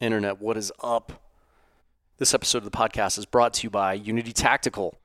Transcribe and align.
Internet, 0.00 0.40
what 0.40 0.56
is 0.56 0.72
up? 0.82 1.20
This 2.16 2.32
episode 2.32 2.58
of 2.58 2.64
the 2.64 2.70
podcast 2.70 3.18
is 3.18 3.26
brought 3.26 3.52
to 3.54 3.64
you 3.64 3.70
by 3.70 3.92
Unity 3.92 4.32
Tactical. 4.32 4.98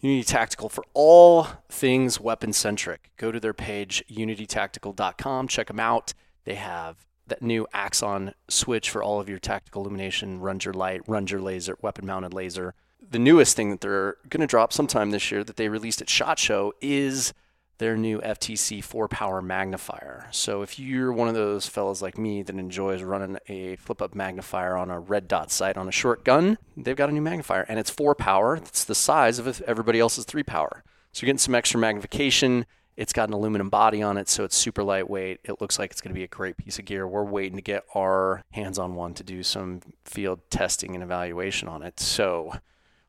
Unity 0.00 0.24
Tactical 0.24 0.70
for 0.70 0.84
all 0.94 1.48
things 1.68 2.18
weapon 2.18 2.54
centric. 2.54 3.10
Go 3.18 3.30
to 3.30 3.38
their 3.38 3.52
page, 3.52 4.02
unitytactical.com. 4.10 5.48
Check 5.48 5.66
them 5.66 5.78
out. 5.78 6.14
They 6.44 6.54
have 6.54 7.04
that 7.26 7.42
new 7.42 7.66
Axon 7.74 8.32
switch 8.48 8.88
for 8.88 9.02
all 9.02 9.20
of 9.20 9.28
your 9.28 9.38
tactical 9.38 9.82
illumination, 9.82 10.40
runs 10.40 10.64
your 10.64 10.72
light, 10.72 11.02
runs 11.06 11.30
your 11.30 11.42
laser, 11.42 11.76
weapon 11.82 12.06
mounted 12.06 12.32
laser. 12.32 12.72
The 13.06 13.18
newest 13.18 13.54
thing 13.54 13.68
that 13.68 13.82
they're 13.82 14.16
going 14.30 14.40
to 14.40 14.46
drop 14.46 14.72
sometime 14.72 15.10
this 15.10 15.30
year 15.30 15.44
that 15.44 15.56
they 15.56 15.68
released 15.68 16.00
at 16.00 16.08
SHOT 16.08 16.38
Show 16.38 16.72
is 16.80 17.34
their 17.82 17.96
new 17.96 18.20
FTC 18.20 18.82
4 18.82 19.08
power 19.08 19.42
magnifier. 19.42 20.28
So 20.30 20.62
if 20.62 20.78
you're 20.78 21.12
one 21.12 21.26
of 21.26 21.34
those 21.34 21.66
fellas 21.66 22.00
like 22.00 22.16
me 22.16 22.44
that 22.44 22.54
enjoys 22.54 23.02
running 23.02 23.38
a 23.48 23.74
flip 23.74 24.00
up 24.00 24.14
magnifier 24.14 24.76
on 24.76 24.88
a 24.88 25.00
red 25.00 25.26
dot 25.26 25.50
sight 25.50 25.76
on 25.76 25.88
a 25.88 25.92
short 25.92 26.24
gun, 26.24 26.58
they've 26.76 26.94
got 26.94 27.08
a 27.08 27.12
new 27.12 27.20
magnifier 27.20 27.62
and 27.62 27.80
it's 27.80 27.90
4 27.90 28.14
power. 28.14 28.54
It's 28.54 28.84
the 28.84 28.94
size 28.94 29.40
of 29.40 29.60
everybody 29.62 29.98
else's 29.98 30.24
3 30.24 30.44
power. 30.44 30.84
So 31.10 31.22
you're 31.22 31.26
getting 31.26 31.38
some 31.38 31.56
extra 31.56 31.80
magnification. 31.80 32.66
It's 32.96 33.12
got 33.12 33.28
an 33.28 33.34
aluminum 33.34 33.68
body 33.68 34.00
on 34.00 34.16
it, 34.16 34.28
so 34.28 34.44
it's 34.44 34.56
super 34.56 34.84
lightweight. 34.84 35.40
It 35.42 35.60
looks 35.60 35.80
like 35.80 35.90
it's 35.90 36.00
going 36.00 36.14
to 36.14 36.18
be 36.18 36.24
a 36.24 36.28
great 36.28 36.56
piece 36.56 36.78
of 36.78 36.84
gear. 36.84 37.08
We're 37.08 37.24
waiting 37.24 37.56
to 37.56 37.62
get 37.62 37.82
our 37.96 38.44
hands 38.52 38.78
on 38.78 38.94
one 38.94 39.14
to 39.14 39.24
do 39.24 39.42
some 39.42 39.80
field 40.04 40.38
testing 40.50 40.94
and 40.94 41.02
evaluation 41.02 41.66
on 41.66 41.82
it. 41.82 41.98
So 41.98 42.54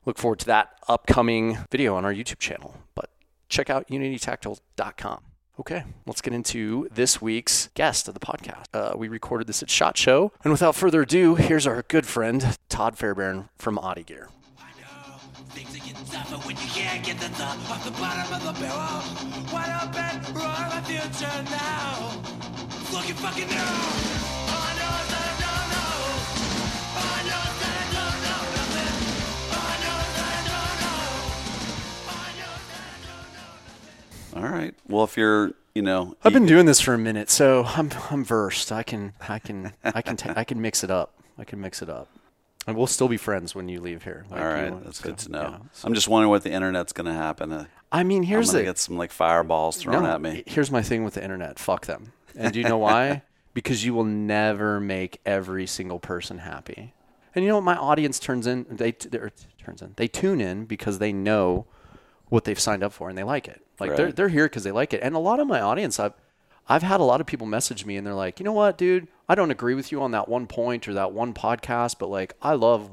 look 0.05 0.17
forward 0.17 0.39
to 0.39 0.45
that 0.47 0.79
upcoming 0.87 1.59
video 1.69 1.95
on 1.95 2.05
our 2.05 2.13
YouTube 2.13 2.39
channel. 2.39 2.75
But 2.95 3.11
check 3.53 3.69
out 3.69 3.87
unitytactical.com. 3.87 5.21
Okay, 5.59 5.83
let's 6.07 6.19
get 6.21 6.33
into 6.33 6.87
this 6.91 7.21
week's 7.21 7.69
guest 7.75 8.07
of 8.07 8.15
the 8.15 8.19
podcast. 8.19 8.65
Uh, 8.73 8.97
we 8.97 9.07
recorded 9.07 9.45
this 9.45 9.61
at 9.61 9.69
SHOT 9.69 9.95
Show. 9.95 10.31
And 10.43 10.51
without 10.51 10.75
further 10.75 11.03
ado, 11.03 11.35
here's 11.35 11.67
our 11.67 11.83
good 11.83 12.07
friend, 12.07 12.57
Todd 12.69 12.97
Fairbairn 12.97 13.49
from 13.55 13.77
OTTE 13.77 14.05
Gear. 14.07 14.29
Looking 22.91 23.15
fucking. 23.15 24.32
All 34.35 34.43
right. 34.43 34.73
Well, 34.87 35.03
if 35.03 35.17
you're, 35.17 35.51
you 35.75 35.81
know, 35.81 36.15
I've 36.23 36.33
been 36.33 36.45
doing 36.45 36.65
this 36.65 36.79
for 36.79 36.93
a 36.93 36.97
minute, 36.97 37.29
so 37.29 37.63
I'm 37.65 37.91
I'm 38.09 38.23
versed. 38.23 38.71
I 38.71 38.83
can 38.83 39.13
I 39.27 39.39
can 39.39 39.73
I 39.83 40.01
can 40.01 40.17
I 40.35 40.43
can 40.43 40.61
mix 40.61 40.83
it 40.83 40.91
up. 40.91 41.13
I 41.37 41.43
can 41.43 41.59
mix 41.61 41.81
it 41.81 41.89
up. 41.89 42.09
And 42.65 42.77
we'll 42.77 42.87
still 42.87 43.09
be 43.09 43.17
friends 43.17 43.53
when 43.53 43.67
you 43.67 43.81
leave 43.81 44.03
here. 44.03 44.25
Like 44.29 44.41
All 44.41 44.47
right, 44.47 44.83
that's 44.83 45.01
good 45.01 45.17
to 45.19 45.29
know. 45.31 45.41
Yeah, 45.41 45.57
so. 45.73 45.87
I'm 45.87 45.93
just 45.93 46.07
wondering 46.07 46.29
what 46.29 46.43
the 46.43 46.51
internet's 46.51 46.93
going 46.93 47.07
to 47.07 47.13
happen. 47.13 47.51
Uh, 47.51 47.65
I 47.91 48.03
mean, 48.03 48.23
here's 48.23 48.51
I'm 48.51 48.59
the 48.59 48.63
get 48.63 48.77
some 48.77 48.97
like 48.97 49.11
fireballs 49.11 49.77
thrown 49.77 50.03
no, 50.03 50.09
at 50.09 50.21
me. 50.21 50.43
Here's 50.45 50.71
my 50.71 50.81
thing 50.81 51.03
with 51.03 51.15
the 51.15 51.23
internet. 51.23 51.59
Fuck 51.59 51.87
them. 51.87 52.13
And 52.35 52.53
do 52.53 52.59
you 52.59 52.67
know 52.67 52.77
why? 52.77 53.23
because 53.53 53.83
you 53.83 53.93
will 53.93 54.05
never 54.05 54.79
make 54.79 55.19
every 55.25 55.67
single 55.67 55.99
person 55.99 56.39
happy. 56.39 56.93
And 57.35 57.43
you 57.43 57.49
know 57.49 57.55
what? 57.55 57.65
My 57.65 57.75
audience 57.75 58.17
turns 58.19 58.47
in. 58.47 58.65
They 58.69 58.93
turns 58.93 59.81
in. 59.81 59.93
They 59.97 60.07
tune 60.07 60.39
in 60.39 60.65
because 60.65 60.99
they 60.99 61.11
know 61.11 61.65
what 62.29 62.45
they've 62.45 62.59
signed 62.59 62.83
up 62.83 62.93
for 62.93 63.09
and 63.09 63.17
they 63.17 63.23
like 63.23 63.47
it. 63.47 63.62
Like 63.79 63.91
right. 63.91 63.97
they're 63.97 64.11
they're 64.11 64.29
here 64.29 64.45
because 64.45 64.63
they 64.63 64.71
like 64.71 64.93
it. 64.93 65.01
And 65.03 65.15
a 65.15 65.19
lot 65.19 65.39
of 65.39 65.47
my 65.47 65.61
audience, 65.61 65.99
I've 65.99 66.13
I've 66.67 66.83
had 66.83 66.99
a 66.99 67.03
lot 67.03 67.21
of 67.21 67.27
people 67.27 67.47
message 67.47 67.85
me 67.85 67.97
and 67.97 68.05
they're 68.07 68.13
like, 68.13 68.39
you 68.39 68.43
know 68.43 68.53
what, 68.53 68.77
dude, 68.77 69.07
I 69.27 69.35
don't 69.35 69.51
agree 69.51 69.73
with 69.73 69.91
you 69.91 70.01
on 70.01 70.11
that 70.11 70.29
one 70.29 70.47
point 70.47 70.87
or 70.87 70.93
that 70.93 71.11
one 71.11 71.33
podcast, 71.33 71.97
but 71.99 72.09
like 72.09 72.33
I 72.41 72.53
love, 72.53 72.89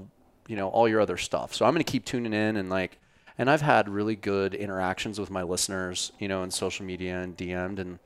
you 0.49 0.57
know, 0.57 0.69
all 0.69 0.89
your 0.89 1.01
other 1.01 1.17
stuff. 1.17 1.55
So 1.55 1.65
I'm 1.65 1.73
gonna 1.73 1.85
keep 1.85 2.05
tuning 2.05 2.33
in 2.33 2.57
and 2.57 2.71
like 2.71 2.99
and 3.39 3.51
I've 3.51 3.63
had 3.63 3.89
really 3.89 4.17
good 4.17 4.55
interactions 4.55 5.19
with 5.19 5.31
my 5.31 5.43
listeners, 5.43 6.13
you 6.19 6.29
know, 6.29 6.43
in 6.43 6.51
social 6.51 6.85
media 6.85 7.21
and 7.21 7.37
DM'd 7.37 7.79
and 7.79 7.99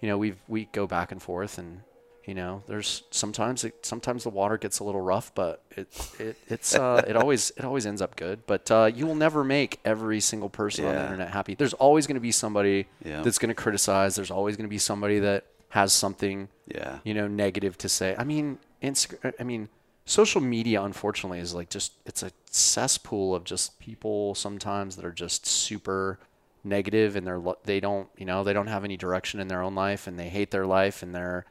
you 0.00 0.08
know, 0.08 0.18
we've 0.18 0.42
we 0.48 0.64
go 0.72 0.86
back 0.86 1.12
and 1.12 1.22
forth 1.22 1.58
and 1.58 1.82
you 2.24 2.34
know, 2.34 2.62
there's 2.68 3.02
sometimes 3.10 3.64
it, 3.64 3.84
sometimes 3.84 4.22
the 4.22 4.30
water 4.30 4.56
gets 4.56 4.78
a 4.78 4.84
little 4.84 5.00
rough, 5.00 5.34
but 5.34 5.62
it 5.70 5.88
it 6.20 6.36
it's 6.48 6.74
uh, 6.74 7.02
it 7.06 7.16
always 7.16 7.50
it 7.56 7.64
always 7.64 7.84
ends 7.84 8.00
up 8.00 8.14
good. 8.14 8.46
But 8.46 8.70
uh, 8.70 8.90
you 8.94 9.06
will 9.06 9.16
never 9.16 9.42
make 9.42 9.80
every 9.84 10.20
single 10.20 10.48
person 10.48 10.84
yeah. 10.84 10.90
on 10.90 10.96
the 10.96 11.02
internet 11.02 11.30
happy. 11.30 11.56
There's 11.56 11.74
always 11.74 12.06
going 12.06 12.14
to 12.14 12.20
be 12.20 12.30
somebody 12.30 12.86
yeah. 13.04 13.22
that's 13.22 13.38
going 13.38 13.48
to 13.48 13.54
criticize. 13.54 14.14
There's 14.14 14.30
always 14.30 14.56
going 14.56 14.66
to 14.66 14.70
be 14.70 14.78
somebody 14.78 15.18
that 15.18 15.46
has 15.70 15.92
something 15.92 16.48
yeah. 16.68 16.98
you 17.02 17.12
know 17.12 17.26
negative 17.26 17.76
to 17.78 17.88
say. 17.88 18.14
I 18.16 18.22
mean, 18.22 18.58
Instagram. 18.82 19.32
I 19.40 19.42
mean, 19.42 19.68
social 20.04 20.40
media 20.40 20.82
unfortunately 20.82 21.40
is 21.40 21.54
like 21.54 21.70
just 21.70 21.92
it's 22.06 22.22
a 22.22 22.30
cesspool 22.50 23.34
of 23.34 23.42
just 23.42 23.78
people 23.80 24.36
sometimes 24.36 24.94
that 24.96 25.04
are 25.04 25.12
just 25.12 25.44
super 25.46 26.20
negative 26.64 27.16
and 27.16 27.26
they're 27.26 27.42
they 27.64 27.80
don't 27.80 28.08
you 28.16 28.24
know 28.24 28.44
they 28.44 28.52
don't 28.52 28.68
have 28.68 28.84
any 28.84 28.96
direction 28.96 29.40
in 29.40 29.48
their 29.48 29.62
own 29.62 29.74
life 29.74 30.06
and 30.06 30.18
they 30.18 30.28
hate 30.28 30.52
their 30.52 30.66
life 30.66 31.02
and 31.02 31.12
they're 31.12 31.44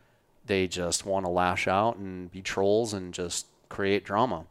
they 0.45 0.67
just 0.67 1.05
want 1.05 1.25
to 1.25 1.31
lash 1.31 1.67
out 1.67 1.97
and 1.97 2.31
be 2.31 2.41
trolls 2.41 2.93
and 2.93 3.13
just 3.13 3.47
create 3.69 4.03
drama. 4.03 4.45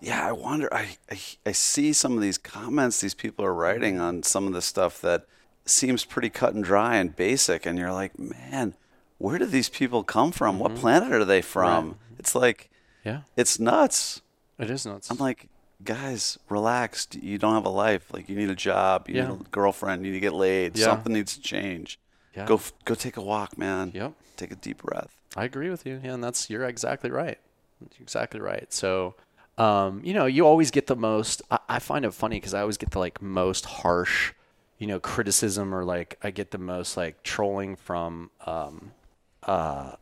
Yeah, 0.00 0.26
I 0.26 0.32
wonder. 0.32 0.72
I, 0.72 0.96
I, 1.10 1.18
I 1.46 1.52
see 1.52 1.92
some 1.92 2.14
of 2.14 2.20
these 2.20 2.38
comments 2.38 3.00
these 3.00 3.14
people 3.14 3.44
are 3.44 3.54
writing 3.54 3.98
on 3.98 4.22
some 4.22 4.46
of 4.46 4.52
the 4.52 4.62
stuff 4.62 5.00
that 5.00 5.26
seems 5.64 6.04
pretty 6.04 6.30
cut 6.30 6.54
and 6.54 6.62
dry 6.62 6.96
and 6.96 7.16
basic, 7.16 7.66
and 7.66 7.78
you're 7.78 7.92
like, 7.92 8.18
man, 8.18 8.74
where 9.18 9.38
do 9.38 9.46
these 9.46 9.68
people 9.68 10.04
come 10.04 10.32
from? 10.32 10.56
Mm-hmm. 10.56 10.62
What 10.62 10.74
planet 10.76 11.12
are 11.12 11.24
they 11.24 11.42
from? 11.42 11.88
Right. 11.88 11.96
It's 12.18 12.34
like, 12.34 12.70
yeah, 13.04 13.22
it's 13.36 13.58
nuts. 13.58 14.22
It 14.58 14.70
is 14.70 14.86
nuts. 14.86 15.10
I'm 15.10 15.18
like, 15.18 15.48
guys, 15.82 16.38
relax. 16.48 17.08
You 17.12 17.38
don't 17.38 17.54
have 17.54 17.66
a 17.66 17.70
life. 17.70 18.12
Like, 18.12 18.28
you 18.28 18.36
need 18.36 18.50
a 18.50 18.54
job. 18.54 19.08
You 19.08 19.16
yeah. 19.16 19.28
need 19.28 19.40
a 19.40 19.44
girlfriend. 19.50 20.04
You 20.04 20.12
need 20.12 20.18
to 20.18 20.20
get 20.20 20.34
laid. 20.34 20.76
Yeah. 20.76 20.86
Something 20.86 21.12
needs 21.12 21.34
to 21.36 21.40
change. 21.42 21.98
Yeah. 22.36 22.44
Go 22.46 22.60
go 22.84 22.94
take 22.94 23.16
a 23.16 23.22
walk, 23.22 23.56
man. 23.56 23.92
Yep. 23.94 24.12
Take 24.36 24.52
a 24.52 24.56
deep 24.56 24.82
breath. 24.82 25.16
I 25.34 25.44
agree 25.44 25.70
with 25.70 25.86
you. 25.86 26.00
Yeah, 26.02 26.14
and 26.14 26.22
that's 26.22 26.50
you're 26.50 26.64
exactly 26.64 27.10
right. 27.10 27.38
You're 27.80 28.02
exactly 28.02 28.40
right. 28.40 28.72
So, 28.72 29.14
um, 29.58 30.00
you 30.04 30.14
know, 30.14 30.26
you 30.26 30.46
always 30.46 30.70
get 30.70 30.86
the 30.86 30.96
most. 30.96 31.42
I, 31.50 31.58
I 31.68 31.78
find 31.78 32.04
it 32.04 32.12
funny 32.12 32.36
because 32.36 32.54
I 32.54 32.60
always 32.60 32.76
get 32.76 32.90
the 32.90 32.98
like 32.98 33.22
most 33.22 33.64
harsh, 33.64 34.32
you 34.78 34.86
know, 34.86 35.00
criticism 35.00 35.74
or 35.74 35.84
like 35.84 36.18
I 36.22 36.30
get 36.30 36.50
the 36.50 36.58
most 36.58 36.96
like 36.96 37.22
trolling 37.22 37.76
from 37.76 38.30
um, 38.44 38.92
uh, 39.42 39.92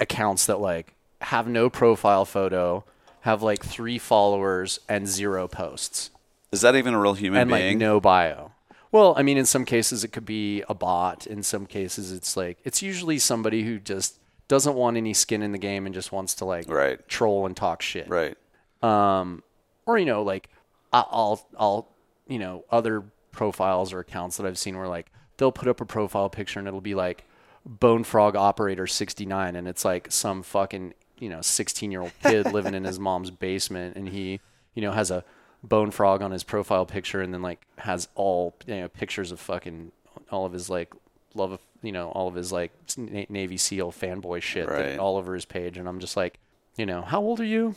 accounts 0.00 0.46
that 0.46 0.60
like 0.60 0.94
have 1.20 1.48
no 1.48 1.70
profile 1.70 2.24
photo, 2.24 2.84
have 3.20 3.42
like 3.42 3.64
three 3.64 3.98
followers 3.98 4.80
and 4.88 5.06
zero 5.06 5.46
posts. 5.46 6.10
Is 6.52 6.60
that 6.62 6.74
even 6.74 6.94
a 6.94 7.00
real 7.00 7.14
human 7.14 7.42
and, 7.42 7.50
being? 7.50 7.72
Like 7.74 7.78
no 7.78 8.00
bio. 8.00 8.52
Well, 8.96 9.12
I 9.14 9.22
mean, 9.22 9.36
in 9.36 9.44
some 9.44 9.66
cases 9.66 10.04
it 10.04 10.08
could 10.08 10.24
be 10.24 10.62
a 10.70 10.74
bot. 10.74 11.26
In 11.26 11.42
some 11.42 11.66
cases, 11.66 12.12
it's 12.12 12.34
like 12.34 12.56
it's 12.64 12.80
usually 12.80 13.18
somebody 13.18 13.62
who 13.62 13.78
just 13.78 14.18
doesn't 14.48 14.74
want 14.74 14.96
any 14.96 15.12
skin 15.12 15.42
in 15.42 15.52
the 15.52 15.58
game 15.58 15.84
and 15.84 15.94
just 15.94 16.12
wants 16.12 16.32
to 16.36 16.46
like 16.46 16.66
right. 16.66 17.06
troll 17.06 17.44
and 17.44 17.54
talk 17.54 17.82
shit. 17.82 18.08
Right. 18.08 18.38
Um, 18.82 19.42
or 19.84 19.98
you 19.98 20.06
know, 20.06 20.22
like 20.22 20.48
I'll 20.94 21.46
I'll 21.58 21.90
you 22.26 22.38
know 22.38 22.64
other 22.70 23.04
profiles 23.32 23.92
or 23.92 23.98
accounts 23.98 24.38
that 24.38 24.46
I've 24.46 24.56
seen 24.56 24.78
where 24.78 24.88
like 24.88 25.12
they'll 25.36 25.52
put 25.52 25.68
up 25.68 25.82
a 25.82 25.84
profile 25.84 26.30
picture 26.30 26.58
and 26.58 26.66
it'll 26.66 26.80
be 26.80 26.94
like 26.94 27.26
Bone 27.66 28.02
Frog 28.02 28.34
Operator 28.34 28.86
69 28.86 29.56
and 29.56 29.68
it's 29.68 29.84
like 29.84 30.10
some 30.10 30.42
fucking 30.42 30.94
you 31.18 31.28
know 31.28 31.42
16 31.42 31.92
year 31.92 32.00
old 32.00 32.12
kid 32.22 32.50
living 32.50 32.72
in 32.72 32.84
his 32.84 32.98
mom's 32.98 33.30
basement 33.30 33.94
and 33.94 34.08
he 34.08 34.40
you 34.74 34.80
know 34.80 34.92
has 34.92 35.10
a 35.10 35.22
bone 35.62 35.90
frog 35.90 36.22
on 36.22 36.30
his 36.30 36.44
profile 36.44 36.86
picture 36.86 37.20
and 37.20 37.34
then 37.34 37.42
like 37.42 37.60
has 37.78 38.08
all 38.14 38.54
you 38.66 38.76
know 38.76 38.88
pictures 38.88 39.32
of 39.32 39.40
fucking 39.40 39.90
all 40.30 40.46
of 40.46 40.52
his 40.52 40.70
like 40.70 40.92
love 41.34 41.52
of 41.52 41.60
you 41.82 41.92
know 41.92 42.08
all 42.10 42.28
of 42.28 42.34
his 42.34 42.52
like 42.52 42.72
Navy 42.96 43.56
SEAL 43.56 43.92
fanboy 43.92 44.42
shit 44.42 44.68
right. 44.68 44.98
all 44.98 45.16
over 45.16 45.34
his 45.34 45.44
page, 45.44 45.78
and 45.78 45.88
I'm 45.88 46.00
just 46.00 46.16
like, 46.16 46.38
you 46.76 46.86
know, 46.86 47.02
how 47.02 47.20
old 47.20 47.40
are 47.40 47.44
you? 47.44 47.74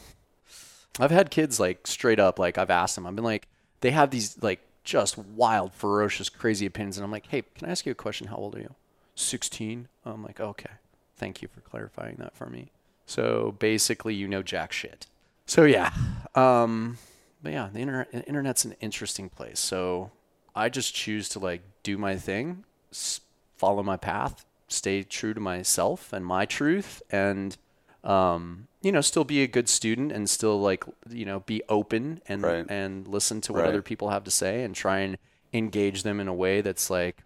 I've 1.00 1.12
had 1.12 1.30
kids 1.31 1.60
like 1.60 1.86
straight 1.86 2.20
up 2.20 2.40
like 2.40 2.58
I've 2.58 2.70
asked 2.70 2.96
them. 2.96 3.06
I've 3.06 3.16
been 3.16 3.24
like, 3.24 3.48
they 3.81 3.92
have 3.92 4.10
these 4.10 4.42
like 4.42 4.62
just 4.84 5.18
wild, 5.18 5.74
ferocious, 5.74 6.30
crazy 6.30 6.66
opinions, 6.66 6.98
and 6.98 7.06
I'm 7.06 7.12
like, 7.12 7.28
hey, 7.28 7.44
can 7.56 7.68
I 7.68 7.72
ask 7.72 7.86
you 7.86 7.92
a 7.92 7.96
question? 7.96 8.28
How 8.28 8.38
old 8.38 8.56
are 8.56 8.60
you? 8.60 8.76
Sixteen. 9.16 9.88
I'm 10.06 10.24
like, 10.24 10.40
okay, 10.40 10.72
thank 11.18 11.42
you 11.42 11.48
for 11.48 11.62
clarifying 11.62 12.16
that 12.20 12.36
for 12.36 12.48
me. 12.48 12.72
So 13.06 13.56
basically, 13.60 14.16
you 14.16 14.28
know 14.28 14.42
jack 14.42 14.72
shit. 14.72 15.08
So 15.46 15.64
yeah, 15.66 15.92
um, 16.36 16.98
but 17.42 17.52
yeah, 17.52 17.70
the 17.72 17.80
internet, 17.80 18.12
the 18.12 18.26
internet's 18.26 18.66
an 18.66 18.76
interesting 18.82 19.30
place. 19.30 19.60
So 19.60 20.12
I 20.56 20.70
just 20.70 20.94
choose 20.94 21.30
to 21.30 21.40
like 21.40 21.62
do 21.84 21.98
my 21.98 22.16
thing, 22.16 22.66
follow 23.58 23.84
my 23.84 23.98
path, 23.98 24.46
stay 24.68 25.04
true 25.04 25.34
to 25.34 25.40
myself 25.40 26.14
and 26.14 26.26
my 26.26 26.46
truth, 26.46 27.02
and 27.10 27.58
um, 28.04 28.68
you 28.82 28.92
know, 28.92 29.02
still 29.02 29.24
be 29.24 29.44
a 29.44 29.48
good 29.48 29.68
student 29.68 30.12
and 30.12 30.30
still 30.30 30.60
like 30.60 30.84
you 31.10 31.26
know 31.26 31.42
be 31.42 31.62
open 31.70 32.22
and 32.28 32.44
right. 32.44 32.66
and 32.70 33.08
listen 33.08 33.42
to 33.42 33.54
what 33.54 33.62
right. 33.62 33.70
other 33.70 33.82
people 33.82 34.10
have 34.10 34.24
to 34.24 34.32
say 34.32 34.64
and 34.64 34.76
try 34.76 35.00
and 35.00 35.18
engage 35.54 36.04
them 36.04 36.20
in 36.20 36.28
a 36.28 36.34
way 36.34 36.62
that's 36.62 36.90
like 36.90 37.18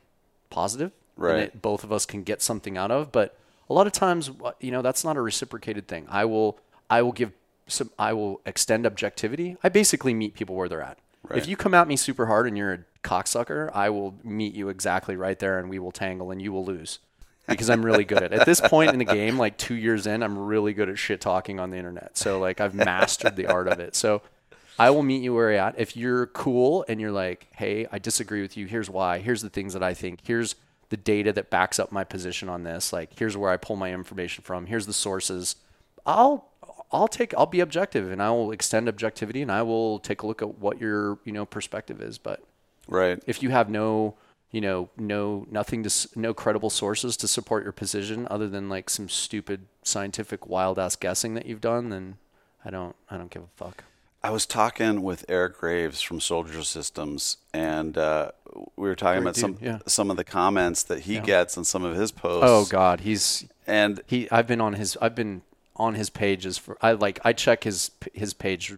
positive. 0.50 0.92
Right. 1.16 1.44
It, 1.44 1.62
both 1.62 1.84
of 1.84 1.92
us 1.92 2.06
can 2.06 2.24
get 2.24 2.42
something 2.42 2.78
out 2.78 2.90
of, 2.90 3.12
but 3.12 3.38
a 3.70 3.74
lot 3.74 3.86
of 3.88 3.94
times, 3.94 4.32
you 4.60 4.72
know, 4.72 4.82
that's 4.82 5.04
not 5.04 5.16
a 5.16 5.22
reciprocated 5.22 5.88
thing. 5.88 6.08
I 6.10 6.26
will 6.26 6.60
I 6.90 7.02
will 7.02 7.12
give 7.12 7.32
some, 7.68 7.92
I 7.98 8.14
will 8.14 8.42
extend 8.46 8.86
objectivity. 8.86 9.58
I 9.64 9.70
basically 9.70 10.14
meet 10.14 10.34
people 10.34 10.56
where 10.56 10.70
they're 10.70 10.82
at. 10.82 10.98
Right. 11.28 11.40
If 11.40 11.48
you 11.48 11.56
come 11.56 11.74
at 11.74 11.88
me 11.88 11.96
super 11.96 12.26
hard 12.26 12.48
and 12.48 12.58
you're 12.58 12.74
a 12.74 12.80
cocksucker, 13.04 13.70
I 13.74 13.90
will 13.90 14.16
meet 14.24 14.54
you 14.54 14.70
exactly 14.70 15.16
right 15.16 15.40
there 15.40 15.60
and 15.60 15.70
we 15.70 15.80
will 15.80 15.92
tangle 15.92 16.32
and 16.32 16.42
you 16.42 16.52
will 16.52 16.66
lose. 16.66 17.00
Because 17.48 17.70
I'm 17.70 17.86
really 17.86 18.06
good 18.06 18.24
at 18.24 18.32
it. 18.32 18.40
At 18.40 18.46
this 18.46 18.62
point 18.62 18.92
in 18.92 19.00
the 19.00 19.06
game, 19.06 19.38
like 19.38 19.58
two 19.58 19.76
years 19.76 20.08
in, 20.08 20.24
I'm 20.24 20.38
really 20.38 20.72
good 20.74 20.88
at 20.88 20.98
shit 20.98 21.20
talking 21.20 21.60
on 21.60 21.72
the 21.72 21.78
internet. 21.78 22.18
So 22.18 22.40
like 22.40 22.62
I've 22.62 22.74
mastered 22.74 23.36
the 23.36 23.48
art 23.48 23.68
of 23.68 23.80
it. 23.82 23.96
So 23.96 24.22
I 24.80 24.90
will 24.92 25.04
meet 25.04 25.22
you 25.24 25.34
where 25.34 25.52
you're 25.52 25.60
at. 25.60 25.76
If 25.78 25.98
you're 25.98 26.28
cool 26.28 26.86
and 26.88 27.02
you're 27.02 27.12
like, 27.12 27.48
hey, 27.52 27.86
I 27.92 28.00
disagree 28.00 28.42
with 28.42 28.56
you. 28.56 28.66
Here's 28.66 28.90
why. 28.90 29.20
Here's 29.20 29.42
the 29.42 29.50
things 29.50 29.74
that 29.74 29.84
I 29.84 29.94
think. 29.94 30.22
Here's 30.24 30.56
the 30.88 30.98
data 30.98 31.34
that 31.34 31.50
backs 31.50 31.80
up 31.80 31.92
my 31.92 32.04
position 32.04 32.48
on 32.48 32.64
this. 32.64 32.94
Like 32.94 33.18
here's 33.18 33.36
where 33.36 33.52
I 33.52 33.58
pull 33.58 33.76
my 33.76 33.94
information 33.94 34.44
from. 34.44 34.66
Here's 34.68 34.86
the 34.86 34.94
sources. 34.94 35.58
I'll 36.06 36.50
I'll 36.94 37.08
take 37.08 37.34
I'll 37.38 37.46
be 37.48 37.60
objective 37.60 38.12
and 38.12 38.22
I 38.22 38.30
will 38.32 38.52
extend 38.52 38.88
objectivity 38.88 39.42
and 39.42 39.52
I 39.52 39.62
will 39.64 40.00
take 40.00 40.22
a 40.22 40.28
look 40.28 40.42
at 40.42 40.60
what 40.60 40.80
your 40.80 41.18
you 41.26 41.32
know 41.32 41.46
perspective 41.46 42.02
is. 42.02 42.18
But 42.18 42.42
Right. 42.88 43.22
if 43.26 43.42
you 43.42 43.50
have 43.50 43.70
no 43.70 44.16
you 44.52 44.62
know 44.62 44.90
no 44.98 45.48
nothing 45.50 45.84
to 45.84 46.10
no 46.16 46.34
credible 46.34 46.70
sources 46.70 47.18
to 47.18 47.28
support 47.28 47.64
your 47.64 47.72
position 47.72 48.28
other 48.30 48.48
than 48.48 48.70
like 48.70 48.90
some 48.90 49.10
stupid 49.10 49.66
scientific 49.84 50.48
wild 50.48 50.78
ass 50.80 50.96
guessing 50.96 51.34
that 51.34 51.46
you've 51.46 51.62
done, 51.62 51.90
then 51.90 52.18
I 52.64 52.70
don't 52.70 52.96
I 53.10 53.18
don't 53.18 53.32
give 53.32 53.44
a 53.44 53.48
fuck. 53.56 53.84
I 54.26 54.30
was 54.30 54.46
talking 54.46 55.02
with 55.04 55.26
Eric 55.28 55.58
Graves 55.58 56.00
from 56.02 56.22
Soldier 56.22 56.64
Systems, 56.64 57.36
and 57.54 57.98
uh, 57.98 58.32
we 58.78 58.88
were 58.88 58.96
talking 58.96 59.22
Great 59.22 59.24
about 59.24 59.36
some 59.36 59.58
yeah. 59.60 59.80
some 59.86 60.10
of 60.10 60.16
the 60.18 60.24
comments 60.24 60.84
that 60.84 61.00
he 61.02 61.16
Yeah. 61.16 61.22
gets 61.22 61.58
on 61.58 61.66
some 61.66 61.84
of 61.84 61.98
his 61.98 62.12
posts. 62.14 62.46
Oh 62.50 62.64
God, 62.66 63.02
he's 63.02 63.46
And 63.68 64.02
he 64.06 64.30
I've 64.32 64.48
been 64.48 64.62
on 64.62 64.74
his 64.74 64.96
I've 65.02 65.16
been 65.16 65.42
on 65.76 65.96
his 65.96 66.10
pages 66.10 66.58
for 66.58 66.78
I 66.82 66.92
like 66.94 67.20
I 67.24 67.34
check 67.34 67.64
his 67.64 67.92
his 68.14 68.34
page 68.34 68.76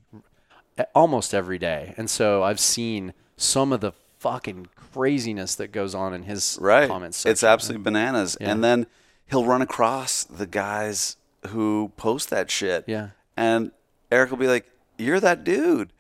almost 0.93 1.33
every 1.33 1.57
day. 1.57 1.93
And 1.97 2.09
so 2.09 2.43
I've 2.43 2.59
seen 2.59 3.13
some 3.37 3.71
of 3.71 3.81
the 3.81 3.91
fucking 4.19 4.67
craziness 4.75 5.55
that 5.55 5.71
goes 5.71 5.93
on 5.93 6.13
in 6.13 6.23
his 6.23 6.57
right, 6.61 6.87
comments. 6.87 7.25
it's 7.25 7.43
absolutely 7.43 7.83
bananas. 7.83 8.35
And 8.37 8.63
then 8.63 8.87
he'll 9.27 9.45
run 9.45 9.61
across 9.61 10.23
the 10.23 10.47
guys 10.47 11.17
who 11.49 11.91
post 11.97 12.29
that 12.29 12.49
shit. 12.49 12.85
Yeah. 12.87 13.09
And 13.37 13.71
Eric 14.11 14.31
will 14.31 14.37
be 14.37 14.47
like, 14.47 14.65
"You're 14.97 15.19
that 15.19 15.43
dude," 15.43 15.91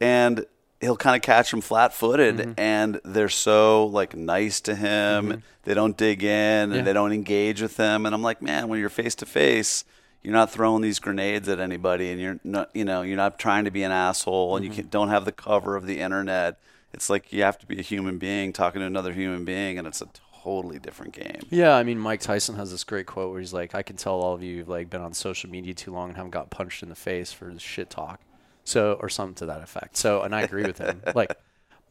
and 0.00 0.46
he'll 0.80 0.96
kind 0.96 1.16
of 1.16 1.22
catch 1.22 1.50
them 1.50 1.60
flat-footed, 1.60 2.36
Mm-hmm. 2.36 2.52
and 2.58 3.00
they're 3.04 3.28
so 3.28 3.86
like 3.86 4.14
nice 4.14 4.60
to 4.62 4.74
him. 4.74 5.42
They 5.64 5.72
don't 5.74 5.96
dig 5.96 6.22
in 6.22 6.28
and 6.30 6.74
Yeah. 6.76 6.82
they 6.82 6.92
don't 6.92 7.12
engage 7.12 7.62
with 7.62 7.76
him. 7.78 8.04
And 8.06 8.14
I'm 8.14 8.22
like, 8.22 8.42
man, 8.42 8.68
when 8.68 8.78
you're 8.80 8.90
face 8.90 9.14
to 9.16 9.26
face. 9.26 9.84
You're 10.24 10.32
not 10.32 10.50
throwing 10.50 10.82
these 10.82 10.98
grenades 11.00 11.48
at 11.48 11.60
anybody, 11.60 12.10
and 12.10 12.20
you're 12.20 12.40
not, 12.44 12.70
you 12.74 12.84
know, 12.84 13.02
you're 13.02 13.16
not 13.18 13.38
trying 13.38 13.64
to 13.66 13.70
be 13.70 13.84
an 13.84 13.92
asshole, 13.92 14.56
and 14.56 14.64
you 14.64 14.70
Mm-hmm. 14.70 14.80
can, 14.82 14.88
don't 14.88 15.08
have 15.10 15.24
the 15.26 15.32
cover 15.32 15.76
of 15.76 15.86
the 15.86 16.00
internet. 16.00 16.58
It's 16.92 17.10
like 17.10 17.32
you 17.32 17.42
have 17.44 17.58
to 17.58 17.66
be 17.66 17.78
a 17.78 17.82
human 17.82 18.18
being 18.18 18.52
talking 18.52 18.80
to 18.80 18.86
another 18.86 19.12
human 19.12 19.44
being, 19.44 19.78
and 19.78 19.86
it's 19.86 20.02
a 20.02 20.08
totally 20.42 20.78
different 20.80 21.12
game. 21.12 21.50
Yeah, 21.50 21.74
I 21.76 21.82
mean 21.82 21.98
Mike 21.98 22.20
Tyson 22.20 22.56
has 22.56 22.70
this 22.70 22.84
great 22.84 23.06
quote 23.06 23.30
where 23.30 23.40
he's 23.40 23.52
like, 23.52 23.74
"I 23.74 23.82
can 23.82 23.96
tell 23.96 24.14
all 24.20 24.34
of 24.34 24.42
you 24.42 24.58
have 24.58 24.68
like 24.68 24.90
been 24.90 25.00
on 25.02 25.14
social 25.14 25.50
media 25.50 25.74
too 25.74 25.92
long 25.92 26.08
and 26.08 26.16
haven't 26.16 26.30
got 26.30 26.50
punched 26.50 26.82
in 26.82 26.88
the 26.88 26.94
face 26.94 27.32
for 27.32 27.52
the 27.52 27.60
shit 27.60 27.90
talk." 27.90 28.20
So 28.64 28.94
or 29.00 29.08
something 29.08 29.34
to 29.36 29.46
that 29.46 29.62
effect. 29.62 29.96
So 29.96 30.22
and 30.22 30.34
I 30.34 30.42
agree 30.42 30.64
with 30.64 30.78
him. 30.78 31.02
Like 31.14 31.38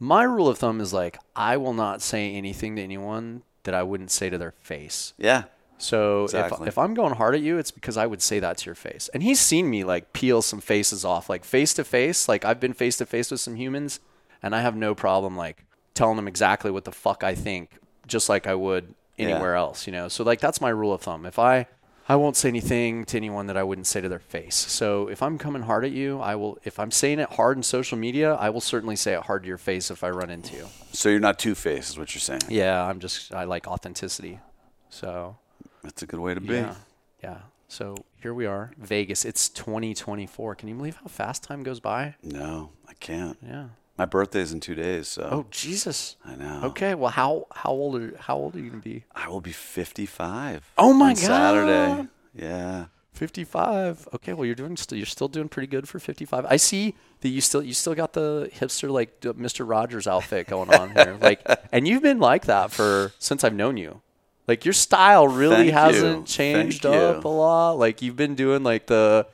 my 0.00 0.24
rule 0.24 0.48
of 0.48 0.58
thumb 0.58 0.80
is 0.80 0.92
like 0.92 1.18
I 1.36 1.56
will 1.56 1.74
not 1.74 2.02
say 2.02 2.34
anything 2.34 2.76
to 2.76 2.82
anyone 2.82 3.42
that 3.64 3.74
I 3.74 3.82
wouldn't 3.82 4.10
say 4.10 4.28
to 4.30 4.38
their 4.38 4.52
face. 4.60 5.14
Yeah, 5.18 5.44
So 5.78 6.24
Exactly. 6.24 6.62
if, 6.62 6.68
if 6.68 6.78
I'm 6.78 6.94
going 6.94 7.14
hard 7.14 7.34
at 7.34 7.40
you, 7.42 7.58
it's 7.58 7.70
because 7.70 7.96
I 7.96 8.06
would 8.06 8.22
say 8.22 8.38
that 8.40 8.58
to 8.58 8.66
your 8.66 8.74
face. 8.74 9.10
And 9.12 9.22
he's 9.22 9.40
seen 9.40 9.68
me 9.68 9.84
like 9.84 10.12
peel 10.12 10.40
some 10.40 10.60
faces 10.60 11.04
off, 11.04 11.28
like 11.28 11.44
face 11.44 11.74
to 11.74 11.84
face. 11.84 12.28
Like 12.28 12.44
I've 12.44 12.60
been 12.60 12.72
face 12.72 12.96
to 12.98 13.06
face 13.06 13.30
with 13.30 13.40
some 13.40 13.56
humans, 13.56 14.00
and 14.42 14.54
I 14.54 14.60
have 14.60 14.76
no 14.76 14.94
problem 14.94 15.36
like 15.36 15.64
telling 15.94 16.16
them 16.16 16.28
exactly 16.28 16.70
what 16.70 16.84
the 16.84 16.92
fuck 16.92 17.22
I 17.24 17.34
think, 17.34 17.70
just 18.06 18.28
like 18.28 18.46
I 18.46 18.54
would 18.54 18.94
anywhere 19.18 19.54
else. 19.56 19.86
You 19.86 19.92
know. 19.92 20.08
So 20.08 20.24
like 20.24 20.40
that's 20.40 20.60
my 20.60 20.70
rule 20.70 20.92
of 20.92 21.02
thumb. 21.02 21.26
If 21.26 21.38
I 21.38 21.66
I 22.08 22.16
won't 22.16 22.36
say 22.36 22.48
anything 22.50 23.04
to 23.06 23.16
anyone 23.16 23.46
that 23.46 23.56
I 23.56 23.62
wouldn't 23.62 23.86
say 23.86 24.00
to 24.02 24.08
their 24.10 24.18
face. 24.18 24.54
So 24.56 25.08
if 25.08 25.22
I'm 25.22 25.38
coming 25.38 25.62
hard 25.62 25.84
at 25.84 25.90
you, 25.92 26.20
I 26.20 26.34
will. 26.36 26.58
If 26.62 26.78
I'm 26.78 26.90
saying 26.90 27.18
it 27.18 27.30
hard 27.30 27.56
in 27.56 27.62
social 27.62 27.98
media, 27.98 28.34
I 28.34 28.50
will 28.50 28.60
certainly 28.60 28.96
say 28.96 29.14
it 29.14 29.22
hard 29.22 29.42
to 29.42 29.48
your 29.48 29.58
face 29.58 29.90
if 29.90 30.04
I 30.04 30.10
run 30.10 30.30
into 30.30 30.54
you. 30.56 30.68
so 30.92 31.08
you're 31.08 31.18
not 31.18 31.38
two 31.38 31.54
faced, 31.54 31.90
is 31.90 31.98
what 31.98 32.14
you're 32.14 32.20
saying. 32.20 32.42
Yeah, 32.48 32.82
I'm 32.84 33.00
just 33.00 33.34
I 33.34 33.44
like 33.44 33.66
authenticity. 33.66 34.38
So 34.90 35.36
That's 35.84 36.02
a 36.02 36.06
good 36.06 36.20
way 36.20 36.34
to 36.34 36.40
be. 36.40 36.54
yeah. 36.54 36.74
Yeah. 37.22 37.38
So 37.68 37.96
here 38.20 38.34
we 38.34 38.46
are, 38.46 38.72
Vegas. 38.78 39.24
It's 39.24 39.48
2024. 39.48 40.54
Can 40.56 40.68
you 40.68 40.74
believe 40.74 40.96
how 40.96 41.06
fast 41.06 41.42
time 41.42 41.62
goes 41.62 41.80
by? 41.80 42.14
No, 42.22 42.70
I 42.88 42.92
can't. 42.94 43.38
Yeah. 43.44 43.66
My 43.96 44.04
birthday's 44.06 44.52
in 44.52 44.58
two 44.60 44.74
days, 44.74 45.06
so 45.08 45.28
Oh 45.30 45.46
Jesus. 45.50 46.16
I 46.24 46.34
know. 46.36 46.62
Okay. 46.64 46.94
Well, 46.94 47.10
how 47.10 47.46
how 47.52 47.70
old 47.70 47.96
are 47.96 48.16
how 48.18 48.36
old 48.36 48.56
are 48.56 48.58
you 48.60 48.70
gonna 48.70 48.82
be? 48.82 49.04
I 49.14 49.28
will 49.28 49.40
be 49.40 49.52
55. 49.52 50.72
Oh 50.76 50.92
my 50.92 51.10
on 51.10 51.14
God. 51.14 51.20
Saturday. 51.20 52.08
Yeah. 52.34 52.86
55. 53.12 54.08
Okay. 54.14 54.32
Well, 54.32 54.44
you're 54.44 54.54
doing 54.56 54.76
still 54.76 54.98
you're 54.98 55.06
still 55.06 55.28
doing 55.28 55.48
pretty 55.48 55.68
good 55.68 55.88
for 55.88 55.98
55. 56.00 56.44
I 56.46 56.56
see 56.56 56.94
that 57.20 57.28
you 57.28 57.40
still 57.40 57.62
you 57.62 57.72
still 57.72 57.94
got 57.94 58.12
the 58.12 58.50
hipster 58.54 58.90
like 58.90 59.20
Mr. 59.20 59.68
Rogers 59.68 60.06
outfit 60.06 60.48
going 60.48 60.72
on 60.74 60.90
here. 60.90 61.16
Like, 61.20 61.40
and 61.72 61.86
you've 61.88 62.02
been 62.02 62.18
like 62.18 62.46
that 62.46 62.70
for 62.72 63.12
since 63.18 63.44
I've 63.44 63.54
known 63.54 63.76
you. 63.76 64.02
Like 64.46 64.64
your 64.64 64.74
style 64.74 65.26
really 65.28 65.70
Thank 65.70 65.72
hasn't 65.72 66.28
you. 66.28 66.34
changed 66.34 66.82
Thank 66.82 66.94
up 66.94 67.24
you. 67.24 67.28
a 67.28 67.32
lot. 67.32 67.72
Like 67.78 68.02
you've 68.02 68.16
been 68.16 68.34
doing 68.34 68.62
like 68.62 68.86
the 68.86 69.26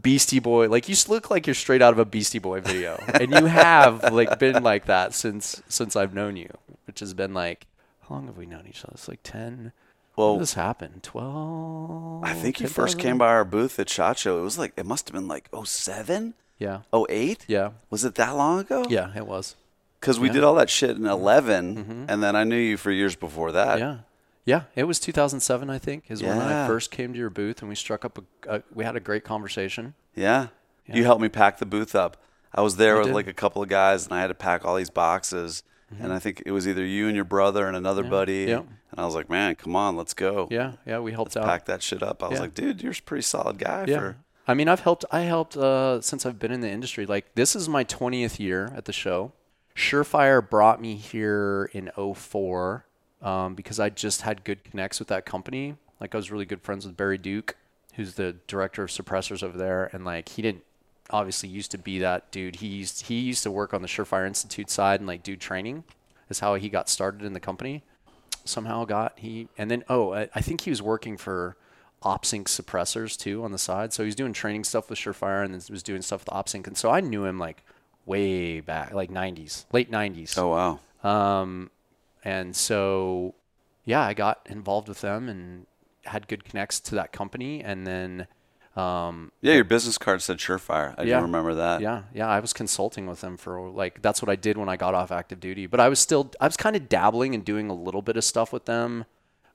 Beastie 0.00 0.38
Boy. 0.38 0.68
Like 0.68 0.88
you 0.88 0.94
look 1.08 1.30
like 1.30 1.46
you're 1.46 1.54
straight 1.54 1.82
out 1.82 1.92
of 1.92 1.98
a 1.98 2.04
Beastie 2.04 2.38
Boy 2.38 2.60
video, 2.60 3.02
and 3.14 3.32
you 3.32 3.46
have 3.46 4.12
like 4.12 4.38
been 4.38 4.62
like 4.62 4.86
that 4.86 5.14
since 5.14 5.62
since 5.68 5.96
I've 5.96 6.12
known 6.14 6.36
you, 6.36 6.50
which 6.86 7.00
has 7.00 7.14
been 7.14 7.32
like 7.34 7.66
how 8.08 8.16
long 8.16 8.26
have 8.26 8.36
we 8.36 8.44
known 8.46 8.66
each 8.68 8.84
other? 8.84 8.92
It's 8.94 9.08
like 9.08 9.20
ten. 9.22 9.72
Well, 10.16 10.30
When 10.32 10.38
did 10.38 10.42
this 10.42 10.54
happened? 10.54 11.02
Twelve. 11.02 12.24
I 12.24 12.34
think 12.34 12.60
you 12.60 12.66
first 12.68 12.98
came 12.98 13.16
by 13.16 13.28
our 13.28 13.44
booth 13.44 13.78
at 13.78 13.88
SHOT 13.88 14.18
Show. 14.18 14.38
It 14.38 14.42
was 14.42 14.58
like, 14.58 14.72
it 14.76 14.84
must 14.84 15.08
have 15.08 15.14
been 15.14 15.28
like 15.28 15.48
07, 15.64 16.34
Yeah. 16.58 16.80
08? 16.92 17.44
Yeah. 17.48 17.70
Was 17.88 18.04
it 18.04 18.16
that 18.16 18.32
long 18.36 18.58
ago? 18.58 18.84
Yeah, 18.90 19.12
it 19.16 19.26
was. 19.26 19.54
Because 20.00 20.18
we 20.18 20.26
Yeah. 20.26 20.30
Mm-hmm. 20.32 20.34
did 20.34 20.44
all 20.44 20.54
that 20.56 20.68
shit 20.68 20.96
in 20.96 21.06
11, 21.06 22.06
and 22.08 22.22
then 22.22 22.36
I 22.36 22.44
knew 22.44 22.56
you 22.56 22.76
for 22.76 22.90
years 22.90 23.14
before 23.16 23.52
that. 23.52 23.78
Yeah. 23.78 23.98
Yeah, 24.44 24.62
it 24.74 24.84
was 24.84 24.98
2007, 24.98 25.68
I 25.70 25.78
think, 25.78 26.04
is 26.10 26.22
when 26.22 26.38
I 26.38 26.50
Yeah. 26.50 26.66
first 26.66 26.90
came 26.90 27.12
to 27.12 27.18
your 27.18 27.30
booth 27.30 27.60
and 27.60 27.68
we 27.68 27.74
struck 27.74 28.04
up 28.04 28.18
a, 28.18 28.56
a 28.56 28.62
we 28.74 28.84
had 28.84 28.96
a 28.96 29.00
great 29.00 29.24
conversation. 29.24 29.94
Yeah. 30.14 30.48
You 30.86 31.04
helped 31.04 31.22
me 31.22 31.28
pack 31.28 31.58
the 31.58 31.66
booth 31.66 31.94
up. 31.94 32.16
I 32.52 32.62
was 32.62 32.76
there 32.76 32.96
with 32.96 33.06
did. 33.06 33.14
like 33.14 33.28
a 33.28 33.32
couple 33.32 33.62
of 33.62 33.68
guys, 33.68 34.06
and 34.06 34.14
I 34.14 34.20
had 34.20 34.26
to 34.26 34.34
pack 34.34 34.64
all 34.64 34.74
these 34.76 34.90
boxes. 34.90 35.62
And 36.00 36.12
I 36.12 36.18
think 36.20 36.42
it 36.46 36.52
was 36.52 36.66
either 36.68 36.84
you 36.84 37.06
and 37.06 37.16
your 37.16 37.24
brother 37.24 37.66
and 37.66 37.76
another 37.76 38.02
buddy. 38.04 38.46
Mm-hmm. 38.46 38.50
Yeah. 38.50 38.58
And 38.92 38.98
I 39.00 39.04
was 39.04 39.14
like, 39.16 39.28
man, 39.28 39.54
come 39.56 39.74
on, 39.76 39.96
let's 39.96 40.14
go. 40.14 40.46
Yeah, 40.50 40.72
yeah, 40.86 40.98
we 41.00 41.10
helped 41.12 41.36
out. 41.36 41.44
Pack 41.44 41.66
that 41.66 41.82
shit 41.82 42.02
up. 42.02 42.22
I 42.22 42.28
was 42.28 42.36
Yeah. 42.38 42.42
like, 42.42 42.54
dude, 42.54 42.82
you're 42.82 42.92
a 42.92 43.02
pretty 43.04 43.22
solid 43.22 43.58
guy 43.58 43.84
yeah. 43.86 43.98
for. 43.98 44.16
I 44.48 44.54
mean, 44.54 44.68
I've 44.68 44.80
helped 44.80 45.04
I 45.12 45.20
helped 45.22 45.56
uh 45.56 46.00
since 46.00 46.24
I've 46.26 46.38
been 46.40 46.50
in 46.50 46.60
the 46.60 46.70
industry. 46.70 47.06
Like 47.06 47.34
this 47.34 47.54
is 47.54 47.68
my 47.68 47.84
20th 47.84 48.38
year 48.40 48.72
at 48.74 48.84
the 48.86 48.92
show. 48.92 49.32
Surefire 49.76 50.48
brought 50.48 50.80
me 50.80 50.96
here 50.96 51.70
in 51.72 51.90
04 51.96 52.86
um, 53.22 53.54
because 53.54 53.78
I 53.80 53.90
just 53.90 54.22
had 54.22 54.44
good 54.44 54.64
connects 54.64 54.98
with 54.98 55.08
that 55.08 55.26
company. 55.26 55.76
Like 56.00 56.14
I 56.14 56.18
was 56.18 56.30
really 56.30 56.46
good 56.46 56.62
friends 56.62 56.86
with 56.86 56.96
Barry 56.96 57.18
Duke, 57.18 57.56
who's 57.94 58.14
the 58.14 58.36
director 58.46 58.82
of 58.82 58.90
suppressors 58.90 59.42
over 59.42 59.58
there, 59.58 59.90
and 59.92 60.04
like 60.04 60.30
he 60.30 60.42
didn't 60.42 60.64
obviously 61.10 61.48
used 61.48 61.70
to 61.72 61.78
be 61.78 61.98
that 61.98 62.30
dude. 62.30 62.56
He 62.56 62.66
used 62.66 63.06
he 63.06 63.20
used 63.20 63.42
to 63.42 63.50
work 63.50 63.74
on 63.74 63.82
the 63.82 63.88
Surefire 63.88 64.26
Institute 64.26 64.70
side 64.70 65.00
and 65.00 65.06
like 65.06 65.22
do 65.22 65.36
training. 65.36 65.84
Is 66.28 66.38
how 66.38 66.54
he 66.54 66.68
got 66.68 66.88
started 66.88 67.24
in 67.24 67.32
the 67.32 67.40
company. 67.40 67.82
Somehow 68.44 68.84
got 68.84 69.18
he 69.18 69.48
and 69.58 69.70
then 69.70 69.84
oh 69.88 70.14
I, 70.14 70.28
I 70.34 70.40
think 70.40 70.62
he 70.62 70.70
was 70.70 70.80
working 70.80 71.16
for 71.16 71.56
OPS 72.02 72.32
Inc 72.32 72.44
suppressors 72.44 73.16
too 73.18 73.44
on 73.44 73.52
the 73.52 73.58
side. 73.58 73.92
So 73.92 74.02
he 74.02 74.06
was 74.06 74.14
doing 74.14 74.32
training 74.32 74.64
stuff 74.64 74.88
with 74.88 74.98
Surefire 74.98 75.44
and 75.44 75.52
then 75.52 75.60
was 75.70 75.82
doing 75.82 76.02
stuff 76.02 76.20
with 76.20 76.32
OPS 76.32 76.54
Inc. 76.54 76.66
And 76.66 76.76
so 76.76 76.90
I 76.90 77.00
knew 77.00 77.24
him 77.24 77.38
like 77.38 77.64
way 78.06 78.60
back, 78.60 78.92
like 78.92 79.10
90s, 79.10 79.66
late 79.72 79.90
90s. 79.90 80.38
Oh, 80.38 80.78
wow. 81.02 81.40
Um, 81.40 81.70
and 82.24 82.54
so, 82.54 83.34
yeah, 83.84 84.02
I 84.02 84.14
got 84.14 84.40
involved 84.48 84.88
with 84.88 85.00
them 85.00 85.28
and 85.28 85.66
had 86.04 86.28
good 86.28 86.44
connects 86.44 86.80
to 86.80 86.94
that 86.96 87.12
company. 87.12 87.62
And 87.62 87.86
then, 87.86 88.26
um, 88.76 89.32
Yeah, 89.40 89.54
your 89.54 89.64
business 89.64 89.98
card 89.98 90.22
said 90.22 90.38
Surefire. 90.38 90.94
I 90.98 91.02
Yeah. 91.02 91.16
do 91.18 91.22
remember 91.22 91.54
that. 91.54 91.80
yeah, 91.80 92.02
yeah, 92.14 92.28
I 92.28 92.40
was 92.40 92.52
consulting 92.52 93.06
with 93.06 93.20
them 93.20 93.36
for 93.36 93.68
like 93.70 94.00
that's 94.02 94.22
what 94.22 94.28
I 94.28 94.36
did 94.36 94.56
when 94.56 94.68
I 94.68 94.76
got 94.76 94.94
off 94.94 95.10
active 95.12 95.40
duty. 95.40 95.66
But 95.66 95.80
I 95.80 95.88
was 95.88 95.98
still 95.98 96.30
I 96.40 96.46
was 96.46 96.56
kind 96.56 96.76
of 96.76 96.88
dabbling 96.88 97.34
and 97.34 97.44
doing 97.44 97.68
a 97.68 97.74
little 97.74 98.02
bit 98.02 98.16
of 98.16 98.24
stuff 98.24 98.52
with 98.52 98.64
them 98.66 99.04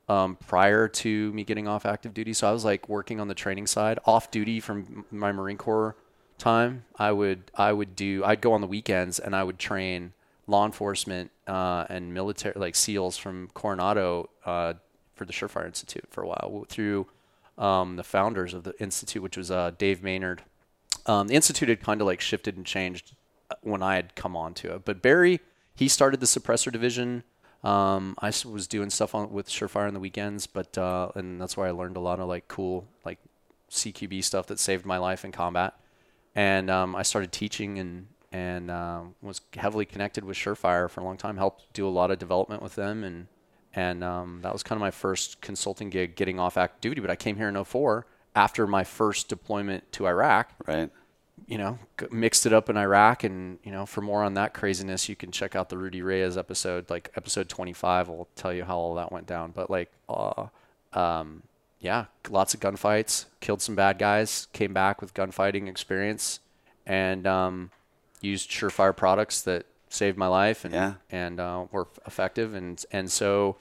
um, 0.07 0.35
prior 0.35 0.87
to 0.87 1.31
me 1.33 1.43
getting 1.43 1.67
off 1.67 1.85
active 1.85 2.13
duty. 2.13 2.33
So 2.33 2.47
I 2.47 2.51
was 2.51 2.63
like 2.65 2.87
working 2.89 3.19
on 3.19 3.27
the 3.27 3.33
training 3.35 3.67
side, 3.67 3.97
off 4.05 4.29
duty 4.29 4.59
from 4.59 5.05
my 5.09 5.31
Marine 5.31 5.57
Corps 5.57 5.95
time. 6.37 6.83
I 6.99 7.11
would 7.11 7.49
I 7.55 7.71
would 7.71 7.95
do 7.95 8.23
I'd 8.25 8.41
go 8.41 8.53
on 8.53 8.61
the 8.61 8.67
weekends 8.67 9.17
and 9.17 9.35
I 9.35 9.43
would 9.43 9.57
train 9.57 10.11
law 10.47 10.65
enforcement 10.65 11.31
uh, 11.47 11.85
and 11.89 12.13
military 12.13 12.53
like 12.55 12.75
SEALs 12.75 13.17
from 13.17 13.49
Coronado 13.53 14.29
uh, 14.45 14.73
for 15.15 15.25
the 15.25 15.33
Surefire 15.33 15.65
Institute 15.65 16.05
for 16.09 16.23
a 16.23 16.27
while 16.27 16.65
through 16.69 17.07
um, 17.57 17.95
the 17.95 18.03
founders 18.03 18.53
of 18.53 18.63
the 18.63 18.73
institute, 18.81 19.23
which 19.23 19.37
was 19.37 19.49
uh, 19.49 19.71
Dave 19.77 20.03
Maynard 20.03 20.43
Um, 21.05 21.27
the 21.27 21.35
institute 21.35 21.69
had 21.69 21.81
kind 21.81 22.01
of 22.01 22.07
like 22.07 22.21
shifted 22.21 22.57
and 22.57 22.65
changed 22.65 23.15
uh, 23.49 23.55
when 23.61 23.81
I 23.81 23.95
had 23.95 24.15
come 24.15 24.35
on 24.35 24.53
to 24.55 24.75
it. 24.75 24.85
But 24.85 25.01
Barry, 25.01 25.39
he 25.75 25.87
started 25.87 26.19
the 26.19 26.25
suppressor 26.25 26.71
division. 26.71 27.23
Um, 27.63 28.15
I 28.19 28.31
was 28.45 28.67
doing 28.67 28.89
stuff 28.89 29.15
on 29.15 29.31
with 29.31 29.49
Surefire 29.49 29.87
on 29.87 29.93
the 29.93 29.99
weekends, 29.99 30.47
but 30.47 30.77
uh, 30.77 31.11
and 31.15 31.39
that's 31.39 31.55
where 31.57 31.67
I 31.67 31.71
learned 31.71 31.97
a 31.97 32.01
lot 32.01 32.19
of 32.19 32.27
like 32.27 32.47
cool 32.47 32.87
like 33.03 33.19
CQB 33.71 34.23
stuff 34.23 34.47
that 34.47 34.59
saved 34.59 34.85
my 34.85 34.97
life 34.97 35.25
in 35.25 35.31
combat. 35.31 35.73
And 36.35 36.69
um, 36.69 36.95
I 36.95 37.03
started 37.03 37.31
teaching 37.31 37.79
and 37.79 38.07
and 38.35 38.69
um, 38.69 39.15
was 39.21 39.39
heavily 39.55 39.85
connected 39.85 40.25
with 40.25 40.35
Surefire 40.35 40.89
for 40.89 40.99
a 40.99 41.03
long 41.05 41.15
time. 41.15 41.37
Helped 41.37 41.71
do 41.71 41.87
a 41.87 41.89
lot 41.89 42.11
of 42.11 42.19
development 42.19 42.61
with 42.61 42.75
them, 42.75 43.01
and 43.05 43.27
and 43.73 44.03
um, 44.03 44.39
that 44.41 44.51
was 44.51 44.61
kind 44.61 44.75
of 44.75 44.81
my 44.81 44.91
first 44.91 45.39
consulting 45.39 45.89
gig, 45.89 46.17
getting 46.17 46.37
off 46.37 46.57
active 46.57 46.81
duty. 46.81 46.99
But 46.99 47.09
I 47.09 47.15
came 47.15 47.37
here 47.37 47.47
in 47.47 47.63
04 47.63 48.05
after 48.35 48.67
my 48.67 48.83
first 48.83 49.29
deployment 49.29 49.89
to 49.93 50.05
Iraq 50.05 50.51
Right. 50.67 50.89
you 51.47 51.57
know, 51.57 51.79
mixed 52.11 52.45
it 52.45 52.51
up 52.51 52.69
in 52.69 52.75
Iraq. 52.75 53.23
And, 53.23 53.59
you 53.63 53.71
know, 53.71 53.85
for 53.85 54.01
more 54.01 54.23
on 54.23 54.33
that 54.33 54.53
craziness, 54.53 55.07
you 55.07 55.15
can 55.15 55.31
check 55.31 55.55
out 55.55 55.69
the 55.69 55.77
Rudy 55.77 56.01
Reyes 56.01 56.37
episode, 56.37 56.89
like 56.89 57.11
episode 57.15 57.47
25 57.47 58.09
will 58.09 58.27
tell 58.35 58.53
you 58.53 58.63
how 58.65 58.77
all 58.77 58.95
that 58.95 59.11
went 59.11 59.27
down. 59.27 59.51
But, 59.51 59.69
like, 59.69 59.91
uh, 60.09 60.47
um, 60.93 61.43
yeah, 61.79 62.05
lots 62.29 62.53
of 62.53 62.59
gunfights, 62.59 63.25
killed 63.41 63.61
some 63.61 63.75
bad 63.75 63.97
guys, 63.99 64.47
came 64.53 64.73
back 64.73 65.01
with 65.01 65.13
gunfighting 65.13 65.67
experience, 65.67 66.39
and 66.85 67.27
um, 67.27 67.71
used 68.21 68.49
surefire 68.49 68.95
products 68.95 69.41
that 69.43 69.65
saved 69.89 70.17
my 70.17 70.27
life 70.27 70.65
and, 70.65 70.73
Yeah. 70.73 70.93
and 71.11 71.39
uh, 71.39 71.65
were 71.71 71.87
effective. 72.05 72.53
And, 72.53 72.83
and 72.91 73.11
so 73.11 73.57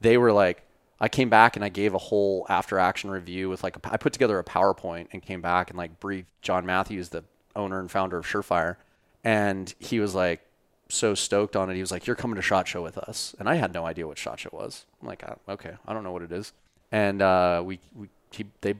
they 0.00 0.16
were 0.18 0.32
like, 0.32 0.62
I 0.98 1.08
came 1.08 1.28
back 1.28 1.56
and 1.56 1.64
I 1.64 1.68
gave 1.68 1.92
a 1.94 1.98
whole 1.98 2.46
after 2.48 2.78
action 2.78 3.10
review 3.10 3.48
with 3.50 3.62
like 3.62 3.76
a, 3.76 3.80
I 3.92 3.96
put 3.98 4.12
together 4.14 4.38
a 4.38 4.44
PowerPoint 4.44 5.08
and 5.12 5.22
came 5.22 5.42
back 5.42 5.68
and 5.70 5.76
like 5.76 6.00
briefed 6.00 6.28
John 6.42 6.64
Matthews, 6.64 7.10
the 7.10 7.22
owner 7.54 7.78
and 7.78 7.90
founder 7.90 8.16
of 8.16 8.26
Surefire, 8.26 8.76
and 9.22 9.74
he 9.78 10.00
was 10.00 10.14
like 10.14 10.40
so 10.88 11.14
stoked 11.14 11.54
on 11.54 11.68
it. 11.68 11.74
He 11.74 11.80
was 11.82 11.90
like, 11.90 12.06
"You're 12.06 12.16
coming 12.16 12.36
to 12.36 12.42
Shot 12.42 12.66
Show 12.68 12.82
with 12.82 12.96
us," 12.96 13.34
and 13.38 13.46
I 13.48 13.56
had 13.56 13.74
no 13.74 13.84
idea 13.84 14.06
what 14.06 14.16
Shot 14.18 14.40
Show 14.40 14.50
was. 14.52 14.86
I'm 15.02 15.08
like, 15.08 15.22
"Ah, 15.26 15.34
"Okay, 15.52 15.72
I 15.86 15.92
don't 15.92 16.04
know 16.04 16.12
what 16.12 16.22
it 16.22 16.32
is," 16.32 16.52
and 16.92 17.20
uh, 17.20 17.62
we 17.64 17.78
we 17.94 18.08
he, 18.30 18.46
they 18.62 18.74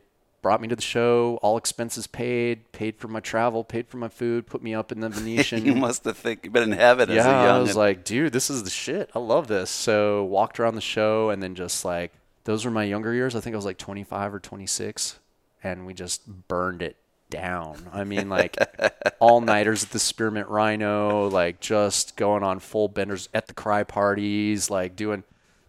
brought 0.47 0.61
me 0.61 0.69
to 0.69 0.77
the 0.77 0.81
show, 0.83 1.41
all 1.43 1.57
expenses 1.57 2.07
paid, 2.07 2.71
paid 2.71 2.97
for 2.99 3.09
my 3.09 3.19
travel, 3.19 3.65
paid 3.65 3.89
for 3.89 3.97
my 3.97 4.07
food, 4.07 4.47
put 4.47 4.63
me 4.63 4.73
up 4.73 4.93
in 4.93 5.01
the 5.01 5.09
Venetian. 5.17 5.67
You 5.67 5.75
must 5.75 6.05
have 6.05 6.17
think 6.17 6.45
you've 6.45 6.53
been 6.53 6.63
in 6.63 6.79
heaven 6.79 7.11
as 7.11 7.17
a 7.17 7.29
Yeah. 7.29 7.57
I 7.57 7.59
was 7.59 7.75
like, 7.75 8.05
dude, 8.05 8.33
this 8.33 8.49
is 8.49 8.63
the 8.63 8.71
shit. 8.71 9.11
I 9.13 9.19
love 9.19 9.49
this. 9.49 9.71
So 9.71 10.23
walked 10.23 10.61
around 10.61 10.77
the 10.77 10.81
show 10.81 11.31
and 11.31 11.43
then 11.43 11.57
just 11.57 11.85
like 11.85 12.13
those 12.45 12.65
were 12.65 12.71
my 12.71 12.85
younger 12.85 13.13
years. 13.13 13.35
I 13.35 13.41
think 13.41 13.55
I 13.55 13.57
was 13.57 13.65
like 13.65 13.77
25 13.77 14.35
or 14.35 14.39
26, 14.39 15.19
and 15.65 15.85
we 15.85 15.95
just 15.95 16.47
burned 16.47 16.81
it 16.81 16.95
down. 17.29 17.91
I 17.93 18.05
mean, 18.05 18.29
like 18.29 18.57
all 19.19 19.41
nighters 19.41 19.83
at 19.83 19.91
the 19.91 19.99
Spearmint 19.99 20.47
Rhino, 20.47 21.29
like 21.29 21.59
just 21.59 22.15
going 22.17 22.45
on 22.45 22.61
full 22.61 22.87
benders 22.87 23.29
at 23.35 23.49
the 23.49 23.53
Crye 23.53 23.89
parties, 23.89 24.71
like 24.71 24.95
doing 24.95 25.25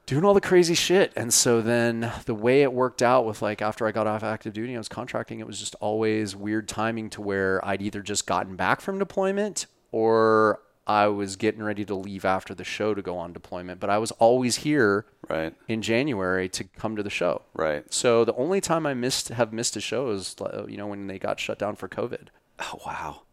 doing 0.08 0.24
all 0.24 0.34
the 0.34 0.42
crazy 0.42 0.74
shit. 0.74 1.14
And 1.16 1.32
so 1.32 1.62
then 1.62 2.12
the 2.26 2.34
way 2.34 2.64
it 2.64 2.74
worked 2.74 3.04
out 3.04 3.26
with 3.26 3.42
like 3.44 3.62
after 3.62 3.86
I 3.86 3.92
got 3.92 4.08
off 4.08 4.24
active 4.24 4.54
duty, 4.54 4.74
I 4.74 4.78
was 4.80 4.88
contracting, 4.88 5.40
it 5.40 5.46
was 5.46 5.60
just 5.60 5.76
always 5.76 6.36
weird 6.36 6.68
timing 6.68 7.12
to 7.12 7.22
where 7.22 7.64
I'd 7.64 7.82
either 7.84 8.02
just 8.02 8.26
gotten 8.26 8.56
back 8.56 8.82
from 8.82 8.98
deployment 8.98 9.68
or 9.92 10.62
I 10.88 11.08
was 11.08 11.36
getting 11.36 11.62
ready 11.62 11.84
to 11.84 11.94
leave 11.94 12.24
after 12.24 12.56
the 12.56 12.64
show 12.64 12.94
to 12.94 13.02
go 13.02 13.18
on 13.18 13.34
deployment. 13.34 13.82
But 13.82 13.90
I 13.90 13.98
was 13.98 14.12
always 14.12 14.58
here 14.58 15.06
right. 15.28 15.54
in 15.68 15.82
January 15.82 16.48
to 16.50 16.64
come 16.64 16.96
to 16.96 17.04
the 17.04 17.10
show. 17.10 17.42
Right. 17.54 17.94
So 17.94 18.24
the 18.24 18.34
only 18.36 18.62
time 18.62 18.86
I 18.86 18.94
missed 18.94 19.28
have 19.28 19.52
missed 19.52 19.76
a 19.76 19.82
show 19.82 20.10
is 20.12 20.38
uh, 20.40 20.66
you 20.68 20.78
know 20.78 20.88
when 20.88 21.08
they 21.08 21.20
got 21.20 21.42
shut 21.42 21.60
down 21.60 21.76
for 21.76 21.90
COVID. 21.90 22.28
Oh 22.60 22.80
wow. 22.86 23.24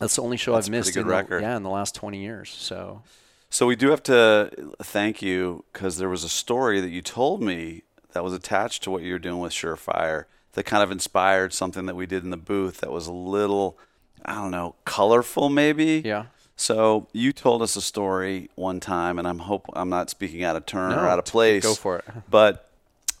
That's 0.00 0.16
the 0.16 0.22
only 0.22 0.36
show 0.36 0.54
That's 0.54 0.66
I've 0.66 0.72
missed 0.72 0.92
good 0.92 1.02
in 1.02 1.06
the, 1.06 1.12
record. 1.12 1.42
yeah 1.42 1.56
in 1.56 1.62
the 1.62 1.70
last 1.70 1.94
20 1.94 2.20
years. 2.20 2.50
So 2.50 3.02
So 3.50 3.66
we 3.66 3.76
do 3.76 3.90
have 3.90 4.02
to 4.04 4.50
thank 4.82 5.22
you 5.22 5.64
because 5.72 5.96
there 5.98 6.08
was 6.08 6.24
a 6.24 6.28
story 6.28 6.80
that 6.80 6.90
you 6.90 7.00
told 7.02 7.42
me 7.42 7.82
that 8.12 8.22
was 8.24 8.32
attached 8.34 8.82
to 8.84 8.90
what 8.90 9.02
you 9.02 9.12
were 9.12 9.18
doing 9.18 9.38
with 9.40 9.52
Surefire 9.52 10.24
that 10.52 10.64
kind 10.64 10.82
of 10.82 10.90
inspired 10.90 11.52
something 11.52 11.86
that 11.86 11.94
we 11.96 12.06
did 12.06 12.24
in 12.24 12.30
the 12.30 12.36
booth 12.36 12.78
that 12.78 12.90
was 12.90 13.06
a 13.06 13.12
little, 13.12 13.78
I 14.24 14.34
don't 14.34 14.50
know, 14.50 14.74
colorful 14.84 15.48
maybe. 15.48 16.02
yeah. 16.04 16.26
So 16.58 17.06
you 17.12 17.34
told 17.34 17.60
us 17.60 17.76
a 17.76 17.82
story 17.82 18.48
one 18.54 18.80
time, 18.80 19.18
and 19.18 19.28
I'm 19.28 19.40
hope 19.40 19.66
I'm 19.74 19.90
not 19.90 20.08
speaking 20.08 20.42
out 20.42 20.56
of 20.56 20.64
turn 20.64 20.92
or 20.92 21.06
out 21.06 21.18
of 21.18 21.26
place. 21.26 21.62
go 21.62 21.74
for 21.74 21.98
it. 21.98 22.04
But 22.30 22.70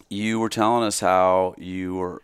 you 0.08 0.40
were 0.40 0.48
telling 0.48 0.84
us 0.84 1.00
how 1.00 1.54
you 1.58 1.96
were 1.96 2.22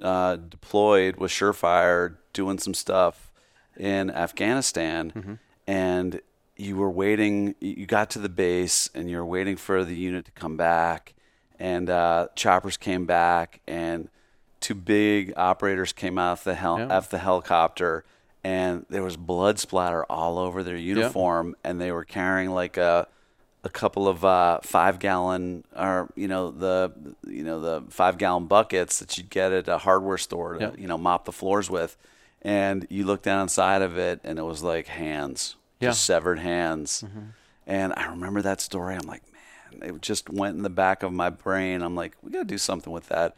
uh, 0.00 0.36
deployed 0.36 1.16
with 1.16 1.30
Surefire, 1.30 2.16
doing 2.32 2.58
some 2.58 2.72
stuff 2.72 3.30
in 3.76 4.10
Afghanistan, 4.10 5.12
Mm-hmm. 5.14 5.34
and 5.66 6.20
you 6.56 6.76
were 6.76 6.90
waiting. 6.90 7.54
You 7.60 7.86
got 7.86 8.10
to 8.10 8.18
the 8.18 8.28
base, 8.28 8.88
and 8.94 9.10
you 9.10 9.16
were 9.18 9.26
waiting 9.26 9.56
for 9.56 9.84
the 9.84 9.94
unit 9.96 10.24
to 10.26 10.30
come 10.32 10.56
back, 10.56 11.14
and 11.58 11.88
uh, 11.90 12.28
choppers 12.36 12.76
came 12.76 13.06
back, 13.06 13.60
and 13.66 14.08
two 14.60 14.74
big 14.74 15.32
operators 15.36 15.92
came 15.92 16.18
out 16.18 16.32
of 16.38 16.44
the 16.44 16.54
hel- 16.54 16.78
Yeah. 16.78 16.96
off 16.96 17.10
the 17.10 17.18
helicopter 17.18 18.04
and 18.42 18.84
there 18.90 19.02
was 19.02 19.16
blood 19.16 19.58
splatter 19.58 20.04
all 20.10 20.38
over 20.38 20.62
their 20.62 20.76
uniform 20.76 21.54
and 21.64 21.78
they 21.80 21.90
were 21.92 22.04
carrying 22.04 22.50
like 22.50 22.76
a 22.78 23.06
a 23.62 23.68
couple 23.70 24.06
of 24.08 24.22
uh, 24.24 24.60
five 24.62 24.98
gallon 24.98 25.64
or 25.76 26.10
you 26.14 26.28
know 26.28 26.50
the 26.50 26.92
you 27.26 27.42
know 27.42 27.60
the 27.60 27.82
five 27.90 28.16
gallon 28.18 28.46
buckets 28.46 28.98
that 29.00 29.16
you'd 29.18 29.28
get 29.30 29.52
at 29.52 29.68
a 29.68 29.76
hardware 29.78 30.16
store 30.18 30.54
to 30.54 30.60
Yeah. 30.60 30.70
you 30.78 30.86
know 30.88 30.96
mop 30.98 31.24
the 31.26 31.32
floors 31.32 31.68
with 31.70 31.96
and 32.42 32.86
you 32.90 33.04
look 33.04 33.22
down 33.22 33.42
inside 33.42 33.80
of 33.82 33.96
it 33.98 34.20
and 34.24 34.38
it 34.38 34.42
was 34.44 34.62
like 34.62 34.86
hands 34.88 35.56
Yeah. 35.80 35.90
just 35.90 36.04
severed 36.04 36.38
hands 36.38 37.04
and 37.66 37.92
i 37.96 38.06
remember 38.08 38.40
that 38.42 38.60
story 38.60 38.94
i'm 38.94 39.06
like 39.06 39.22
man 39.32 39.88
it 39.90 40.00
just 40.02 40.30
went 40.30 40.56
in 40.56 40.62
the 40.62 40.70
back 40.70 41.02
of 41.02 41.12
my 41.12 41.30
brain 41.30 41.82
i'm 41.82 41.94
like 41.94 42.16
we 42.22 42.30
got 42.30 42.38
to 42.40 42.44
do 42.44 42.58
something 42.58 42.92
with 42.92 43.08
that 43.08 43.36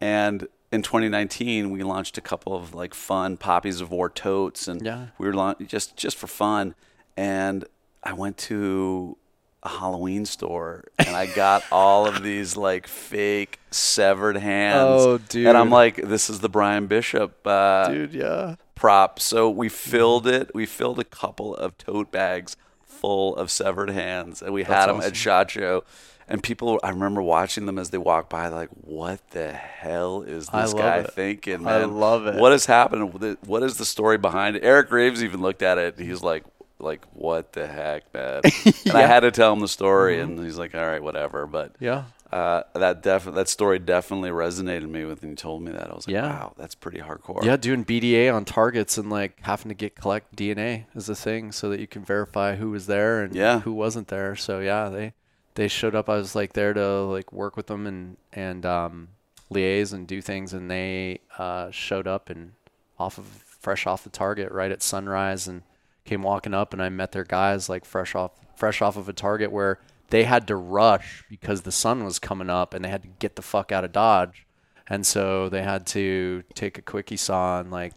and 0.00 0.46
in 0.70 0.82
2019 0.82 1.70
we 1.70 1.82
launched 1.82 2.18
a 2.18 2.20
couple 2.20 2.54
of 2.54 2.74
like 2.74 2.94
fun 2.94 3.36
poppies 3.36 3.80
of 3.80 3.90
war 3.90 4.08
totes 4.10 4.68
and 4.68 4.84
Yeah. 4.84 5.06
we 5.18 5.26
were 5.26 5.34
launch- 5.34 5.58
just 5.66 5.96
just 5.96 6.16
for 6.16 6.26
fun 6.26 6.74
and 7.16 7.64
i 8.04 8.12
went 8.12 8.36
to 8.38 9.16
a 9.64 9.68
halloween 9.68 10.24
store 10.24 10.84
and 10.98 11.16
i 11.16 11.26
got 11.26 11.64
all 11.72 12.06
of 12.06 12.22
these 12.22 12.56
like 12.56 12.86
fake 12.86 13.58
severed 13.72 14.36
hands 14.36 15.02
Oh, 15.04 15.18
dude! 15.18 15.46
and 15.48 15.56
i'm 15.56 15.70
like 15.70 15.96
this 15.96 16.30
is 16.30 16.38
the 16.40 16.48
brian 16.48 16.86
bishop 16.86 17.44
uh, 17.46 17.88
Dude, 17.88 18.14
yeah. 18.14 18.54
Prop. 18.78 19.20
So 19.20 19.50
we 19.50 19.66
mm-hmm. 19.68 19.74
filled 19.74 20.26
it. 20.26 20.50
We 20.54 20.66
filled 20.66 20.98
a 20.98 21.04
couple 21.04 21.54
of 21.54 21.76
tote 21.78 22.10
bags 22.10 22.56
full 22.98 23.36
of 23.36 23.50
severed 23.50 23.90
hands 23.90 24.42
and 24.42 24.52
we 24.52 24.64
had 24.64 24.86
them 24.86 24.96
awesome. 24.96 25.08
at 25.08 25.16
shot 25.16 25.50
show. 25.50 25.84
And 26.30 26.42
people 26.42 26.78
i 26.82 26.90
remember 26.90 27.22
watching 27.22 27.64
them 27.64 27.78
as 27.78 27.88
they 27.88 27.96
walked 27.96 28.28
by 28.28 28.48
like 28.48 28.68
what 28.82 29.30
the 29.30 29.50
hell 29.50 30.20
is 30.22 30.48
this 30.48 30.74
guy 30.74 30.98
it. 30.98 31.12
thinking 31.12 31.66
I 31.66 31.84
love 31.84 32.26
it. 32.26 32.34
what 32.34 32.52
has 32.52 32.66
happened? 32.66 33.14
What 33.46 33.62
is 33.62 33.78
the 33.78 33.86
story 33.86 34.18
behind 34.18 34.56
it? 34.56 34.62
Eric 34.62 34.90
graves 34.90 35.24
even 35.24 35.40
looked 35.40 35.62
at 35.62 35.78
it. 35.78 35.98
He's 35.98 36.22
like 36.22 36.44
like 36.78 37.04
what 37.14 37.52
the 37.54 37.66
heck 37.66 38.12
man? 38.12 38.42
And 38.84 38.96
i 38.96 39.02
had 39.02 39.20
to 39.20 39.30
tell 39.30 39.52
him 39.52 39.60
the 39.60 39.68
story 39.68 40.16
mm-hmm. 40.16 40.32
and 40.32 40.44
he's 40.44 40.58
like 40.58 40.74
all 40.74 40.86
right 40.86 41.02
whatever. 41.02 41.46
But 41.46 41.76
Yeah. 41.80 42.04
Uh, 42.32 42.62
that 42.74 43.02
def- 43.02 43.24
that 43.32 43.48
story 43.48 43.78
definitely 43.78 44.30
resonated 44.30 44.82
with 44.82 44.90
me 44.90 45.04
when 45.04 45.18
you 45.30 45.34
told 45.36 45.62
me 45.62 45.72
that. 45.72 45.90
I 45.90 45.94
was 45.94 46.06
like, 46.06 46.12
Yeah. 46.14 46.28
wow, 46.28 46.54
that's 46.58 46.74
pretty 46.74 46.98
hardcore. 46.98 47.42
Yeah, 47.44 47.56
doing 47.56 47.84
BDA 47.84 48.32
on 48.34 48.44
targets 48.44 48.98
and 48.98 49.08
like 49.10 49.38
having 49.42 49.68
to 49.70 49.74
get 49.74 49.94
collect 49.96 50.36
DNA 50.36 50.84
is 50.94 51.08
a 51.08 51.14
thing 51.14 51.52
so 51.52 51.70
that 51.70 51.80
you 51.80 51.86
can 51.86 52.04
verify 52.04 52.56
who 52.56 52.70
was 52.70 52.86
there 52.86 53.22
and 53.22 53.34
Yeah. 53.34 53.60
who 53.60 53.72
wasn't 53.72 54.08
there. 54.08 54.36
So 54.36 54.60
yeah, 54.60 54.88
they 54.88 55.14
they 55.54 55.68
showed 55.68 55.94
up. 55.94 56.08
I 56.08 56.16
was 56.16 56.34
like 56.34 56.52
there 56.52 56.74
to 56.74 57.00
like 57.04 57.32
work 57.32 57.56
with 57.56 57.66
them 57.68 57.86
and 57.86 58.16
and 58.32 58.64
um, 58.66 59.08
liaise 59.52 59.92
and 59.94 60.06
do 60.06 60.20
things, 60.20 60.52
and 60.52 60.70
they 60.70 61.20
uh, 61.38 61.70
showed 61.70 62.06
up 62.06 62.28
and 62.30 62.52
off 62.98 63.16
of 63.18 63.24
fresh 63.24 63.86
off 63.86 64.04
the 64.04 64.10
target 64.10 64.52
right 64.52 64.70
at 64.70 64.82
sunrise 64.82 65.48
and 65.48 65.62
came 66.04 66.22
walking 66.22 66.52
up, 66.54 66.72
and 66.72 66.82
I 66.82 66.88
met 66.90 67.12
their 67.12 67.24
guys 67.24 67.68
like 67.68 67.84
fresh 67.84 68.14
off 68.14 68.32
fresh 68.56 68.82
off 68.82 68.96
of 68.96 69.08
a 69.08 69.12
target 69.12 69.50
where 69.50 69.78
they 70.10 70.24
had 70.24 70.46
to 70.48 70.56
rush 70.56 71.24
because 71.28 71.62
the 71.62 71.72
sun 71.72 72.04
was 72.04 72.18
coming 72.18 72.50
up 72.50 72.74
and 72.74 72.84
they 72.84 72.88
had 72.88 73.02
to 73.02 73.08
get 73.18 73.36
the 73.36 73.42
fuck 73.42 73.72
out 73.72 73.84
of 73.84 73.92
Dodge. 73.92 74.46
And 74.86 75.06
so 75.06 75.48
they 75.48 75.62
had 75.62 75.86
to 75.88 76.44
take 76.54 76.78
a 76.78 76.82
quickie 76.82 77.16
saw 77.16 77.60
and 77.60 77.70
like 77.70 77.92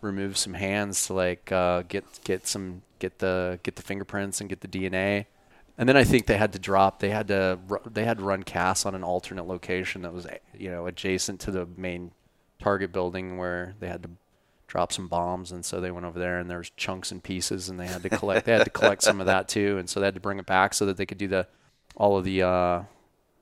remove 0.00 0.36
some 0.36 0.54
hands 0.54 1.06
to 1.06 1.14
like 1.14 1.50
uh, 1.50 1.82
get 1.82 2.04
get 2.24 2.46
some 2.46 2.82
get 3.00 3.18
the 3.18 3.58
get 3.62 3.76
the 3.76 3.82
fingerprints 3.82 4.40
and 4.40 4.48
get 4.48 4.60
the 4.60 4.68
DNA. 4.68 5.26
And 5.76 5.88
then 5.88 5.96
I 5.96 6.04
think 6.04 6.26
they 6.26 6.36
had 6.36 6.52
to 6.52 6.58
drop. 6.58 7.00
They 7.00 7.10
had 7.10 7.28
to 7.28 7.58
they 7.90 8.04
had 8.04 8.18
to 8.18 8.24
run 8.24 8.44
casts 8.44 8.86
on 8.86 8.94
an 8.94 9.02
alternate 9.02 9.46
location 9.46 10.02
that 10.02 10.12
was 10.12 10.26
you 10.56 10.70
know 10.70 10.86
adjacent 10.86 11.40
to 11.40 11.50
the 11.50 11.66
main 11.76 12.12
target 12.60 12.92
building 12.92 13.36
where 13.36 13.74
they 13.80 13.88
had 13.88 14.02
to 14.04 14.10
drop 14.68 14.92
some 14.92 15.08
bombs. 15.08 15.50
And 15.50 15.64
so 15.64 15.80
they 15.80 15.90
went 15.90 16.06
over 16.06 16.18
there 16.18 16.38
and 16.38 16.48
there 16.48 16.58
was 16.58 16.70
chunks 16.76 17.10
and 17.10 17.22
pieces 17.22 17.68
and 17.68 17.80
they 17.80 17.86
had 17.86 18.02
to 18.02 18.08
collect 18.08 18.46
they 18.46 18.52
had 18.52 18.64
to 18.64 18.70
collect 18.70 19.02
some 19.02 19.18
of 19.20 19.26
that 19.26 19.48
too. 19.48 19.78
And 19.78 19.90
so 19.90 19.98
they 19.98 20.06
had 20.06 20.14
to 20.14 20.20
bring 20.20 20.38
it 20.38 20.46
back 20.46 20.74
so 20.74 20.86
that 20.86 20.96
they 20.96 21.06
could 21.06 21.18
do 21.18 21.26
the 21.26 21.48
all 21.96 22.16
of 22.16 22.24
the 22.24 22.42
uh, 22.42 22.82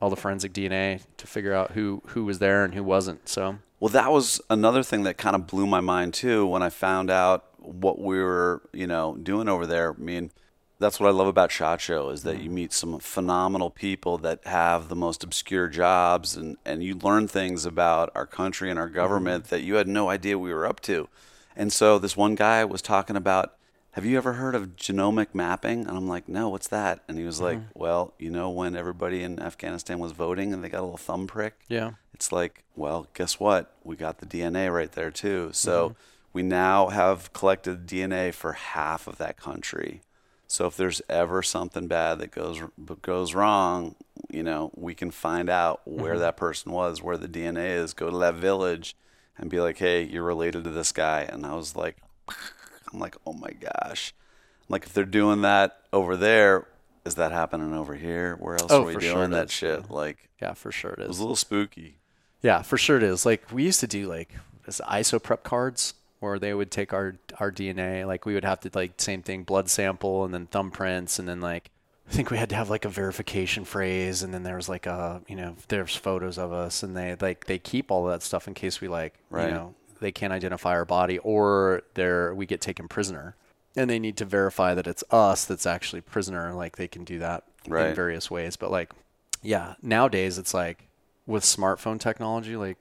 all 0.00 0.08
the 0.08 0.16
forensic 0.16 0.54
DNA 0.54 1.02
to 1.18 1.26
figure 1.26 1.52
out 1.52 1.72
who 1.72 2.02
who 2.06 2.24
was 2.24 2.38
there 2.38 2.64
and 2.64 2.74
who 2.74 2.82
wasn't. 2.82 3.28
So 3.28 3.58
Well, 3.80 3.90
that 3.90 4.10
was 4.10 4.40
another 4.48 4.82
thing 4.82 5.02
that 5.02 5.18
kind 5.18 5.36
of 5.36 5.46
blew 5.46 5.66
my 5.66 5.80
mind 5.80 6.14
too 6.14 6.46
when 6.46 6.62
I 6.62 6.70
found 6.70 7.10
out 7.10 7.44
what 7.58 7.98
we 8.00 8.22
were, 8.22 8.62
you 8.72 8.86
know, 8.86 9.16
doing 9.16 9.48
over 9.48 9.66
there. 9.66 9.92
I 9.92 10.00
mean, 10.02 10.30
that's 10.78 11.00
what 11.00 11.08
I 11.08 11.12
love 11.12 11.26
about 11.26 11.50
Shot 11.50 11.80
Show 11.80 12.10
is 12.10 12.22
that 12.24 12.42
you 12.42 12.50
meet 12.50 12.72
some 12.72 12.98
phenomenal 12.98 13.70
people 13.70 14.18
that 14.18 14.46
have 14.46 14.88
the 14.88 14.96
most 14.96 15.24
obscure 15.24 15.68
jobs 15.68 16.36
and, 16.36 16.58
and 16.64 16.84
you 16.84 16.94
learn 16.96 17.28
things 17.28 17.64
about 17.64 18.10
our 18.14 18.26
country 18.26 18.70
and 18.70 18.78
our 18.78 18.88
government 18.88 19.44
mm-hmm. 19.44 19.54
that 19.54 19.62
you 19.62 19.76
had 19.76 19.88
no 19.88 20.10
idea 20.10 20.38
we 20.38 20.52
were 20.52 20.66
up 20.66 20.80
to. 20.80 21.08
And 21.56 21.72
so 21.72 21.98
this 21.98 22.16
one 22.16 22.34
guy 22.34 22.64
was 22.64 22.82
talking 22.82 23.16
about, 23.16 23.54
have 23.92 24.04
you 24.04 24.18
ever 24.18 24.34
heard 24.34 24.54
of 24.54 24.76
genomic 24.76 25.28
mapping? 25.32 25.86
And 25.86 25.96
I'm 25.96 26.06
like, 26.06 26.28
no, 26.28 26.50
what's 26.50 26.68
that? 26.68 27.00
And 27.08 27.16
he 27.16 27.24
was 27.24 27.40
like, 27.40 27.56
mm-hmm. 27.56 27.78
well, 27.78 28.12
you 28.18 28.28
know, 28.28 28.50
when 28.50 28.76
everybody 28.76 29.22
in 29.22 29.40
Afghanistan 29.40 29.98
was 29.98 30.12
voting 30.12 30.52
and 30.52 30.62
they 30.62 30.68
got 30.68 30.80
a 30.80 30.82
little 30.82 30.98
thumb 30.98 31.26
prick, 31.26 31.54
Yeah. 31.68 31.92
it's 32.12 32.30
like, 32.30 32.64
well, 32.74 33.06
guess 33.14 33.40
what? 33.40 33.72
We 33.82 33.96
got 33.96 34.18
the 34.18 34.26
DNA 34.26 34.70
right 34.70 34.92
there 34.92 35.10
too. 35.10 35.48
So 35.54 35.88
mm-hmm. 35.88 35.98
we 36.34 36.42
now 36.42 36.88
have 36.88 37.32
collected 37.32 37.86
DNA 37.86 38.34
for 38.34 38.52
half 38.52 39.06
of 39.06 39.16
that 39.16 39.38
country. 39.38 40.02
So 40.46 40.66
if 40.66 40.76
there's 40.76 41.02
ever 41.08 41.42
something 41.42 41.88
bad 41.88 42.18
that 42.20 42.30
goes 42.30 42.60
goes 43.02 43.34
wrong, 43.34 43.96
you 44.30 44.42
know, 44.42 44.70
we 44.74 44.94
can 44.94 45.10
find 45.10 45.50
out 45.50 45.80
where 45.84 46.12
mm-hmm. 46.12 46.20
that 46.20 46.36
person 46.36 46.72
was, 46.72 47.02
where 47.02 47.16
the 47.16 47.28
DNA 47.28 47.76
is, 47.76 47.94
go 47.94 48.10
to 48.10 48.18
that 48.18 48.34
village 48.34 48.96
and 49.38 49.50
be 49.50 49.60
like, 49.60 49.78
"Hey, 49.78 50.04
you're 50.04 50.22
related 50.22 50.64
to 50.64 50.70
this 50.70 50.92
guy." 50.92 51.22
And 51.22 51.44
I 51.44 51.54
was 51.54 51.74
like 51.74 51.96
I'm 52.92 53.00
like, 53.00 53.16
"Oh 53.26 53.32
my 53.32 53.50
gosh." 53.50 54.14
I'm 54.60 54.66
like 54.72 54.84
if 54.84 54.92
they're 54.92 55.04
doing 55.04 55.42
that 55.42 55.80
over 55.92 56.16
there, 56.16 56.66
is 57.04 57.16
that 57.16 57.32
happening 57.32 57.74
over 57.74 57.94
here? 57.94 58.36
Where 58.36 58.56
else 58.56 58.70
Oh, 58.70 58.82
are 58.82 58.86
we 58.86 58.96
doing 58.96 59.12
sure 59.12 59.28
that 59.28 59.50
shit? 59.50 59.90
Like 59.90 60.28
Yeah, 60.40 60.54
for 60.54 60.70
sure 60.70 60.92
it 60.92 61.00
is. 61.00 61.04
it 61.04 61.08
was 61.08 61.18
a 61.18 61.22
little 61.22 61.36
spooky. 61.36 61.98
Yeah, 62.42 62.62
for 62.62 62.78
sure 62.78 62.96
it 62.96 63.02
is. 63.02 63.26
Like 63.26 63.50
we 63.52 63.64
used 63.64 63.80
to 63.80 63.86
do 63.86 64.06
like 64.06 64.30
this 64.64 64.80
ISO 64.88 65.22
prep 65.22 65.42
cards 65.42 65.94
where 66.20 66.38
they 66.38 66.54
would 66.54 66.70
take 66.70 66.92
our 66.92 67.16
our 67.38 67.50
DNA. 67.52 68.06
Like 68.06 68.24
we 68.26 68.34
would 68.34 68.44
have 68.44 68.60
to 68.60 68.70
like 68.74 69.00
same 69.00 69.22
thing, 69.22 69.42
blood 69.44 69.68
sample 69.68 70.24
and 70.24 70.32
then 70.32 70.46
thumbprints 70.46 71.18
and 71.18 71.28
then 71.28 71.40
like 71.40 71.70
I 72.08 72.12
think 72.12 72.30
we 72.30 72.36
had 72.36 72.48
to 72.50 72.54
have 72.56 72.70
like 72.70 72.84
a 72.84 72.88
verification 72.88 73.64
phrase 73.64 74.22
and 74.22 74.32
then 74.32 74.42
there 74.44 74.56
was 74.56 74.68
like 74.68 74.86
a 74.86 75.22
you 75.28 75.34
know 75.36 75.56
there's 75.68 75.96
photos 75.96 76.38
of 76.38 76.52
us 76.52 76.82
and 76.82 76.96
they 76.96 77.16
like 77.20 77.46
they 77.46 77.58
keep 77.58 77.90
all 77.90 78.06
that 78.06 78.22
stuff 78.22 78.46
in 78.46 78.54
case 78.54 78.80
we 78.80 78.88
like 78.88 79.14
Right. 79.30 79.48
you 79.48 79.54
know 79.54 79.74
they 80.00 80.12
can't 80.12 80.32
identify 80.32 80.70
our 80.70 80.84
body 80.84 81.18
or 81.18 81.82
they're 81.94 82.34
we 82.34 82.46
get 82.46 82.60
taken 82.60 82.86
prisoner 82.86 83.34
and 83.76 83.90
they 83.90 83.98
need 83.98 84.16
to 84.18 84.24
verify 84.24 84.72
that 84.74 84.86
it's 84.86 85.02
us 85.10 85.44
that's 85.46 85.66
actually 85.66 86.00
prisoner 86.00 86.52
like 86.54 86.76
they 86.76 86.86
can 86.88 87.02
do 87.04 87.18
that 87.18 87.42
Right. 87.66 87.88
in 87.88 87.94
various 87.96 88.30
ways 88.30 88.54
but 88.56 88.70
like 88.70 88.92
yeah 89.42 89.74
nowadays 89.82 90.38
it's 90.38 90.54
like 90.54 90.86
with 91.26 91.42
smartphone 91.42 91.98
technology 91.98 92.56
like 92.56 92.76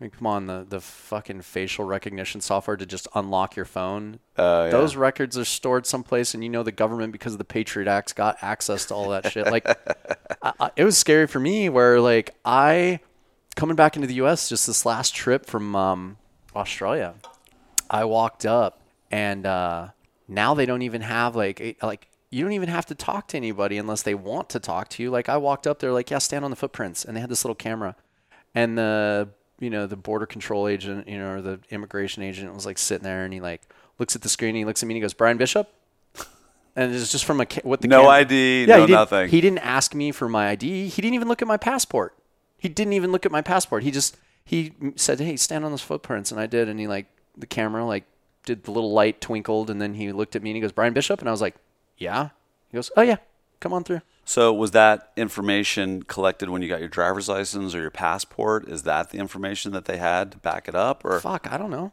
I 0.00 0.04
mean, 0.04 0.10
come 0.12 0.28
on, 0.28 0.46
the, 0.46 0.64
the 0.68 0.80
fucking 0.80 1.42
facial 1.42 1.84
recognition 1.84 2.40
software 2.40 2.76
to 2.76 2.86
just 2.86 3.08
unlock 3.16 3.56
your 3.56 3.64
phone. 3.64 4.20
Uh, 4.36 4.66
yeah. 4.66 4.70
Those 4.70 4.94
records 4.94 5.36
are 5.36 5.44
stored 5.44 5.86
someplace, 5.86 6.34
and 6.34 6.44
you 6.44 6.50
know 6.50 6.62
the 6.62 6.70
government, 6.70 7.10
because 7.10 7.32
of 7.32 7.38
the 7.38 7.44
Patriot 7.44 7.88
Act's 7.88 8.12
got 8.12 8.36
access 8.40 8.86
to 8.86 8.94
all 8.94 9.08
that 9.08 9.32
shit. 9.32 9.46
Like, 9.46 9.66
I, 10.42 10.52
I, 10.60 10.70
it 10.76 10.84
was 10.84 10.96
scary 10.96 11.26
for 11.26 11.40
me 11.40 11.68
where, 11.68 12.00
like, 12.00 12.36
I, 12.44 13.00
coming 13.56 13.74
back 13.74 13.96
into 13.96 14.06
the 14.06 14.14
U.S. 14.14 14.48
just 14.48 14.68
this 14.68 14.86
last 14.86 15.16
trip 15.16 15.46
from 15.46 15.74
um, 15.74 16.16
Australia, 16.54 17.14
I 17.90 18.04
walked 18.04 18.46
up, 18.46 18.80
and 19.10 19.44
uh, 19.46 19.88
now 20.28 20.54
they 20.54 20.66
don't 20.66 20.82
even 20.82 21.00
have, 21.00 21.34
like, 21.34 21.76
like, 21.82 22.06
you 22.30 22.44
don't 22.44 22.52
even 22.52 22.68
have 22.68 22.86
to 22.86 22.94
talk 22.94 23.26
to 23.28 23.36
anybody 23.36 23.78
unless 23.78 24.02
they 24.02 24.14
want 24.14 24.48
to 24.50 24.60
talk 24.60 24.90
to 24.90 25.02
you. 25.02 25.10
Like, 25.10 25.28
I 25.28 25.38
walked 25.38 25.66
up, 25.66 25.80
they're 25.80 25.92
like, 25.92 26.08
yeah, 26.08 26.18
stand 26.18 26.44
on 26.44 26.52
the 26.52 26.56
footprints. 26.56 27.04
And 27.04 27.16
they 27.16 27.20
had 27.20 27.30
this 27.30 27.44
little 27.44 27.56
camera 27.56 27.96
and 28.54 28.78
the 28.78 29.28
you 29.60 29.70
know 29.70 29.86
the 29.86 29.96
border 29.96 30.26
control 30.26 30.68
agent 30.68 31.08
you 31.08 31.18
know 31.18 31.30
or 31.32 31.40
the 31.42 31.60
immigration 31.70 32.22
agent 32.22 32.54
was 32.54 32.64
like 32.66 32.78
sitting 32.78 33.04
there 33.04 33.24
and 33.24 33.32
he 33.34 33.40
like 33.40 33.62
looks 33.98 34.14
at 34.14 34.22
the 34.22 34.28
screen 34.28 34.50
and 34.50 34.58
he 34.58 34.64
looks 34.64 34.82
at 34.82 34.86
me 34.86 34.94
and 34.94 34.96
he 34.98 35.00
goes 35.00 35.14
brian 35.14 35.36
bishop? 35.36 35.72
And 36.76 36.94
it's 36.94 37.10
just 37.10 37.24
from 37.24 37.40
a 37.40 37.46
ca- 37.46 37.62
what 37.64 37.80
the 37.80 37.88
No 37.88 38.02
cam- 38.02 38.10
ID, 38.10 38.64
yeah, 38.66 38.76
no 38.76 38.86
he 38.86 38.92
nothing. 38.92 39.28
he 39.28 39.40
didn't 39.40 39.58
ask 39.58 39.94
me 39.94 40.12
for 40.12 40.28
my 40.28 40.48
id 40.50 40.62
he 40.88 41.02
didn't 41.02 41.14
even 41.14 41.26
look 41.28 41.42
at 41.42 41.48
my 41.48 41.56
passport. 41.56 42.14
He 42.56 42.68
didn't 42.68 42.92
even 42.92 43.10
look 43.12 43.26
at 43.26 43.32
my 43.32 43.42
passport. 43.42 43.82
He 43.82 43.90
just 43.90 44.16
he 44.44 44.72
said 44.96 45.18
hey 45.20 45.36
stand 45.36 45.64
on 45.64 45.72
those 45.72 45.82
footprints. 45.82 46.30
And 46.30 46.40
i 46.40 46.46
did 46.46 46.68
and 46.68 46.78
he 46.78 46.86
like 46.86 47.06
the 47.36 47.46
camera 47.46 47.84
like 47.84 48.04
did 48.44 48.64
the 48.64 48.70
little 48.70 48.92
light 48.92 49.20
twinkled 49.20 49.70
and 49.70 49.80
then 49.82 49.94
he 49.94 50.12
looked 50.12 50.36
at 50.36 50.42
me 50.42 50.50
and 50.50 50.56
he 50.56 50.60
goes 50.60 50.72
brian 50.72 50.92
bishop? 50.92 51.18
And 51.20 51.28
i 51.28 51.32
was 51.32 51.40
like 51.40 51.56
yeah. 51.96 52.28
He 52.70 52.76
goes 52.76 52.92
oh 52.96 53.02
yeah. 53.02 53.16
Come 53.60 53.72
on 53.72 53.82
through 53.82 54.02
So 54.28 54.52
was 54.52 54.72
that 54.72 55.10
information 55.16 56.02
collected 56.02 56.50
when 56.50 56.60
you 56.60 56.68
got 56.68 56.80
your 56.80 56.88
driver's 56.90 57.30
license 57.30 57.74
or 57.74 57.80
your 57.80 57.90
passport? 57.90 58.68
Is 58.68 58.82
that 58.82 59.08
the 59.08 59.16
information 59.18 59.72
that 59.72 59.86
they 59.86 59.96
had 59.96 60.32
to 60.32 60.38
back 60.38 60.68
it 60.68 60.74
up, 60.74 61.02
or 61.02 61.18
Fuck, 61.18 61.50
I 61.50 61.56
don't 61.56 61.70
know. 61.70 61.92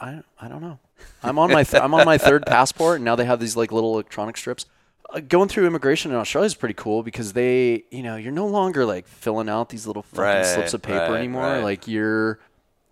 I 0.00 0.22
I 0.40 0.48
don't 0.48 0.60
know. 0.60 0.80
I'm 1.22 1.38
on 1.38 1.52
my 1.52 1.62
th- 1.62 1.80
I'm 1.80 1.94
on 1.94 2.04
my 2.04 2.18
third 2.18 2.44
passport, 2.46 2.96
and 2.96 3.04
now 3.04 3.14
they 3.14 3.24
have 3.24 3.38
these 3.38 3.56
like 3.56 3.70
little 3.70 3.92
electronic 3.94 4.36
strips. 4.36 4.66
Uh, 5.10 5.20
going 5.20 5.48
through 5.48 5.64
immigration 5.68 6.10
in 6.10 6.16
Australia 6.16 6.46
is 6.46 6.56
pretty 6.56 6.74
cool 6.74 7.04
because 7.04 7.34
they, 7.34 7.84
you 7.92 8.02
know, 8.02 8.16
you're 8.16 8.32
no 8.32 8.48
longer 8.48 8.84
like 8.84 9.06
filling 9.06 9.48
out 9.48 9.68
these 9.68 9.86
little 9.86 10.02
fucking 10.02 10.20
Right, 10.24 10.44
slips 10.44 10.74
of 10.74 10.82
paper 10.82 11.12
right, 11.12 11.18
anymore. 11.18 11.42
right. 11.42 11.62
Like 11.62 11.86
you're, 11.86 12.40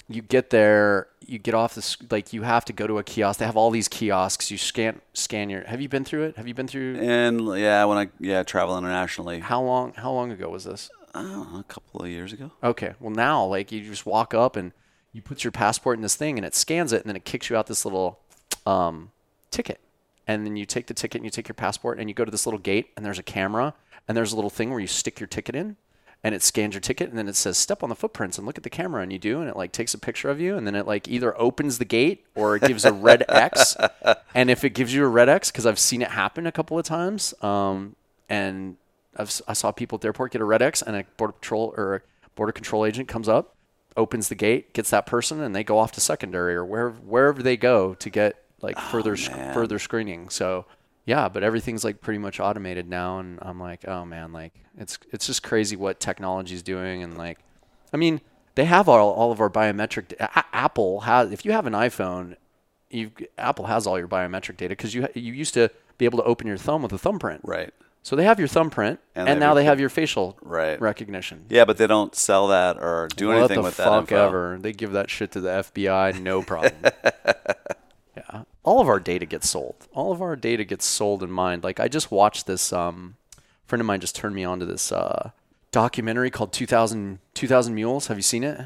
you 0.08 0.22
get 0.22 0.50
there, 0.50 1.08
you 1.26 1.38
get 1.38 1.54
off 1.54 1.74
this, 1.74 1.96
like 2.10 2.32
you 2.32 2.42
have 2.42 2.64
to 2.66 2.72
go 2.72 2.86
to 2.86 2.98
a 2.98 3.02
kiosk. 3.02 3.38
They 3.38 3.46
have 3.46 3.56
all 3.56 3.70
these 3.70 3.88
kiosks. 3.88 4.50
You 4.50 4.58
scan 4.58 5.00
scan 5.12 5.50
your. 5.50 5.64
Have 5.64 5.80
you 5.80 5.88
been 5.88 6.04
through 6.04 6.24
it? 6.24 6.36
Have 6.36 6.48
you 6.48 6.54
been 6.54 6.68
through? 6.68 6.96
and 6.96 7.40
yeah, 7.58 7.84
when 7.84 7.98
I 7.98 8.08
yeah 8.20 8.42
travel 8.42 8.76
internationally, 8.78 9.40
How 9.40 9.62
long? 9.62 9.92
How 9.94 10.12
long 10.12 10.30
ago 10.30 10.48
was 10.48 10.64
this? 10.64 10.90
Know, 11.14 11.46
a 11.60 11.64
couple 11.64 12.02
of 12.02 12.08
years 12.08 12.32
ago. 12.32 12.50
Okay. 12.62 12.94
Well, 12.98 13.12
now 13.12 13.44
like 13.44 13.70
you 13.70 13.80
just 13.82 14.04
walk 14.04 14.34
up 14.34 14.56
and 14.56 14.72
you 15.12 15.22
put 15.22 15.44
your 15.44 15.52
passport 15.52 15.96
in 15.96 16.02
this 16.02 16.16
thing 16.16 16.38
and 16.38 16.44
it 16.44 16.56
scans 16.56 16.92
it 16.92 17.02
and 17.02 17.08
then 17.08 17.14
it 17.14 17.24
kicks 17.24 17.48
you 17.48 17.56
out 17.56 17.68
this 17.68 17.84
little 17.84 18.18
um, 18.66 19.12
ticket. 19.52 19.80
And 20.26 20.44
then 20.44 20.56
you 20.56 20.66
take 20.66 20.88
the 20.88 20.94
ticket 20.94 21.20
and 21.20 21.24
you 21.24 21.30
take 21.30 21.46
your 21.46 21.54
passport 21.54 22.00
and 22.00 22.08
you 22.10 22.14
go 22.14 22.24
to 22.24 22.32
this 22.32 22.46
little 22.46 22.58
gate 22.58 22.88
and 22.96 23.06
there's 23.06 23.20
a 23.20 23.22
camera 23.22 23.74
and 24.08 24.16
there's 24.16 24.32
a 24.32 24.34
little 24.34 24.50
thing 24.50 24.70
where 24.70 24.80
you 24.80 24.88
stick 24.88 25.20
your 25.20 25.28
ticket 25.28 25.54
in 25.54 25.76
and 26.24 26.34
it 26.34 26.42
scans 26.42 26.72
your 26.74 26.80
ticket 26.80 27.10
and 27.10 27.18
then 27.18 27.28
it 27.28 27.36
says 27.36 27.58
step 27.58 27.82
on 27.82 27.90
the 27.90 27.94
footprints 27.94 28.38
and 28.38 28.46
look 28.46 28.56
at 28.56 28.64
the 28.64 28.70
camera 28.70 29.02
and 29.02 29.12
you 29.12 29.18
do 29.18 29.40
and 29.40 29.48
it 29.50 29.56
like 29.56 29.72
takes 29.72 29.92
a 29.92 29.98
picture 29.98 30.30
of 30.30 30.40
you 30.40 30.56
and 30.56 30.66
then 30.66 30.74
it 30.74 30.86
like 30.86 31.06
either 31.06 31.38
opens 31.38 31.76
the 31.76 31.84
gate 31.84 32.24
or 32.34 32.56
it 32.56 32.62
gives 32.62 32.86
a 32.86 32.92
red 32.94 33.22
X. 33.28 33.76
And 34.34 34.50
if 34.50 34.64
it 34.64 34.70
gives 34.70 34.94
you 34.94 35.04
a 35.04 35.08
red 35.08 35.28
X, 35.28 35.50
because 35.50 35.66
I've 35.66 35.78
seen 35.78 36.00
it 36.00 36.08
happen 36.08 36.46
a 36.46 36.52
couple 36.52 36.78
of 36.78 36.86
times, 36.86 37.34
um, 37.42 37.94
and 38.30 38.76
I've, 39.16 39.40
I 39.46 39.52
saw 39.52 39.70
people 39.70 39.96
at 39.96 40.00
the 40.00 40.08
airport 40.08 40.32
get 40.32 40.40
a 40.40 40.44
red 40.46 40.62
X, 40.62 40.80
and 40.80 40.96
a 40.96 41.04
border 41.18 41.34
patrol 41.34 41.74
or 41.76 41.96
a 41.96 42.28
border 42.34 42.52
control 42.52 42.86
agent 42.86 43.06
comes 43.06 43.28
up, 43.28 43.54
opens 43.96 44.28
the 44.28 44.34
gate, 44.34 44.72
gets 44.72 44.90
that 44.90 45.04
person, 45.06 45.40
and 45.42 45.54
they 45.54 45.62
go 45.62 45.78
off 45.78 45.92
to 45.92 46.00
secondary 46.00 46.54
or 46.54 46.64
wherever 46.64 46.96
wherever 46.96 47.42
they 47.42 47.56
go 47.56 47.94
to 47.94 48.10
get 48.10 48.42
like 48.62 48.78
further 48.78 49.16
sc- 49.16 49.30
further 49.52 49.78
screening. 49.78 50.30
So 50.30 50.64
yeah, 51.06 51.28
but 51.28 51.42
everything's 51.42 51.84
like 51.84 52.00
pretty 52.00 52.18
much 52.18 52.40
automated 52.40 52.88
now, 52.88 53.18
and 53.18 53.38
I'm 53.42 53.60
like, 53.60 53.86
oh 53.88 54.04
man, 54.04 54.32
like 54.32 54.52
it's 54.78 54.98
it's 55.12 55.26
just 55.26 55.42
crazy 55.42 55.76
what 55.76 56.00
technology's 56.00 56.62
doing, 56.62 57.02
and 57.02 57.16
like, 57.18 57.38
I 57.92 57.96
mean, 57.96 58.20
they 58.54 58.64
have 58.64 58.88
all 58.88 59.10
all 59.10 59.30
of 59.32 59.40
our 59.40 59.50
biometric. 59.50 60.12
A- 60.20 60.44
Apple 60.54 61.00
has 61.00 61.30
if 61.32 61.44
you 61.44 61.52
have 61.52 61.66
an 61.66 61.72
iPhone, 61.74 62.36
you 62.90 63.10
Apple 63.38 63.66
has 63.66 63.86
all 63.86 63.98
your 63.98 64.08
biometric 64.08 64.56
data 64.56 64.70
because 64.70 64.94
you 64.94 65.06
you 65.14 65.32
used 65.32 65.54
to 65.54 65.70
be 65.98 66.04
able 66.04 66.18
to 66.18 66.24
open 66.24 66.46
your 66.46 66.56
thumb 66.56 66.82
with 66.82 66.92
a 66.92 66.98
thumbprint. 66.98 67.40
Right. 67.44 67.72
So 68.02 68.16
they 68.16 68.24
have 68.24 68.38
your 68.38 68.48
thumbprint, 68.48 69.00
And 69.14 69.26
and, 69.28 69.40
they 69.40 69.46
now 69.46 69.54
they 69.54 69.64
have 69.64 69.80
your 69.80 69.88
facial 69.88 70.36
Right. 70.42 70.78
recognition. 70.78 71.46
Yeah, 71.48 71.64
but 71.64 71.78
they 71.78 71.86
don't 71.86 72.14
sell 72.14 72.48
that 72.48 72.76
or 72.76 73.08
do 73.16 73.28
what 73.28 73.36
anything 73.38 73.62
with 73.62 73.78
that 73.78 73.84
fuck 73.84 74.00
info. 74.12 74.26
ever? 74.26 74.58
They 74.60 74.72
give 74.74 74.92
that 74.92 75.08
shit 75.08 75.30
to 75.32 75.40
the 75.40 75.48
FBI, 75.48 76.20
no 76.20 76.42
problem. 76.42 76.74
all 78.64 78.80
of 78.80 78.88
our 78.88 78.98
data 78.98 79.26
gets 79.26 79.48
sold. 79.48 79.86
All 79.92 80.10
of 80.10 80.20
our 80.20 80.34
data 80.34 80.64
gets 80.64 80.84
sold 80.84 81.22
and 81.22 81.32
mined. 81.32 81.62
Like 81.62 81.78
I 81.78 81.86
just 81.88 82.10
watched 82.10 82.46
this. 82.46 82.72
Um, 82.72 83.16
friend 83.66 83.80
of 83.80 83.86
mine 83.86 84.00
just 84.00 84.16
turned 84.16 84.34
me 84.34 84.44
on 84.44 84.58
to 84.58 84.66
this 84.66 84.90
uh, 84.90 85.30
documentary 85.70 86.30
called 86.30 86.52
2000, 86.52 87.18
2000 87.34 87.74
Mules. 87.74 88.08
Have 88.08 88.16
you 88.16 88.22
seen 88.22 88.42
it? 88.42 88.60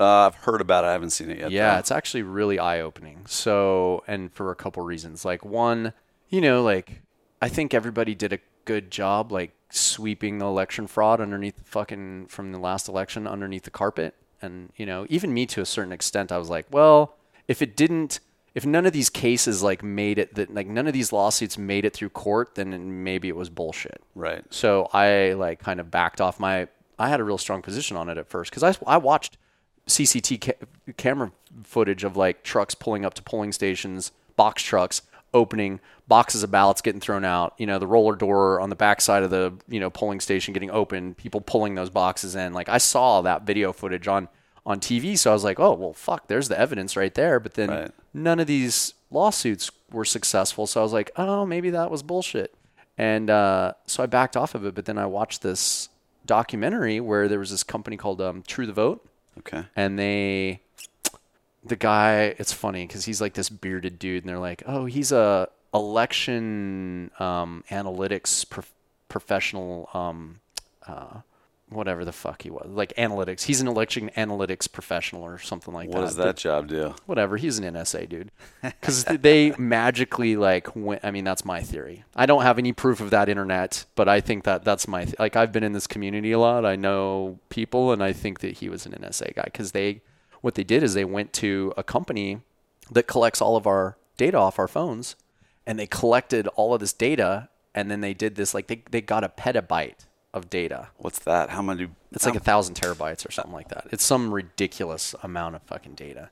Uh, 0.00 0.26
I've 0.26 0.34
heard 0.34 0.60
about 0.60 0.84
it. 0.84 0.88
I 0.88 0.92
haven't 0.92 1.10
seen 1.10 1.30
it 1.30 1.38
yet. 1.38 1.50
Yeah, 1.50 1.74
though. 1.74 1.78
it's 1.78 1.90
actually 1.90 2.22
really 2.22 2.58
eye 2.58 2.80
opening. 2.80 3.24
So, 3.26 4.02
and 4.06 4.32
for 4.32 4.50
a 4.50 4.56
couple 4.56 4.82
reasons. 4.82 5.24
Like, 5.24 5.44
one, 5.44 5.92
you 6.28 6.40
know, 6.40 6.62
like, 6.62 7.02
I 7.40 7.48
think 7.48 7.72
everybody 7.72 8.14
did 8.14 8.32
a 8.32 8.38
good 8.64 8.90
job, 8.90 9.30
like, 9.30 9.52
sweeping 9.70 10.38
the 10.38 10.46
election 10.46 10.86
fraud 10.86 11.20
underneath 11.20 11.56
the 11.56 11.64
fucking, 11.64 12.26
from 12.26 12.52
the 12.52 12.58
last 12.58 12.88
election 12.88 13.28
underneath 13.28 13.62
the 13.62 13.70
carpet. 13.70 14.14
And, 14.40 14.70
you 14.76 14.86
know, 14.86 15.06
even 15.08 15.32
me 15.32 15.46
to 15.46 15.60
a 15.60 15.66
certain 15.66 15.92
extent, 15.92 16.32
I 16.32 16.38
was 16.38 16.50
like, 16.50 16.66
well, 16.70 17.14
if 17.46 17.62
it 17.62 17.76
didn't, 17.76 18.18
if 18.54 18.66
none 18.66 18.86
of 18.86 18.92
these 18.92 19.08
cases, 19.10 19.62
like, 19.62 19.82
made 19.82 20.18
it, 20.18 20.34
that, 20.34 20.52
like, 20.52 20.66
none 20.66 20.86
of 20.86 20.92
these 20.92 21.12
lawsuits 21.12 21.56
made 21.56 21.84
it 21.84 21.94
through 21.94 22.10
court, 22.10 22.54
then 22.54 23.02
maybe 23.02 23.28
it 23.28 23.36
was 23.36 23.48
bullshit. 23.48 24.02
right. 24.14 24.44
So 24.50 24.88
I 24.92 25.32
like 25.32 25.60
kind 25.60 25.80
of 25.80 25.90
backed 25.90 26.20
off 26.20 26.38
my. 26.38 26.68
I 26.98 27.08
had 27.08 27.20
a 27.20 27.24
real 27.24 27.38
strong 27.38 27.62
position 27.62 27.96
on 27.96 28.08
it 28.08 28.18
at 28.18 28.28
first 28.28 28.50
because 28.50 28.62
I, 28.62 28.74
I 28.86 28.96
watched 28.98 29.38
CCT 29.86 30.40
ca- 30.40 30.92
camera 30.96 31.32
footage 31.64 32.04
of 32.04 32.16
like 32.16 32.42
trucks 32.42 32.74
pulling 32.74 33.04
up 33.04 33.14
to 33.14 33.22
polling 33.22 33.52
stations, 33.52 34.12
box 34.36 34.62
trucks 34.62 35.02
opening, 35.34 35.80
boxes 36.06 36.42
of 36.42 36.50
ballots 36.50 36.82
getting 36.82 37.00
thrown 37.00 37.24
out. 37.24 37.54
You 37.58 37.66
know, 37.66 37.78
the 37.78 37.86
roller 37.86 38.14
door 38.14 38.60
on 38.60 38.68
the 38.68 38.76
backside 38.76 39.22
of 39.22 39.30
the 39.30 39.54
you 39.68 39.80
know 39.80 39.90
polling 39.90 40.20
station 40.20 40.52
getting 40.52 40.70
open, 40.70 41.14
people 41.14 41.40
pulling 41.40 41.74
those 41.74 41.90
boxes 41.90 42.36
in. 42.36 42.52
Like 42.52 42.68
I 42.68 42.78
saw 42.78 43.22
that 43.22 43.42
video 43.42 43.72
footage 43.72 44.06
on 44.06 44.28
on 44.64 44.78
TV. 44.80 45.16
So 45.18 45.30
I 45.30 45.34
was 45.34 45.44
like, 45.44 45.58
oh 45.60 45.74
well, 45.74 45.92
fuck, 45.92 46.28
there's 46.28 46.48
the 46.48 46.58
evidence 46.58 46.96
right 46.96 47.14
there. 47.14 47.40
But 47.40 47.54
then 47.54 47.70
Right. 47.70 47.90
none 48.14 48.38
of 48.40 48.46
these 48.46 48.94
lawsuits 49.10 49.70
were 49.90 50.04
successful. 50.04 50.66
So 50.66 50.80
I 50.80 50.82
was 50.82 50.92
like, 50.92 51.10
oh, 51.16 51.44
maybe 51.46 51.70
that 51.70 51.90
was 51.90 52.02
bullshit. 52.02 52.54
And 52.98 53.30
uh, 53.30 53.72
so 53.86 54.02
I 54.02 54.06
backed 54.06 54.36
off 54.36 54.54
of 54.54 54.64
it. 54.64 54.74
But 54.74 54.84
then 54.84 54.98
I 54.98 55.06
watched 55.06 55.42
this 55.42 55.88
documentary 56.24 57.00
where 57.00 57.26
there 57.28 57.38
was 57.40 57.50
this 57.50 57.62
company 57.64 57.96
called 57.96 58.20
um, 58.20 58.42
True 58.46 58.66
the 58.66 58.72
Vote 58.72 59.04
Okay. 59.40 59.64
and 59.74 59.98
they 59.98 60.60
the 61.64 61.74
guy 61.74 62.34
it's 62.38 62.52
funny 62.52 62.86
because 62.86 63.04
he's 63.06 63.20
like 63.20 63.34
this 63.34 63.48
bearded 63.48 63.98
dude 63.98 64.22
and 64.22 64.28
they're 64.30 64.38
like 64.38 64.62
oh 64.66 64.84
he's 64.84 65.10
a 65.10 65.48
election 65.74 67.10
um, 67.18 67.64
analytics 67.70 68.48
prof- 68.48 68.72
professional 69.08 69.88
um, 69.94 70.40
uh, 70.86 71.20
whatever 71.74 72.04
the 72.04 72.12
fuck 72.12 72.42
he 72.42 72.50
was 72.50 72.66
like 72.68 72.92
analytics. 72.96 73.42
He's 73.42 73.60
an 73.60 73.68
election 73.68 74.10
analytics 74.16 74.70
professional 74.70 75.22
or 75.22 75.38
something 75.38 75.72
like 75.72 75.88
What 75.88 75.94
that. 75.94 76.00
What 76.00 76.06
does 76.06 76.16
that 76.16 76.36
job 76.36 76.68
do? 76.68 76.94
whatever. 77.06 77.36
He's 77.36 77.58
an 77.58 77.64
nsa 77.74 78.08
dude. 78.08 78.30
Because 78.62 79.04
they 79.04 79.50
magically 79.58 80.36
like 80.36 80.74
went 80.74 81.04
i 81.04 81.10
mean 81.10 81.24
that's 81.24 81.44
my 81.44 81.60
theory. 81.62 82.04
I 82.16 82.26
don't 82.26 82.42
have 82.42 82.58
any 82.58 82.72
proof 82.72 83.00
of 83.00 83.10
that 83.10 83.28
internet 83.28 83.84
but 83.94 84.08
i 84.08 84.20
think 84.20 84.44
that 84.44 84.64
that's 84.64 84.86
my 84.88 85.04
th- 85.04 85.18
like 85.18 85.36
i've 85.36 85.52
been 85.52 85.64
in 85.64 85.72
this 85.72 85.86
community 85.86 86.32
a 86.32 86.38
lot. 86.38 86.64
I 86.64 86.76
know 86.76 87.38
people 87.48 87.92
and 87.92 88.02
i 88.02 88.12
think 88.12 88.40
that 88.40 88.58
he 88.58 88.68
was 88.68 88.86
an 88.86 88.92
nsa 88.92 89.34
guy. 89.34 89.44
Because 89.44 89.72
they 89.72 90.02
what 90.40 90.54
they 90.54 90.64
did 90.64 90.82
is 90.82 90.94
they 90.94 91.04
went 91.04 91.32
to 91.34 91.72
a 91.76 91.82
company 91.82 92.40
that 92.90 93.06
collects 93.06 93.40
all 93.40 93.56
of 93.56 93.66
our 93.66 93.96
data 94.16 94.36
off 94.36 94.58
our 94.58 94.68
phones 94.68 95.16
and 95.66 95.78
they 95.78 95.86
collected 95.86 96.48
all 96.48 96.74
of 96.74 96.80
this 96.80 96.92
data 96.92 97.48
and 97.74 97.90
then 97.90 98.00
they 98.00 98.12
did 98.12 98.34
this 98.34 98.52
like 98.52 98.66
they, 98.66 98.82
they 98.90 99.00
got 99.00 99.24
a 99.24 99.28
petabyte 99.28 100.04
of 100.34 100.48
data 100.50 100.88
What's 100.98 101.18
that? 101.20 101.50
How 101.50 101.62
many? 101.62 101.88
it's 102.12 102.24
like 102.26 102.34
a 102.36 102.40
thousand 102.40 102.74
terabytes 102.74 103.26
or 103.28 103.30
something 103.32 103.52
like 103.52 103.68
that. 103.68 103.86
It's 103.90 104.04
some 104.04 104.32
ridiculous 104.32 105.14
amount 105.22 105.56
of 105.56 105.62
fucking 105.62 105.94
data. 105.94 106.30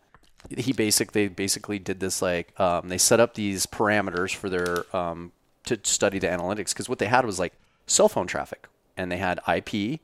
He 0.56 0.72
basically 0.72 1.26
they 1.26 1.28
basically 1.34 1.78
did 1.78 2.00
this 2.00 2.22
like 2.22 2.58
um, 2.58 2.88
they 2.88 2.96
set 2.98 3.20
up 3.20 3.34
these 3.34 3.66
parameters 3.66 4.34
for 4.34 4.48
their 4.48 4.84
um, 4.96 5.32
to 5.66 5.78
study 5.82 6.18
the 6.18 6.26
analytics 6.28 6.70
because 6.70 6.88
what 6.88 6.98
they 6.98 7.06
had 7.06 7.26
was 7.26 7.38
like 7.38 7.52
cell 7.86 8.08
phone 8.08 8.26
traffic 8.26 8.66
and 8.96 9.12
they 9.12 9.18
had 9.18 9.38
IP, 9.46 10.00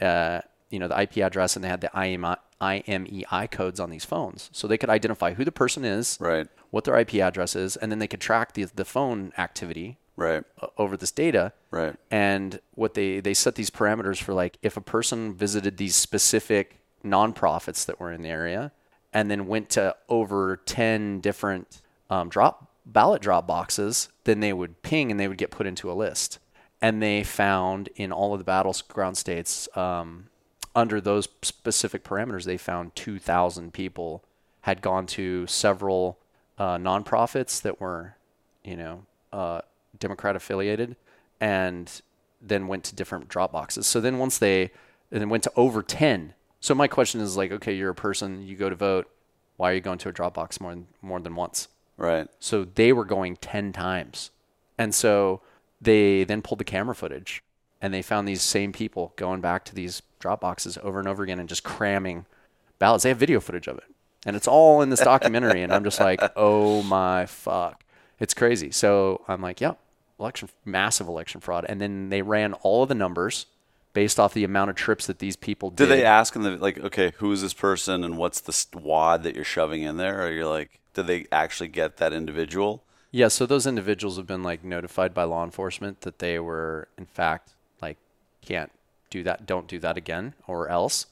uh, 0.00 0.40
you 0.70 0.78
know 0.78 0.86
the 0.88 1.00
IP 1.00 1.18
address 1.18 1.56
and 1.56 1.64
they 1.64 1.68
had 1.68 1.80
the 1.80 1.88
IMEI, 1.88 2.36
IMEI 2.60 3.50
codes 3.50 3.80
on 3.80 3.90
these 3.90 4.04
phones, 4.04 4.48
so 4.52 4.68
they 4.68 4.78
could 4.78 4.90
identify 4.90 5.34
who 5.34 5.44
the 5.44 5.52
person 5.52 5.84
is, 5.84 6.16
Right. 6.20 6.46
what 6.70 6.84
their 6.84 6.96
IP 6.96 7.14
address 7.16 7.56
is, 7.56 7.76
and 7.76 7.90
then 7.90 7.98
they 7.98 8.06
could 8.06 8.20
track 8.20 8.52
the 8.54 8.64
the 8.74 8.84
phone 8.84 9.32
activity 9.38 9.98
Right. 10.20 10.44
over 10.76 10.98
this 10.98 11.10
data. 11.10 11.54
Right. 11.70 11.96
And 12.10 12.60
what 12.74 12.94
they 12.94 13.20
they 13.20 13.34
set 13.34 13.54
these 13.54 13.70
parameters 13.70 14.22
for 14.22 14.34
like 14.34 14.58
if 14.60 14.76
a 14.76 14.82
person 14.82 15.34
visited 15.34 15.78
these 15.78 15.96
specific 15.96 16.80
nonprofits 17.02 17.86
that 17.86 17.98
were 17.98 18.12
in 18.12 18.20
the 18.20 18.28
area 18.28 18.72
and 19.14 19.30
then 19.30 19.46
went 19.46 19.70
to 19.70 19.96
over 20.10 20.58
10 20.66 21.20
different 21.20 21.80
um, 22.10 22.28
drop 22.28 22.70
ballot 22.84 23.22
drop 23.22 23.46
boxes, 23.46 24.08
then 24.24 24.40
they 24.40 24.52
would 24.52 24.82
ping 24.82 25.10
and 25.10 25.18
they 25.18 25.26
would 25.26 25.38
get 25.38 25.50
put 25.50 25.66
into 25.66 25.90
a 25.90 25.94
list. 25.94 26.38
And 26.82 27.02
they 27.02 27.22
found 27.22 27.88
in 27.96 28.12
all 28.12 28.32
of 28.32 28.38
the 28.38 28.44
battleground 28.44 29.16
states, 29.16 29.68
um, 29.76 30.28
under 30.74 31.00
those 31.00 31.28
specific 31.42 32.04
parameters, 32.04 32.44
they 32.44 32.56
found 32.56 32.94
2,000 32.94 33.72
people 33.72 34.22
had 34.62 34.82
gone 34.82 35.06
to 35.06 35.46
several 35.46 36.18
uh, 36.58 36.76
nonprofits 36.76 37.60
that 37.62 37.80
were, 37.80 38.16
you 38.62 38.76
know, 38.76 39.04
uh, 39.32 39.60
Democrat 40.00 40.34
affiliated, 40.34 40.96
and 41.40 42.02
then 42.40 42.66
went 42.66 42.84
to 42.84 42.94
different 42.94 43.28
drop 43.28 43.52
boxes. 43.52 43.86
So 43.86 44.00
then 44.00 44.18
once 44.18 44.38
they, 44.38 44.70
and 45.10 45.20
then 45.20 45.28
went 45.28 45.44
to 45.44 45.52
over 45.56 45.82
10. 45.82 46.34
So 46.60 46.74
my 46.74 46.88
question 46.88 47.20
is 47.20 47.36
like, 47.36 47.52
okay, 47.52 47.74
you're 47.74 47.90
a 47.90 47.94
person, 47.94 48.42
you 48.46 48.56
go 48.56 48.68
to 48.68 48.76
vote. 48.76 49.10
Why 49.56 49.72
are 49.72 49.74
you 49.74 49.80
going 49.80 49.98
to 49.98 50.08
a 50.08 50.12
drop 50.12 50.34
box 50.34 50.60
more 50.60 50.72
than, 50.72 50.86
more 51.02 51.20
than 51.20 51.34
once? 51.34 51.68
Right. 51.96 52.28
So 52.38 52.64
they 52.64 52.92
were 52.92 53.04
going 53.04 53.36
10 53.36 53.72
times. 53.72 54.30
And 54.78 54.94
so 54.94 55.42
they 55.80 56.24
then 56.24 56.40
pulled 56.40 56.60
the 56.60 56.64
camera 56.64 56.94
footage 56.94 57.42
and 57.80 57.92
they 57.92 58.02
found 58.02 58.26
these 58.26 58.42
same 58.42 58.72
people 58.72 59.12
going 59.16 59.40
back 59.40 59.64
to 59.66 59.74
these 59.74 60.02
drop 60.18 60.40
boxes 60.40 60.78
over 60.82 60.98
and 60.98 61.08
over 61.08 61.22
again 61.22 61.38
and 61.38 61.48
just 61.48 61.64
cramming 61.64 62.26
ballots. 62.78 63.02
They 63.02 63.10
have 63.10 63.18
video 63.18 63.40
footage 63.40 63.68
of 63.68 63.78
it. 63.78 63.84
And 64.26 64.36
it's 64.36 64.48
all 64.48 64.82
in 64.82 64.90
this 64.90 65.00
documentary. 65.00 65.62
and 65.62 65.72
I'm 65.72 65.84
just 65.84 66.00
like, 66.00 66.20
oh 66.36 66.82
my 66.82 67.26
fuck. 67.26 67.84
It's 68.18 68.34
crazy. 68.34 68.70
So 68.70 69.22
I'm 69.28 69.40
like, 69.40 69.60
yep, 69.60 69.78
election, 70.20 70.48
massive 70.64 71.08
election 71.08 71.40
fraud. 71.40 71.64
And 71.68 71.80
then 71.80 72.10
they 72.10 72.22
ran 72.22 72.52
all 72.54 72.82
of 72.82 72.88
the 72.88 72.94
numbers 72.94 73.46
based 73.92 74.20
off 74.20 74.34
the 74.34 74.44
amount 74.44 74.70
of 74.70 74.76
trips 74.76 75.06
that 75.06 75.18
these 75.18 75.34
people 75.36 75.70
did. 75.70 75.86
Did 75.86 75.90
they 75.98 76.04
ask 76.04 76.36
in 76.36 76.42
the 76.42 76.56
like, 76.56 76.78
okay, 76.78 77.12
who 77.16 77.32
is 77.32 77.42
this 77.42 77.54
person 77.54 78.04
and 78.04 78.16
what's 78.16 78.40
the 78.40 78.78
wad 78.78 79.22
that 79.24 79.34
you're 79.34 79.44
shoving 79.44 79.82
in 79.82 79.96
there? 79.96 80.24
Or 80.24 80.30
you're 80.30 80.46
like, 80.46 80.78
did 80.94 81.06
they 81.06 81.26
actually 81.32 81.68
get 81.68 81.96
that 81.96 82.12
individual? 82.12 82.84
Yeah, 83.10 83.26
so 83.28 83.46
those 83.46 83.66
individuals 83.66 84.16
have 84.18 84.26
been 84.28 84.44
like 84.44 84.62
notified 84.62 85.12
by 85.12 85.24
law 85.24 85.42
enforcement 85.42 86.02
that 86.02 86.20
they 86.20 86.38
were 86.38 86.86
in 86.96 87.06
fact 87.06 87.50
like 87.82 87.96
can't 88.42 88.70
do 89.10 89.24
that, 89.24 89.46
don't 89.46 89.66
do 89.66 89.80
that 89.80 89.96
again, 89.96 90.34
or 90.46 90.68
else. 90.68 91.06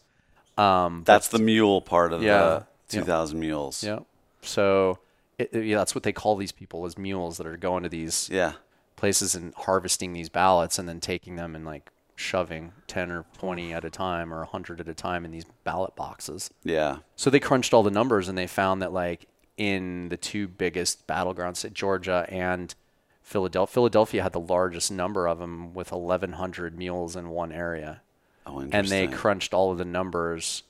Um, 0.56 1.02
That's 1.04 1.26
the 1.28 1.38
mule 1.40 1.80
part 1.80 2.12
of 2.12 2.22
Yeah. 2.22 2.62
the 2.90 3.00
2,000 3.00 3.38
mules. 3.40 3.82
yeah. 3.82 4.00
So 4.42 4.98
it, 5.38 5.50
it- 5.52 5.64
yeah, 5.64 5.78
that's 5.78 5.94
what 5.96 6.04
they 6.04 6.12
call 6.12 6.36
these 6.36 6.52
people 6.52 6.86
as 6.86 6.96
mules 6.96 7.38
that 7.38 7.46
are 7.48 7.56
going 7.56 7.82
to 7.82 7.88
these 7.88 8.28
Yeah. 8.32 8.52
Places 8.98 9.34
and 9.34 9.54
harvesting 9.54 10.12
these 10.12 10.28
ballots 10.28 10.78
and 10.78 10.88
then 10.88 11.00
taking 11.00 11.36
them 11.36 11.54
and 11.54 11.64
like 11.64 11.90
shoving 12.16 12.72
10 12.88 13.12
or 13.12 13.24
20 13.38 13.72
at 13.72 13.84
a 13.84 13.90
time 13.90 14.34
or 14.34 14.38
100 14.38 14.80
at 14.80 14.88
a 14.88 14.94
time 14.94 15.24
in 15.24 15.30
these 15.30 15.44
ballot 15.64 15.94
boxes. 15.94 16.50
Yeah. 16.64 16.98
So 17.14 17.30
they 17.30 17.38
crunched 17.40 17.72
all 17.72 17.84
the 17.84 17.92
numbers 17.92 18.28
and 18.28 18.36
they 18.36 18.48
found 18.48 18.82
that 18.82 18.92
like 18.92 19.26
in 19.56 20.08
the 20.08 20.16
two 20.16 20.48
biggest 20.48 21.06
battlegrounds, 21.06 21.72
Georgia 21.72 22.26
and 22.28 22.74
Philadelphia, 23.22 23.72
Philadelphia 23.72 24.22
had 24.22 24.32
the 24.32 24.40
largest 24.40 24.90
number 24.90 25.28
of 25.28 25.38
them 25.38 25.74
with 25.74 25.92
1,100 25.92 26.76
mules 26.76 27.14
in 27.14 27.28
one 27.28 27.52
area, 27.52 28.00
Oh, 28.46 28.60
and 28.60 28.88
they 28.88 29.06
crunched 29.06 29.52
all 29.52 29.70
of 29.70 29.76
the 29.78 29.84
numbers 29.84 30.62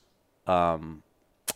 um, 0.45 1.01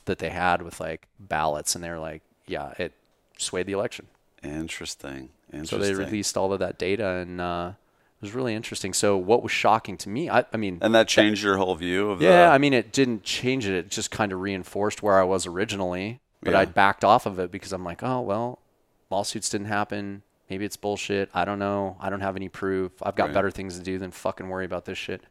that 0.06 0.20
they 0.20 0.30
had 0.30 0.62
with 0.62 0.80
like 0.80 1.08
ballots, 1.20 1.76
and 1.76 1.84
they 1.84 1.90
were 1.90 2.00
like, 2.00 2.22
yeah, 2.48 2.74
it 2.80 2.94
swayed 3.38 3.66
the 3.66 3.74
election. 3.74 4.08
Interesting. 4.44 5.30
So 5.64 5.78
they 5.78 5.94
released 5.94 6.36
all 6.36 6.52
of 6.52 6.60
that 6.60 6.78
data, 6.80 7.06
and 7.06 7.40
uh, 7.40 7.74
it 8.20 8.22
was 8.22 8.34
really 8.34 8.56
interesting. 8.56 8.92
So 8.94 9.18
what 9.18 9.44
was 9.44 9.52
shocking 9.52 9.98
to 9.98 10.10
me, 10.10 10.30
I, 10.30 10.46
I 10.52 10.58
mean, 10.58 10.80
and 10.82 10.96
that 10.96 11.08
changed 11.08 11.44
your 11.44 11.58
whole 11.58 11.76
view 11.76 12.10
of 12.10 12.22
Yeah, 12.22 12.48
the. 12.48 12.54
I 12.54 12.58
mean, 12.58 12.74
it 12.74 12.92
didn't 12.92 13.24
change 13.24 13.68
it. 13.68 13.74
It 13.74 13.90
just 13.90 14.10
kind 14.10 14.32
of 14.32 14.40
reinforced 14.42 15.04
where 15.04 15.20
I 15.20 15.24
was 15.24 15.46
originally. 15.46 16.20
But 16.42 16.52
Yeah. 16.54 16.60
I 16.60 16.66
backed 16.66 17.04
off 17.06 17.26
of 17.26 17.40
it 17.40 17.52
because 17.52 17.72
I'm 17.72 17.84
like, 17.86 18.02
oh, 18.04 18.20
well, 18.22 18.60
lawsuits 19.10 19.50
didn't 19.50 19.68
happen. 19.68 20.24
Maybe 20.50 20.66
it's 20.66 20.76
bullshit. 20.76 21.30
I 21.34 21.46
don't 21.46 21.60
know. 21.60 21.96
I 22.02 22.10
don't 22.10 22.22
have 22.22 22.36
any 22.36 22.50
proof. 22.50 22.92
I've 23.02 23.16
got 23.16 23.26
Right. 23.26 23.34
better 23.34 23.52
things 23.52 23.78
to 23.78 23.84
do 23.84 23.98
than 23.98 24.12
fucking 24.12 24.50
worry 24.50 24.66
about 24.66 24.86
this 24.86 24.98
shit. 24.98 25.22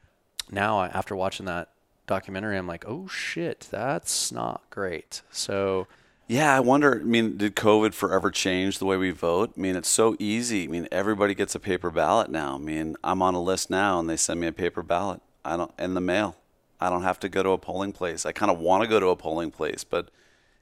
Now, 0.51 0.83
after 0.85 1.15
watching 1.17 1.47
that 1.47 1.69
documentary, 2.07 2.57
I'm 2.57 2.67
like, 2.67 2.85
oh 2.87 3.09
shit, 3.09 3.67
that's 3.71 4.33
not 4.33 4.63
great. 4.71 5.23
So, 5.31 5.87
Yeah, 6.33 6.57
I 6.57 6.61
wonder. 6.61 6.99
I 6.99 7.05
mean, 7.05 7.37
did 7.37 7.55
COVID 7.55 7.93
forever 7.93 8.31
change 8.31 8.79
the 8.79 8.87
way 8.87 8.97
we 8.97 9.11
vote? 9.11 9.53
I 9.55 9.61
mean, 9.61 9.77
it's 9.77 9.89
so 9.91 10.17
easy. 10.19 10.65
I 10.65 10.67
mean, 10.67 10.89
everybody 10.91 11.35
gets 11.35 11.55
a 11.55 11.61
paper 11.61 11.91
ballot 11.91 12.31
now. 12.31 12.55
I 12.55 12.59
mean, 12.59 12.97
I'm 13.05 13.21
on 13.21 13.35
a 13.35 13.43
list 13.43 13.69
now, 13.69 13.99
and 14.01 14.09
they 14.09 14.17
send 14.17 14.41
me 14.41 14.47
a 14.47 14.53
paper 14.53 14.83
ballot. 14.83 15.21
I 15.45 15.59
don't 15.59 15.71
in 15.79 15.93
the 15.93 16.01
mail. 16.01 16.37
I 16.81 16.89
don't 16.89 17.03
have 17.03 17.21
to 17.21 17.29
go 17.29 17.43
to 17.43 17.51
a 17.51 17.59
polling 17.59 17.93
place. 17.93 18.25
I 18.25 18.33
kind 18.33 18.51
of 18.51 18.59
want 18.59 18.83
to 18.83 18.89
go 18.89 18.99
to 18.99 19.09
a 19.09 19.17
polling 19.17 19.51
place, 19.51 19.85
but 19.85 20.09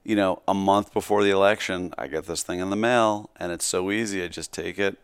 you 0.03 0.17
know, 0.17 0.43
a 0.49 0.55
month 0.55 0.93
before 0.93 1.23
the 1.23 1.31
election, 1.31 1.95
I 1.97 2.09
get 2.09 2.27
this 2.27 2.43
thing 2.43 2.59
in 2.59 2.71
the 2.71 2.77
mail, 2.77 3.31
and 3.37 3.53
it's 3.53 3.65
so 3.65 3.93
easy. 3.93 4.25
I 4.25 4.29
just 4.29 4.53
take 4.53 4.77
it, 4.79 4.99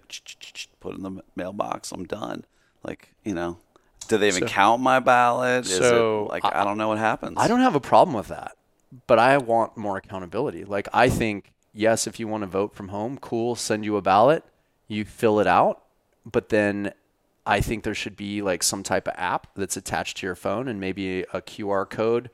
put 0.81 0.94
it 0.94 0.96
in 0.96 1.02
the 1.05 1.22
mailbox. 1.37 1.92
I'm 1.92 2.07
done. 2.07 2.44
Like, 2.83 3.12
you 3.22 3.35
know, 3.35 3.59
do 4.09 4.18
they 4.18 4.29
even 4.29 4.42
So- 4.42 4.46
count 4.48 4.83
my 4.83 4.98
ballot? 4.98 5.66
Is 5.66 5.76
So, 5.76 6.24
it 6.24 6.31
like 6.31 6.44
I, 6.44 6.64
don't 6.64 6.76
know 6.79 6.88
what 6.88 6.98
happens. 6.98 7.37
I 7.38 7.46
don't 7.46 7.61
have 7.61 7.74
a 7.76 7.81
problem 7.81 8.16
with 8.16 8.29
that, 8.29 8.57
but 9.06 9.18
I 9.18 9.38
want 9.38 9.76
more 9.76 9.96
accountability. 9.96 10.64
Like 10.64 10.88
I 10.92 11.09
think, 11.09 11.52
yes, 11.72 12.06
if 12.06 12.18
you 12.20 12.28
want 12.28 12.42
to 12.42 12.46
vote 12.46 12.74
from 12.74 12.88
home, 12.88 13.18
cool, 13.18 13.54
send 13.56 13.85
you 13.85 13.96
a 13.96 14.02
ballot, 14.02 14.44
you 14.88 15.04
fill 15.04 15.40
it 15.40 15.46
out, 15.46 15.82
but 16.24 16.48
then 16.48 16.92
I 17.46 17.61
think 17.61 17.85
there 17.85 17.94
should 17.94 18.16
be 18.16 18.42
like 18.42 18.62
some 18.62 18.82
type 18.82 19.06
of 19.06 19.14
app 19.16 19.48
that's 19.54 19.76
attached 19.76 20.16
to 20.18 20.26
your 20.26 20.35
phone 20.35 20.68
and 20.68 20.80
maybe 20.80 21.22
a 21.32 21.40
QR 21.42 21.88
code 21.88 22.30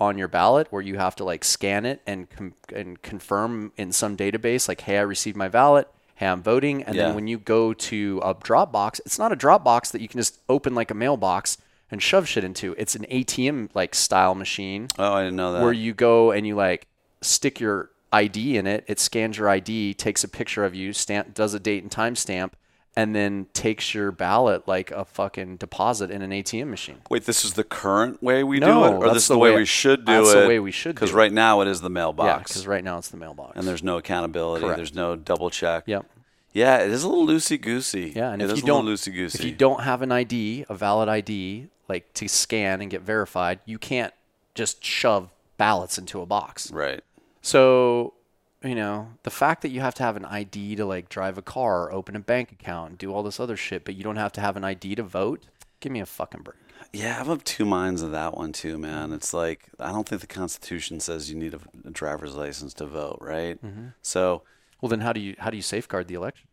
on 0.00 0.18
your 0.18 0.28
ballot 0.28 0.66
where 0.70 0.82
you 0.82 0.96
have 0.98 1.14
to 1.16 1.24
like 1.24 1.44
scan 1.44 1.84
it 1.86 2.00
and 2.06 2.28
com- 2.30 2.54
and 2.74 3.00
confirm 3.02 3.72
in 3.76 3.92
some 3.92 4.16
database 4.16 4.66
like 4.68 4.80
hey 4.80 4.98
I 4.98 5.02
received 5.02 5.36
my 5.36 5.48
ballot 5.48 5.86
hey 6.16 6.26
I'm 6.26 6.42
voting 6.42 6.82
and 6.82 6.96
Yeah. 6.96 7.06
then 7.06 7.14
when 7.14 7.28
you 7.28 7.38
go 7.38 7.72
to 7.72 8.20
a 8.24 8.34
drop 8.42 8.72
box 8.72 9.00
it's 9.06 9.20
not 9.20 9.30
a 9.30 9.36
drop 9.36 9.62
box 9.62 9.92
that 9.92 10.00
you 10.00 10.08
can 10.08 10.18
just 10.18 10.40
open 10.48 10.74
like 10.74 10.90
a 10.90 10.94
mailbox 10.94 11.58
and 11.90 12.02
shove 12.02 12.26
shit 12.28 12.44
into 12.44 12.74
it's 12.78 12.94
an 12.94 13.06
ATM 13.10 13.68
like 13.74 13.94
style 13.94 14.34
machine 14.34 14.88
Oh, 14.98 15.12
I 15.12 15.22
didn't 15.24 15.36
know 15.36 15.52
that. 15.52 15.62
where 15.62 15.72
you 15.72 15.92
go 15.94 16.30
and 16.32 16.46
you 16.46 16.54
like 16.56 16.86
stick 17.22 17.60
your 17.60 17.90
ID 18.12 18.56
in 18.56 18.66
it. 18.66 18.84
It 18.86 19.00
scans 19.00 19.38
your 19.38 19.48
ID, 19.48 19.94
takes 19.94 20.22
a 20.22 20.28
picture 20.28 20.64
of 20.64 20.74
you, 20.74 20.92
stamp, 20.92 21.34
does 21.34 21.52
a 21.54 21.58
date 21.60 21.82
and 21.82 21.90
time 21.90 22.14
stamp, 22.14 22.54
and 22.96 23.12
then 23.12 23.46
takes 23.54 23.92
your 23.92 24.12
ballot 24.12 24.68
like 24.68 24.92
a 24.92 25.04
fucking 25.04 25.56
deposit 25.56 26.12
in 26.12 26.22
an 26.22 26.30
ATM 26.30 26.68
machine. 26.70 26.98
Wait, 27.10 27.24
this 27.24 27.44
is 27.44 27.54
the 27.54 27.64
current 27.64 28.22
way 28.22 28.44
we 28.44 28.60
No, 28.60 28.66
do 28.66 28.84
it, 28.84 28.98
or 28.98 29.12
this 29.12 29.24
is 29.24 29.28
the 29.28 29.36
way, 29.38 29.50
way- 29.50 29.56
we 29.56 29.64
should 29.64 30.04
do 30.04 30.12
that's 30.12 30.32
it? 30.32 30.40
the 30.42 30.46
way 30.48 30.60
we 30.60 30.70
should 30.70 30.94
Because 30.94 31.12
right 31.12 31.32
now 31.32 31.60
it 31.60 31.66
is 31.66 31.80
the 31.80 31.88
Yeah, 31.90 31.94
mailbox, 31.94 32.52
because 32.52 32.66
right 32.68 32.84
now 32.84 32.98
it's 32.98 33.08
the 33.08 33.16
mailbox. 33.16 33.56
and 33.56 33.66
there's 33.66 33.82
no 33.82 33.96
accountability. 33.96 34.62
Correct. 34.64 34.76
There's 34.76 34.94
no 34.94 35.16
double 35.16 35.50
check. 35.50 35.82
yep. 35.86 36.06
Yeah, 36.52 36.78
it 36.84 36.92
is 36.92 37.02
a 37.02 37.08
little 37.08 37.26
loosey 37.26 37.60
goosey. 37.60 38.12
Yeah, 38.14 38.30
and 38.30 38.40
it 38.40 38.44
if 38.44 38.52
is 38.52 38.58
you 38.58 38.62
a 38.62 38.66
little 38.66 38.82
don't 38.84 38.94
loosey 38.94 39.12
goosey. 39.12 39.38
if 39.40 39.44
you 39.44 39.50
don't 39.50 39.80
have 39.82 40.02
an 40.02 40.12
ID, 40.12 40.66
a 40.68 40.74
valid 40.76 41.08
ID, 41.08 41.66
like 41.88 42.12
to 42.14 42.28
scan 42.28 42.80
and 42.80 42.90
get 42.90 43.02
verified, 43.02 43.60
you 43.64 43.78
can't 43.78 44.12
just 44.54 44.84
shove 44.84 45.30
ballots 45.56 45.98
into 45.98 46.20
a 46.20 46.26
box. 46.26 46.70
right. 46.70 47.02
So, 47.42 48.14
you 48.62 48.74
know, 48.74 49.08
the 49.22 49.30
fact 49.30 49.60
that 49.62 49.68
you 49.68 49.80
have 49.80 49.94
to 49.96 50.02
have 50.02 50.16
an 50.16 50.24
ID 50.24 50.76
to 50.76 50.86
like 50.86 51.10
drive 51.10 51.36
a 51.36 51.42
car, 51.42 51.92
open 51.92 52.16
a 52.16 52.20
bank 52.20 52.52
account, 52.52 52.88
and 52.90 52.98
do 52.98 53.12
all 53.12 53.22
this 53.22 53.38
other 53.38 53.56
shit, 53.56 53.84
but 53.84 53.94
you 53.96 54.02
don't 54.02 54.16
have 54.16 54.32
to 54.32 54.40
have 54.40 54.56
an 54.56 54.64
ID 54.64 54.94
to 54.94 55.02
vote, 55.02 55.44
give 55.80 55.92
me 55.92 56.00
a 56.00 56.06
fucking 56.06 56.40
break. 56.42 56.56
Yeah, 56.92 57.20
I'm 57.20 57.28
of 57.28 57.44
two 57.44 57.64
minds 57.64 58.02
of 58.02 58.12
that 58.12 58.34
one 58.36 58.52
too, 58.52 58.78
man. 58.78 59.12
It's 59.12 59.34
like 59.34 59.68
I 59.78 59.90
don't 59.92 60.08
think 60.08 60.20
the 60.20 60.26
Constitution 60.26 61.00
says 61.00 61.28
you 61.30 61.36
need 61.36 61.52
a, 61.54 61.60
a 61.86 61.90
driver's 61.90 62.34
license 62.34 62.72
to 62.74 62.86
vote, 62.86 63.18
right? 63.20 63.62
Mm-hmm. 63.62 63.88
So 64.00 64.42
Well, 64.80 64.88
then 64.88 65.00
how 65.00 65.12
do 65.12 65.20
you 65.20 65.34
how 65.38 65.50
do 65.50 65.56
you 65.56 65.62
safeguard 65.62 66.08
the 66.08 66.14
election? 66.14 66.46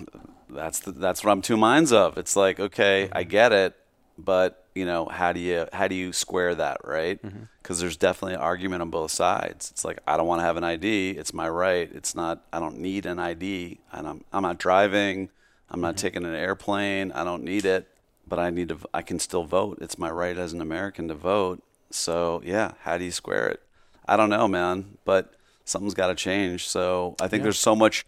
that's 0.50 0.80
the, 0.80 0.92
that's 0.92 1.24
what 1.24 1.32
I'm 1.32 1.42
two 1.42 1.56
minds 1.56 1.92
of. 1.92 2.18
It's 2.18 2.36
like 2.36 2.60
okay, 2.60 3.06
Mm-hmm. 3.06 3.18
I 3.18 3.22
get 3.24 3.52
it, 3.52 3.74
but 4.18 4.65
you 4.76 4.84
know 4.84 5.06
how 5.06 5.32
do 5.32 5.40
you 5.40 5.66
how 5.72 5.88
do 5.88 5.94
you 5.94 6.12
square 6.12 6.54
that, 6.54 6.78
right? 6.84 7.22
Mm-hmm. 7.22 7.44
Because 7.62 7.80
there's 7.80 7.96
definitely 7.96 8.34
an 8.34 8.40
argument 8.40 8.82
on 8.82 8.90
both 8.90 9.10
sides. 9.10 9.70
It's 9.70 9.84
like 9.84 9.98
I 10.06 10.16
don't 10.16 10.26
want 10.26 10.40
to 10.40 10.44
have 10.44 10.56
an 10.56 10.64
ID. 10.64 11.10
It's 11.12 11.32
my 11.34 11.48
right. 11.48 11.90
It's 11.92 12.14
not. 12.14 12.42
I 12.52 12.60
don't 12.60 12.78
need 12.78 13.06
an 13.06 13.18
ID, 13.18 13.78
and 13.92 14.06
I'm 14.06 14.24
I'm 14.32 14.42
not 14.42 14.58
driving. 14.58 15.30
I'm 15.70 15.80
not 15.80 15.96
Mm-hmm. 15.96 16.00
taking 16.06 16.24
an 16.24 16.34
airplane. 16.34 17.10
I 17.12 17.24
don't 17.24 17.42
need 17.42 17.64
it, 17.64 17.88
but 18.28 18.38
I 18.38 18.50
need 18.50 18.68
to. 18.68 18.78
I 18.94 19.02
can 19.02 19.18
still 19.18 19.44
vote. 19.44 19.78
It's 19.80 19.98
my 19.98 20.10
right 20.10 20.36
as 20.38 20.52
an 20.52 20.60
American 20.60 21.08
to 21.08 21.14
vote. 21.14 21.62
So 21.90 22.42
yeah, 22.44 22.72
how 22.82 22.98
do 22.98 23.04
you 23.04 23.10
square 23.12 23.48
it? 23.48 23.62
I 24.08 24.16
don't 24.16 24.30
know, 24.30 24.46
man, 24.46 24.98
but 25.04 25.34
something's 25.64 25.94
got 25.94 26.08
to 26.08 26.14
change. 26.14 26.68
So 26.68 27.16
I 27.20 27.26
think 27.26 27.42
there's 27.42 27.58
so 27.58 27.74
much 27.74 28.06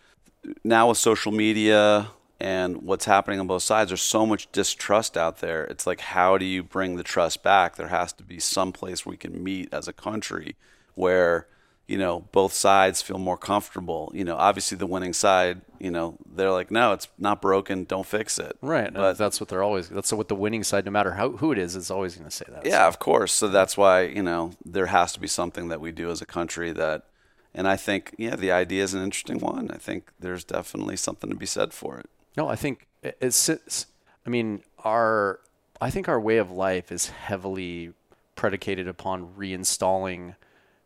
now 0.62 0.88
with 0.88 0.98
social 0.98 1.32
media 1.32 2.08
and 2.40 2.82
what's 2.82 3.06
happening 3.06 3.40
on 3.40 3.48
both 3.48 3.64
sides, 3.64 3.90
there's 3.90 4.00
so 4.00 4.24
much 4.24 4.50
distrust 4.52 5.16
out 5.16 5.38
there. 5.38 5.64
It's 5.64 5.86
like, 5.86 6.00
how 6.00 6.38
do 6.38 6.44
you 6.44 6.62
bring 6.62 6.96
the 6.96 7.02
trust 7.02 7.42
back? 7.42 7.76
There 7.76 7.88
has 7.88 8.12
to 8.14 8.22
be 8.22 8.38
some 8.38 8.72
place 8.72 9.04
we 9.04 9.16
can 9.16 9.42
meet 9.42 9.72
as 9.72 9.88
a 9.88 9.92
country 9.92 10.54
where, 10.94 11.48
you 11.88 11.98
know, 11.98 12.26
both 12.30 12.52
sides 12.52 13.02
feel 13.02 13.18
more 13.18 13.36
comfortable. 13.36 14.12
You 14.14 14.24
know, 14.24 14.36
obviously 14.36 14.78
the 14.78 14.86
winning 14.86 15.14
side, 15.14 15.62
you 15.80 15.90
know, 15.90 16.16
they're 16.32 16.52
like, 16.52 16.70
no, 16.70 16.92
it's 16.92 17.08
not 17.18 17.42
broken. 17.42 17.84
Don't 17.84 18.06
fix 18.06 18.38
it. 18.38 18.56
Right. 18.62 18.92
But 18.92 19.14
that's 19.14 19.40
what 19.40 19.48
they're 19.48 19.64
always. 19.64 19.88
That's 19.88 20.12
what 20.12 20.28
the 20.28 20.36
winning 20.36 20.62
side, 20.62 20.84
no 20.84 20.92
matter 20.92 21.12
how 21.14 21.30
who 21.30 21.50
it 21.50 21.58
is, 21.58 21.74
is 21.74 21.90
always 21.90 22.14
going 22.14 22.28
to 22.28 22.36
say 22.36 22.46
that. 22.50 22.64
Yeah, 22.64 22.86
of 22.86 23.00
course. 23.00 23.32
So 23.32 23.48
that's 23.48 23.76
why, 23.76 24.02
you 24.02 24.22
know, 24.22 24.52
there 24.64 24.86
has 24.86 25.12
to 25.14 25.20
be 25.20 25.28
something 25.28 25.68
that 25.68 25.80
we 25.80 25.90
do 25.90 26.10
as 26.10 26.22
a 26.22 26.26
country 26.26 26.70
that, 26.72 27.04
and 27.52 27.66
I 27.66 27.76
think, 27.76 28.14
yeah, 28.16 28.36
the 28.36 28.52
idea 28.52 28.84
is 28.84 28.94
an 28.94 29.02
interesting 29.02 29.40
one. 29.40 29.70
I 29.72 29.78
think 29.78 30.10
there's 30.20 30.44
definitely 30.44 30.96
something 30.96 31.30
to 31.30 31.36
be 31.36 31.46
said 31.46 31.72
for 31.72 31.98
it. 31.98 32.08
No, 32.38 32.46
I 32.46 32.54
think 32.54 32.86
it's, 33.02 33.48
it's. 33.48 33.86
I 34.24 34.30
mean, 34.30 34.62
our. 34.84 35.40
I 35.80 35.90
think 35.90 36.08
our 36.08 36.20
way 36.20 36.36
of 36.36 36.52
life 36.52 36.92
is 36.92 37.08
heavily 37.08 37.94
predicated 38.36 38.86
upon 38.86 39.34
reinstalling 39.36 40.36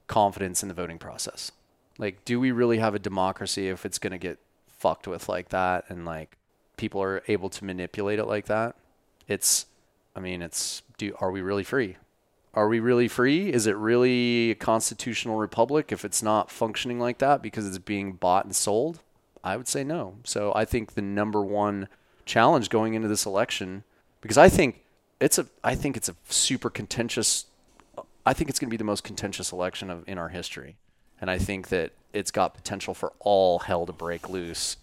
confidence 0.06 0.62
in 0.62 0.68
the 0.68 0.74
voting 0.74 0.98
process. 0.98 1.52
Like, 1.98 2.24
do 2.24 2.40
we 2.40 2.52
really 2.52 2.78
have 2.78 2.94
a 2.94 2.98
democracy 2.98 3.68
if 3.68 3.84
it's 3.84 3.98
going 3.98 4.12
to 4.12 4.18
get 4.18 4.38
fucked 4.66 5.06
with 5.06 5.28
like 5.28 5.50
that, 5.50 5.84
and 5.90 6.06
like 6.06 6.38
people 6.78 7.02
are 7.02 7.22
able 7.28 7.50
to 7.50 7.66
manipulate 7.66 8.18
it 8.18 8.24
like 8.24 8.46
that? 8.46 8.74
It's. 9.28 9.66
I 10.16 10.20
mean, 10.20 10.40
it's. 10.40 10.80
Do 10.96 11.14
are 11.20 11.30
we 11.30 11.42
really 11.42 11.64
free? 11.64 11.98
Are 12.54 12.68
we 12.68 12.80
really 12.80 13.08
free? 13.08 13.52
Is 13.52 13.66
it 13.66 13.76
really 13.76 14.52
a 14.52 14.54
constitutional 14.54 15.36
republic 15.36 15.92
if 15.92 16.02
it's 16.02 16.22
not 16.22 16.50
functioning 16.50 16.98
like 16.98 17.18
that 17.18 17.42
because 17.42 17.66
it's 17.66 17.76
being 17.76 18.12
bought 18.12 18.46
and 18.46 18.56
sold? 18.56 19.00
I 19.44 19.56
would 19.56 19.68
say 19.68 19.84
no. 19.84 20.16
So 20.24 20.52
I 20.54 20.64
think 20.64 20.94
the 20.94 21.02
number 21.02 21.42
one 21.42 21.88
challenge 22.24 22.70
going 22.70 22.94
into 22.94 23.08
this 23.08 23.26
election, 23.26 23.84
because 24.20 24.38
I 24.38 24.48
think 24.48 24.84
it's 25.20 25.38
a, 25.38 25.46
I 25.64 25.74
think 25.74 25.96
it's 25.96 26.08
a 26.08 26.14
super 26.28 26.70
contentious. 26.70 27.46
I 28.24 28.32
think 28.32 28.50
it's 28.50 28.58
going 28.58 28.68
to 28.68 28.70
be 28.70 28.76
the 28.76 28.84
most 28.84 29.04
contentious 29.04 29.52
election 29.52 29.90
of 29.90 30.08
in 30.08 30.18
our 30.18 30.28
history, 30.28 30.76
and 31.20 31.30
I 31.30 31.38
think 31.38 31.68
that 31.68 31.92
it's 32.12 32.30
got 32.30 32.54
potential 32.54 32.94
for 32.94 33.12
all 33.18 33.60
hell 33.60 33.86
to 33.86 33.92
break 33.92 34.28
loose, 34.28 34.76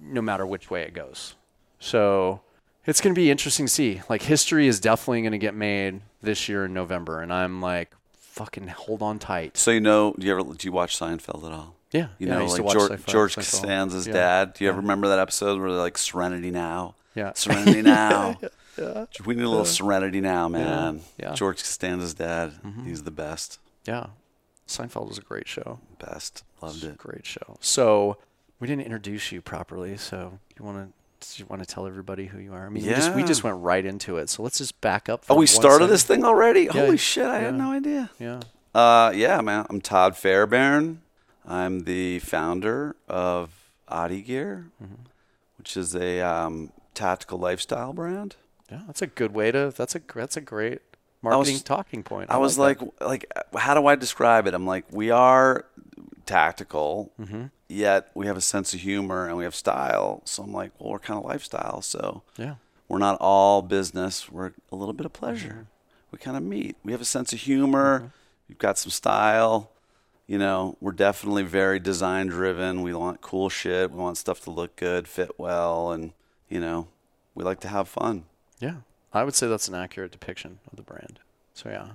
no 0.00 0.20
matter 0.20 0.44
which 0.44 0.70
way 0.70 0.82
it 0.82 0.92
goes. 0.94 1.34
So 1.78 2.42
it's 2.86 3.00
going 3.00 3.14
to 3.14 3.20
be 3.20 3.30
interesting 3.30 3.66
to 3.66 3.72
see. 3.72 4.02
Like 4.08 4.22
history 4.22 4.66
is 4.66 4.80
definitely 4.80 5.22
going 5.22 5.32
to 5.32 5.38
get 5.38 5.54
made 5.54 6.02
this 6.20 6.48
year 6.48 6.66
in 6.66 6.74
November, 6.74 7.20
and 7.20 7.32
I'm 7.32 7.60
like, 7.62 7.92
fucking 8.12 8.68
hold 8.68 9.02
on 9.02 9.18
tight. 9.18 9.56
So 9.56 9.70
you 9.70 9.80
know, 9.80 10.14
do 10.18 10.26
you 10.26 10.32
ever 10.32 10.42
do 10.42 10.66
you 10.66 10.72
watch 10.72 10.98
Seinfeld 10.98 11.44
at 11.46 11.52
all? 11.52 11.76
Yeah, 11.92 12.08
You 12.18 12.26
yeah, 12.28 12.38
know, 12.38 12.46
like 12.46 12.72
George, 12.72 13.06
George 13.06 13.34
Costanza's 13.34 14.06
Yeah. 14.06 14.12
dad. 14.14 14.54
Do 14.54 14.64
you 14.64 14.70
ever 14.70 14.80
remember 14.80 15.08
that 15.08 15.18
episode 15.18 15.60
where 15.60 15.70
they're 15.70 15.80
like 15.80 15.98
Serenity 15.98 16.50
Now? 16.50 16.94
Yeah. 17.14 17.32
Serenity 17.34 17.82
Now. 17.82 18.38
We 19.26 19.34
need 19.34 19.44
a 19.44 19.48
little 19.48 19.66
Serenity 19.66 20.20
Now, 20.22 20.48
man. 20.48 21.02
Yeah. 21.18 21.26
Mm-hmm. 21.26 21.34
George 21.34 21.58
Costanza's 21.58 22.14
dad. 22.14 22.52
He's 22.84 23.02
the 23.02 23.10
best. 23.10 23.58
Yeah. 23.86 24.06
Seinfeld 24.66 25.08
was 25.08 25.18
a 25.18 25.22
great 25.22 25.46
show. 25.48 25.80
Best. 25.98 26.44
Loved 26.62 26.82
it. 26.84 26.96
Great 26.96 27.26
show. 27.26 27.58
So 27.60 28.16
we 28.58 28.66
didn't 28.66 28.84
introduce 28.84 29.30
you 29.30 29.42
properly. 29.42 29.96
So 29.98 30.38
you 30.58 30.64
want 30.64 30.78
to 30.88 30.92
you 31.36 31.46
want 31.46 31.62
to 31.62 31.66
tell 31.72 31.86
everybody 31.86 32.26
who 32.26 32.38
you 32.38 32.52
are? 32.54 32.66
I 32.66 32.68
mean, 32.68 32.84
we 32.84 32.88
just 32.90 33.14
we 33.14 33.22
just 33.22 33.44
went 33.44 33.58
right 33.60 33.84
into 33.84 34.16
it. 34.16 34.28
So 34.30 34.42
let's 34.42 34.58
just 34.58 34.80
back 34.80 35.08
up. 35.08 35.24
Oh, 35.28 35.36
we 35.36 35.46
started 35.46 35.84
second. 35.84 35.90
this 35.90 36.02
thing 36.04 36.24
already? 36.24 36.62
Yeah. 36.62 36.72
Holy 36.72 36.96
shit, 36.96 37.26
I 37.26 37.40
had 37.40 37.54
no 37.54 37.70
idea. 37.72 38.10
Yeah. 38.18 38.40
Uh, 38.74 39.12
yeah, 39.14 39.40
man. 39.42 39.66
I'm 39.68 39.80
Todd 39.82 40.16
Fairbairn. 40.16 41.02
I'm 41.46 41.80
the 41.84 42.18
founder 42.20 42.96
of 43.08 43.50
OTTE 43.88 44.26
Gear, 44.26 44.66
Mm-hmm. 44.82 44.94
which 45.58 45.76
is 45.76 45.94
a 45.94 46.20
um, 46.20 46.72
tactical 46.94 47.38
lifestyle 47.38 47.92
brand. 47.92 48.36
Yeah. 48.70 48.80
That's 48.86 49.02
a 49.02 49.06
good 49.06 49.34
way 49.34 49.50
to. 49.52 49.72
That's 49.76 49.94
a 49.94 50.00
that's 50.14 50.36
a 50.36 50.40
great 50.40 50.80
marketing 51.20 51.58
talking 51.60 52.02
point. 52.02 52.30
I 52.30 52.38
was 52.38 52.58
like 52.58 52.80
like, 53.00 53.30
like, 53.52 53.60
how 53.60 53.74
do 53.74 53.86
I 53.86 53.96
describe 53.96 54.46
it? 54.46 54.54
I'm 54.54 54.66
like, 54.66 54.84
we 54.90 55.10
are 55.10 55.66
tactical, 56.26 57.12
Mm-hmm. 57.20 57.46
yet 57.68 58.10
we 58.14 58.26
have 58.26 58.36
a 58.36 58.40
sense 58.40 58.72
of 58.74 58.80
humor 58.80 59.26
and 59.26 59.36
we 59.36 59.44
have 59.44 59.54
style. 59.54 60.22
So 60.24 60.42
I'm 60.42 60.52
like, 60.52 60.72
well, 60.78 60.90
we're 60.92 60.98
kind 61.00 61.18
of 61.18 61.24
lifestyle. 61.24 61.82
So 61.82 62.22
yeah. 62.38 62.54
we're 62.88 62.98
not 62.98 63.18
all 63.20 63.60
business. 63.62 64.30
We're 64.30 64.52
a 64.70 64.76
little 64.76 64.94
bit 64.94 65.04
of 65.06 65.12
pleasure. 65.12 65.48
Mm-hmm. 65.48 66.12
We 66.12 66.18
kind 66.18 66.36
of 66.36 66.42
meet. 66.42 66.76
We 66.84 66.92
have 66.92 67.00
a 67.00 67.06
sense 67.06 67.32
of 67.32 67.40
humor. 67.40 68.12
We've 68.48 68.58
got 68.58 68.78
some 68.78 68.90
style. 68.90 69.70
You 70.26 70.38
know, 70.38 70.76
we're 70.80 70.92
definitely 70.92 71.42
very 71.42 71.78
design 71.78 72.28
driven. 72.28 72.82
We 72.82 72.94
want 72.94 73.20
cool 73.20 73.48
shit. 73.48 73.90
We 73.90 73.98
want 73.98 74.16
stuff 74.16 74.40
to 74.42 74.50
look 74.50 74.76
good, 74.76 75.08
fit 75.08 75.38
well, 75.38 75.92
and 75.92 76.12
you 76.48 76.60
know, 76.60 76.88
we 77.34 77.44
like 77.44 77.60
to 77.60 77.68
have 77.68 77.88
fun. 77.88 78.24
Yeah. 78.60 78.76
I 79.12 79.24
would 79.24 79.34
say 79.34 79.46
that's 79.48 79.68
an 79.68 79.74
accurate 79.74 80.12
depiction 80.12 80.58
of 80.70 80.76
the 80.76 80.82
brand. 80.82 81.18
So 81.54 81.68
yeah. 81.68 81.88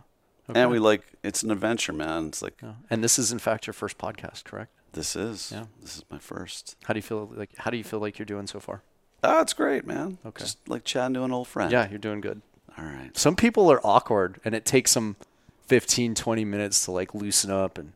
And 0.53 0.69
we 0.71 0.79
like 0.79 1.03
it's 1.23 1.43
an 1.43 1.51
adventure, 1.51 1.93
man. 1.93 2.27
It's 2.27 2.41
like 2.41 2.55
Yeah. 2.61 2.73
And 2.89 3.03
this 3.03 3.17
is 3.17 3.31
in 3.31 3.39
fact 3.39 3.67
your 3.67 3.73
first 3.73 3.97
podcast, 3.97 4.43
correct? 4.43 4.71
this 4.93 5.15
is. 5.15 5.51
Yeah. 5.51 5.65
This 5.81 5.97
is 5.97 6.03
my 6.09 6.17
first. 6.17 6.75
How 6.85 6.93
do 6.93 6.97
you 6.97 7.03
feel 7.03 7.29
like 7.35 7.51
how 7.57 7.69
do 7.71 7.77
you 7.77 7.83
feel 7.83 7.99
like 7.99 8.17
you're 8.17 8.25
doing 8.25 8.47
so 8.47 8.59
far? 8.59 8.81
Oh, 9.23 9.41
it's 9.41 9.53
great, 9.53 9.85
man. 9.85 10.19
Okay. 10.25 10.43
Just 10.43 10.67
like 10.69 10.83
chatting 10.83 11.15
to 11.15 11.23
an 11.23 11.31
old 11.31 11.47
friend. 11.47 11.71
Yeah, 11.71 11.89
you're 11.89 11.99
doing 11.99 12.21
good. 12.21 12.41
All 12.77 12.85
right. 12.85 13.15
Some 13.17 13.35
people 13.35 13.71
are 13.71 13.81
awkward 13.85 14.39
and 14.45 14.53
it 14.53 14.63
takes 14.65 14.93
them 14.93 15.15
15 15.67 16.15
20 16.15 16.45
minutes 16.45 16.85
to 16.85 16.91
like 16.91 17.13
loosen 17.13 17.51
up 17.51 17.77
and 17.77 17.93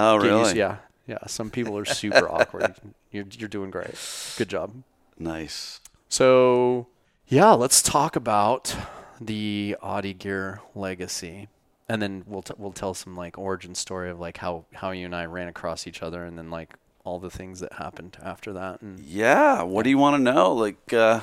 Oh, 0.00 0.14
used- 0.14 0.26
really? 0.26 0.58
yeah. 0.58 0.76
Yeah, 1.06 1.26
some 1.26 1.48
people 1.50 1.76
are 1.78 1.84
super 1.86 2.28
awkward. 2.30 2.74
You're 3.10 3.24
you're 3.32 3.48
doing 3.48 3.70
great. 3.70 3.94
Good 4.36 4.48
job. 4.48 4.72
Nice. 5.18 5.80
So, 6.10 6.86
yeah, 7.26 7.52
let's 7.52 7.80
talk 7.82 8.14
about 8.16 8.76
the 9.20 9.76
OTTE 9.82 10.18
Gear 10.18 10.60
legacy. 10.74 11.48
And 11.88 12.02
then 12.02 12.24
we'll 12.26 12.42
t- 12.42 12.52
we'll 12.58 12.72
tell 12.72 12.92
some 12.92 13.16
like 13.16 13.38
origin 13.38 13.74
story 13.74 14.10
of 14.10 14.20
like 14.20 14.36
how 14.36 14.66
how 14.74 14.90
you 14.90 15.06
and 15.06 15.14
I 15.16 15.24
ran 15.24 15.48
across 15.48 15.86
each 15.86 16.02
other 16.02 16.22
and 16.24 16.36
then 16.36 16.50
like 16.50 16.74
all 17.04 17.18
the 17.18 17.30
things 17.30 17.60
that 17.60 17.72
happened 17.74 18.18
after 18.22 18.52
that 18.52 18.82
and 18.82 19.00
Yeah. 19.00 19.62
What 19.62 19.84
do 19.84 19.90
you 19.90 19.96
want 19.96 20.16
to 20.16 20.22
know? 20.22 20.52
Like, 20.52 20.92
uh, 20.92 21.20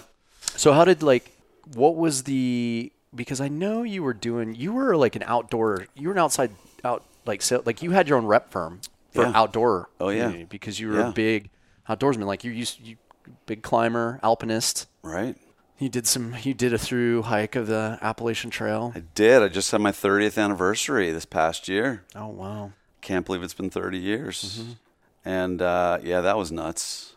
So 0.55 0.73
how 0.73 0.83
did 0.83 1.03
like 1.03 1.31
what 1.75 1.95
was 1.95 2.23
the 2.23 2.91
because 3.13 3.39
I 3.39 3.47
know 3.49 3.83
you 3.83 4.01
were 4.01 4.15
doing 4.15 4.55
you 4.55 4.73
were 4.73 4.97
like 4.97 5.15
an 5.15 5.23
outdoor 5.27 5.85
you 5.95 6.07
were 6.07 6.13
an 6.15 6.19
outside 6.19 6.49
out 6.83 7.03
like 7.25 7.41
so 7.41 7.61
like 7.65 7.81
you 7.81 7.91
had 7.91 8.07
your 8.07 8.17
own 8.17 8.25
rep 8.25 8.51
firm 8.51 8.81
for 9.11 9.23
Yeah. 9.23 9.31
outdoor 9.35 9.89
Oh, 9.99 10.09
yeah. 10.09 10.43
because 10.49 10.79
you 10.79 10.89
were 10.89 10.99
Yeah. 10.99 11.09
a 11.09 11.13
big 11.13 11.49
outdoorsman 11.89 12.25
like 12.25 12.43
you 12.43 12.51
used 12.51 12.79
you 12.81 12.97
big 13.45 13.61
climber 13.63 14.19
alpinist 14.23 14.87
right? 15.01 15.35
you 15.79 15.89
did 15.89 16.05
some 16.07 16.35
you 16.43 16.53
did 16.53 16.73
a 16.73 16.77
through 16.77 17.23
hike 17.23 17.55
of 17.55 17.67
the 17.67 17.97
Appalachian 18.01 18.49
Trail 18.49 18.93
I 18.95 19.03
did. 19.13 19.41
I 19.41 19.47
just 19.47 19.71
had 19.71 19.81
my 19.81 19.91
30th 19.91 20.37
anniversary 20.41 21.11
this 21.11 21.25
past 21.25 21.67
year. 21.67 22.03
oh 22.15 22.27
wow 22.27 22.71
Can't 23.01 23.25
believe 23.25 23.43
it's 23.43 23.53
been 23.53 23.69
30 23.69 23.97
years. 23.97 24.59
Mm-hmm. 24.61 24.71
And 25.27 25.61
uh, 25.61 25.97
yeah, 26.03 26.21
that 26.21 26.37
was 26.37 26.51
nuts. 26.51 27.13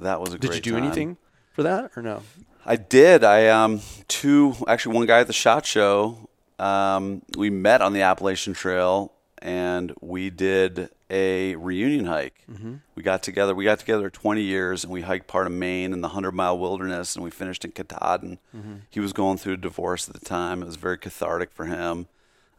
That 0.00 0.20
was 0.20 0.32
a 0.34 0.38
did 0.38 0.54
you 0.54 0.60
do 0.60 0.72
time. 0.72 0.84
anything 0.84 1.16
for 1.52 1.62
that 1.62 1.90
or 1.96 2.02
no? 2.02 2.22
I 2.64 2.76
did. 2.76 3.22
I 3.24 3.48
um 3.48 3.80
two 4.08 4.54
actually 4.66 4.94
one 4.96 5.06
guy 5.06 5.20
at 5.20 5.26
the 5.26 5.32
shot 5.32 5.64
show. 5.66 6.28
Um, 6.58 7.22
we 7.36 7.50
met 7.50 7.82
on 7.82 7.92
the 7.92 8.00
Appalachian 8.02 8.54
Trail 8.54 9.12
and 9.38 9.92
we 10.00 10.30
did 10.30 10.90
a 11.10 11.56
reunion 11.56 12.06
hike. 12.06 12.44
Mm-hmm. 12.50 12.76
We 12.94 13.02
got 13.02 13.22
together. 13.22 13.54
We 13.54 13.64
got 13.64 13.78
together 13.78 14.10
20 14.10 14.42
years, 14.42 14.84
and 14.84 14.92
we 14.92 15.02
hiked 15.02 15.26
part 15.26 15.46
of 15.46 15.52
Maine 15.52 15.92
in 15.92 16.00
the 16.00 16.08
hundred 16.08 16.32
mile 16.32 16.58
wilderness, 16.58 17.14
and 17.14 17.24
we 17.24 17.30
finished 17.30 17.64
in 17.64 17.72
Katahdin. 17.72 18.38
Mm-hmm. 18.54 18.74
He 18.90 19.00
was 19.00 19.12
going 19.12 19.38
through 19.38 19.54
a 19.54 19.58
divorce 19.58 20.08
at 20.08 20.14
the 20.14 20.24
time. 20.24 20.62
It 20.62 20.66
was 20.66 20.76
very 20.76 20.98
cathartic 20.98 21.52
for 21.52 21.66
him. 21.66 22.08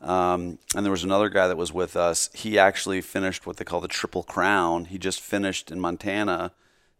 Um, 0.01 0.59
and 0.75 0.85
there 0.85 0.91
was 0.91 1.03
another 1.03 1.29
guy 1.29 1.47
that 1.47 1.57
was 1.57 1.73
with 1.73 1.95
us. 1.95 2.29
He 2.33 2.59
actually 2.59 3.01
finished 3.01 3.47
what 3.47 3.57
they 3.57 3.65
call 3.65 3.81
the 3.81 3.87
Triple 3.87 4.23
Crown. 4.23 4.85
He 4.85 4.97
just 4.97 5.21
finished 5.21 5.71
in 5.71 5.79
Montana 5.79 6.51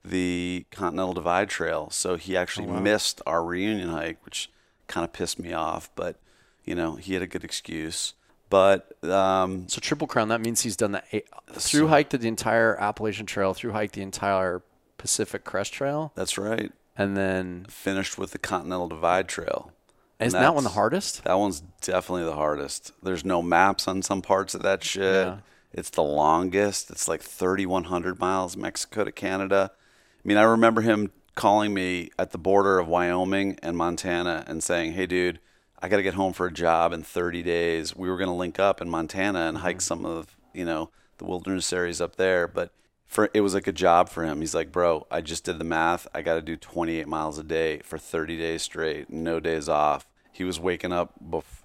the 0.03 0.65
Continental 0.71 1.13
Divide 1.13 1.49
Trail, 1.49 1.89
so 1.89 2.15
he 2.15 2.37
actually 2.37 2.67
oh, 2.67 2.73
wow. 2.73 2.79
missed 2.79 3.21
our 3.25 3.43
reunion 3.43 3.89
hike, 3.89 4.23
which 4.23 4.49
kind 4.87 5.03
of 5.03 5.13
pissed 5.13 5.39
me 5.39 5.53
off. 5.53 5.89
But 5.95 6.17
you 6.63 6.75
know, 6.75 6.95
he 6.95 7.13
had 7.13 7.21
a 7.21 7.27
good 7.27 7.43
excuse. 7.43 8.13
But 8.49 9.03
um, 9.03 9.67
so 9.67 9.79
Triple 9.81 10.07
Crown 10.07 10.29
that 10.29 10.41
means 10.41 10.62
he's 10.62 10.77
done 10.77 10.93
that 10.93 11.05
through 11.51 11.88
hiked 11.88 12.19
the 12.19 12.27
entire 12.27 12.79
Appalachian 12.79 13.25
Trail, 13.25 13.53
through 13.53 13.71
hiked 13.71 13.95
the 13.95 14.01
entire 14.01 14.62
Pacific 14.97 15.43
Crest 15.43 15.73
Trail. 15.73 16.12
That's 16.15 16.38
right. 16.38 16.71
And 16.97 17.15
then 17.15 17.65
finished 17.69 18.17
with 18.17 18.31
the 18.31 18.39
Continental 18.39 18.88
Divide 18.88 19.27
Trail. 19.27 19.71
Isn't 20.19 20.39
that 20.39 20.55
one 20.55 20.63
the 20.63 20.71
hardest? 20.71 21.23
That 21.25 21.38
one's 21.38 21.62
definitely 21.81 22.23
the 22.23 22.33
hardest. 22.36 22.91
There's 23.03 23.23
no 23.23 23.43
maps 23.43 23.88
on 23.88 24.01
some 24.01 24.23
parts 24.23 24.55
of 24.55 24.63
that 24.63 24.83
shit. 24.83 25.27
Yeah. 25.27 25.38
It's 25.71 25.91
the 25.91 26.01
longest. 26.01 26.89
It's 26.89 27.07
like 27.07 27.21
3,100 27.21 28.19
miles, 28.19 28.57
Mexico 28.57 29.03
to 29.03 29.12
Canada. 29.12 29.71
I 29.73 30.27
mean, 30.27 30.38
I 30.38 30.43
remember 30.43 30.81
him 30.81 31.12
calling 31.36 31.73
me 31.73 32.10
at 32.17 32.31
the 32.31 32.39
border 32.39 32.79
of 32.79 32.88
Wyoming 32.88 33.60
and 33.62 33.77
Montana 33.77 34.43
and 34.47 34.63
saying, 34.63 34.93
"Hey, 34.93 35.05
dude, 35.05 35.39
I 35.79 35.89
got 35.89 35.97
to 35.97 36.03
get 36.03 36.15
home 36.15 36.33
for 36.33 36.47
a 36.47 36.51
job 36.51 36.91
in 36.93 37.03
30 37.03 37.43
days. 37.43 37.95
We 37.95 38.09
were 38.09 38.17
going 38.17 38.29
to 38.29 38.33
link 38.33 38.59
up 38.59 38.81
in 38.81 38.89
Montana 38.89 39.41
and 39.41 39.59
hike 39.59 39.77
mm-hmm. 39.77 39.81
some 39.81 40.05
of, 40.05 40.35
you 40.53 40.65
know, 40.65 40.89
the 41.17 41.25
wilderness 41.25 41.71
areas 41.73 42.01
up 42.01 42.15
there, 42.15 42.47
but 42.47 42.71
for 43.05 43.29
it 43.33 43.41
was 43.41 43.53
like 43.53 43.67
a 43.67 43.71
job 43.71 44.09
for 44.09 44.23
him. 44.23 44.41
He's 44.41 44.53
like, 44.53 44.71
"Bro, 44.71 45.07
I 45.09 45.21
just 45.21 45.45
did 45.45 45.59
the 45.59 45.63
math. 45.63 46.07
I 46.13 46.21
got 46.21 46.35
to 46.35 46.41
do 46.41 46.57
28 46.57 47.07
miles 47.07 47.37
a 47.37 47.43
day 47.43 47.79
for 47.79 47.97
30 47.97 48.37
days 48.37 48.61
straight, 48.61 49.09
no 49.09 49.39
days 49.39 49.69
off." 49.69 50.07
He 50.31 50.43
was 50.43 50.59
waking 50.59 50.91
up 50.91 51.13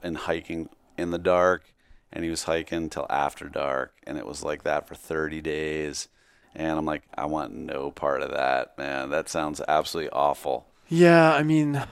and 0.02 0.16
hiking 0.16 0.70
in 0.96 1.10
the 1.10 1.18
dark, 1.18 1.74
and 2.12 2.24
he 2.24 2.30
was 2.30 2.44
hiking 2.44 2.88
till 2.88 3.06
after 3.10 3.48
dark, 3.48 3.94
and 4.06 4.16
it 4.16 4.26
was 4.26 4.42
like 4.42 4.62
that 4.62 4.88
for 4.88 4.94
30 4.94 5.42
days. 5.42 6.08
And 6.54 6.78
I'm 6.78 6.86
like, 6.86 7.02
I 7.14 7.26
want 7.26 7.54
no 7.54 7.90
part 7.90 8.22
of 8.22 8.30
that, 8.30 8.76
man. 8.78 9.10
That 9.10 9.28
sounds 9.28 9.60
absolutely 9.66 10.10
awful. 10.10 10.66
Yeah, 10.88 11.34
I 11.34 11.42
mean, 11.42 11.82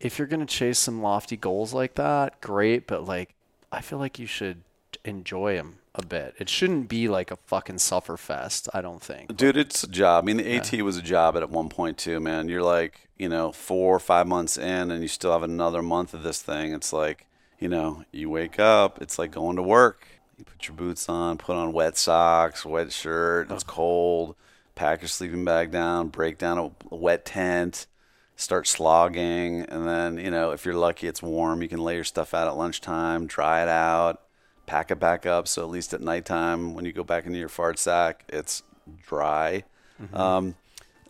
if 0.00 0.18
you're 0.18 0.28
going 0.28 0.40
to 0.40 0.46
chase 0.46 0.78
some 0.78 1.02
lofty 1.02 1.36
goals 1.36 1.72
like 1.72 1.94
that, 1.94 2.40
great, 2.40 2.86
but 2.86 3.04
like 3.04 3.34
I 3.72 3.80
feel 3.80 3.98
like 3.98 4.18
you 4.18 4.26
should 4.26 4.62
enjoy 5.04 5.56
them 5.56 5.78
a 5.94 6.04
bit. 6.04 6.34
It 6.38 6.48
shouldn't 6.48 6.88
be 6.88 7.08
like 7.08 7.30
a 7.30 7.36
fucking 7.36 7.78
suffer 7.78 8.16
fest, 8.16 8.68
I 8.72 8.80
don't 8.80 9.02
think. 9.02 9.36
Dude, 9.36 9.56
it's 9.56 9.82
a 9.82 9.88
job. 9.88 10.24
I 10.24 10.26
mean, 10.26 10.36
the 10.36 10.56
AT 10.56 10.72
was 10.82 10.96
a 10.96 11.02
job 11.02 11.36
at 11.36 11.50
one 11.50 11.68
point 11.68 11.98
too, 11.98 12.20
man. 12.20 12.48
You're 12.48 12.62
like, 12.62 13.08
you 13.16 13.28
know, 13.28 13.52
4 13.52 13.96
or 13.96 13.98
5 13.98 14.26
months 14.26 14.56
in 14.56 14.90
and 14.90 15.02
you 15.02 15.08
still 15.08 15.32
have 15.32 15.42
another 15.42 15.82
month 15.82 16.14
of 16.14 16.22
this 16.22 16.40
thing. 16.40 16.72
It's 16.72 16.92
like, 16.92 17.26
you 17.58 17.68
know, 17.68 18.04
you 18.12 18.30
wake 18.30 18.60
up, 18.60 19.02
it's 19.02 19.18
like 19.18 19.32
going 19.32 19.56
to 19.56 19.62
work. 19.62 20.06
You 20.38 20.44
put 20.44 20.68
your 20.68 20.76
boots 20.76 21.08
on, 21.08 21.36
put 21.36 21.56
on 21.56 21.72
wet 21.72 21.96
socks, 21.96 22.64
wet 22.64 22.92
shirt, 22.92 23.50
it's 23.50 23.64
cold, 23.64 24.36
pack 24.76 25.02
your 25.02 25.08
sleeping 25.08 25.44
bag 25.44 25.72
down, 25.72 26.08
break 26.08 26.38
down 26.38 26.58
a 26.90 26.94
wet 26.94 27.24
tent 27.24 27.88
start 28.38 28.66
slogging 28.66 29.62
and 29.62 29.86
then 29.86 30.16
you 30.16 30.30
know 30.30 30.52
if 30.52 30.64
you're 30.64 30.72
lucky 30.72 31.06
it's 31.06 31.20
warm 31.20 31.60
you 31.60 31.68
can 31.68 31.80
lay 31.80 31.96
your 31.96 32.04
stuff 32.04 32.32
out 32.32 32.46
at 32.46 32.56
lunchtime 32.56 33.26
dry 33.26 33.62
it 33.62 33.68
out 33.68 34.22
pack 34.68 34.90
it 34.90 35.00
back 35.00 35.26
up. 35.26 35.48
So 35.48 35.62
at 35.62 35.70
least 35.70 35.94
at 35.94 36.00
nighttime 36.00 36.74
when 36.74 36.84
you 36.84 36.92
go 36.92 37.02
back 37.02 37.26
into 37.26 37.38
your 37.38 37.48
fart 37.48 37.78
sack 37.78 38.24
it's 38.28 38.62
dry. 39.02 39.64
Mm-hmm. 40.00 40.16
um, 40.16 40.54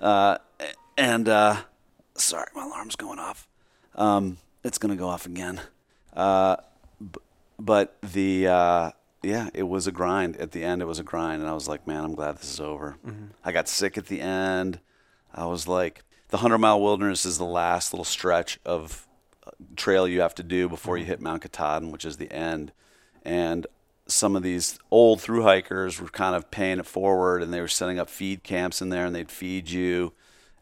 uh, 0.00 0.38
and 0.96 1.28
uh, 1.28 1.56
sorry 2.14 2.46
my 2.54 2.64
alarm's 2.64 2.96
going 2.96 3.18
off. 3.18 3.46
Um, 3.94 4.38
it's 4.64 4.78
going 4.78 4.96
to 4.96 4.96
go 4.96 5.08
off 5.08 5.26
again. 5.26 5.60
Uh, 6.14 6.56
b- 7.00 7.20
but 7.58 7.98
the 8.00 8.46
uh, 8.46 8.90
yeah 9.22 9.50
it 9.52 9.64
was 9.64 9.86
a 9.86 9.92
grind. 9.92 10.36
At 10.36 10.52
the 10.52 10.64
end 10.64 10.80
it 10.80 10.86
was 10.86 11.00
a 11.00 11.04
grind 11.04 11.42
and 11.42 11.50
i 11.50 11.52
was 11.52 11.68
like 11.68 11.86
man 11.86 12.04
i'm 12.04 12.14
glad 12.14 12.38
this 12.38 12.50
is 12.50 12.60
over. 12.60 12.96
Mm-hmm. 13.04 13.26
i 13.44 13.52
got 13.52 13.68
sick 13.68 13.98
at 13.98 14.06
the 14.06 14.20
end. 14.20 14.80
I 15.34 15.46
was 15.46 15.68
like 15.68 16.04
the 16.28 16.38
hundred 16.38 16.58
mile 16.58 16.80
wilderness 16.80 17.24
is 17.24 17.38
the 17.38 17.44
last 17.44 17.92
little 17.92 18.04
stretch 18.04 18.58
of 18.64 19.06
uh, 19.46 19.50
trail 19.76 20.06
you 20.06 20.20
have 20.20 20.34
to 20.36 20.42
do 20.42 20.68
before 20.68 20.96
you 20.96 21.04
mm-hmm. 21.04 21.10
hit 21.10 21.20
Mount 21.20 21.42
Katahdin, 21.42 21.90
which 21.90 22.04
is 22.04 22.16
the 22.16 22.32
end. 22.32 22.72
And 23.24 23.66
some 24.06 24.36
of 24.36 24.42
these 24.42 24.78
old 24.90 25.20
through 25.20 25.42
hikers 25.42 26.00
were 26.00 26.08
kind 26.08 26.34
of 26.34 26.50
paying 26.50 26.78
it 26.78 26.86
forward, 26.86 27.42
and 27.42 27.52
they 27.52 27.60
were 27.60 27.68
setting 27.68 27.98
up 27.98 28.08
feed 28.08 28.42
camps 28.42 28.80
in 28.80 28.88
there, 28.88 29.06
and 29.06 29.14
they'd 29.14 29.30
feed 29.30 29.70
you. 29.70 30.12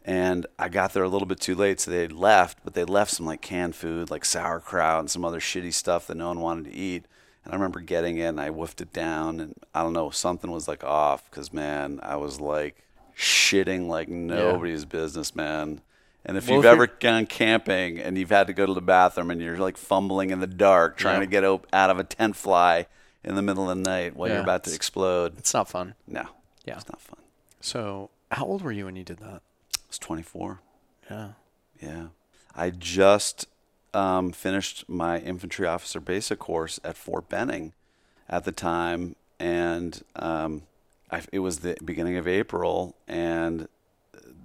And 0.05 0.47
I 0.59 0.69
got 0.69 0.93
there 0.93 1.03
a 1.03 1.09
little 1.09 1.27
bit 1.27 1.41
too 1.41 1.57
late, 1.57 1.81
so 1.81 1.91
they 1.91 2.07
left, 2.07 2.59
but 2.65 2.75
they 2.75 2.85
left 2.85 3.13
some 3.13 3.27
like 3.27 3.41
canned 3.41 3.75
food, 3.75 4.11
like 4.11 4.25
sauerkraut 4.25 5.01
and 5.01 5.11
some 5.11 5.25
other 5.25 5.41
shitty 5.41 5.73
stuff 5.73 6.07
that 6.07 6.17
no 6.17 6.29
one 6.29 6.41
wanted 6.41 6.67
to 6.67 6.77
eat. 6.77 7.07
And 7.45 7.53
I 7.53 7.57
remember 7.57 7.81
getting 7.81 8.19
it, 8.19 8.27
and 8.27 8.41
I 8.41 8.51
whiffed 8.51 8.81
it 8.81 8.93
down, 8.93 9.41
and 9.41 9.55
I 9.75 9.83
don't 9.83 9.93
know, 9.93 10.11
something 10.11 10.51
was 10.51 10.69
like 10.69 10.85
off, 10.85 11.29
because 11.29 11.53
man, 11.53 11.99
I 12.03 12.17
was 12.17 12.41
like 12.41 12.86
shitting 13.17 13.89
like 13.89 14.09
nobody's 14.09 14.85
business, 14.85 15.35
man. 15.35 15.81
And 16.25 16.37
if 16.37 16.49
well, 16.49 16.57
you've 16.57 16.65
if 16.65 16.73
ever 16.73 16.87
gone 16.89 17.27
camping 17.27 18.01
and 18.01 18.19
you've 18.19 18.31
had 18.31 18.49
to 18.49 18.53
go 18.53 18.67
to 18.67 18.75
the 18.75 18.83
bathroom 18.83 19.31
and 19.31 19.41
you're 19.41 19.57
like 19.57 19.77
fumbling 19.77 20.31
in 20.31 20.41
the 20.41 20.47
dark 20.47 20.97
trying 20.97 21.21
to 21.21 21.27
get 21.27 21.45
out 21.45 21.91
of 21.91 21.99
a 21.99 22.05
tent 22.05 22.35
fly 22.35 22.87
in 23.23 23.35
the 23.35 23.43
middle 23.43 23.71
of 23.71 23.77
the 23.77 23.83
night 23.83 24.17
while 24.17 24.29
yeah, 24.29 24.35
you're 24.35 24.43
about 24.43 24.65
to 24.65 24.75
explode, 24.75 25.39
it's 25.39 25.53
not 25.53 25.69
fun. 25.69 25.95
No, 26.07 26.27
yeah, 26.65 26.77
it's 26.77 26.89
not 26.89 27.01
fun. 27.01 27.19
So, 27.61 28.11
how 28.31 28.45
old 28.45 28.63
were 28.63 28.73
you 28.73 28.85
when 28.85 28.97
you 28.97 29.05
did 29.05 29.19
that? 29.19 29.43
I 29.75 29.89
was 29.89 29.99
24. 29.99 30.61
Yeah, 31.11 31.29
yeah. 31.81 32.07
I 32.55 32.71
just 32.71 33.47
um, 33.93 34.33
finished 34.33 34.89
my 34.89 35.19
infantry 35.19 35.67
officer 35.67 36.01
basic 36.01 36.39
course 36.39 36.79
at 36.85 36.97
Fort 36.97 37.29
Benning 37.29 37.73
at 38.29 38.45
the 38.45 38.53
time, 38.53 39.17
and 39.41 40.03
um, 40.15 40.63
I, 41.11 41.23
it 41.33 41.39
was 41.41 41.61
the 41.61 41.77
beginning 41.85 42.17
of 42.17 42.27
April, 42.27 42.97
and 43.07 43.69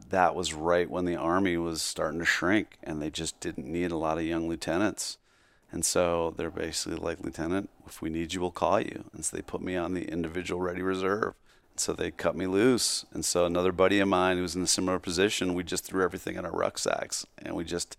that 0.09 0.35
was 0.35 0.53
right 0.53 0.89
when 0.89 1.05
the 1.05 1.15
Army 1.15 1.57
was 1.57 1.81
starting 1.81 2.19
to 2.19 2.25
shrink, 2.25 2.77
and 2.83 3.01
they 3.01 3.09
just 3.09 3.39
didn't 3.39 3.65
need 3.65 3.91
a 3.91 3.97
lot 3.97 4.17
of 4.17 4.25
young 4.25 4.47
lieutenants. 4.47 5.17
And 5.71 5.85
so 5.85 6.33
they're 6.35 6.51
basically 6.51 6.97
like, 6.97 7.21
Lieutenant, 7.21 7.69
if 7.87 8.01
we 8.01 8.09
need 8.09 8.33
you, 8.33 8.41
we'll 8.41 8.51
call 8.51 8.81
you. 8.81 9.05
And 9.13 9.23
so 9.23 9.37
they 9.37 9.41
put 9.41 9.61
me 9.61 9.75
on 9.75 9.93
the 9.93 10.03
individual 10.03 10.61
ready 10.61 10.81
reserve. 10.81 11.33
So 11.77 11.93
they 11.93 12.11
cut 12.11 12.35
me 12.35 12.45
loose. 12.45 13.05
And 13.13 13.23
so 13.23 13.45
another 13.45 13.71
buddy 13.71 13.99
of 14.01 14.09
mine 14.09 14.35
who 14.35 14.41
was 14.41 14.55
in 14.55 14.61
a 14.61 14.67
similar 14.67 14.99
position, 14.99 15.53
we 15.53 15.63
just 15.63 15.85
threw 15.85 16.03
everything 16.03 16.35
in 16.35 16.45
our 16.45 16.51
rucksacks 16.51 17.25
and 17.37 17.55
we 17.55 17.63
just 17.63 17.95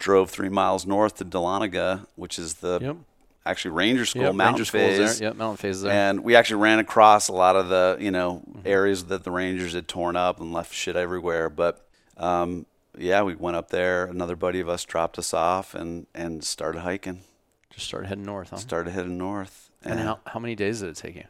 drove 0.00 0.30
three 0.30 0.48
miles 0.48 0.84
north 0.84 1.14
to 1.18 1.24
Dahlonega, 1.24 2.06
which 2.16 2.40
is 2.40 2.54
the 2.54 2.80
yep 2.82 2.96
actually 3.44 3.72
Ranger 3.72 4.06
School, 4.06 4.22
yep, 4.22 4.34
Mountain 4.34 4.60
Ranger 4.60 4.70
Phase. 4.72 5.18
There. 5.18 5.28
Yep, 5.28 5.36
Mountain 5.36 5.56
Phase 5.56 5.82
there. 5.82 5.92
And 5.92 6.24
we 6.24 6.36
actually 6.36 6.62
ran 6.62 6.78
across 6.78 7.28
a 7.28 7.32
lot 7.32 7.56
of 7.56 7.68
the 7.68 7.96
you 8.00 8.10
know 8.10 8.42
mm-hmm. 8.48 8.60
areas 8.66 9.04
that 9.06 9.24
the 9.24 9.30
Rangers 9.30 9.74
had 9.74 9.88
torn 9.88 10.16
up 10.16 10.40
and 10.40 10.52
left 10.52 10.74
shit 10.74 10.96
everywhere. 10.96 11.48
But 11.48 11.86
um, 12.16 12.66
yeah, 12.96 13.22
we 13.22 13.34
went 13.34 13.56
up 13.56 13.70
there. 13.70 14.06
Another 14.06 14.36
buddy 14.36 14.60
of 14.60 14.68
us 14.68 14.84
dropped 14.84 15.18
us 15.18 15.34
off 15.34 15.74
and 15.74 16.06
and 16.14 16.44
started 16.44 16.80
hiking. 16.80 17.22
Just 17.70 17.86
started 17.86 18.08
heading 18.08 18.24
north. 18.24 18.50
Huh? 18.50 18.56
Started 18.56 18.90
heading 18.90 19.18
north. 19.18 19.70
And, 19.82 19.94
and 19.94 20.02
how 20.02 20.20
how 20.26 20.40
many 20.40 20.54
days 20.54 20.80
did 20.80 20.90
it 20.90 20.96
take 20.96 21.16
you? 21.16 21.24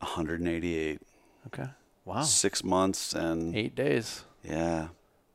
188. 0.00 1.00
Okay. 1.48 1.68
Wow. 2.04 2.22
Six 2.22 2.64
months 2.64 3.12
and 3.12 3.54
eight 3.54 3.74
days. 3.74 4.24
Yeah. 4.42 4.88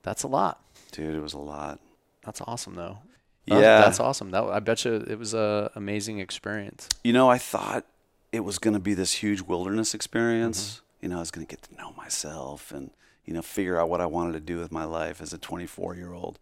That's 0.03 0.23
a 0.23 0.27
lot. 0.27 0.61
Dude, 0.91 1.15
it 1.15 1.21
was 1.21 1.33
a 1.33 1.39
lot. 1.39 1.79
That's 2.23 2.41
awesome 2.41 2.75
though. 2.75 2.99
Yeah, 3.45 3.81
that's 3.81 3.99
awesome. 3.99 4.31
That 4.31 4.43
I 4.43 4.60
bet 4.60 4.85
you 4.85 5.06
it 5.08 5.19
was 5.19 5.33
a 5.33 5.71
amazing 5.75 6.19
experience. 6.19 6.89
You 7.04 7.13
know, 7.13 7.29
I 7.29 7.37
thought 7.37 7.85
it 8.31 8.41
was 8.41 8.58
going 8.58 8.73
to 8.73 8.79
be 8.79 8.93
this 8.93 9.13
huge 9.13 9.41
wilderness 9.41 9.93
experience. 9.93 10.75
Mm-hmm. 10.75 11.06
You 11.06 11.10
know, 11.10 11.17
I 11.17 11.19
was 11.19 11.31
going 11.31 11.46
to 11.46 11.50
get 11.50 11.62
to 11.63 11.75
know 11.75 11.93
myself 11.93 12.71
and 12.71 12.89
you 13.25 13.33
know 13.33 13.41
figure 13.41 13.79
out 13.79 13.89
what 13.89 14.02
I 14.02 14.08
wanted 14.08 14.33
to 14.33 14.39
do 14.39 14.58
with 14.58 14.71
my 14.71 14.85
life 14.85 15.21
as 15.21 15.33
a 15.33 15.37
24 15.37 15.96
year 15.96 16.13
old. 16.13 16.39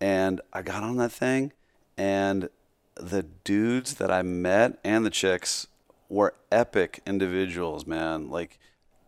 And 0.00 0.40
I 0.52 0.62
got 0.62 0.82
on 0.82 0.96
that 0.96 1.12
thing, 1.12 1.52
and 1.96 2.48
the 2.96 3.22
dudes 3.44 3.94
that 3.94 4.10
I 4.10 4.22
met 4.22 4.78
and 4.84 5.06
the 5.06 5.10
chicks 5.10 5.68
were 6.08 6.34
epic 6.50 7.00
individuals, 7.06 7.86
man. 7.86 8.28
Like 8.28 8.58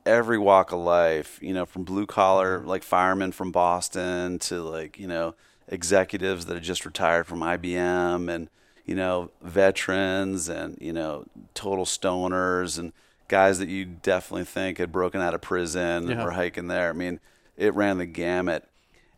every 0.07 0.39
walk 0.39 0.73
of 0.73 0.81
life, 0.81 1.39
you 1.43 1.53
know, 1.53 1.67
from 1.67 1.85
blue 1.85 2.07
collar, 2.07 2.59
mm-hmm. 2.59 2.69
like 2.69 2.83
firemen 2.83 3.33
from 3.33 3.53
Boston 3.53 4.39
to 4.41 4.63
like, 4.63 4.99
you 4.99 5.07
know, 5.07 5.35
executives 5.69 6.47
that 6.47 6.55
had 6.55 6.63
just 6.63 6.85
retired 6.85 7.27
from 7.27 7.41
IBM 7.41 8.33
and 8.33 8.49
you 8.85 8.95
know 8.95 9.31
veterans 9.43 10.49
and 10.49 10.77
you 10.81 10.93
know 10.93 11.25
total 11.55 11.85
stoners 11.85 12.79
and 12.79 12.93
guys 13.29 13.59
that 13.59 13.69
you 13.69 13.85
definitely 13.85 14.45
think 14.45 14.79
had 14.79 14.93
broken 14.93 15.21
out 15.21 15.35
of 15.35 15.41
prison 15.41 16.07
yeah. 16.07 16.13
and 16.13 16.23
were 16.23 16.33
hiking 16.33 16.69
there. 16.69 16.91
I 16.91 16.93
mean, 16.93 17.21
it 17.57 17.75
ran 17.75 17.99
the 17.99 18.07
gamut. 18.07 18.69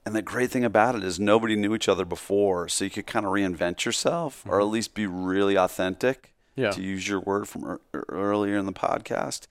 And 0.04 0.14
the 0.14 0.22
great 0.22 0.52
thing 0.52 0.64
about 0.64 0.94
it 0.94 1.02
is 1.02 1.18
nobody 1.18 1.56
knew 1.56 1.74
each 1.74 1.88
other 1.88 2.04
before, 2.04 2.68
so 2.68 2.84
you 2.84 2.90
could 2.90 3.08
kind 3.08 3.26
of 3.26 3.32
reinvent 3.32 3.84
yourself 3.84 4.44
or 4.46 4.60
at 4.60 4.64
mm-hmm. 4.64 4.74
least 4.74 4.94
be 4.94 5.06
really 5.06 5.56
authentic. 5.56 6.32
Yeah. 6.54 6.70
To 6.70 6.80
use 6.80 7.06
your 7.06 7.20
word 7.20 7.48
from 7.48 7.64
ear- 7.64 7.80
ear- 7.92 8.06
earlier 8.08 8.56
in 8.56 8.64
the 8.64 8.72
podcast, 8.72 9.46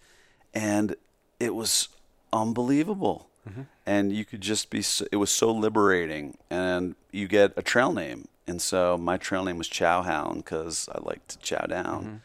and 0.55 0.95
it 1.39 1.53
was 1.53 1.89
unbelievable. 2.33 3.29
Mm-hmm. 3.47 3.61
And 3.85 4.11
you 4.11 4.25
could 4.25 4.41
just 4.41 4.69
be. 4.69 4.81
So, 4.81 5.05
it 5.11 5.17
was 5.17 5.31
so 5.31 5.51
liberating, 5.51 6.37
and 6.49 6.95
you 7.11 7.27
get 7.27 7.53
a 7.55 7.61
trail 7.61 7.93
name, 7.93 8.27
and 8.47 8.61
so 8.61 8.97
my 8.97 9.17
trail 9.17 9.43
name 9.43 9.57
was 9.57 9.67
Chow 9.67 10.01
Hound 10.01 10.43
because 10.43 10.89
I 10.91 10.99
like 11.01 11.27
to 11.27 11.37
chow 11.39 11.65
down. 11.67 12.03
Mm-hmm. 12.03 12.15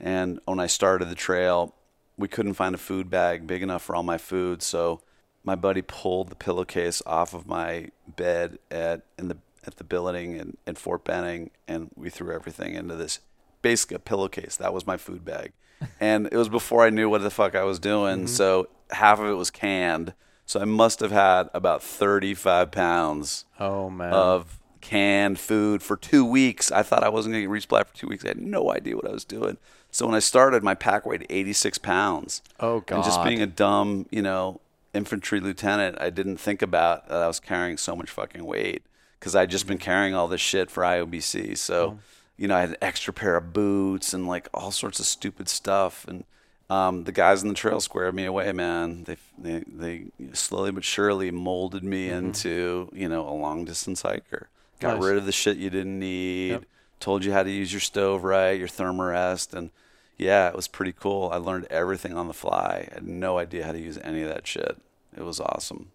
And 0.00 0.40
when 0.46 0.60
I 0.60 0.66
started 0.66 1.10
the 1.10 1.14
trail, 1.14 1.74
we 2.16 2.28
couldn't 2.28 2.54
find 2.54 2.74
a 2.74 2.78
food 2.78 3.10
bag 3.10 3.46
big 3.46 3.62
enough 3.62 3.82
for 3.82 3.94
all 3.94 4.02
my 4.02 4.18
food, 4.18 4.62
so 4.62 5.00
my 5.44 5.54
buddy 5.54 5.82
pulled 5.82 6.28
the 6.28 6.34
pillowcase 6.34 7.02
off 7.06 7.34
of 7.34 7.46
my 7.46 7.88
bed 8.06 8.58
at 8.70 9.02
in 9.18 9.28
the 9.28 9.38
at 9.66 9.76
the 9.76 9.84
billeting 9.84 10.36
in, 10.36 10.56
in 10.66 10.74
Fort 10.74 11.04
Benning, 11.04 11.50
and 11.68 11.90
we 11.94 12.08
threw 12.08 12.34
everything 12.34 12.74
into 12.74 12.94
this 12.96 13.20
basically 13.62 13.96
a 13.96 14.00
pillowcase. 14.00 14.56
That 14.56 14.72
was 14.72 14.86
my 14.86 14.96
food 14.96 15.24
bag, 15.24 15.52
and 16.00 16.28
it 16.30 16.36
was 16.36 16.48
before 16.48 16.84
I 16.84 16.90
knew 16.90 17.08
what 17.08 17.22
the 17.22 17.30
fuck 17.30 17.54
I 17.54 17.64
was 17.64 17.78
doing. 17.78 18.18
Mm-hmm. 18.18 18.26
So 18.26 18.68
half 18.90 19.18
of 19.18 19.26
it 19.26 19.34
was 19.34 19.50
canned. 19.50 20.14
So 20.50 20.58
I 20.58 20.64
must 20.64 20.98
have 20.98 21.12
had 21.12 21.48
about 21.54 21.80
thirty 21.80 22.34
five 22.34 22.72
pounds 22.72 23.44
Oh 23.60 23.88
man. 23.88 24.12
of 24.12 24.58
canned 24.80 25.38
food 25.38 25.80
for 25.80 25.96
two 25.96 26.24
weeks. 26.24 26.72
I 26.72 26.82
thought 26.82 27.04
I 27.04 27.08
wasn't 27.08 27.34
going 27.34 27.48
to 27.48 27.48
get 27.48 27.68
resupply 27.68 27.86
for 27.86 27.94
two 27.94 28.08
weeks. 28.08 28.24
I 28.24 28.28
had 28.30 28.40
no 28.40 28.72
idea 28.72 28.96
what 28.96 29.06
I 29.06 29.12
was 29.12 29.24
doing. 29.24 29.58
So 29.92 30.06
when 30.06 30.16
I 30.16 30.18
started, 30.18 30.64
my 30.64 30.74
pack 30.74 31.06
weighed 31.06 31.24
86 31.30 31.78
pounds. 31.78 32.42
Oh, 32.58 32.80
God. 32.80 32.96
And 32.96 33.04
just 33.04 33.22
being 33.22 33.40
a 33.40 33.46
dumb, 33.46 34.06
you 34.10 34.22
know, 34.22 34.60
infantry 34.92 35.38
lieutenant, 35.38 36.00
I 36.00 36.10
didn't 36.10 36.38
think 36.38 36.62
about 36.62 37.08
that 37.08 37.22
I 37.22 37.28
was 37.28 37.38
carrying 37.38 37.76
so 37.76 37.94
much 37.94 38.10
fucking 38.10 38.44
weight 38.44 38.82
because 39.20 39.36
I'd 39.36 39.50
just 39.50 39.68
been 39.68 39.78
mm-hmm. 39.78 39.84
carrying 39.84 40.14
all 40.14 40.26
this 40.26 40.40
shit 40.40 40.68
for 40.68 40.82
IOBC. 40.82 41.58
So, 41.58 41.84
oh. 41.84 41.98
you 42.36 42.48
know, 42.48 42.56
I 42.56 42.62
had 42.62 42.70
an 42.70 42.76
extra 42.82 43.12
pair 43.12 43.36
of 43.36 43.52
boots 43.52 44.12
and 44.12 44.26
like 44.26 44.48
all 44.52 44.72
sorts 44.72 44.98
of 44.98 45.06
stupid 45.06 45.48
stuff. 45.48 46.04
And 46.08 46.24
um, 46.70 47.04
the 47.04 47.12
guys 47.12 47.42
in 47.42 47.48
the 47.48 47.54
trail 47.54 47.80
squared 47.80 48.14
me 48.14 48.24
away, 48.24 48.52
man. 48.52 49.04
They, 49.04 49.16
they, 49.36 49.64
they 49.66 50.04
slowly 50.32 50.70
but 50.70 50.84
surely 50.84 51.30
molded 51.30 51.82
me 51.84 52.08
into, 52.08 52.88
you 52.94 53.08
know, 53.08 53.28
a 53.28 53.34
long 53.34 53.64
distance 53.64 54.02
hiker. 54.02 54.48
Got 54.78 54.94
Nice. 54.98 55.04
rid 55.04 55.16
of 55.18 55.26
the 55.26 55.32
shit 55.32 55.56
you 55.58 55.68
didn't 55.68 55.98
need. 55.98 56.50
Yep. 56.50 56.64
Told 57.00 57.24
you 57.24 57.32
how 57.32 57.42
to 57.42 57.50
use 57.50 57.72
your 57.72 57.80
stove 57.80 58.24
right, 58.24 58.58
your 58.58 58.68
thermarest, 58.68 59.52
and 59.54 59.70
yeah, 60.18 60.48
it 60.48 60.54
was 60.54 60.68
pretty 60.68 60.92
cool. 60.92 61.30
I 61.32 61.36
learned 61.36 61.66
everything 61.70 62.14
on 62.14 62.28
the 62.28 62.34
fly. 62.34 62.86
I 62.90 62.94
had 62.94 63.06
no 63.06 63.38
idea 63.38 63.64
how 63.64 63.72
to 63.72 63.78
use 63.80 63.98
any 64.02 64.22
of 64.22 64.28
that 64.28 64.46
shit. 64.46 64.76
It 65.16 65.22
was 65.22 65.40
awesome. 65.40 65.92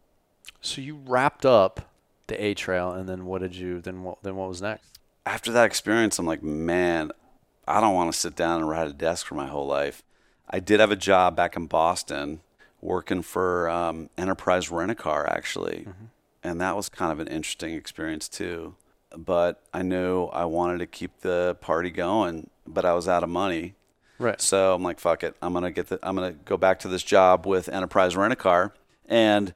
so 0.62 0.82
you 0.82 0.96
wrapped 1.06 1.46
up 1.46 1.92
the 2.28 2.44
A 2.44 2.54
trail, 2.56 2.92
and 2.92 3.08
then 3.08 3.26
what 3.26 3.42
did 3.42 3.56
you? 3.56 3.82
Then 3.82 4.02
what? 4.04 4.24
Then 4.24 4.36
what 4.36 4.50
was 4.50 4.62
next? 4.64 4.98
After 5.28 5.52
that 5.52 5.66
experience, 5.66 6.18
I'm 6.20 6.26
like, 6.26 6.42
man, 6.44 7.12
I 7.68 7.80
don't 7.82 7.94
want 7.96 8.12
to 8.12 8.20
sit 8.20 8.36
down 8.36 8.62
and 8.62 8.68
ride 8.70 8.88
a 8.88 8.94
desk 8.94 9.28
for 9.28 9.36
my 9.36 9.46
whole 9.48 9.68
life. 9.68 10.02
I 10.50 10.60
did 10.60 10.80
have 10.80 10.92
a 10.92 10.96
job 10.96 11.36
back 11.36 11.56
in 11.56 11.68
Boston 11.68 12.42
working 12.82 13.22
for 13.22 13.70
um, 13.70 14.10
Enterprise 14.18 14.70
Rent 14.70 14.92
a 14.92 14.96
Car, 14.96 15.28
actually. 15.30 15.88
And 16.44 16.62
that 16.62 16.76
was 16.76 16.90
kind 16.90 17.12
of 17.12 17.20
an 17.20 17.28
interesting 17.28 17.74
experience, 17.74 18.30
too. 18.30 18.76
But 19.16 19.64
I 19.74 19.82
knew 19.82 20.26
I 20.26 20.46
wanted 20.46 20.80
to 20.80 20.86
keep 20.86 21.22
the 21.22 21.58
party 21.62 21.90
going, 21.90 22.50
but 22.68 22.86
I 22.86 22.94
was 22.94 23.08
out 23.08 23.24
of 23.24 23.30
money. 23.30 23.76
Right. 24.20 24.40
So 24.40 24.74
I'm 24.74 24.84
like, 24.84 25.00
fuck 25.00 25.24
it. 25.24 25.36
I'm 25.42 25.54
gonna 25.54 25.72
get 25.72 25.88
the. 25.88 26.00
I'm 26.04 26.16
gonna 26.16 26.34
go 26.34 26.58
back 26.58 26.80
to 26.80 26.88
this 26.88 27.04
job 27.04 27.46
with 27.46 27.68
Enterprise 27.70 28.16
Rent 28.16 28.34
a 28.34 28.36
Car, 28.36 28.74
and 29.08 29.54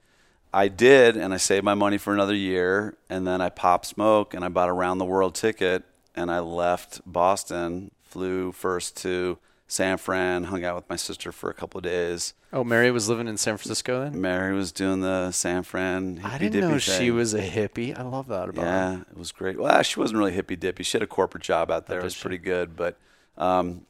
I 0.54 0.68
did, 0.68 1.16
and 1.16 1.34
I 1.34 1.38
saved 1.38 1.64
my 1.64 1.76
money 1.76 1.98
for 1.98 2.14
another 2.14 2.36
year, 2.36 2.98
and 3.10 3.26
then 3.26 3.40
I 3.42 3.50
popped 3.50 3.86
smoke, 3.86 4.34
and 4.34 4.44
I 4.44 4.50
bought 4.50 4.70
a 4.70 4.74
round 4.74 5.00
the 5.00 5.06
world 5.06 5.36
ticket, 5.36 5.84
and 6.16 6.32
I 6.32 6.40
left 6.40 7.02
Boston, 7.06 7.92
flew 8.04 8.52
first 8.52 8.98
to 8.98 9.38
San 9.72 9.97
Fran, 9.99 10.45
hung 10.45 10.65
out 10.65 10.76
with 10.76 10.89
my 10.89 10.95
sister 10.95 11.32
for 11.32 11.49
a 11.49 11.53
couple 11.53 11.78
of 11.78 11.84
days. 11.84 12.34
Oh, 12.51 12.63
Mary 12.63 12.89
was 12.89 13.07
living 13.07 13.28
in 13.28 13.38
San 13.38 13.55
Francisco 13.55 14.03
then. 14.03 14.20
Mary 14.20 14.53
was 14.55 14.72
doing 14.72 15.01
the 15.01 15.32
San 15.32 15.61
Fran. 15.61 16.22
I 16.24 16.39
didn't 16.39 16.59
know 16.61 16.70
dippy 16.72 16.80
she 16.80 17.11
was 17.11 17.36
a 17.36 17.41
hippie. 17.41 17.97
I 17.97 18.01
love 18.01 18.28
that 18.30 18.49
about 18.49 18.65
her. 18.65 18.67
Yeah, 18.67 19.01
it 19.11 19.15
was 19.17 19.32
great. 19.32 19.59
Well, 19.59 19.82
she 19.84 19.99
wasn't 19.99 20.17
really 20.17 20.32
hippy 20.34 20.55
dippy. 20.55 20.82
She 20.84 20.97
had 20.97 21.03
a 21.03 21.07
corporate 21.07 21.43
job 21.43 21.70
out 21.70 21.86
there. 21.86 21.99
It 21.99 22.03
was 22.03 22.15
she? 22.15 22.22
pretty 22.22 22.39
good, 22.39 22.76
but 22.76 22.97
um, 23.38 23.86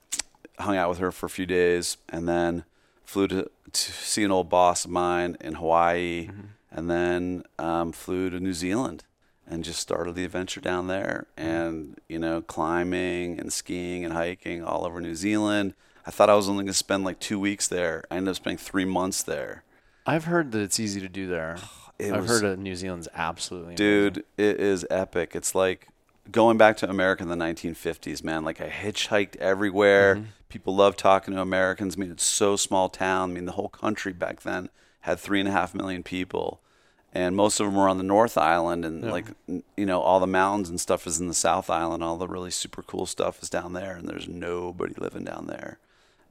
hung 0.60 0.76
out 0.76 0.90
with 0.90 0.98
her 0.98 1.14
for 1.14 1.28
a 1.28 1.30
few 1.30 1.46
days 1.46 1.96
and 2.10 2.28
then 2.28 2.66
flew 3.06 3.30
to, 3.30 3.50
to 3.72 3.92
see 3.94 4.26
an 4.26 4.32
old 4.32 4.50
boss 4.50 4.84
of 4.84 4.92
mine 4.92 5.38
in 5.40 5.56
Hawaii 5.56 6.28
Mm-hmm. 6.28 6.42
and 6.72 6.90
then 6.90 7.44
um, 7.58 7.94
flew 7.94 8.30
to 8.30 8.40
New 8.42 8.54
Zealand 8.54 9.06
and 9.50 9.64
just 9.64 9.80
started 9.80 10.16
the 10.16 10.24
adventure 10.26 10.62
down 10.62 10.88
there 10.88 11.26
Mm-hmm. 11.38 11.50
and, 11.50 12.02
you 12.08 12.20
know, 12.20 12.42
climbing 12.42 13.40
and 13.40 13.52
skiing 13.52 14.04
and 14.06 14.14
hiking 14.14 14.64
all 14.64 14.86
over 14.86 15.02
New 15.02 15.16
Zealand. 15.16 15.74
I 16.06 16.12
thought 16.12 16.30
I 16.30 16.36
was 16.36 16.48
only 16.48 16.64
going 16.64 16.68
to 16.68 16.74
spend 16.74 17.04
like 17.04 17.20
two 17.20 17.40
weeks 17.40 17.68
there. 17.68 18.04
I 18.10 18.16
ended 18.18 18.30
up 18.32 18.36
spending 18.38 18.58
three 18.58 18.86
months 18.86 19.22
there. 19.24 19.64
I've 20.06 20.26
heard 20.26 20.52
that 20.54 20.62
it's 20.62 20.80
easy 20.80 21.02
to 21.02 21.10
do 21.10 21.28
there. 21.28 21.58
It 22.00 22.14
I've 22.14 22.22
was- 22.22 22.40
heard 22.42 22.44
that 22.54 22.60
New 22.60 22.78
Zealand's 22.78 23.10
absolutely 23.14 23.74
amazing. 23.76 24.14
Dude, 24.14 24.24
it 24.38 24.58
is 24.62 24.88
epic. 24.90 25.36
It's 25.36 25.54
like 25.54 25.90
going 26.32 26.58
back 26.58 26.78
to 26.78 26.90
America 26.90 27.24
in 27.24 27.28
the 27.28 27.36
1950s, 27.36 28.24
man. 28.24 28.46
Like 28.46 28.62
I 28.62 28.70
hitchhiked 28.70 29.36
everywhere. 29.36 30.16
Mm-hmm. 30.16 30.26
People 30.48 30.76
love 30.78 30.96
talking 30.96 31.34
to 31.34 31.42
Americans. 31.42 31.98
I 31.98 32.00
mean, 32.00 32.12
it's 32.12 32.24
so 32.24 32.56
small 32.56 32.88
town. 32.88 33.32
I 33.32 33.34
mean, 33.34 33.44
the 33.46 33.52
whole 33.52 33.68
country 33.68 34.14
back 34.14 34.44
then 34.44 34.70
had 35.02 35.20
three 35.20 35.42
and 35.42 35.50
a 35.50 35.52
half 35.52 35.76
million 35.76 36.02
people, 36.02 36.62
and 37.14 37.36
most 37.36 37.60
of 37.60 37.66
them 37.66 37.76
were 37.76 37.90
on 37.90 37.98
the 37.98 38.04
North 38.04 38.38
Island, 38.38 38.86
and 38.86 39.10
like 39.10 39.26
you 39.48 39.86
know, 39.86 40.02
all 40.02 40.20
the 40.20 40.28
mountains 40.28 40.70
and 40.70 40.80
stuff 40.80 41.08
is 41.08 41.20
in 41.20 41.28
the 41.28 41.34
South 41.34 41.70
Island. 41.70 42.04
All 42.04 42.18
the 42.18 42.28
really 42.28 42.52
super 42.52 42.84
cool 42.84 43.06
stuff 43.06 43.42
is 43.42 43.50
down 43.50 43.74
there, 43.74 43.96
and 43.96 44.08
there's 44.08 44.28
nobody 44.28 44.94
living 44.98 45.24
down 45.24 45.48
there. 45.48 45.80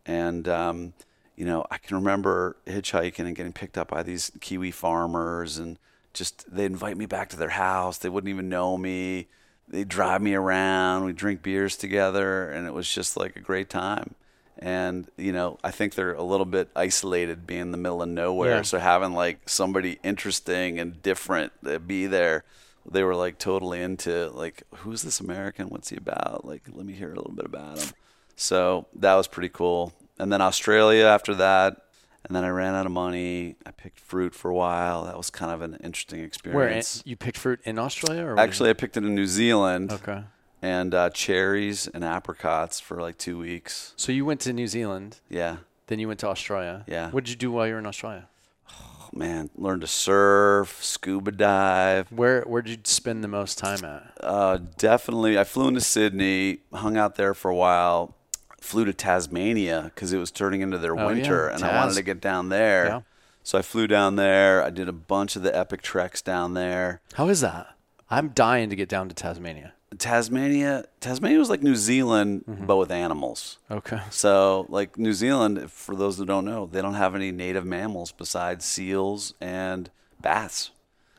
And 0.06 0.48
um, 0.48 0.92
you 1.36 1.44
know, 1.44 1.66
I 1.70 1.78
can 1.78 1.96
remember 1.96 2.56
hitchhiking 2.66 3.26
and 3.26 3.36
getting 3.36 3.52
picked 3.52 3.76
up 3.76 3.88
by 3.88 4.02
these 4.02 4.30
Kiwi 4.40 4.70
farmers, 4.70 5.58
and 5.58 5.78
just 6.12 6.52
they'd 6.52 6.66
invite 6.66 6.96
me 6.96 7.06
back 7.06 7.28
to 7.30 7.36
their 7.36 7.50
house. 7.50 7.98
They 7.98 8.08
wouldn't 8.08 8.30
even 8.30 8.48
know 8.48 8.76
me. 8.76 9.28
They'd 9.66 9.88
drive 9.88 10.22
me 10.22 10.34
around. 10.34 11.04
We'd 11.04 11.16
drink 11.16 11.42
beers 11.42 11.76
together, 11.76 12.50
and 12.50 12.66
it 12.66 12.72
was 12.72 12.92
just 12.92 13.16
like 13.16 13.36
a 13.36 13.40
great 13.40 13.68
time. 13.68 14.14
And 14.58 15.08
you 15.16 15.32
know, 15.32 15.58
I 15.62 15.70
think 15.70 15.94
they're 15.94 16.14
a 16.14 16.22
little 16.22 16.46
bit 16.46 16.68
isolated, 16.74 17.46
being 17.46 17.60
in 17.60 17.70
the 17.72 17.78
middle 17.78 18.02
of 18.02 18.08
nowhere. 18.08 18.56
Yeah. 18.56 18.62
So 18.62 18.78
having 18.78 19.12
like 19.12 19.48
somebody 19.48 19.98
interesting 20.02 20.78
and 20.78 21.00
different 21.02 21.52
be 21.86 22.06
there, 22.06 22.44
they 22.90 23.04
were 23.04 23.14
like 23.14 23.38
totally 23.38 23.80
into 23.82 24.30
like, 24.30 24.64
who's 24.76 25.02
this 25.02 25.20
American? 25.20 25.68
What's 25.68 25.90
he 25.90 25.96
about? 25.96 26.44
Like, 26.44 26.62
let 26.72 26.84
me 26.84 26.92
hear 26.92 27.12
a 27.12 27.16
little 27.16 27.34
bit 27.34 27.46
about 27.46 27.78
him. 27.78 27.90
So 28.36 28.86
that 28.94 29.14
was 29.14 29.28
pretty 29.28 29.50
cool. 29.50 29.92
And 30.18 30.32
then 30.32 30.40
Australia 30.40 31.04
after 31.04 31.34
that. 31.36 31.84
And 32.24 32.34
then 32.34 32.44
I 32.44 32.48
ran 32.48 32.74
out 32.74 32.84
of 32.84 32.92
money. 32.92 33.54
I 33.64 33.70
picked 33.70 34.00
fruit 34.00 34.34
for 34.34 34.50
a 34.50 34.54
while. 34.54 35.04
That 35.04 35.16
was 35.16 35.30
kind 35.30 35.52
of 35.52 35.62
an 35.62 35.78
interesting 35.82 36.20
experience. 36.20 37.02
Where 37.04 37.10
you 37.10 37.16
picked 37.16 37.38
fruit 37.38 37.60
in 37.64 37.78
Australia, 37.78 38.24
or 38.24 38.38
Actually, 38.38 38.70
I 38.70 38.72
picked 38.72 38.96
it 38.96 39.04
in 39.04 39.14
New 39.14 39.26
Zealand 39.26 39.92
okay. 39.92 40.24
And 40.62 40.94
uh, 40.94 41.10
cherries 41.10 41.86
and 41.88 42.04
apricots 42.04 42.80
for 42.80 43.00
like 43.00 43.18
two 43.18 43.38
weeks. 43.38 43.92
So 43.96 44.12
you 44.12 44.24
went 44.24 44.40
to 44.40 44.52
New 44.52 44.66
Zealand, 44.66 45.20
Yeah. 45.28 45.58
then 45.86 45.98
you 45.98 46.08
went 46.08 46.20
to 46.20 46.28
Australia. 46.28 46.84
Yeah. 46.86 47.10
What 47.10 47.24
did 47.24 47.30
you 47.30 47.36
do 47.36 47.50
while 47.52 47.66
you 47.66 47.72
were 47.74 47.78
in 47.78 47.86
Australia? 47.86 48.28
Oh, 48.70 49.08
man, 49.12 49.50
learned 49.56 49.80
to 49.82 49.86
surf, 49.86 50.82
scuba 50.82 51.32
dive. 51.32 52.10
Where 52.12 52.42
Where 52.42 52.60
did 52.62 52.70
you 52.72 52.78
spend 52.84 53.24
the 53.24 53.28
most 53.28 53.56
time 53.58 53.84
at? 53.84 54.12
Uh, 54.20 54.58
definitely. 54.76 55.38
I 55.38 55.44
flew 55.44 55.68
into 55.68 55.80
Sydney, 55.80 56.58
hung 56.74 56.96
out 56.96 57.14
there 57.16 57.32
for 57.34 57.50
a 57.50 57.54
while, 57.56 58.14
flew 58.60 58.84
to 58.84 58.92
Tasmania 58.92 59.90
because 59.94 60.12
it 60.12 60.18
was 60.18 60.30
turning 60.30 60.60
into 60.60 60.76
their 60.78 60.98
Oh, 60.98 61.06
winter, 61.06 61.46
yeah, 61.48 61.54
and 61.54 61.64
I 61.64 61.76
wanted 61.80 61.94
to 61.94 62.02
get 62.02 62.20
down 62.20 62.48
there. 62.50 62.86
Yeah. 62.86 63.00
So 63.44 63.56
I 63.56 63.62
flew 63.62 63.86
down 63.86 64.16
there. 64.16 64.62
I 64.62 64.68
did 64.68 64.88
a 64.90 64.92
bunch 64.92 65.34
of 65.36 65.42
the 65.42 65.56
epic 65.56 65.80
treks 65.80 66.20
down 66.20 66.52
there. 66.52 67.00
How 67.14 67.28
is 67.28 67.40
that? 67.40 67.68
I'm 68.10 68.28
dying 68.30 68.68
to 68.68 68.76
get 68.76 68.90
down 68.90 69.08
to 69.08 69.14
Tasmania. 69.14 69.72
Tasmania, 69.96 70.84
Tasmania 71.00 71.38
was 71.38 71.48
like 71.50 71.62
New 71.62 71.76
Zealand, 71.76 72.44
Mm-hmm. 72.48 72.66
but 72.66 72.76
with 72.76 72.90
animals. 72.90 73.58
Okay. 73.70 74.00
So, 74.10 74.66
like 74.68 74.98
New 74.98 75.12
Zealand, 75.12 75.70
for 75.72 75.94
those 75.96 76.18
that 76.18 76.26
don't 76.26 76.44
know, 76.44 76.66
they 76.66 76.82
don't 76.82 76.94
have 76.94 77.14
any 77.14 77.32
native 77.32 77.64
mammals 77.64 78.12
besides 78.12 78.64
seals 78.64 79.34
and 79.40 79.90
bats. 80.20 80.70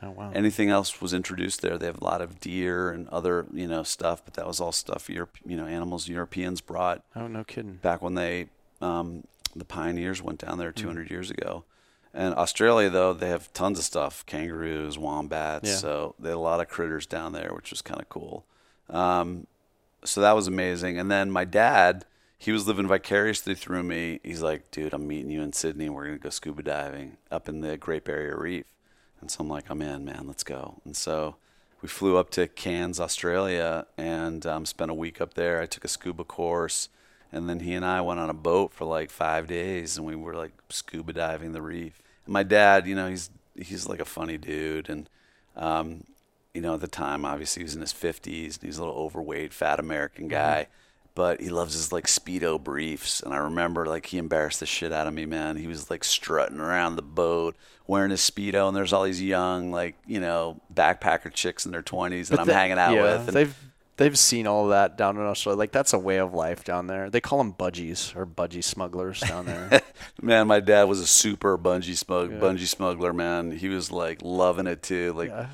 Oh 0.01 0.11
wow. 0.11 0.32
Anything 0.34 0.70
else 0.70 1.01
was 1.01 1.13
introduced 1.13 1.61
there. 1.61 1.78
They 1.78 1.88
have 1.88 1.99
a 2.01 2.03
lot 2.03 2.22
of 2.22 2.39
deer 2.39 2.89
and 2.91 3.09
other, 3.09 3.45
you 3.51 3.67
know, 3.67 3.84
stuff, 3.84 4.24
but 4.24 4.36
that 4.36 4.47
was 4.47 4.61
all 4.61 4.72
stuff 4.72 5.09
Europe, 5.09 5.38
you 5.45 5.57
know, 5.57 5.65
animals 5.65 6.07
Europeans 6.07 6.61
brought 6.61 7.03
oh 7.15 7.28
no 7.28 7.43
kidding. 7.43 7.80
back 7.82 8.01
when 8.01 8.15
they, 8.15 8.47
um, 8.82 9.24
the 9.55 9.65
pioneers 9.65 10.22
went 10.22 10.39
down 10.39 10.55
Mm. 10.55 10.59
there 10.59 10.72
200 10.72 11.09
years 11.11 11.30
ago. 11.32 11.63
And 12.13 12.34
Australia, 12.36 12.89
though, 12.89 13.13
they 13.13 13.30
have 13.30 13.51
tons 13.53 13.78
of 13.78 13.84
stuff: 13.86 14.26
kangaroos, 14.26 14.97
wombats. 14.97 15.70
Yeah. 15.70 15.76
So 15.76 16.15
they 16.17 16.30
had 16.30 16.36
a 16.38 16.39
lot 16.39 16.59
of 16.61 16.67
critters 16.70 17.05
down 17.05 17.34
there, 17.34 17.51
which 17.53 17.70
was 17.70 17.82
kind 17.84 17.99
of 18.01 18.07
cool. 18.09 18.45
Um, 18.89 19.47
so 20.03 20.21
that 20.21 20.35
was 20.35 20.47
amazing. 20.47 20.97
And 20.97 21.11
then 21.11 21.31
my 21.31 21.45
dad, 21.45 22.05
he 22.37 22.51
was 22.51 22.67
living 22.67 22.87
vicariously 22.87 23.55
through 23.55 23.83
me. 23.83 24.19
He's 24.23 24.41
like, 24.41 24.71
dude, 24.71 24.93
I'm 24.93 25.07
meeting 25.07 25.31
you 25.31 25.41
in 25.41 25.53
Sydney. 25.53 25.89
We're 25.89 26.05
going 26.05 26.17
to 26.17 26.23
go 26.23 26.29
scuba 26.29 26.63
diving 26.63 27.17
up 27.29 27.49
in 27.49 27.61
the 27.61 27.77
Great 27.77 28.05
Barrier 28.05 28.37
Reef. 28.39 28.65
And 29.21 29.29
so 29.29 29.41
I'm 29.41 29.49
like, 29.49 29.69
I'm 29.69 29.81
in, 29.81 30.05
man. 30.05 30.25
Let's 30.25 30.43
go. 30.43 30.81
And 30.85 30.95
so 30.95 31.35
we 31.81 31.89
flew 31.89 32.17
up 32.17 32.29
to 32.31 32.47
Cairns, 32.47 32.99
Australia, 32.99 33.85
and 33.97 34.45
um, 34.45 34.65
spent 34.65 34.91
a 34.91 34.93
week 34.93 35.21
up 35.21 35.33
there. 35.33 35.61
I 35.61 35.65
took 35.65 35.85
a 35.85 35.89
scuba 35.89 36.23
course, 36.23 36.89
and 37.31 37.49
then 37.49 37.61
he 37.61 37.73
and 37.73 37.85
I 37.85 38.01
went 38.01 38.19
on 38.19 38.29
a 38.29 38.33
boat 38.33 38.73
for 38.73 38.85
like 38.85 39.09
five 39.09 39.47
days, 39.47 39.97
and 39.97 40.05
we 40.05 40.15
were 40.15 40.35
like 40.35 40.51
scuba 40.69 41.13
diving 41.13 41.53
the 41.53 41.61
reef. 41.61 42.01
And 42.25 42.33
my 42.33 42.43
dad, 42.43 42.87
you 42.87 42.95
know, 42.95 43.09
he's 43.09 43.29
he's 43.55 43.87
like 43.87 43.99
a 43.99 44.05
funny 44.05 44.37
dude, 44.37 44.89
and 44.89 45.09
um, 45.55 46.03
you 46.60 46.64
know, 46.64 46.74
at 46.74 46.82
the 46.82 46.89
time, 46.89 47.24
obviously, 47.24 47.62
he 47.62 47.64
was 47.64 47.76
in 47.76 47.80
his 47.80 47.93
50s, 47.93 48.55
and 48.60 48.64
he's 48.64 48.78
a 48.78 48.84
little 48.84 48.97
overweight, 48.97 49.53
fat 49.53 49.80
American 49.80 50.26
mm-hmm. 50.26 50.32
guy. 50.32 50.68
But 51.16 51.39
he 51.39 51.47
loves 51.47 51.74
his 51.74 51.93
like 51.93 52.05
speedo 52.05 52.62
briefs, 52.62 53.22
and 53.22 53.34
I 53.34 53.38
remember 53.38 53.86
like 53.86 54.07
he 54.07 54.18
embarrassed 54.18 54.60
the 54.60 54.66
shit 54.66 54.91
out 54.91 55.07
of 55.07 55.14
me, 55.14 55.26
man. 55.26 55.55
He 55.55 55.68
was 55.68 55.89
like 55.89 56.03
strutting 56.03 56.60
around 56.60 56.97
the 56.97 57.01
boat 57.01 57.55
wearing 57.88 58.12
his 58.12 58.20
speedo, 58.20 58.68
and 58.68 58.76
there's 58.76 58.91
all 58.91 59.03
these 59.03 59.22
young 59.22 59.72
like 59.72 59.95
you 60.05 60.20
know 60.20 60.60
backpacker 60.74 61.34
chicks 61.34 61.66
in 61.66 61.72
their 61.72 61.82
20s 61.82 62.28
that 62.28 62.41
I'm 62.41 62.47
the- 62.47 62.53
hanging 62.53 62.78
out 62.78 62.93
yeah, 62.93 63.01
with. 63.01 63.30
And 63.30 63.38
they've 63.38 63.55
they've 63.97 64.20
seen 64.20 64.47
all 64.47 64.68
that 64.68 64.97
down 64.97 65.16
in 65.16 65.24
Australia. 65.24 65.57
Like 65.57 65.72
that's 65.72 65.93
a 65.93 65.99
way 65.99 66.18
of 66.18 66.34
life 66.34 66.66
down 66.66 66.88
there. 66.88 67.10
They 67.10 67.22
call 67.22 67.38
them 67.38 67.53
budgies 67.53 68.16
or 68.16 68.26
budgie 68.26 68.64
smugglers 68.64 69.22
down 69.22 69.45
there. 69.45 69.82
Man, 70.22 70.47
my 70.47 70.60
dad 70.60 70.84
was 70.84 70.99
a 70.99 71.07
super 71.07 71.57
bungee 71.57 71.97
smug 71.97 72.32
bungee 72.32 72.68
smuggler, 72.68 73.14
man. 73.14 73.51
He 73.51 73.70
was 73.70 73.91
like 73.91 74.20
loving 74.22 74.68
it 74.68 74.84
too, 74.84 75.14
like 75.14 75.30
Yeah. 75.30 75.47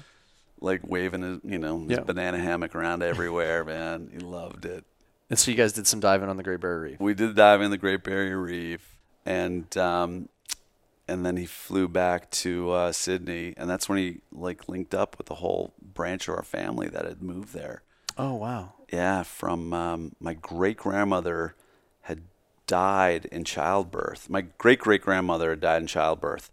Like 0.66 0.82
waving 0.86 1.22
his 1.22 1.40
you 1.44 1.58
know 1.60 1.80
his 1.82 1.92
Yeah. 1.98 2.04
banana 2.04 2.38
hammock 2.40 2.76
around 2.76 3.04
everywhere, 3.04 3.64
man. 3.64 4.10
He 4.12 4.20
loved 4.20 4.66
it. 4.66 4.84
and 5.30 5.40
so 5.40 5.50
you 5.52 5.58
guys 5.58 5.74
did 5.74 5.88
some 5.88 6.00
diving 6.00 6.28
on 6.30 6.38
the 6.38 6.44
Great 6.44 6.60
Barrier 6.60 6.82
Reef. 6.82 7.00
We 7.00 7.14
did 7.14 7.36
dive 7.36 7.62
in 7.62 7.72
the 7.72 7.78
Great 7.78 8.04
Barrier 8.04 8.38
Reef, 8.40 8.98
and 9.26 9.76
um, 9.78 10.30
and 11.08 11.26
then 11.26 11.38
he 11.38 11.46
flew 11.46 11.88
back 11.88 12.30
to 12.32 12.72
uh, 12.72 12.92
Sydney, 12.92 13.54
and 13.58 13.70
that's 13.70 13.88
when 13.88 13.98
he 14.00 14.22
like 14.32 14.68
linked 14.68 14.94
up 14.96 15.18
with 15.18 15.28
the 15.28 15.36
whole 15.36 15.74
branch 15.82 16.28
of 16.28 16.36
our 16.36 16.44
family 16.44 16.88
that 16.90 17.06
had 17.06 17.22
moved 17.22 17.54
there. 17.54 17.82
Oh 18.18 18.34
wow. 18.36 18.74
Yeah, 18.92 19.24
from 19.24 19.74
um, 19.74 20.16
my 20.20 20.34
great 20.36 20.78
grandmother 20.78 21.56
had 22.02 22.22
died 22.68 23.26
in 23.26 23.44
childbirth. 23.44 24.30
My 24.30 24.42
great 24.42 24.80
great 24.80 25.02
grandmother 25.02 25.50
had 25.52 25.60
died 25.62 25.82
in 25.82 25.88
childbirth. 25.88 26.50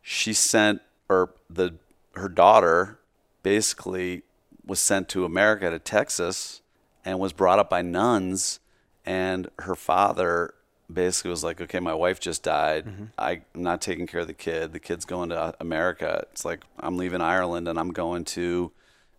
She 0.00 0.32
sent 0.32 0.80
or 1.08 1.30
the 1.50 1.74
her 2.14 2.28
daughter 2.28 2.98
basically 3.42 4.22
was 4.64 4.80
sent 4.80 5.08
to 5.10 5.24
America 5.24 5.70
to 5.70 5.78
Texas 5.78 6.62
and 7.04 7.18
was 7.18 7.32
brought 7.32 7.58
up 7.58 7.68
by 7.68 7.82
nuns 7.82 8.60
and 9.04 9.48
her 9.60 9.74
father 9.74 10.54
basically 10.92 11.30
was 11.30 11.42
like, 11.42 11.60
"Okay, 11.60 11.80
my 11.80 11.94
wife 11.94 12.20
just 12.20 12.42
died. 12.42 12.86
Mm-hmm. 12.86 13.04
I'm 13.18 13.42
not 13.54 13.80
taking 13.80 14.06
care 14.06 14.20
of 14.20 14.26
the 14.26 14.34
kid. 14.34 14.72
The 14.72 14.80
kid's 14.80 15.04
going 15.04 15.30
to 15.30 15.54
America. 15.60 16.26
It's 16.32 16.44
like 16.44 16.64
I'm 16.78 16.96
leaving 16.96 17.20
Ireland 17.20 17.68
and 17.68 17.78
I'm 17.78 17.92
going 17.92 18.24
to 18.26 18.72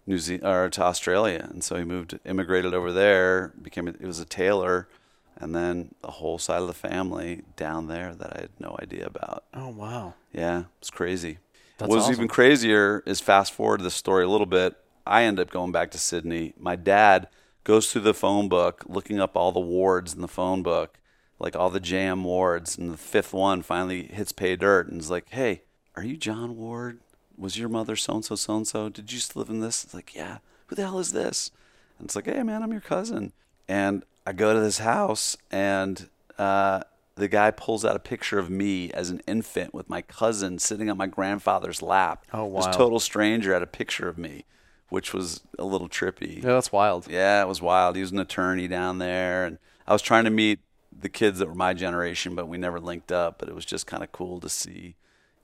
New 0.06 0.20
Zealand 0.20 0.46
or 0.46 0.70
to 0.70 0.84
Australia." 0.84 1.48
And 1.50 1.64
so 1.64 1.76
he 1.76 1.84
moved, 1.84 2.20
immigrated 2.26 2.74
over 2.74 2.92
there, 2.92 3.54
became 3.62 3.88
it 3.88 4.02
was 4.02 4.20
a 4.20 4.26
tailor, 4.26 4.88
and 5.36 5.56
then 5.56 5.96
the 6.02 6.12
whole 6.12 6.38
side 6.38 6.62
of 6.62 6.68
the 6.68 6.74
family 6.74 7.42
down 7.56 7.88
there 7.88 8.14
that 8.14 8.38
I 8.38 8.42
had 8.42 8.52
no 8.60 8.78
idea 8.82 9.06
about. 9.06 9.44
Oh 9.54 9.70
wow. 9.70 10.14
Yeah, 10.32 10.66
it's 10.80 10.92
crazy. 10.92 11.40
That's 11.78 11.90
what 11.90 11.96
was 11.96 12.04
awesome. 12.06 12.16
even 12.16 12.28
crazier 12.28 13.04
is 13.06 13.20
fast 13.20 13.54
forward 13.54 13.82
the 13.82 13.92
story 13.92 14.24
a 14.24 14.30
little 14.30 14.46
bit. 14.46 14.76
I 15.06 15.24
end 15.24 15.40
up 15.40 15.50
going 15.50 15.72
back 15.72 15.92
to 15.92 15.98
Sydney. 15.98 16.54
My 16.58 16.76
dad 16.76 17.28
goes 17.64 17.92
through 17.92 18.02
the 18.04 18.14
phone 18.14 18.48
book, 18.48 18.84
looking 18.88 19.20
up 19.20 19.36
all 19.36 19.52
the 19.52 19.60
wards 19.60 20.14
in 20.14 20.22
the 20.22 20.28
phone 20.28 20.64
book, 20.64 21.00
like 21.40 21.56
all 21.56 21.70
the 21.70 21.80
jam 21.80 22.24
wards, 22.24 22.78
and 22.78 22.92
the 22.92 22.98
fifth 22.98 23.34
one 23.34 23.62
finally 23.62 24.04
hits 24.08 24.32
pay 24.32 24.56
dirt 24.56 24.90
and 24.90 25.02
is 25.02 25.10
like, 25.10 25.30
"Hey, 25.30 25.64
are 25.96 26.04
you 26.04 26.16
John 26.16 26.56
Ward? 26.58 27.00
Was 27.38 27.58
your 27.58 27.70
mother 27.70 27.96
so 27.96 28.16
and 28.16 28.26
so, 28.26 28.36
so 28.36 28.58
and 28.58 28.68
so? 28.68 28.90
Did 28.90 29.12
you 29.12 29.16
used 29.16 29.32
to 29.32 29.40
live 29.40 29.50
in 29.50 29.60
this?" 29.60 29.84
It's 29.84 29.94
like, 29.94 30.16
"Yeah." 30.16 30.38
Who 30.68 30.76
the 30.76 30.84
hell 30.84 31.00
is 31.00 31.12
this? 31.12 31.52
And 32.00 32.06
it's 32.06 32.16
like, 32.16 32.26
"Hey, 32.26 32.44
man, 32.44 32.64
I'm 32.64 32.72
your 32.72 32.82
cousin." 32.82 33.34
And 33.68 34.04
I 34.26 34.34
go 34.34 34.54
to 34.54 34.60
this 34.60 34.80
house, 34.80 35.36
and 35.52 36.10
uh, 36.38 36.84
the 37.16 37.28
guy 37.28 37.52
pulls 37.52 37.86
out 37.86 37.96
a 37.96 38.00
picture 38.00 38.40
of 38.40 38.50
me 38.50 38.92
as 38.92 39.10
an 39.10 39.22
infant 39.28 39.74
with 39.74 39.90
my 39.90 40.02
cousin 40.02 40.58
sitting 40.60 40.90
on 40.90 40.98
my 40.98 41.08
grandfather's 41.08 41.82
lap. 41.82 42.26
Oh, 42.34 42.46
wow! 42.46 42.62
This 42.66 42.76
total 42.76 43.00
stranger 43.00 43.54
had 43.54 43.62
a 43.62 43.68
picture 43.68 44.08
of 44.10 44.18
me, 44.18 44.46
which 44.90 45.14
was 45.14 45.42
a 45.60 45.64
little 45.66 45.90
trippy. 45.90 46.38
Yeah, 46.38 46.54
that's 46.54 46.72
wild. 46.72 47.08
Yeah, 47.10 47.42
it 47.44 47.48
was 47.48 47.62
wild. 47.62 47.96
He 47.96 48.02
was 48.02 48.12
an 48.12 48.20
attorney 48.20 48.68
down 48.68 48.98
there, 48.98 49.46
and 49.46 49.58
I 49.88 49.94
was 49.94 50.02
trying 50.02 50.24
to 50.24 50.30
meet 50.32 50.60
the 50.98 51.10
kids 51.10 51.40
that 51.40 51.48
were 51.48 51.56
my 51.56 51.74
generation, 51.74 52.34
but 52.36 52.48
we 52.48 52.58
never 52.58 52.80
linked 52.80 53.12
up. 53.12 53.38
But 53.40 53.50
it 53.50 53.56
was 53.56 53.66
just 53.66 53.86
kind 53.88 54.04
of 54.04 54.12
cool 54.12 54.40
to 54.40 54.50
see, 54.50 54.96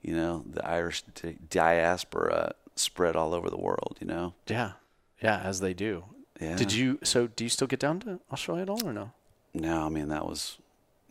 you 0.02 0.14
know, 0.16 0.44
the 0.50 0.66
Irish 0.66 1.02
di- 1.02 1.36
diaspora 1.48 2.54
spread 2.74 3.16
all 3.16 3.34
over 3.34 3.50
the 3.50 3.58
world. 3.58 3.96
You 4.00 4.06
know, 4.06 4.34
Yeah. 4.46 4.72
Yeah, 5.22 5.38
as 5.44 5.60
they 5.60 5.74
do. 5.74 6.04
Yeah. 6.40 6.56
Did 6.56 6.72
you 6.72 6.98
so 7.02 7.26
do 7.26 7.44
you 7.44 7.50
still 7.50 7.66
get 7.68 7.78
down 7.78 8.00
to 8.00 8.20
Australia 8.32 8.62
at 8.62 8.70
all 8.70 8.86
or 8.88 8.92
no? 8.94 9.12
no, 9.52 9.84
I 9.84 9.88
mean 9.90 10.08
that 10.08 10.24
was 10.24 10.56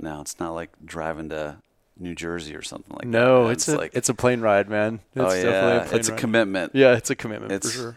no. 0.01 0.21
It's 0.21 0.39
not 0.39 0.51
like 0.53 0.71
driving 0.83 1.29
to 1.29 1.57
New 1.97 2.15
Jersey 2.15 2.55
or 2.55 2.61
something 2.61 2.93
like 2.93 3.01
that. 3.03 3.07
No, 3.07 3.43
man. 3.43 3.51
it's, 3.51 3.67
a 3.67 3.77
like 3.77 3.91
it's 3.93 4.09
a 4.09 4.13
plane 4.13 4.41
ride, 4.41 4.69
man. 4.69 4.99
Oh, 5.15 5.25
it's 5.25 5.33
oh 5.33 5.43
definitely 5.43 5.51
yeah, 5.51 5.81
a 5.81 5.85
plane 5.87 5.99
it's 5.99 6.09
a 6.09 6.11
ride. 6.11 6.19
commitment. 6.19 6.71
Yeah, 6.75 6.93
it's 6.95 7.09
a 7.09 7.15
commitment 7.15 7.51
It's 7.51 7.71
for 7.71 7.77
sure. 7.77 7.95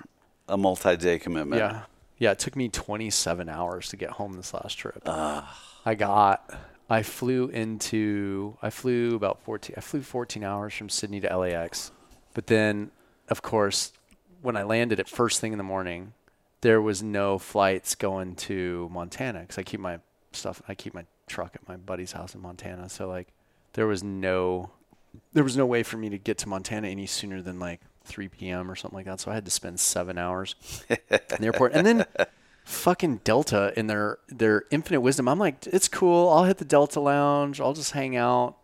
a 0.49 0.57
multi-day 0.57 1.19
commitment. 1.19 1.61
Yeah. 1.61 1.83
Yeah, 2.19 2.31
it 2.33 2.39
took 2.39 2.55
me 2.55 2.69
27 2.69 3.49
hours 3.49 3.89
to 3.89 3.97
get 3.97 4.11
home 4.11 4.35
this 4.35 4.55
last 4.55 4.75
trip. 4.75 5.03
I 5.07 5.95
got 5.97 6.55
I 6.89 7.03
flew 7.03 7.49
into 7.49 8.57
I 8.63 8.71
flew 8.71 9.17
about 9.17 9.43
14 9.43 9.75
I 9.77 9.81
flew 9.81 10.03
14 10.03 10.45
hours 10.45 10.75
from 10.75 10.89
Sydney 10.89 11.21
to 11.21 11.37
LAX. 11.37 11.91
But 12.35 12.47
then 12.47 12.91
of 13.29 13.43
course 13.43 13.93
when 14.41 14.57
I 14.57 14.63
landed 14.63 15.01
at 15.01 15.09
first 15.09 15.41
thing 15.41 15.53
in 15.53 15.59
the 15.59 15.65
morning, 15.65 16.13
there 16.61 16.81
was 16.81 17.03
no 17.03 17.39
flights 17.39 17.95
going 17.97 18.37
to 18.37 18.89
Montana 18.93 19.45
cuz 19.47 19.59
I 19.59 19.63
keep 19.65 19.81
my 19.81 19.99
stuff 20.33 20.63
I 20.69 20.75
keep 20.77 20.95
my 20.95 21.05
truck 21.33 21.55
at 21.55 21.67
my 21.67 21.77
buddy's 21.77 22.13
house 22.13 22.35
in 22.35 22.43
Montana. 22.43 22.89
So 22.89 23.09
like 23.09 23.29
there 23.73 23.87
was 23.87 24.05
no 24.05 24.71
there 25.33 25.45
was 25.45 25.57
no 25.57 25.67
way 25.67 25.83
for 25.83 25.97
me 25.97 26.09
to 26.11 26.19
get 26.19 26.39
to 26.39 26.49
Montana 26.49 26.89
any 26.89 27.07
sooner 27.07 27.43
than 27.43 27.59
like 27.59 27.81
3 28.05 28.29
p.m. 28.29 28.71
or 28.71 28.77
something 28.77 28.97
like 28.97 29.07
that. 29.07 29.21
So 29.21 29.31
I 29.31 29.35
had 29.35 29.45
to 29.45 29.51
spend 29.51 29.81
seven 29.81 30.19
hours 30.19 30.55
in 30.89 30.99
the 31.09 31.45
airport. 31.45 31.73
And 31.73 31.87
then 31.87 32.05
fucking 32.65 33.21
Delta 33.25 33.73
in 33.77 33.87
their 33.87 34.19
their 34.29 34.65
infinite 34.71 35.01
wisdom, 35.01 35.29
I'm 35.29 35.39
like, 35.39 35.67
it's 35.67 35.89
cool. 35.89 36.29
I'll 36.29 36.45
hit 36.45 36.59
the 36.59 36.65
Delta 36.65 37.01
Lounge. 37.01 37.61
I'll 37.61 37.75
just 37.75 37.93
hang 37.93 38.17
out. 38.17 38.57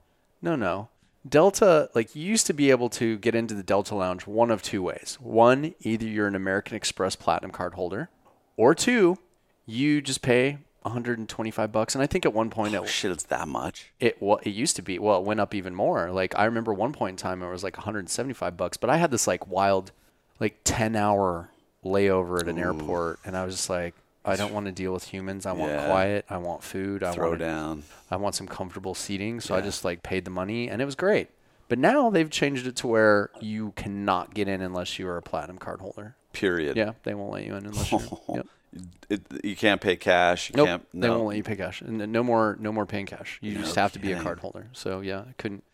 No, 0.43 0.57
no. 0.57 0.89
Delta, 1.29 1.91
like 1.95 2.15
you 2.15 2.25
used 2.25 2.47
to 2.47 2.53
be 2.53 2.71
able 2.71 2.89
to 2.91 3.19
get 3.19 3.35
into 3.35 3.55
the 3.55 3.63
Delta 3.63 3.95
Lounge 3.95 4.27
one 4.27 4.51
of 4.51 4.63
two 4.63 4.83
ways. 4.83 5.19
One, 5.21 5.75
either 5.81 6.07
you're 6.07 6.29
an 6.29 6.35
American 6.35 6.77
Express 6.77 7.17
Platinum 7.17 7.51
card 7.51 7.75
holder, 7.75 8.09
or 8.57 8.75
two, 8.75 9.19
you 9.67 10.01
just 10.01 10.23
pay 10.23 10.59
125 10.89 11.73
bucks. 11.73 11.95
And 11.95 12.03
I 12.03 12.07
think 12.07 12.25
at 12.27 12.33
one 12.35 12.51
point 12.51 12.75
oh, 12.75 12.79
it 12.79 12.83
Oh, 12.83 12.87
shit, 12.87 13.11
it's 13.13 13.25
that 13.25 13.49
much. 13.49 13.91
it 14.01 14.17
well, 14.21 14.39
it 14.43 14.51
used 14.51 14.77
to 14.77 14.83
be 14.83 14.99
well 14.99 15.19
it 15.21 15.25
went 15.25 15.41
up 15.41 15.55
even 15.55 15.75
more 15.75 16.11
like 16.11 16.37
i 16.39 16.45
remember 16.45 16.73
one 16.73 16.93
point 16.93 17.13
in 17.13 17.17
time 17.17 17.43
it 17.43 17.51
was 17.51 17.63
like 17.65 17.77
175 17.77 18.57
bucks 18.57 18.77
but 18.77 18.91
i 18.91 18.97
had 18.97 19.11
this 19.11 19.27
like 19.27 19.47
wild 19.49 19.93
like 20.41 20.59
10 20.65 20.97
hour 20.97 21.51
layover 21.85 22.41
at 22.41 22.49
an 22.49 22.59
airport 22.59 23.19
and 23.25 23.37
i 23.37 23.45
was 23.45 23.55
just 23.57 23.71
like 23.71 23.95
i 24.25 24.37
don't 24.37 24.53
want 24.53 24.67
to 24.67 24.73
deal 24.73 24.93
with 24.93 25.05
humans 25.05 25.47
i 25.47 25.53
want 25.53 25.73
Yeah. 25.73 25.87
quiet 25.87 26.25
i 26.29 26.37
want 26.39 26.63
food 26.63 27.03
i 27.03 27.13
Throw 27.13 27.29
want 27.31 27.41
down. 27.41 27.83
i 28.11 28.17
want 28.17 28.35
some 28.35 28.47
comfortable 28.47 28.95
seating 28.95 29.41
so 29.41 29.55
i 29.55 29.61
just 29.61 29.85
like 29.85 30.03
paid 30.03 30.25
the 30.25 30.31
money 30.31 30.69
and 30.69 30.81
it 30.83 30.85
was 30.85 30.95
great 30.95 31.29
but 31.69 31.79
now 31.79 32.11
they've 32.11 32.31
changed 32.31 32.67
it 32.67 32.77
to 32.77 32.87
where 32.87 33.31
you 33.41 33.73
cannot 33.77 34.35
get 34.35 34.49
in 34.49 34.61
unless 34.63 34.99
you 34.99 35.07
are 35.09 35.17
a 35.19 35.23
platinum 35.23 35.59
card 35.59 35.81
holder 35.81 36.17
Period. 36.33 36.77
yeah 36.77 36.93
they 37.05 37.15
won't 37.15 37.33
let 37.33 37.45
you 37.45 37.55
in 37.55 37.67
unless 37.67 37.91
you're 37.93 38.01
yep. 38.35 38.47
It, 39.09 39.23
you 39.43 39.57
can't 39.57 39.81
pay 39.81 39.97
cash. 39.97 40.51
You 40.51 40.57
Nope, 40.57 40.67
can't. 40.67 40.87
they 40.93 41.07
No. 41.09 41.17
won't 41.17 41.29
let 41.29 41.37
you 41.39 41.43
pay 41.43 41.57
cash, 41.57 41.81
and 41.81 41.99
no 42.13 42.23
more, 42.23 42.57
no 42.61 42.71
more 42.73 42.85
paying 42.87 43.07
cash. 43.07 43.39
You 43.41 43.55
No 43.55 43.61
just 43.63 43.77
have 43.77 43.93
to 43.93 43.99
be 43.99 44.09
a 44.09 44.11
kidding. 44.13 44.23
card 44.25 44.41
holder. 44.41 44.67
So 44.73 45.01
yeah, 45.01 45.21
I 45.21 45.33
couldn't. 45.39 45.65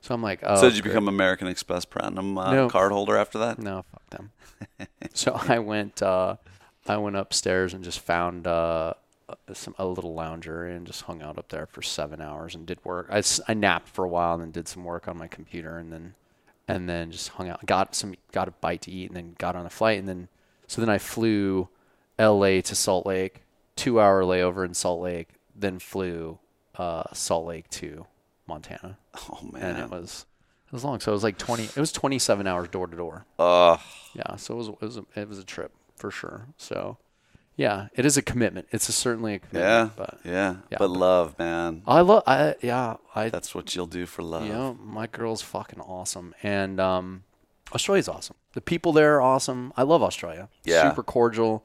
So 0.00 0.14
I'm 0.14 0.22
like, 0.22 0.40
oh, 0.42 0.56
so 0.56 0.68
did 0.68 0.76
you 0.76 0.82
great. 0.82 0.92
become 0.92 1.08
American 1.08 1.48
Express 1.48 1.84
Platinum 1.84 2.36
uh, 2.38 2.52
No. 2.52 2.68
card 2.68 2.92
holder 2.92 3.16
after 3.16 3.38
that? 3.38 3.58
No, 3.58 3.84
fuck 3.90 4.10
them. 4.10 4.30
so 5.14 5.32
I 5.48 5.58
went, 5.58 6.02
uh, 6.02 6.36
I 6.86 6.98
went 6.98 7.16
upstairs 7.16 7.72
and 7.74 7.82
just 7.82 8.00
found 8.00 8.46
uh, 8.46 8.92
some 9.54 9.74
a 9.78 9.86
little 9.86 10.12
lounger 10.14 10.66
and 10.66 10.86
just 10.86 11.02
hung 11.02 11.22
out 11.22 11.38
up 11.38 11.48
there 11.48 11.66
for 11.66 11.80
seven 11.82 12.20
hours 12.20 12.54
and 12.54 12.66
did 12.66 12.78
work. 12.84 13.08
I, 13.10 13.22
I 13.48 13.54
napped 13.54 13.88
for 13.88 14.04
a 14.04 14.08
while 14.08 14.34
and 14.34 14.42
then 14.42 14.50
did 14.50 14.68
some 14.68 14.84
work 14.84 15.08
on 15.08 15.16
my 15.16 15.26
computer 15.26 15.78
and 15.78 15.90
then 15.92 16.14
and 16.68 16.86
then 16.88 17.10
just 17.10 17.30
hung 17.30 17.48
out. 17.48 17.64
Got 17.66 17.94
some 17.94 18.14
got 18.30 18.46
a 18.46 18.50
bite 18.52 18.82
to 18.82 18.90
eat 18.90 19.08
and 19.08 19.16
then 19.16 19.34
got 19.38 19.56
on 19.56 19.64
a 19.66 19.70
flight 19.70 19.98
and 19.98 20.06
then 20.08 20.28
so 20.66 20.80
then 20.82 20.90
I 20.90 20.98
flew 20.98 21.68
L.A. 22.18 22.60
to 22.62 22.74
Salt 22.74 23.06
Lake, 23.06 23.42
two 23.76 24.00
hour 24.00 24.22
layover 24.22 24.64
in 24.64 24.74
Salt 24.74 25.00
Lake, 25.00 25.28
then 25.54 25.78
flew 25.78 26.38
uh, 26.76 27.04
Salt 27.12 27.46
Lake 27.46 27.68
to 27.70 28.06
Montana 28.46 28.98
Oh 29.30 29.38
man, 29.52 29.62
and 29.62 29.78
it 29.78 29.90
was 29.90 30.26
it 30.66 30.72
was 30.72 30.84
long. 30.84 31.00
So 31.00 31.12
it 31.12 31.14
was 31.14 31.22
like 31.24 31.38
twenty. 31.38 31.64
It 31.64 31.76
was 31.76 31.92
twenty 31.92 32.18
seven 32.18 32.46
hours 32.46 32.68
door 32.68 32.86
to 32.86 32.96
door. 32.96 33.26
Ugh. 33.38 33.80
Yeah, 34.14 34.36
so 34.36 34.54
it 34.54 34.56
was 34.58 34.68
it 34.68 34.80
was 34.80 34.96
a, 34.98 35.04
it 35.16 35.28
was 35.28 35.38
a 35.38 35.44
trip 35.44 35.72
for 35.96 36.10
sure. 36.10 36.46
So 36.56 36.98
yeah, 37.56 37.86
it 37.94 38.04
is 38.04 38.16
a 38.16 38.22
commitment. 38.22 38.66
It's 38.72 38.88
a, 38.88 38.92
certainly 38.92 39.34
a 39.34 39.38
commitment. 39.38 39.64
yeah. 39.64 39.88
but 39.96 40.18
yeah. 40.24 40.56
yeah, 40.70 40.78
But 40.78 40.88
but- 40.88 40.90
love, 40.90 41.38
man. 41.38 41.82
I 41.86 42.00
love. 42.00 42.24
I 42.26 42.56
yeah. 42.60 42.96
I 43.14 43.28
That's 43.28 43.54
what 43.54 43.74
you'll 43.76 43.86
do 43.86 44.06
for 44.06 44.22
love. 44.22 44.44
you 44.46 44.52
know 44.52 44.76
my 44.82 45.06
girl's 45.06 45.42
fucking 45.42 45.80
awesome, 45.80 46.34
and 46.42 46.80
um, 46.80 47.22
Australia's 47.72 48.08
awesome. 48.08 48.36
The 48.54 48.60
people 48.60 48.92
there 48.92 49.14
are 49.16 49.22
awesome. 49.22 49.72
I 49.76 49.82
love 49.84 50.02
Australia. 50.02 50.48
Yeah. 50.64 50.88
Super 50.90 51.02
cordial, 51.04 51.64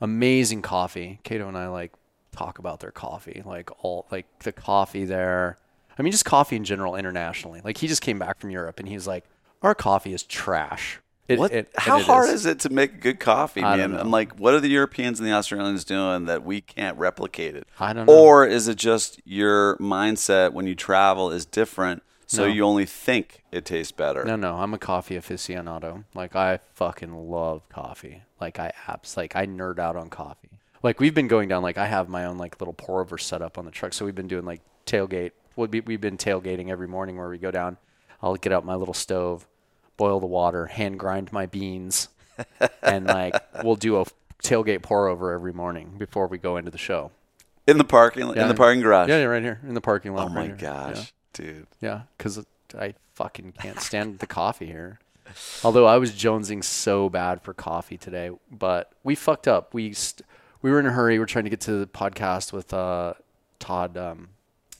amazing 0.00 0.62
coffee. 0.62 1.20
Cato 1.24 1.48
and 1.48 1.56
I 1.56 1.68
like 1.68 1.92
talk 2.32 2.58
about 2.58 2.80
their 2.80 2.90
coffee, 2.92 3.42
like 3.44 3.70
all 3.84 4.06
like 4.10 4.26
the 4.40 4.52
coffee 4.52 5.04
there. 5.04 5.58
I 5.98 6.02
mean, 6.02 6.12
just 6.12 6.24
coffee 6.24 6.56
in 6.56 6.64
general 6.64 6.96
internationally. 6.96 7.60
Like 7.64 7.76
he 7.78 7.86
just 7.88 8.02
came 8.02 8.18
back 8.18 8.40
from 8.40 8.50
Europe 8.50 8.78
and 8.78 8.88
he's 8.88 9.06
like, 9.06 9.24
our 9.62 9.74
coffee 9.74 10.12
is 10.14 10.22
trash. 10.22 11.00
It, 11.28 11.38
What? 11.38 11.52
it- 11.52 11.70
how 11.76 11.98
it 11.98 12.06
hard 12.06 12.30
is. 12.30 12.46
it 12.46 12.58
to 12.60 12.70
make 12.70 13.00
good 13.00 13.20
coffee, 13.20 13.62
I 13.62 13.76
man? 13.76 13.94
I'm 13.96 14.10
like, 14.10 14.38
what 14.40 14.52
are 14.54 14.58
the 14.60 14.68
Europeans 14.70 15.20
and 15.20 15.28
the 15.28 15.32
Australians 15.32 15.84
doing 15.84 16.24
that 16.24 16.44
we 16.44 16.60
can't 16.60 16.96
replicate 16.98 17.54
it? 17.54 17.68
I 17.78 17.92
don't 17.92 18.06
know. 18.06 18.12
Or 18.12 18.46
is 18.46 18.66
it 18.66 18.76
just 18.76 19.20
your 19.24 19.76
mindset 19.76 20.52
when 20.52 20.66
you 20.66 20.74
travel 20.74 21.30
is 21.30 21.44
different, 21.44 22.02
so 22.30 22.46
No. 22.46 22.52
you 22.52 22.64
only 22.64 22.86
think 22.86 23.42
it 23.50 23.64
tastes 23.64 23.90
better? 23.90 24.24
No, 24.24 24.36
no, 24.36 24.56
I'm 24.56 24.72
a 24.72 24.78
coffee 24.78 25.16
aficionado. 25.16 26.04
Like 26.14 26.36
I 26.36 26.60
fucking 26.74 27.12
love 27.28 27.68
coffee. 27.68 28.22
Like 28.40 28.58
I 28.60 28.72
abs 28.86 29.16
like 29.16 29.34
I 29.34 29.46
nerd 29.46 29.78
out 29.80 29.96
on 29.96 30.08
coffee. 30.10 30.50
Like 30.82 31.00
we've 31.00 31.14
been 31.14 31.26
going 31.28 31.48
down 31.48 31.62
like 31.62 31.76
I 31.76 31.86
have 31.86 32.08
my 32.08 32.24
own 32.26 32.38
like 32.38 32.60
little 32.60 32.72
pour 32.74 33.00
over 33.00 33.18
setup 33.18 33.58
on 33.58 33.64
the 33.64 33.70
truck. 33.72 33.92
So 33.92 34.04
we've 34.04 34.14
been 34.14 34.28
doing 34.28 34.44
like 34.44 34.60
tailgate. 34.86 35.32
We'll 35.56 35.66
be, 35.66 35.80
we've 35.80 36.00
been 36.00 36.16
tailgating 36.16 36.68
every 36.70 36.86
morning 36.86 37.16
where 37.18 37.28
we 37.28 37.36
go 37.38 37.50
down. 37.50 37.76
I'll 38.22 38.36
get 38.36 38.52
out 38.52 38.64
my 38.64 38.76
little 38.76 38.94
stove, 38.94 39.46
boil 39.96 40.20
the 40.20 40.26
water, 40.26 40.66
hand 40.66 40.98
grind 41.00 41.32
my 41.32 41.46
beans, 41.46 42.08
and 42.82 43.06
like 43.06 43.34
we'll 43.64 43.74
do 43.76 44.00
a 44.00 44.04
tailgate 44.42 44.82
pour 44.82 45.08
over 45.08 45.32
every 45.32 45.52
morning 45.52 45.94
before 45.98 46.28
we 46.28 46.38
go 46.38 46.56
into 46.56 46.70
the 46.70 46.78
show. 46.78 47.10
In 47.66 47.76
the 47.76 47.84
parking 47.84 48.28
in 48.36 48.48
the 48.48 48.54
parking 48.54 48.80
garage. 48.82 49.08
Yeah, 49.08 49.18
yeah, 49.18 49.24
right 49.24 49.42
here 49.42 49.60
in 49.66 49.74
the 49.74 49.80
parking 49.80 50.14
lot. 50.14 50.26
oh 50.26 50.28
my 50.30 50.40
right 50.42 50.46
here. 50.46 50.56
Yeah. 50.60 50.92
gosh, 50.94 51.12
dude. 51.32 51.66
Yeah, 51.80 52.02
because 52.16 52.44
I 52.78 52.94
fucking 53.14 53.52
can't 53.52 53.80
stand 53.80 54.18
the 54.18 54.26
coffee 54.26 54.66
here. 54.66 54.98
Although 55.62 55.86
I 55.86 55.98
was 55.98 56.12
jonesing 56.12 56.64
so 56.64 57.08
bad 57.08 57.42
for 57.42 57.54
coffee 57.54 57.96
today, 57.96 58.30
but 58.50 58.92
we 59.04 59.14
fucked 59.14 59.46
up. 59.46 59.72
We 59.72 59.92
st- 59.92 60.26
we 60.62 60.70
were 60.70 60.80
in 60.80 60.86
a 60.86 60.92
hurry. 60.92 61.18
We're 61.18 61.26
trying 61.26 61.44
to 61.44 61.50
get 61.50 61.60
to 61.62 61.72
the 61.72 61.86
podcast 61.86 62.52
with 62.52 62.74
uh, 62.74 63.14
Todd 63.58 63.96
um, 63.96 64.30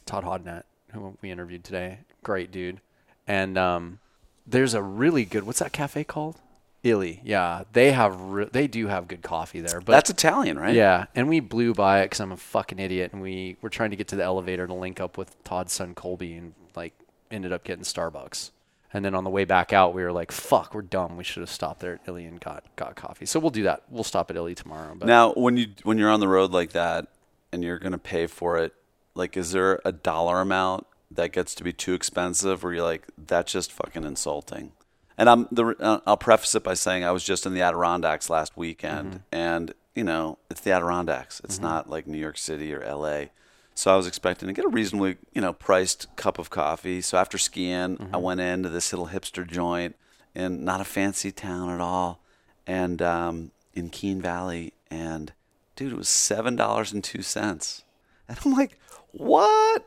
Todd 0.07 0.25
Hodnett, 0.25 0.65
who 0.93 1.17
we 1.23 1.31
interviewed 1.31 1.65
today. 1.65 2.01
Great 2.23 2.51
dude. 2.51 2.81
And 3.29 3.57
um, 3.57 4.01
there's 4.47 4.75
a 4.75 4.83
really 4.83 5.25
good. 5.25 5.45
What's 5.45 5.61
that 5.61 5.73
cafe 5.73 6.05
called? 6.05 6.41
Illy. 6.83 7.21
Yeah, 7.25 7.65
they 7.73 7.93
have 7.93 8.19
re- 8.21 8.49
they 8.51 8.67
do 8.67 8.87
have 8.87 9.07
good 9.09 9.23
coffee 9.23 9.61
there. 9.61 9.81
But 9.81 9.93
That's 9.93 10.11
Italian, 10.11 10.59
right? 10.59 10.75
yeah, 10.75 11.07
and 11.15 11.29
we 11.29 11.41
blew 11.41 11.75
by 11.75 12.01
it 12.01 12.07
because 12.07 12.21
I'm 12.21 12.33
a 12.33 12.37
fucking 12.37 12.79
idiot, 12.79 13.13
and 13.13 13.21
we 13.21 13.57
were 13.61 13.69
trying 13.69 13.91
to 13.91 13.97
get 13.97 14.09
to 14.09 14.17
the 14.17 14.25
elevator 14.25 14.67
to 14.67 14.75
link 14.75 15.01
up 15.01 15.19
with 15.19 15.43
Todd's 15.45 15.73
son 15.73 15.95
Colby, 15.95 16.35
and 16.35 16.55
like 16.75 16.95
ended 17.31 17.53
up 17.53 17.65
getting 17.65 17.85
Starbucks. 17.85 18.51
And 18.93 19.05
then 19.05 19.15
on 19.15 19.23
the 19.23 19.31
way 19.31 19.45
back 19.45 19.73
out, 19.73 19.95
we 19.95 20.03
were 20.03 20.11
like, 20.11 20.33
"Fuck, 20.33 20.75
we're 20.75 20.83
dumb. 20.83 21.17
We 21.17 21.23
should 21.23 21.43
have 21.43 21.51
stopped 21.51 21.81
there 21.81 21.95
at 21.95 22.01
Illy 22.09 22.25
and 22.25 22.41
got 22.41 22.65
got 22.77 22.97
coffee." 22.97 23.27
So 23.27 23.39
we'll 23.39 23.51
do 23.51 23.63
that. 23.65 23.83
We'll 23.91 24.03
stop 24.03 24.31
at 24.31 24.37
Illy 24.37 24.55
tomorrow. 24.55 24.95
But 24.97 25.07
Now, 25.07 25.33
when 25.35 25.57
you 25.57 25.69
when 25.83 25.99
you're 25.99 26.11
on 26.11 26.21
the 26.21 26.29
road 26.29 26.51
like 26.51 26.73
that 26.73 27.07
and 27.53 27.63
you're 27.63 27.79
gonna 27.79 27.99
pay 27.99 28.27
for 28.27 28.59
it, 28.59 28.75
like, 29.15 29.37
is 29.37 29.53
there 29.53 29.81
a 29.85 29.93
dollar 29.93 30.41
amount 30.41 30.87
that 31.11 31.33
gets 31.33 31.55
to 31.57 31.65
be 31.65 31.73
too 31.73 31.93
expensive, 31.95 32.63
where 32.63 32.73
you're 32.73 32.83
like, 32.85 33.07
that's 33.19 33.53
just 33.53 33.71
fucking 33.71 34.05
insulting? 34.05 34.73
And 35.21 35.29
I'm 35.29 35.49
the 35.53 35.77
uh, 35.79 36.01
I'll 36.07 36.17
preface 36.17 36.55
it 36.55 36.65
by 36.65 36.73
saying 36.73 37.05
I 37.05 37.11
was 37.11 37.23
just 37.23 37.45
in 37.45 37.53
the 37.53 37.61
Adirondacks 37.61 38.31
last 38.31 38.57
weekend, 38.57 39.23
and 39.31 39.75
you 39.95 40.03
know 40.03 40.39
it's 40.51 40.63
the 40.63 40.71
Adirondacks. 40.73 41.43
It's 41.45 41.59
not 41.61 41.91
like 41.91 42.07
New 42.07 42.17
York 42.17 42.39
City 42.39 42.73
or 42.73 42.83
L.A. 42.83 43.31
So 43.75 43.93
I 43.93 43.97
was 43.97 44.07
expecting 44.07 44.47
to 44.49 44.55
get 44.55 44.65
a 44.65 44.69
reasonably, 44.69 45.19
you 45.35 45.43
know, 45.43 45.53
priced 45.53 46.15
cup 46.17 46.39
of 46.39 46.49
coffee. 46.49 47.03
So 47.03 47.19
after 47.19 47.37
skiing, 47.37 48.09
I 48.15 48.17
went 48.17 48.41
into 48.41 48.71
this 48.71 48.93
little 48.95 49.09
hipster 49.09 49.47
joint 49.47 49.95
in 50.35 50.65
not 50.65 50.81
a 50.81 50.85
fancy 50.85 51.33
town 51.33 51.69
at 51.69 51.81
all, 51.83 52.23
and 52.67 53.03
um, 53.03 53.51
in 53.75 53.91
Keene 53.91 54.23
Valley, 54.23 54.73
and 54.91 55.35
dude, 55.77 55.93
it 55.93 55.99
was 55.99 56.09
seven 56.09 56.57
dollars 56.57 56.93
and 56.95 57.05
two 57.05 57.21
cents, 57.21 57.85
and 58.27 58.39
I'm 58.43 58.53
like, 58.53 58.79
what? 59.13 59.85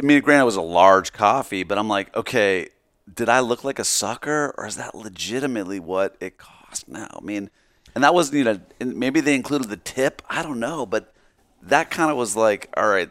I 0.00 0.02
mean, 0.02 0.22
granted, 0.22 0.42
it 0.42 0.46
was 0.46 0.56
a 0.56 0.62
large 0.62 1.12
coffee, 1.12 1.64
but 1.64 1.76
I'm 1.76 1.88
like, 1.88 2.16
okay, 2.16 2.70
did 3.12 3.28
I 3.28 3.40
look 3.40 3.64
like 3.64 3.78
a 3.78 3.84
sucker, 3.84 4.54
or 4.56 4.66
is 4.66 4.76
that 4.76 4.94
legitimately 4.94 5.80
what 5.80 6.16
it 6.20 6.38
cost 6.38 6.88
now? 6.88 7.08
I 7.20 7.20
mean, 7.24 7.50
and 7.94 8.02
that 8.02 8.14
wasn't 8.14 8.38
even. 8.38 8.64
and 8.80 8.96
Maybe 8.96 9.20
they 9.20 9.34
included 9.34 9.68
the 9.68 9.76
tip. 9.76 10.22
I 10.28 10.42
don't 10.42 10.58
know, 10.60 10.86
but 10.86 11.12
that 11.62 11.90
kind 11.90 12.10
of 12.10 12.16
was 12.16 12.34
like, 12.36 12.70
all 12.76 12.88
right, 12.88 13.10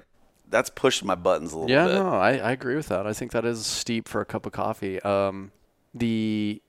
that's 0.49 0.69
pushing 0.69 1.07
my 1.07 1.15
buttons 1.15 1.53
a 1.53 1.57
little 1.57 1.69
yeah, 1.69 1.85
bit. 1.85 1.95
Yeah, 1.95 2.03
no, 2.03 2.09
I, 2.09 2.37
I 2.37 2.51
agree 2.51 2.75
with 2.75 2.87
that. 2.89 3.05
I 3.07 3.13
think 3.13 3.31
that 3.31 3.45
is 3.45 3.65
steep 3.65 4.07
for 4.07 4.21
a 4.21 4.25
cup 4.25 4.45
of 4.45 4.51
coffee. 4.51 5.01
Um, 5.01 5.51
the, 5.93 6.61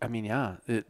I 0.00 0.08
mean, 0.08 0.24
yeah, 0.24 0.56
it 0.66 0.86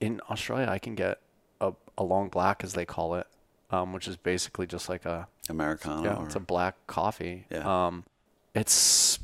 in 0.00 0.20
Australia 0.30 0.66
I 0.68 0.78
can 0.78 0.94
get 0.94 1.20
a 1.60 1.72
a 1.96 2.04
long 2.04 2.28
black 2.28 2.64
as 2.64 2.74
they 2.74 2.84
call 2.84 3.14
it, 3.14 3.26
um, 3.70 3.92
which 3.92 4.08
is 4.08 4.16
basically 4.16 4.66
just 4.66 4.88
like 4.88 5.04
a 5.04 5.28
Americano. 5.48 6.04
Yeah, 6.04 6.16
or- 6.16 6.26
it's 6.26 6.36
a 6.36 6.40
black 6.40 6.86
coffee. 6.86 7.46
Yeah. 7.50 7.86
Um, 7.86 8.04
it's 8.54 9.18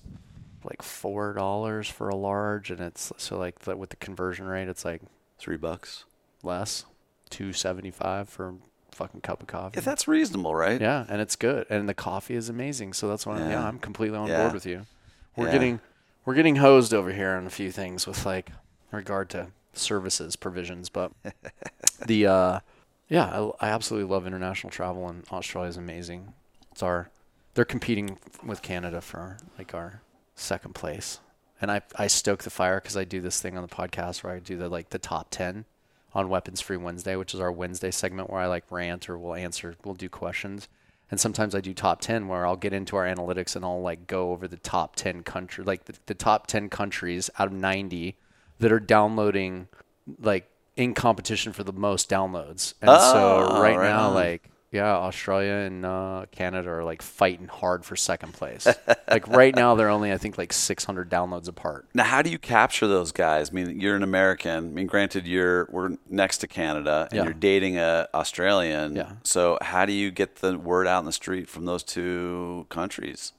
like 0.65 0.83
four 0.83 1.33
dollars 1.33 1.89
for 1.89 2.09
a 2.09 2.17
large, 2.17 2.71
and 2.71 2.81
it's 2.81 3.13
so 3.17 3.39
like 3.39 3.61
the, 3.61 3.77
with 3.77 3.91
the 3.91 3.97
conversion 3.97 4.47
rate, 4.47 4.69
it's 4.69 4.85
like 4.85 5.03
three 5.39 5.57
bucks. 5.57 6.05
less, 6.43 6.85
two 7.31 7.53
seventy 7.53 7.91
five 7.91 8.29
for 8.29 8.49
a 8.51 8.55
fucking 8.93 9.21
cup 9.21 9.41
of 9.43 9.47
coffee. 9.49 9.79
Yeah, 9.79 9.83
that's 9.85 10.07
reasonable, 10.09 10.55
right? 10.55 10.81
yeah, 10.81 11.07
and 11.09 11.21
it's 11.21 11.37
good, 11.37 11.67
and 11.71 11.89
the 11.89 11.95
coffee 11.95 12.35
is 12.35 12.49
amazing. 12.49 12.93
So 12.93 13.09
that's 13.09 13.25
why, 13.27 13.35
I'm, 13.37 13.41
yeah, 13.43 13.51
Yeah. 13.61 13.67
I'm 13.69 13.79
completely 13.79 14.19
on 14.19 14.29
Yeah. 14.29 14.41
board 14.43 14.55
with 14.55 14.67
you. 14.67 14.87
We're 15.37 15.47
Yeah. 15.47 15.53
getting 15.53 15.81
we're 16.25 16.35
getting 16.35 16.57
hosed 16.57 16.93
over 16.93 17.13
here 17.13 17.31
on 17.31 17.47
a 17.47 17.51
few 17.51 17.71
things 17.73 18.07
with 18.07 18.27
like 18.27 18.51
regard 18.93 19.31
to 19.31 19.49
services 19.73 20.37
provisions, 20.37 20.89
but 20.91 21.13
the 22.07 22.27
uh, 22.27 22.61
yeah, 23.09 23.27
I, 23.61 23.69
I 23.69 23.71
absolutely 23.71 24.09
love 24.11 24.27
international 24.27 24.71
travel, 24.71 25.09
and 25.09 25.25
Australia 25.33 25.69
is 25.71 25.77
amazing. 25.77 26.35
It's 26.73 26.83
our 26.83 27.11
they're 27.55 27.65
competing 27.65 28.19
with 28.45 28.63
Canada 28.63 29.01
for 29.01 29.39
like 29.59 29.75
our 29.75 30.03
second 30.41 30.75
place, 30.75 31.21
and 31.61 31.71
I 31.71 31.83
I 31.97 32.07
stoke 32.07 32.43
the 32.43 32.51
fire 32.51 32.81
because 32.81 32.97
I 32.97 33.05
do 33.05 33.21
this 33.21 33.41
thing 33.41 33.57
on 33.57 33.63
the 33.63 33.69
podcast 33.75 34.23
where 34.23 34.33
I 34.35 34.39
do 34.39 34.57
the 34.57 34.69
like 34.69 34.91
the 34.91 34.99
top 34.99 35.29
ten 35.31 35.65
on 36.13 36.29
Weapons 36.29 36.61
Free 36.61 36.77
Wednesday, 36.77 37.15
which 37.17 37.35
is 37.35 37.41
our 37.41 37.53
Wednesday 37.53 37.91
segment 37.91 38.31
where 38.31 38.41
I 38.41 38.47
like 38.47 38.65
rant 38.71 39.09
or 39.09 39.17
we'll 39.17 39.35
answer, 39.35 39.77
we'll 39.85 39.95
do 39.95 40.09
questions. 40.09 40.69
And 41.09 41.19
sometimes 41.21 41.55
I 41.55 41.61
do 41.61 41.73
top 41.75 42.01
10 42.01 42.29
where 42.29 42.47
I'll 42.47 42.57
get 42.57 42.73
into 42.73 42.97
our 42.97 43.05
analytics 43.05 43.55
and 43.57 43.65
I'll 43.65 43.81
like 43.83 44.07
go 44.07 44.31
over 44.33 44.47
the 44.49 44.57
top 44.57 44.95
10 44.97 45.23
country, 45.23 45.65
like 45.65 45.85
the, 45.85 45.95
the 46.07 46.15
top 46.15 46.47
10 46.47 46.69
countries 46.69 47.31
out 47.39 47.49
of 47.49 47.53
90 47.53 48.17
that 48.59 48.71
are 48.73 48.81
downloading 48.81 49.69
like 50.21 50.49
in 50.77 50.95
competition 50.95 51.53
for 51.53 51.63
the 51.65 51.73
most 51.73 52.09
downloads. 52.11 52.75
And 52.81 52.91
so 52.91 53.49
Oh, 53.51 53.61
right, 53.61 53.77
right 53.77 53.91
now, 53.91 54.09
on. 54.09 54.15
like, 54.15 54.51
yeah, 54.73 54.95
Australia 54.95 55.53
and 55.67 55.85
uh, 55.85 56.27
Canada 56.31 56.71
are 56.71 56.85
like 56.85 57.03
fighting 57.03 57.49
hard 57.49 57.85
for 57.85 57.97
second 57.97 58.33
place. 58.35 58.67
like 59.11 59.27
right 59.27 59.55
now, 59.55 59.75
they're 59.75 59.89
only, 59.89 60.13
I 60.13 60.19
think, 60.19 60.39
like 60.39 60.53
600 60.53 61.11
downloads 61.11 61.49
apart. 61.49 61.87
Now, 61.95 62.05
how 62.05 62.23
do 62.23 62.31
you 62.31 62.39
capture 62.39 62.87
those 62.87 63.11
guys? 63.11 63.51
I 63.51 63.53
mean, 63.53 63.81
you're 63.81 63.97
an 63.97 64.03
American. 64.05 64.51
I 64.57 64.61
mean, 64.61 64.87
granted, 64.87 65.27
you're 65.27 65.69
we're 65.73 65.97
next 66.09 66.39
to 66.39 66.47
Canada, 66.47 67.09
and 67.11 67.17
Yeah. 67.19 67.25
you're 67.25 67.33
dating 67.35 67.79
a 67.79 68.09
Australian. 68.15 68.95
Yeah. 68.97 69.13
So, 69.25 69.59
how 69.61 69.87
do 69.87 69.93
you 69.93 70.11
get 70.11 70.37
the 70.37 70.57
word 70.59 70.87
out 70.87 71.01
in 71.01 71.05
the 71.07 71.13
street 71.13 71.49
from 71.49 71.65
those 71.65 71.83
two 71.83 72.67
countries? 72.69 73.33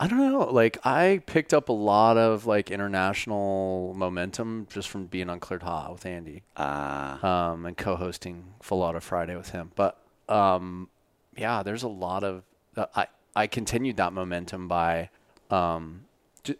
I 0.00 0.06
don't 0.06 0.18
know. 0.18 0.48
Like 0.52 0.78
I 0.86 1.22
picked 1.26 1.52
up 1.52 1.68
a 1.68 1.72
lot 1.72 2.16
of 2.16 2.46
like 2.46 2.70
international 2.70 3.94
momentum 3.96 4.68
just 4.70 4.88
from 4.88 5.06
being 5.06 5.28
on 5.28 5.40
Cleared 5.40 5.64
Hot 5.64 5.92
with 5.92 6.06
Andy, 6.06 6.44
Ah, 6.56 7.50
um, 7.50 7.66
and 7.66 7.76
co-hosting 7.76 8.54
Full 8.62 8.80
Auto 8.82 9.00
Friday 9.00 9.34
with 9.36 9.50
him. 9.50 9.72
But 9.74 9.98
um, 10.28 10.88
yeah, 11.36 11.62
there's 11.62 11.82
a 11.82 11.88
lot 11.88 12.24
of 12.24 12.42
uh, 12.76 12.86
I 12.94 13.06
I 13.36 13.46
continued 13.46 13.96
that 13.98 14.12
momentum 14.12 14.68
by 14.68 15.10
um, 15.50 16.04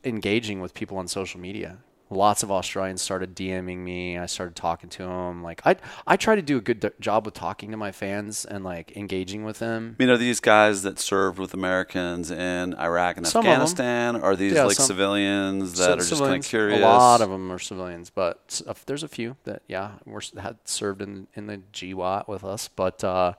engaging 0.05 0.61
with 0.61 0.75
people 0.75 0.97
on 0.99 1.09
social 1.09 1.41
media. 1.41 1.79
Lots 2.11 2.43
of 2.43 2.51
Australians 2.51 3.03
started 3.03 3.37
DMing 3.37 3.79
me. 3.81 4.17
I 4.17 4.25
started 4.25 4.57
talking 4.57 4.89
to 4.89 5.03
them. 5.03 5.43
Like 5.43 5.61
I 5.67 5.77
I 6.07 6.17
try 6.17 6.37
to 6.37 6.41
do 6.41 6.57
a 6.57 6.61
good 6.63 6.81
d- 6.81 6.89
job 7.01 7.27
with 7.27 7.35
talking 7.35 7.71
to 7.73 7.77
my 7.77 7.93
fans 7.93 8.47
and 8.47 8.65
like 8.65 8.97
engaging 8.97 9.45
with 9.45 9.59
them. 9.59 9.95
I 9.99 10.03
mean, 10.03 10.11
are 10.11 10.17
these 10.17 10.41
guys 10.41 10.83
that 10.85 10.99
served 10.99 11.39
with 11.39 11.53
Americans 11.53 12.31
in 12.31 12.73
Iraq 12.77 13.19
and 13.19 13.27
Some. 13.27 13.45
Afghanistan? 13.45 14.17
Are 14.17 14.35
these 14.37 14.55
Yeah, 14.55 14.65
like 14.65 14.77
some- 14.77 14.87
civilians 14.87 15.77
that 15.77 15.91
are 15.99 16.03
just 16.03 16.19
kind 16.19 16.37
of 16.43 16.49
curious? 16.49 16.81
A 16.81 16.83
lot 16.83 17.21
of 17.21 17.29
them 17.29 17.53
are 17.53 17.59
civilians, 17.59 18.09
but 18.09 18.63
there's 18.87 19.03
a 19.03 19.09
few 19.09 19.37
that 19.45 19.61
yeah 19.69 19.91
were 20.07 20.23
had 20.41 20.57
served 20.65 21.03
in 21.03 21.27
in 21.35 21.47
the 21.47 21.59
GWOT 21.75 22.27
with 22.27 22.43
us. 22.43 22.69
But 22.69 23.05
uh, 23.05 23.35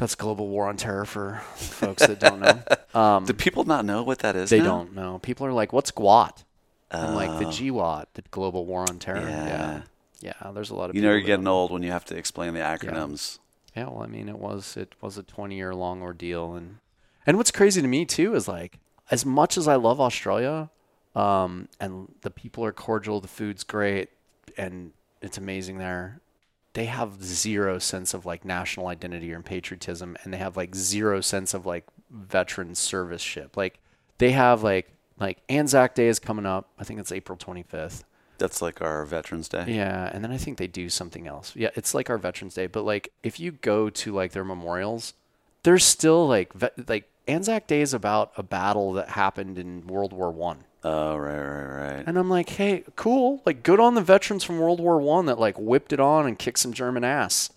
that's 0.00 0.14
global 0.16 0.48
war 0.48 0.68
on 0.68 0.76
terror 0.76 1.04
for 1.04 1.40
folks 1.56 2.06
that 2.06 2.18
don't 2.18 2.40
know. 2.40 2.60
Um, 2.92 3.24
Do 3.24 3.32
people 3.34 3.62
not 3.62 3.84
know 3.84 4.02
what 4.02 4.18
that 4.18 4.34
is? 4.34 4.50
they 4.50 4.58
now? 4.58 4.64
don't 4.64 4.94
know. 4.96 5.20
People 5.22 5.46
are 5.46 5.52
like, 5.52 5.72
"What's 5.72 5.92
GWOT?" 5.92 6.42
I'm 6.90 7.14
like 7.14 7.38
the 7.38 7.46
Oh. 7.46 7.50
GWOT, 7.50 8.06
the 8.14 8.22
global 8.32 8.66
war 8.66 8.80
on 8.88 8.98
terror. 8.98 9.20
Yeah. 9.28 9.46
Yeah, 9.46 9.82
yeah. 10.42 10.50
There's 10.50 10.70
a 10.70 10.74
lot 10.74 10.90
of 10.90 10.96
You 10.96 11.02
know, 11.02 11.12
you're 11.12 11.20
getting 11.20 11.46
old 11.46 11.70
when 11.70 11.84
you 11.84 11.92
have 11.92 12.04
to 12.06 12.16
explain 12.16 12.52
the 12.54 12.58
acronyms. 12.58 13.38
Yeah, 13.76 13.84
well, 13.90 14.02
I 14.02 14.08
mean, 14.08 14.28
it 14.28 14.40
was 14.40 14.76
it 14.76 14.94
was 15.00 15.16
a 15.18 15.22
20 15.22 15.54
year 15.54 15.72
long 15.72 16.02
ordeal, 16.02 16.54
and 16.54 16.78
and 17.24 17.36
what's 17.36 17.52
crazy 17.52 17.80
to 17.80 17.86
me 17.86 18.04
too 18.04 18.34
is 18.34 18.48
like 18.48 18.80
as 19.12 19.24
much 19.24 19.56
as 19.56 19.68
I 19.68 19.76
love 19.76 20.00
Australia, 20.00 20.68
um, 21.14 21.68
and 21.78 22.12
the 22.22 22.30
people 22.32 22.64
are 22.64 22.72
cordial, 22.72 23.20
the 23.20 23.28
food's 23.28 23.62
great, 23.62 24.08
and 24.56 24.90
it's 25.22 25.38
amazing 25.38 25.78
there. 25.78 26.20
They 26.72 26.84
have 26.86 27.22
zero 27.22 27.78
sense 27.78 28.14
of 28.14 28.24
like 28.24 28.44
national 28.44 28.86
identity 28.86 29.32
or 29.32 29.40
patriotism, 29.40 30.16
and 30.22 30.32
they 30.32 30.38
have 30.38 30.56
like 30.56 30.74
zero 30.74 31.20
sense 31.20 31.52
of 31.54 31.66
like 31.66 31.84
veteran 32.10 32.74
service 32.74 33.22
ship. 33.22 33.56
Like 33.56 33.80
they 34.18 34.32
have 34.32 34.62
like 34.62 34.92
like 35.18 35.38
Anzac 35.48 35.94
Day 35.94 36.08
is 36.08 36.18
coming 36.18 36.46
up. 36.46 36.70
I 36.78 36.84
think 36.84 37.00
it's 37.00 37.12
April 37.12 37.36
25th. 37.36 38.04
That's 38.38 38.62
like 38.62 38.80
our 38.80 39.04
Veterans 39.04 39.48
Day. 39.48 39.66
Yeah, 39.68 40.10
and 40.12 40.24
then 40.24 40.32
I 40.32 40.38
think 40.38 40.56
they 40.56 40.66
do 40.66 40.88
something 40.88 41.26
else. 41.26 41.54
Yeah, 41.54 41.68
it's 41.74 41.92
like 41.92 42.08
our 42.08 42.16
Veterans 42.16 42.54
Day, 42.54 42.66
but 42.66 42.84
like 42.84 43.12
if 43.22 43.38
you 43.38 43.52
go 43.52 43.90
to 43.90 44.12
like 44.14 44.32
their 44.32 44.44
memorials, 44.44 45.12
there's 45.62 45.84
still 45.84 46.26
like 46.26 46.52
ve- 46.54 46.84
like 46.88 47.10
Anzac 47.28 47.66
Day 47.66 47.82
is 47.82 47.92
about 47.92 48.32
a 48.36 48.42
battle 48.42 48.94
that 48.94 49.10
happened 49.10 49.58
in 49.58 49.86
World 49.86 50.12
War 50.12 50.30
One. 50.30 50.64
Oh, 50.82 51.16
right, 51.16 51.38
right, 51.38 51.94
right. 51.96 52.04
And 52.06 52.18
I'm 52.18 52.30
like, 52.30 52.48
hey, 52.50 52.84
cool. 52.96 53.42
Like, 53.44 53.62
good 53.62 53.78
on 53.80 53.94
the 53.94 54.00
veterans 54.00 54.44
from 54.44 54.58
World 54.58 54.80
War 54.80 54.98
One 55.00 55.26
that 55.26 55.38
like 55.38 55.56
whipped 55.58 55.92
it 55.92 56.00
on 56.00 56.26
and 56.26 56.38
kicked 56.38 56.58
some 56.58 56.72
German 56.72 57.04
ass. 57.04 57.50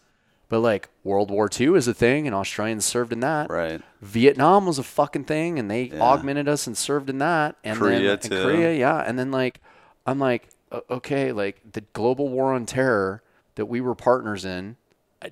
But 0.49 0.59
like, 0.59 0.89
World 1.03 1.31
War 1.31 1.47
Two 1.49 1.75
is 1.75 1.87
a 1.87 1.93
thing, 1.93 2.27
and 2.27 2.35
Australians 2.35 2.85
served 2.85 3.13
in 3.13 3.21
that. 3.21 3.49
Right. 3.49 3.81
Vietnam 4.01 4.65
was 4.65 4.77
a 4.77 4.83
fucking 4.83 5.23
thing, 5.23 5.57
and 5.57 5.71
they 5.71 5.83
Yeah. 5.83 6.01
augmented 6.01 6.47
us 6.49 6.67
and 6.67 6.77
served 6.77 7.09
in 7.09 7.17
that. 7.19 7.55
And 7.63 7.79
Korea, 7.79 8.17
then, 8.17 8.19
too. 8.19 8.35
And 8.35 8.43
Korea, 8.43 8.73
yeah. 8.77 8.97
And 8.97 9.17
then 9.17 9.31
like, 9.31 9.61
I'm 10.05 10.19
like, 10.19 10.49
okay, 10.89 11.31
like 11.31 11.61
the 11.71 11.81
global 11.93 12.27
war 12.27 12.53
on 12.53 12.65
terror 12.65 13.23
that 13.55 13.67
we 13.67 13.79
were 13.79 13.95
partners 13.95 14.43
in, 14.43 14.75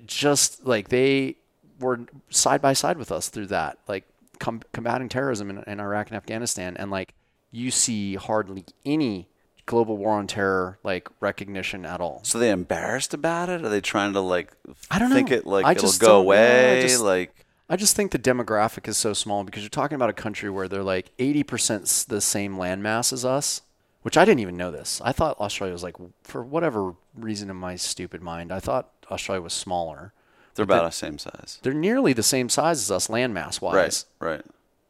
just 0.06 0.64
like 0.66 0.88
they 0.88 1.36
were 1.78 2.00
side 2.30 2.62
by 2.62 2.72
side 2.72 2.96
with 2.96 3.12
us 3.12 3.28
through 3.28 3.48
that, 3.48 3.78
like 3.86 4.04
com- 4.38 4.62
combating 4.72 5.08
terrorism 5.08 5.50
in, 5.50 5.58
in 5.66 5.78
Iraq 5.78 6.08
and 6.08 6.16
Afghanistan, 6.16 6.76
and 6.78 6.90
like 6.90 7.12
you 7.52 7.70
see 7.70 8.16
hardly 8.16 8.64
any 8.84 9.28
global 9.66 9.96
war 9.96 10.14
on 10.14 10.26
terror 10.26 10.78
like 10.82 11.08
recognition 11.20 11.86
at 11.86 12.00
all. 12.00 12.20
So 12.24 12.38
they 12.40 12.50
embarrassed 12.50 13.14
about 13.14 13.48
it? 13.48 13.64
Are 13.64 13.68
they 13.68 13.80
trying 13.80 14.12
to 14.14 14.20
like 14.20 14.52
I 14.90 14.98
don't 14.98 15.12
think 15.12 15.30
know. 15.30 15.36
it 15.36 15.46
like 15.46 15.64
I 15.64 15.72
it'll 15.72 15.82
just 15.82 16.00
go 16.00 16.06
don't. 16.08 16.16
I 16.16 16.18
away? 16.24 16.82
just- 16.82 17.00
like 17.02 17.34
I 17.70 17.76
just 17.76 17.94
think 17.96 18.10
the 18.10 18.18
demographic 18.18 18.86
is 18.88 18.98
so 18.98 19.12
small 19.14 19.44
because 19.44 19.62
you're 19.62 19.70
talking 19.70 19.94
about 19.94 20.10
a 20.10 20.14
country 20.14 20.50
where 20.50 20.68
they're 20.68 20.82
like 20.82 21.16
80% 21.16 22.06
the 22.06 22.20
same 22.20 22.56
landmass 22.56 23.14
as 23.14 23.24
us, 23.24 23.62
which 24.02 24.18
I 24.18 24.26
didn't 24.26 24.40
even 24.40 24.58
know 24.58 24.70
this. 24.70 25.00
I 25.02 25.12
thought 25.12 25.38
Australia 25.40 25.72
was 25.72 25.82
like, 25.82 25.96
for 26.22 26.42
whatever 26.42 26.94
reason 27.16 27.48
in 27.48 27.56
my 27.56 27.76
stupid 27.76 28.20
mind, 28.20 28.52
I 28.52 28.60
thought 28.60 28.90
Australia 29.10 29.40
was 29.40 29.54
smaller. 29.54 30.12
they're 30.54 30.64
about 30.64 30.84
the 30.84 30.90
same 30.90 31.18
size. 31.18 31.60
They're 31.62 31.72
nearly 31.72 32.12
the 32.12 32.22
same 32.22 32.50
size 32.50 32.78
as 32.82 32.90
us 32.90 33.06
landmass 33.08 33.62
wise, 33.62 34.04
Right, 34.20 34.32
right. 34.32 34.44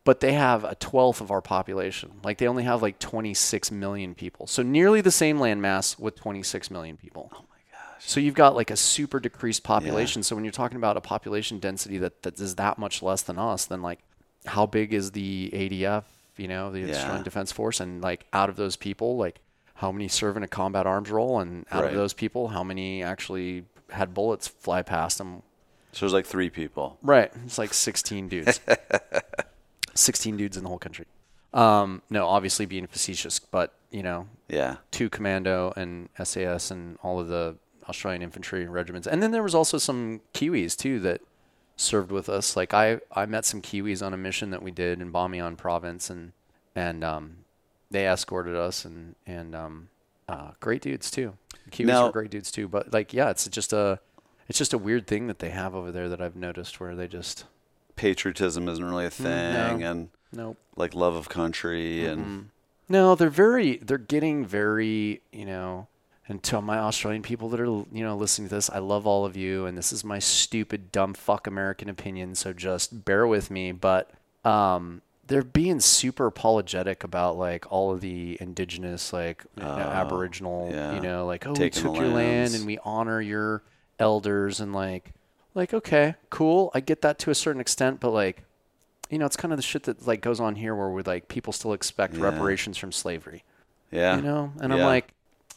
But 0.04 0.20
they 0.20 0.32
have 0.32 0.64
a 0.64 0.74
twelfth 0.74 1.20
of 1.20 1.30
our 1.30 1.40
population. 1.40 2.10
Like 2.24 2.38
they 2.38 2.48
only 2.48 2.64
have 2.64 2.82
like 2.82 2.98
26 2.98 3.70
million 3.70 4.14
people. 4.14 4.46
So 4.46 4.62
nearly 4.62 5.00
the 5.00 5.10
same 5.12 5.38
landmass 5.38 5.98
with 5.98 6.16
26 6.16 6.70
million 6.70 6.96
people. 6.96 7.30
Oh 7.34 7.44
my 7.50 7.56
gosh. 7.70 8.02
So 8.04 8.18
you've 8.20 8.34
got 8.34 8.56
like 8.56 8.70
a 8.70 8.76
super 8.76 9.20
decreased 9.20 9.62
population. 9.62 10.22
So 10.22 10.34
when 10.34 10.44
you're 10.44 10.52
talking 10.52 10.76
about 10.76 10.96
a 10.96 11.00
population 11.00 11.58
density 11.58 11.98
that, 11.98 12.22
that 12.22 12.40
is 12.40 12.56
that 12.56 12.78
much 12.78 13.02
less 13.02 13.22
than 13.22 13.38
us, 13.38 13.66
then 13.66 13.80
like 13.82 14.00
how 14.46 14.66
big 14.66 14.92
is 14.92 15.12
the 15.12 15.50
ADF, 15.52 16.04
you 16.36 16.48
know, 16.48 16.72
the 16.72 16.80
Yeah. 16.80 16.90
Australian 16.96 17.22
Defense 17.22 17.52
Force? 17.52 17.78
And 17.78 18.02
like 18.02 18.26
out 18.32 18.48
of 18.48 18.56
those 18.56 18.74
people, 18.76 19.16
like 19.16 19.40
how 19.74 19.92
many 19.92 20.08
serve 20.08 20.36
in 20.36 20.42
a 20.42 20.48
combat 20.48 20.84
arms 20.86 21.10
role? 21.10 21.38
And 21.38 21.64
out 21.70 21.82
Right. 21.84 21.90
of 21.90 21.96
those 21.96 22.12
people, 22.12 22.48
how 22.48 22.64
many 22.64 23.02
actually 23.04 23.66
had 23.90 24.14
bullets 24.14 24.48
fly 24.48 24.82
past 24.82 25.18
them 25.18 25.42
So 25.92 26.06
there's 26.06 26.12
like 26.12 26.26
three 26.26 26.50
people. 26.50 26.98
Right. 27.02 27.30
It's 27.44 27.58
like 27.58 27.72
16 27.72 28.26
dudes. 28.28 28.58
16 29.94 30.36
dudes 30.36 30.56
in 30.56 30.62
the 30.62 30.68
whole 30.68 30.78
country. 30.78 31.06
Um, 31.54 32.02
no, 32.08 32.26
obviously 32.26 32.64
being 32.66 32.86
facetious, 32.86 33.38
but, 33.38 33.74
you 33.90 34.02
know, 34.02 34.26
Yeah. 34.48 34.76
two 34.90 35.10
commando 35.10 35.72
and 35.76 36.08
SAS 36.22 36.70
and 36.70 36.98
all 37.02 37.20
of 37.20 37.28
the 37.28 37.56
Australian 37.88 38.22
infantry 38.22 38.66
regiments. 38.66 39.06
And 39.06 39.22
then 39.22 39.32
there 39.32 39.42
was 39.42 39.54
also 39.54 39.76
some 39.76 40.20
Kiwis, 40.32 40.76
too, 40.76 40.98
that 41.00 41.20
served 41.76 42.10
with 42.10 42.28
us. 42.28 42.56
Like, 42.56 42.72
I, 42.72 43.00
I 43.12 43.26
met 43.26 43.44
some 43.44 43.60
Kiwis 43.60 44.04
on 44.04 44.14
a 44.14 44.16
mission 44.16 44.50
that 44.50 44.62
we 44.62 44.70
did 44.70 45.02
in 45.02 45.12
Bamiyan 45.12 45.56
province, 45.58 46.08
and, 46.08 46.32
and 46.74 47.04
um, 47.04 47.38
they 47.90 48.06
escorted 48.08 48.54
us, 48.56 48.84
and, 48.86 49.14
and 49.26 49.54
um, 49.54 49.88
uh, 50.28 50.52
great 50.60 50.80
dudes, 50.80 51.10
too. 51.10 51.34
Kiwis 51.70 51.86
Now- 51.86 52.06
are 52.06 52.12
great 52.12 52.30
dudes, 52.30 52.50
too. 52.50 52.66
But, 52.68 52.92
like, 52.94 53.12
yeah, 53.12 53.28
it's 53.30 53.46
just 53.48 53.72
a. 53.72 54.00
It's 54.48 54.58
just 54.58 54.72
a 54.74 54.78
weird 54.78 55.06
thing 55.06 55.28
that 55.28 55.38
they 55.38 55.50
have 55.50 55.74
over 55.74 55.90
there 55.92 56.08
that 56.08 56.20
I've 56.20 56.36
noticed 56.36 56.78
where 56.80 56.94
they 56.96 57.06
just 57.08 57.44
Patriotism 57.96 58.68
isn't 58.68 58.84
really 58.84 59.06
a 59.06 59.10
thing, 59.10 59.80
no. 59.80 59.90
and 59.90 60.08
nope. 60.32 60.56
like 60.76 60.94
love 60.94 61.14
of 61.14 61.28
country, 61.28 62.06
and 62.06 62.20
Mm-hmm. 62.20 62.40
No, 62.88 63.14
they're 63.14 63.30
very 63.30 63.76
they're 63.78 63.96
getting 63.96 64.44
very, 64.44 65.22
you 65.32 65.46
know, 65.46 65.86
and 66.28 66.42
to 66.44 66.60
my 66.60 66.78
Australian 66.78 67.22
people 67.22 67.48
that 67.50 67.60
are, 67.60 67.64
you 67.64 67.86
know, 67.92 68.16
listening 68.16 68.48
to 68.48 68.54
this, 68.56 68.68
I 68.68 68.78
love 68.78 69.06
all 69.06 69.24
of 69.24 69.36
you 69.36 69.64
and 69.66 69.78
this 69.78 69.92
is 69.92 70.04
my 70.04 70.18
stupid 70.18 70.92
dumb 70.92 71.14
fuck 71.14 71.46
American 71.46 71.88
opinion, 71.88 72.34
so 72.34 72.52
just 72.52 73.04
bear 73.04 73.26
with 73.26 73.50
me, 73.50 73.72
but 73.72 74.10
um 74.44 75.00
they're 75.28 75.42
being 75.44 75.80
super 75.80 76.26
apologetic 76.26 77.04
about 77.04 77.38
like 77.38 77.64
all 77.72 77.92
of 77.92 78.00
the 78.02 78.36
indigenous 78.40 79.12
like 79.12 79.44
you 79.56 79.62
know, 79.62 79.68
aboriginal, 79.70 80.68
Oh, 80.70 80.74
yeah. 80.74 80.94
you 80.94 81.00
know, 81.00 81.24
like 81.24 81.46
oh, 81.46 81.54
Taking 81.54 81.84
we 81.84 81.88
took 81.90 81.96
your 81.98 82.12
land 82.12 82.54
and 82.54 82.66
we 82.66 82.78
honor 82.84 83.20
your 83.22 83.62
elders 83.98 84.60
and 84.60 84.74
like 84.74 85.12
like 85.54 85.72
okay, 85.74 86.14
cool. 86.30 86.70
I 86.74 86.80
get 86.80 87.02
that 87.02 87.18
to 87.20 87.30
a 87.30 87.34
certain 87.34 87.60
extent, 87.60 88.00
but 88.00 88.10
like 88.10 88.44
you 89.10 89.18
know, 89.18 89.26
it's 89.26 89.36
kind 89.36 89.52
of 89.52 89.58
the 89.58 89.62
shit 89.62 89.82
that 89.84 90.06
like 90.06 90.22
goes 90.22 90.40
on 90.40 90.54
here 90.56 90.74
where 90.74 90.88
we 90.88 91.02
like 91.02 91.28
people 91.28 91.52
still 91.52 91.74
expect 91.74 92.14
Yeah. 92.14 92.24
reparations 92.24 92.78
from 92.78 92.92
slavery. 92.92 93.44
yeah, 93.90 94.16
You 94.16 94.22
know? 94.22 94.52
And 94.60 94.72
I'm 94.72 94.80
like, 94.80 95.12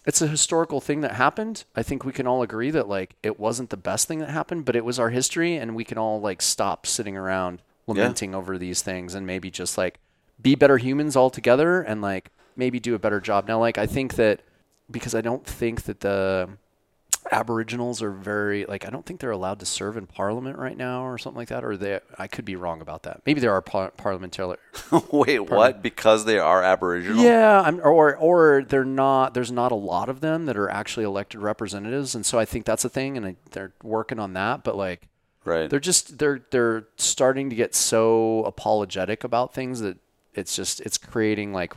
it's 0.06 0.22
a 0.22 0.28
historical 0.28 0.82
thing 0.82 1.00
that 1.02 1.14
happened. 1.14 1.64
I 1.74 1.82
think 1.82 2.04
we 2.04 2.12
can 2.12 2.28
all 2.28 2.42
agree 2.42 2.70
that 2.72 2.90
like 2.90 3.16
it 3.24 3.40
wasn't 3.40 3.70
the 3.70 3.78
best 3.78 4.08
thing 4.10 4.20
that 4.20 4.30
happened, 4.30 4.66
but 4.66 4.76
it 4.76 4.84
was 4.84 5.00
our 5.00 5.10
history 5.10 5.56
and 5.56 5.74
we 5.74 5.86
can 5.86 5.98
all 5.98 6.20
like 6.20 6.42
stop 6.42 6.86
sitting 6.86 7.16
around 7.16 7.62
lamenting 7.88 8.36
over 8.36 8.58
these 8.58 8.82
things 8.82 9.16
and 9.16 9.26
maybe 9.26 9.50
just 9.50 9.78
like 9.78 10.00
be 10.42 10.54
better 10.56 10.78
humans 10.78 11.16
altogether 11.16 11.82
and 11.82 12.02
like 12.02 12.30
maybe 12.58 12.78
do 12.80 12.94
a 12.94 13.00
better 13.00 13.22
job. 13.22 13.48
Now 13.48 13.60
like 13.60 13.78
I 13.78 13.86
think 13.86 14.16
that 14.16 14.42
because 14.92 15.16
I 15.16 15.22
don't 15.22 15.46
think 15.46 15.84
that 15.84 16.02
the 16.02 16.50
Aboriginals 17.32 18.02
are 18.02 18.12
very 18.12 18.66
like 18.66 18.86
I 18.86 18.90
don't 18.90 19.06
think 19.06 19.20
they're 19.20 19.32
allowed 19.32 19.60
to 19.60 19.66
serve 19.66 19.98
in 19.98 20.06
Parliament 20.06 20.58
right 20.58 20.78
now 20.78 21.06
or 21.06 21.18
something 21.18 21.38
like 21.38 21.48
that. 21.50 21.64
Or 21.64 21.76
they 21.76 22.00
I 22.20 22.28
could 22.28 22.46
be 22.46 22.56
wrong 22.56 22.82
about 22.82 23.04
that. 23.04 23.22
Maybe 23.26 23.42
there 23.42 23.52
are 23.52 23.62
par- 23.62 23.92
parliamentary. 23.98 24.56
Wait, 25.12 25.40
what? 25.50 25.82
Because 25.82 26.26
they 26.26 26.38
are 26.40 26.62
Aboriginal? 26.64 27.24
Yeah, 27.24 27.62
I'm, 27.62 27.80
or 27.84 28.16
or 28.16 28.64
they're 28.68 28.86
not. 28.86 29.34
There's 29.34 29.52
not 29.52 29.72
a 29.72 29.76
lot 29.76 30.10
of 30.10 30.22
them 30.22 30.46
that 30.46 30.56
are 30.58 30.70
actually 30.70 31.06
elected 31.06 31.42
representatives, 31.42 32.14
and 32.16 32.26
so 32.26 32.38
I 32.38 32.46
think 32.46 32.66
that's 32.66 32.86
a 32.86 32.90
thing, 32.90 33.18
and 33.18 33.26
I, 33.26 33.36
they're 33.52 33.74
working 33.84 34.20
on 34.20 34.34
that. 34.34 34.64
But 34.64 34.76
like 34.76 35.08
Right. 35.44 35.70
they're 35.70 35.80
just 35.80 36.18
they're 36.18 36.42
they're 36.52 36.86
starting 36.98 37.50
to 37.52 37.56
get 37.56 37.76
so 37.76 38.44
apologetic 38.46 39.24
about 39.24 39.54
things 39.54 39.80
that 39.82 39.98
it's 40.34 40.56
just 40.56 40.82
it's 40.82 40.98
creating 40.98 41.54
like 41.54 41.74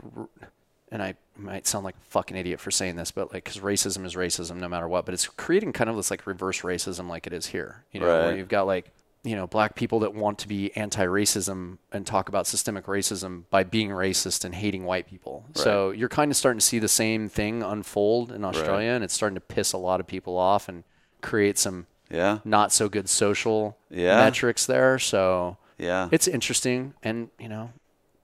and 0.91 1.03
I 1.03 1.13
might 1.39 1.65
sound 1.67 1.85
like 1.85 1.95
a 1.95 2.09
fucking 2.11 2.35
idiot 2.37 2.59
for 2.59 2.71
saying 2.71 2.95
this, 2.95 3.11
but 3.11 3.33
like 3.33 3.43
because 3.43 3.59
racism 3.61 4.05
is 4.05 4.15
racism 4.15 4.57
no 4.57 4.67
matter 4.67 4.87
what, 4.87 5.05
but 5.05 5.13
it's 5.13 5.27
creating 5.27 5.73
kind 5.73 5.89
of 5.89 5.95
this 5.95 6.11
like 6.11 6.25
reverse 6.27 6.61
racism 6.61 7.07
like 7.09 7.25
it 7.27 7.33
is 7.33 7.47
here. 7.47 7.83
You 7.91 7.99
know, 8.01 8.07
where 8.07 8.29
Right. 8.29 8.37
you've 8.37 8.49
got 8.49 8.63
like 8.67 8.91
you 9.23 9.35
know 9.35 9.47
black 9.47 9.75
people 9.75 9.99
that 9.99 10.13
want 10.13 10.39
to 10.39 10.47
be 10.47 10.71
anti-racism 10.77 11.77
and 11.91 12.07
talk 12.07 12.29
about 12.29 12.47
systemic 12.47 12.85
racism 12.85 13.43
by 13.49 13.63
being 13.63 13.89
racist 13.89 14.45
and 14.45 14.55
hating 14.55 14.85
white 14.85 15.07
people. 15.07 15.43
Right. 15.49 15.57
So 15.57 15.91
you're 15.91 16.09
kind 16.09 16.31
of 16.31 16.37
starting 16.37 16.59
to 16.59 16.65
see 16.65 16.79
the 16.79 16.87
same 16.87 17.27
thing 17.29 17.61
unfold 17.63 18.31
in 18.31 18.45
Australia, 18.45 18.91
and 18.91 19.03
it's 19.03 19.13
starting 19.13 19.35
to 19.35 19.41
piss 19.41 19.73
a 19.73 19.77
lot 19.77 19.99
of 19.99 20.07
people 20.07 20.37
off 20.37 20.69
and 20.69 20.83
create 21.21 21.57
some 21.57 21.87
yeah. 22.09 22.39
not 22.45 22.71
so 22.71 22.87
good 22.89 23.09
social 23.09 23.77
Yeah. 23.89 24.17
metrics 24.17 24.65
there. 24.65 24.97
So 24.99 25.57
Yeah. 25.77 26.07
it's 26.11 26.27
interesting. 26.27 26.93
And, 27.03 27.29
you 27.37 27.49
know, 27.49 27.71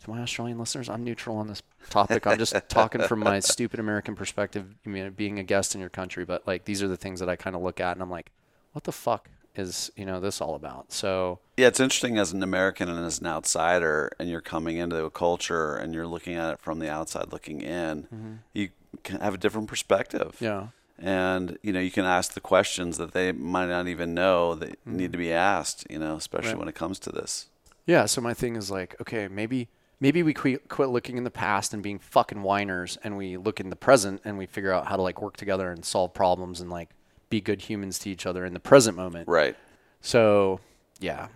to 0.05 0.11
my 0.11 0.21
Australian 0.21 0.57
listeners, 0.57 0.89
I'm 0.89 1.03
neutral 1.03 1.37
on 1.37 1.47
this 1.47 1.61
topic. 1.89 2.25
I'm 2.25 2.37
just 2.37 2.55
talking 2.69 3.01
from 3.01 3.19
my 3.19 3.39
stupid 3.39 3.79
American 3.79 4.15
perspective, 4.15 4.75
being 4.83 5.39
a 5.39 5.43
guest 5.43 5.75
in 5.75 5.81
your 5.81 5.89
country. 5.89 6.25
But, 6.25 6.47
like, 6.47 6.65
these 6.65 6.81
are 6.81 6.87
the 6.87 6.97
things 6.97 7.19
that 7.19 7.29
I 7.29 7.35
kind 7.35 7.55
of 7.55 7.61
look 7.61 7.79
at 7.79 7.95
and 7.95 8.01
I'm 8.01 8.09
like, 8.09 8.31
what 8.71 8.83
the 8.83 8.91
fuck 8.91 9.29
is, 9.55 9.91
you 9.95 10.05
know, 10.05 10.19
this 10.19 10.41
all 10.41 10.55
about? 10.55 10.91
So, 10.91 11.39
Yeah, 11.57 11.67
it's 11.67 11.79
interesting 11.79 12.17
as 12.17 12.31
an 12.31 12.43
American 12.43 12.89
and 12.89 13.05
as 13.05 13.19
an 13.19 13.27
outsider, 13.27 14.11
and 14.19 14.29
you're 14.29 14.41
coming 14.41 14.77
into 14.77 15.03
a 15.03 15.09
culture 15.11 15.75
and 15.75 15.93
you're 15.93 16.07
looking 16.07 16.35
at 16.35 16.53
it 16.53 16.59
from 16.59 16.79
the 16.79 16.89
outside 16.89 17.31
looking 17.31 17.61
in. 17.61 18.03
Mm-hmm. 18.03 18.33
You 18.53 18.69
can 19.03 19.21
have 19.21 19.33
a 19.33 19.37
different 19.37 19.67
perspective. 19.67 20.37
yeah. 20.39 20.67
And 20.97 21.57
you 21.61 21.73
know, 21.73 21.81
you 21.81 21.91
can 21.91 22.05
ask 22.05 22.35
the 22.35 22.39
questions 22.39 22.97
that 22.99 23.11
they 23.11 23.33
might 23.33 23.65
not 23.65 23.89
even 23.89 24.13
know 24.13 24.55
that 24.55 24.69
need 24.85 25.03
mm-hmm. 25.03 25.11
to 25.11 25.17
be 25.17 25.33
asked. 25.33 25.85
You 25.89 25.99
know, 25.99 26.15
especially 26.15 26.51
Right. 26.51 26.59
when 26.59 26.67
it 26.69 26.75
comes 26.75 26.99
to 26.99 27.11
this. 27.11 27.47
Yeah, 27.85 28.05
so 28.05 28.21
my 28.21 28.33
thing 28.33 28.55
is 28.55 28.71
like, 28.71 28.95
okay, 29.01 29.27
maybe 29.27 29.67
maybe 29.99 30.23
we 30.23 30.33
quit, 30.33 30.67
quit 30.69 30.89
looking 30.89 31.17
in 31.17 31.23
the 31.23 31.31
past 31.31 31.73
and 31.73 31.81
being 31.83 31.99
fucking 31.99 32.41
whiners, 32.43 32.97
and 33.03 33.17
we 33.17 33.37
look 33.37 33.59
in 33.59 33.69
the 33.69 33.75
present 33.75 34.21
and 34.25 34.37
we 34.37 34.45
figure 34.45 34.71
out 34.71 34.87
how 34.87 34.95
to 34.95 35.01
like 35.01 35.21
work 35.21 35.37
together 35.37 35.71
and 35.71 35.83
solve 35.85 36.13
problems 36.13 36.61
and 36.61 36.69
like 36.69 36.89
be 37.29 37.41
good 37.41 37.61
humans 37.63 37.97
to 37.99 38.09
each 38.09 38.25
other 38.25 38.45
in 38.45 38.53
the 38.53 38.59
present 38.59 38.95
moment. 38.97 39.27
Right. 39.27 39.55
So, 40.01 40.59
yeah, 40.99 41.27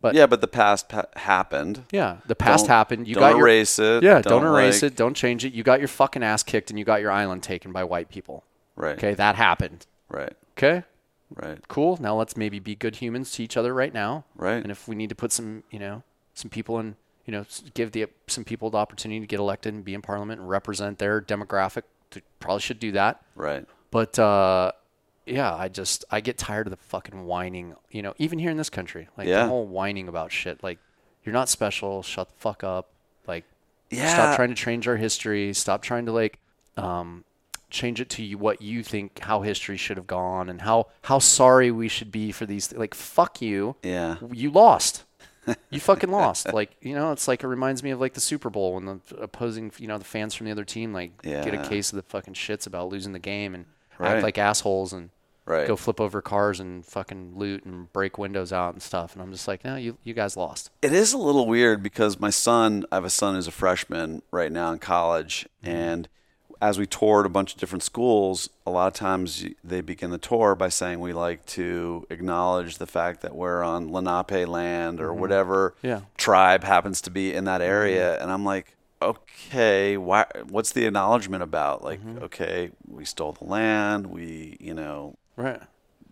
but 0.00 0.14
Yeah, 0.14 0.26
but 0.26 0.40
the 0.40 0.46
past 0.48 0.88
pa- 0.88 1.06
happened. 1.16 1.84
yeah, 1.90 2.18
the 2.26 2.34
past 2.36 2.64
Don't- 2.66 2.68
happened. 2.70 3.08
You 3.08 3.14
don't 3.14 3.22
got 3.22 3.36
your 3.36 3.46
erase 3.48 3.78
it. 3.78 4.02
yeah, 4.02 4.20
don't, 4.20 4.44
erase 4.44 4.82
like- 4.82 4.92
it, 4.92 4.96
don't 4.96 5.14
change 5.14 5.44
it. 5.44 5.52
You 5.54 5.62
got 5.62 5.78
your 5.80 5.88
fucking 5.88 6.22
ass 6.22 6.42
kicked 6.42 6.70
and 6.70 6.78
you 6.78 6.84
got 6.84 7.00
your 7.00 7.10
island 7.10 7.42
taken 7.42 7.72
by 7.72 7.84
white 7.84 8.08
people. 8.10 8.44
Right. 8.76 8.96
Okay, 8.96 9.14
that 9.14 9.34
happened. 9.36 9.86
Right. 10.08 10.34
Okay, 10.56 10.84
Right. 11.34 11.58
cool. 11.68 11.98
Now 12.00 12.14
let's 12.16 12.36
maybe 12.36 12.58
be 12.58 12.74
good 12.74 12.96
humans 12.96 13.32
to 13.32 13.42
each 13.42 13.56
other 13.56 13.72
right 13.74 13.92
now. 13.92 14.24
Right. 14.36 14.62
And 14.62 14.70
if 14.70 14.86
we 14.86 14.94
need 14.94 15.08
to 15.08 15.14
put 15.14 15.32
some, 15.32 15.62
you 15.70 15.78
know, 15.78 16.02
some 16.34 16.50
people 16.50 16.78
in, 16.78 16.96
you 17.28 17.32
know, 17.32 17.44
give 17.74 17.92
the 17.92 18.06
some 18.26 18.42
people 18.42 18.70
the 18.70 18.78
opportunity 18.78 19.20
to 19.20 19.26
get 19.26 19.38
elected 19.38 19.74
and 19.74 19.84
be 19.84 19.92
in 19.92 20.00
parliament 20.00 20.40
and 20.40 20.48
represent 20.48 20.98
their 20.98 21.20
demographic, 21.20 21.82
to, 22.12 22.22
probably 22.40 22.62
should 22.62 22.80
do 22.80 22.90
that. 22.92 23.20
Right. 23.34 23.66
But 23.90 24.18
uh, 24.18 24.72
yeah, 25.26 25.54
I 25.54 25.68
just 25.68 26.06
I 26.10 26.22
get 26.22 26.38
tired 26.38 26.66
of 26.66 26.70
the 26.70 26.78
fucking 26.78 27.26
whining. 27.26 27.74
You 27.90 28.00
know, 28.00 28.14
even 28.16 28.38
here 28.38 28.50
in 28.50 28.56
this 28.56 28.70
country, 28.70 29.08
like 29.18 29.28
Yeah. 29.28 29.42
the 29.42 29.48
whole 29.50 29.66
whining 29.66 30.08
about 30.08 30.32
shit. 30.32 30.62
Like 30.62 30.78
you're 31.22 31.34
not 31.34 31.50
special. 31.50 32.02
Shut 32.02 32.28
the 32.30 32.34
fuck 32.38 32.64
up. 32.64 32.88
Like 33.26 33.44
Yeah. 33.90 34.08
stop 34.10 34.36
trying 34.36 34.48
to 34.48 34.54
change 34.54 34.88
our 34.88 34.96
history. 34.96 35.52
Stop 35.52 35.82
trying 35.82 36.06
to 36.06 36.12
like 36.12 36.38
um, 36.78 37.24
change 37.68 38.00
it 38.00 38.08
to 38.08 38.22
you 38.22 38.38
what 38.38 38.62
you 38.62 38.82
think 38.82 39.18
how 39.18 39.42
history 39.42 39.76
should 39.76 39.98
have 39.98 40.06
gone 40.06 40.48
and 40.48 40.62
how 40.62 40.86
how 41.02 41.18
sorry 41.18 41.70
we 41.70 41.88
should 41.88 42.10
be 42.10 42.32
for 42.32 42.46
these. 42.46 42.72
Like 42.72 42.94
fuck 42.94 43.42
you. 43.42 43.76
Yeah. 43.82 44.16
You 44.32 44.50
lost. 44.50 45.04
You 45.70 45.80
fucking 45.80 46.10
lost. 46.10 46.52
Like 46.52 46.76
you 46.80 46.94
know, 46.94 47.12
it's 47.12 47.28
like 47.28 47.42
it 47.44 47.46
reminds 47.48 47.82
me 47.82 47.90
of 47.90 48.00
like 48.00 48.14
the 48.14 48.20
Super 48.20 48.50
Bowl 48.50 48.74
when 48.74 48.84
the 48.86 49.00
opposing, 49.18 49.72
you 49.78 49.86
know, 49.88 49.98
the 49.98 50.04
fans 50.04 50.34
from 50.34 50.46
the 50.46 50.52
other 50.52 50.64
team 50.64 50.92
like 50.92 51.20
get 51.22 51.54
a 51.54 51.62
case 51.68 51.92
of 51.92 51.96
the 51.96 52.02
fucking 52.02 52.34
shits 52.34 52.66
about 52.66 52.88
losing 52.88 53.12
the 53.12 53.18
game 53.18 53.54
and 53.54 53.66
Right. 53.98 54.12
act 54.14 54.22
like 54.22 54.38
assholes 54.38 54.92
and 54.92 55.10
Right. 55.44 55.66
go 55.66 55.74
flip 55.76 55.98
over 56.00 56.20
cars 56.22 56.60
and 56.60 56.84
fucking 56.84 57.32
loot 57.36 57.64
and 57.64 57.90
break 57.92 58.18
windows 58.18 58.52
out 58.52 58.74
and 58.74 58.82
stuff. 58.82 59.14
And 59.14 59.22
I'm 59.22 59.32
just 59.32 59.48
like, 59.48 59.64
no, 59.64 59.76
you 59.76 59.96
you 60.04 60.14
guys 60.14 60.36
lost. 60.36 60.70
It 60.82 60.92
is 60.92 61.12
a 61.12 61.18
little 61.18 61.46
weird 61.46 61.82
because 61.82 62.20
my 62.20 62.30
son, 62.30 62.84
I 62.92 62.96
have 62.96 63.04
a 63.04 63.10
son 63.10 63.34
who's 63.34 63.46
a 63.46 63.50
freshman 63.50 64.22
right 64.30 64.52
now 64.52 64.72
in 64.72 64.78
college, 64.78 65.48
Mm-hmm. 65.64 65.74
and 65.76 66.08
as 66.60 66.78
we 66.78 66.86
toured 66.86 67.24
a 67.24 67.28
bunch 67.28 67.54
of 67.54 67.60
different 67.60 67.82
schools, 67.82 68.50
a 68.66 68.70
lot 68.70 68.88
of 68.88 68.92
times 68.94 69.44
they 69.62 69.80
begin 69.80 70.10
the 70.10 70.18
tour 70.18 70.54
by 70.54 70.68
saying 70.68 70.98
we 71.00 71.12
like 71.12 71.46
to 71.46 72.06
acknowledge 72.10 72.78
the 72.78 72.86
fact 72.86 73.20
that 73.20 73.34
we're 73.36 73.62
on 73.62 73.92
Lenape 73.92 74.48
land 74.48 75.00
or 75.00 75.14
whatever 75.14 75.74
Mm-hmm. 75.78 75.86
Yeah. 75.86 76.00
tribe 76.16 76.64
happens 76.64 77.00
to 77.02 77.10
be 77.10 77.32
in 77.34 77.44
that 77.44 77.60
area, 77.60 78.20
and 78.20 78.30
I'm 78.32 78.44
like, 78.44 78.74
okay, 79.00 79.96
why? 79.96 80.26
What's 80.48 80.72
the 80.72 80.86
acknowledgement 80.86 81.42
about? 81.42 81.82
Like, 81.84 82.00
Mm-hmm. 82.04 82.24
okay, 82.24 82.70
we 82.88 83.04
stole 83.04 83.32
the 83.32 83.44
land, 83.44 84.06
we, 84.08 84.56
you 84.60 84.74
know, 84.74 85.14
Right. 85.36 85.60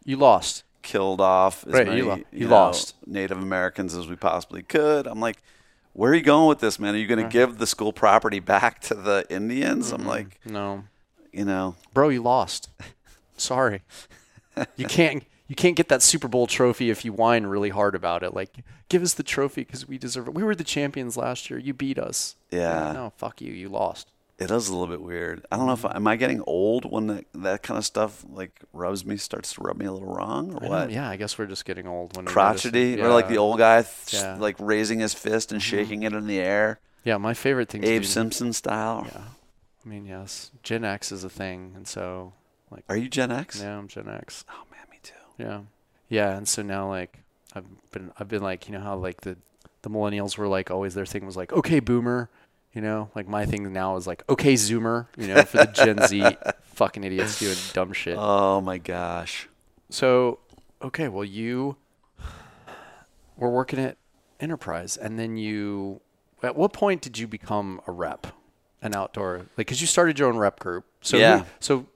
You 0.04 0.16
lost. 0.16 0.62
killed 0.82 1.20
off 1.20 1.66
as 1.66 1.72
Right, 1.72 1.86
many 1.86 1.96
you 1.98 2.06
lo- 2.08 2.20
you 2.32 2.46
know, 2.48 2.54
lost. 2.54 2.94
Native 3.06 3.38
Americans 3.38 3.96
as 3.96 4.06
we 4.06 4.14
possibly 4.14 4.62
could. 4.62 5.08
I'm 5.08 5.18
like, 5.20 5.42
where 5.96 6.12
are 6.12 6.14
you 6.14 6.22
going 6.22 6.46
with 6.46 6.60
this, 6.60 6.78
man? 6.78 6.94
Are 6.94 6.98
you 6.98 7.06
going 7.06 7.24
to 7.24 7.30
give 7.30 7.56
the 7.56 7.66
school 7.66 7.92
property 7.92 8.38
back 8.38 8.80
to 8.82 8.94
the 8.94 9.24
Indians? 9.30 9.92
I'm 9.92 10.04
like, 10.04 10.38
No, 10.44 10.84
you 11.32 11.44
know, 11.44 11.74
bro, 11.94 12.10
you 12.10 12.22
lost. 12.22 12.68
Sorry. 13.36 13.82
You 14.76 14.86
can't 14.88 15.24
you 15.48 15.54
can't 15.54 15.76
get 15.76 15.88
that 15.88 16.02
Super 16.02 16.28
Bowl 16.28 16.46
trophy 16.46 16.90
if 16.90 17.04
you 17.04 17.12
whine 17.12 17.46
really 17.46 17.70
hard 17.70 17.94
about 17.94 18.22
it. 18.22 18.34
Like, 18.34 18.50
give 18.88 19.02
us 19.02 19.14
the 19.14 19.22
trophy 19.22 19.62
because 19.62 19.86
we 19.88 19.96
deserve 19.96 20.28
it. 20.28 20.34
We 20.34 20.42
were 20.42 20.54
the 20.54 20.64
champions 20.64 21.16
last 21.16 21.48
year. 21.48 21.58
You 21.58 21.72
beat 21.72 21.98
us. 21.98 22.36
Yeah. 22.50 22.92
No, 22.92 23.12
fuck 23.16 23.40
you. 23.40 23.52
You 23.52 23.68
lost. 23.68 24.10
It 24.38 24.50
is 24.50 24.68
a 24.68 24.72
little 24.76 24.86
bit 24.94 25.00
weird. 25.02 25.44
I 25.50 25.56
don't 25.56 25.66
know 25.66 25.72
if 25.72 25.84
I, 25.84 25.96
am 25.96 26.06
I 26.06 26.16
getting 26.16 26.42
old 26.46 26.90
when 26.90 27.06
that, 27.06 27.24
that 27.34 27.62
kind 27.62 27.78
of 27.78 27.84
stuff 27.84 28.24
like 28.28 28.60
rubs 28.72 29.04
me, 29.06 29.16
starts 29.16 29.54
to 29.54 29.62
rub 29.62 29.78
me 29.78 29.86
a 29.86 29.92
little 29.92 30.12
wrong, 30.14 30.52
or 30.54 30.64
I 30.64 30.68
what? 30.68 30.90
Yeah, 30.90 31.08
I 31.08 31.16
guess 31.16 31.38
we're 31.38 31.46
just 31.46 31.64
getting 31.64 31.86
old. 31.86 32.14
When 32.16 32.24
we 32.26 32.32
notice. 32.32 32.62
Crotchety, 32.62 33.00
or 33.00 33.08
like 33.10 33.28
the 33.28 33.38
old 33.38 33.58
guy, 33.58 33.82
th- 33.82 34.14
Yeah. 34.14 34.32
Mm-hmm. 34.34 34.42
like 34.42 34.56
raising 34.58 34.98
his 35.00 35.14
fist 35.14 35.52
and 35.52 35.62
shaking 35.62 36.02
it 36.02 36.12
in 36.12 36.26
the 36.26 36.38
air, 36.38 36.80
Yeah, 37.04 37.16
my 37.16 37.34
favorite 37.34 37.68
thing. 37.70 37.82
Abe 37.84 38.04
Simpson 38.04 38.52
style. 38.52 39.06
Yeah. 39.12 39.20
I 39.84 39.88
mean, 39.88 40.04
yes, 40.04 40.50
Gen 40.62 40.84
X 40.84 41.12
is 41.12 41.22
a 41.24 41.30
thing, 41.30 41.72
and 41.76 41.86
so 41.88 42.32
like, 42.70 42.84
Are 42.88 42.96
you 42.96 43.08
Gen 43.08 43.30
X? 43.30 43.60
yeah, 43.62 43.78
I'm 43.78 43.88
Gen 43.88 44.08
X. 44.08 44.44
Oh 44.50 44.64
man, 44.70 44.80
me 44.90 44.98
too. 45.02 45.14
Yeah, 45.38 45.60
yeah, 46.08 46.36
and 46.36 46.46
so 46.46 46.60
now 46.62 46.88
like 46.88 47.20
I've 47.54 47.64
been 47.90 48.10
I've 48.18 48.28
been 48.28 48.42
like 48.42 48.68
you 48.68 48.74
know 48.74 48.80
how 48.80 48.96
like 48.96 49.22
the 49.22 49.36
the 49.82 49.88
millennials 49.90 50.36
were 50.36 50.48
like 50.48 50.70
always 50.70 50.94
their 50.94 51.06
thing 51.06 51.24
was 51.24 51.36
like 51.36 51.52
okay 51.52 51.78
boomer, 51.80 52.28
you 52.76 52.82
know 52.82 53.10
like 53.16 53.26
my 53.26 53.44
thing 53.46 53.72
now 53.72 53.96
is 53.96 54.06
like 54.06 54.22
okay 54.28 54.54
zoomer, 54.54 55.06
you 55.16 55.26
know 55.26 55.42
for 55.42 55.56
the 55.56 55.66
Gen 55.66 56.06
Z 56.06 56.36
fucking 56.74 57.02
idiots 57.02 57.40
doing 57.40 57.56
dumb 57.72 57.92
shit. 57.92 58.16
Oh 58.16 58.60
my 58.60 58.78
gosh. 58.78 59.48
So 59.90 60.38
okay, 60.82 61.08
well 61.08 61.24
you 61.24 61.76
were 63.36 63.50
working 63.50 63.78
at 63.78 63.96
Enterprise, 64.38 64.96
and 64.96 65.18
then 65.18 65.36
you 65.36 66.00
at 66.42 66.54
what 66.54 66.72
point 66.72 67.00
did 67.00 67.18
you 67.18 67.26
become 67.26 67.80
a 67.86 67.92
rep, 67.92 68.26
an 68.82 68.94
outdoor 68.94 69.38
like 69.38 69.66
because 69.66 69.80
you 69.80 69.86
started 69.86 70.18
your 70.18 70.28
own 70.28 70.36
rep 70.36 70.60
group. 70.60 70.84
So 71.00 71.16
who- 71.16 71.22
Yeah. 71.22 71.44
so 71.58 71.86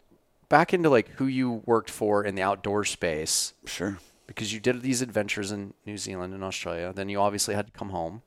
back 0.49 0.73
into 0.73 0.89
like 0.89 1.09
who 1.11 1.27
you 1.27 1.63
worked 1.67 1.91
for 1.91 2.25
in 2.25 2.35
the 2.35 2.43
outdoor 2.43 2.85
space 2.85 3.53
Sure. 3.67 3.99
because 4.27 4.53
you 4.53 4.59
did 4.61 4.81
these 4.83 5.03
adventures 5.03 5.53
in 5.53 5.75
New 5.85 5.97
Zealand 5.99 6.33
and 6.35 6.43
Australia. 6.43 6.93
Then 6.95 7.09
you 7.11 7.21
obviously 7.21 7.55
had 7.55 7.67
to 7.67 7.73
come 7.73 7.91
home. 7.91 8.23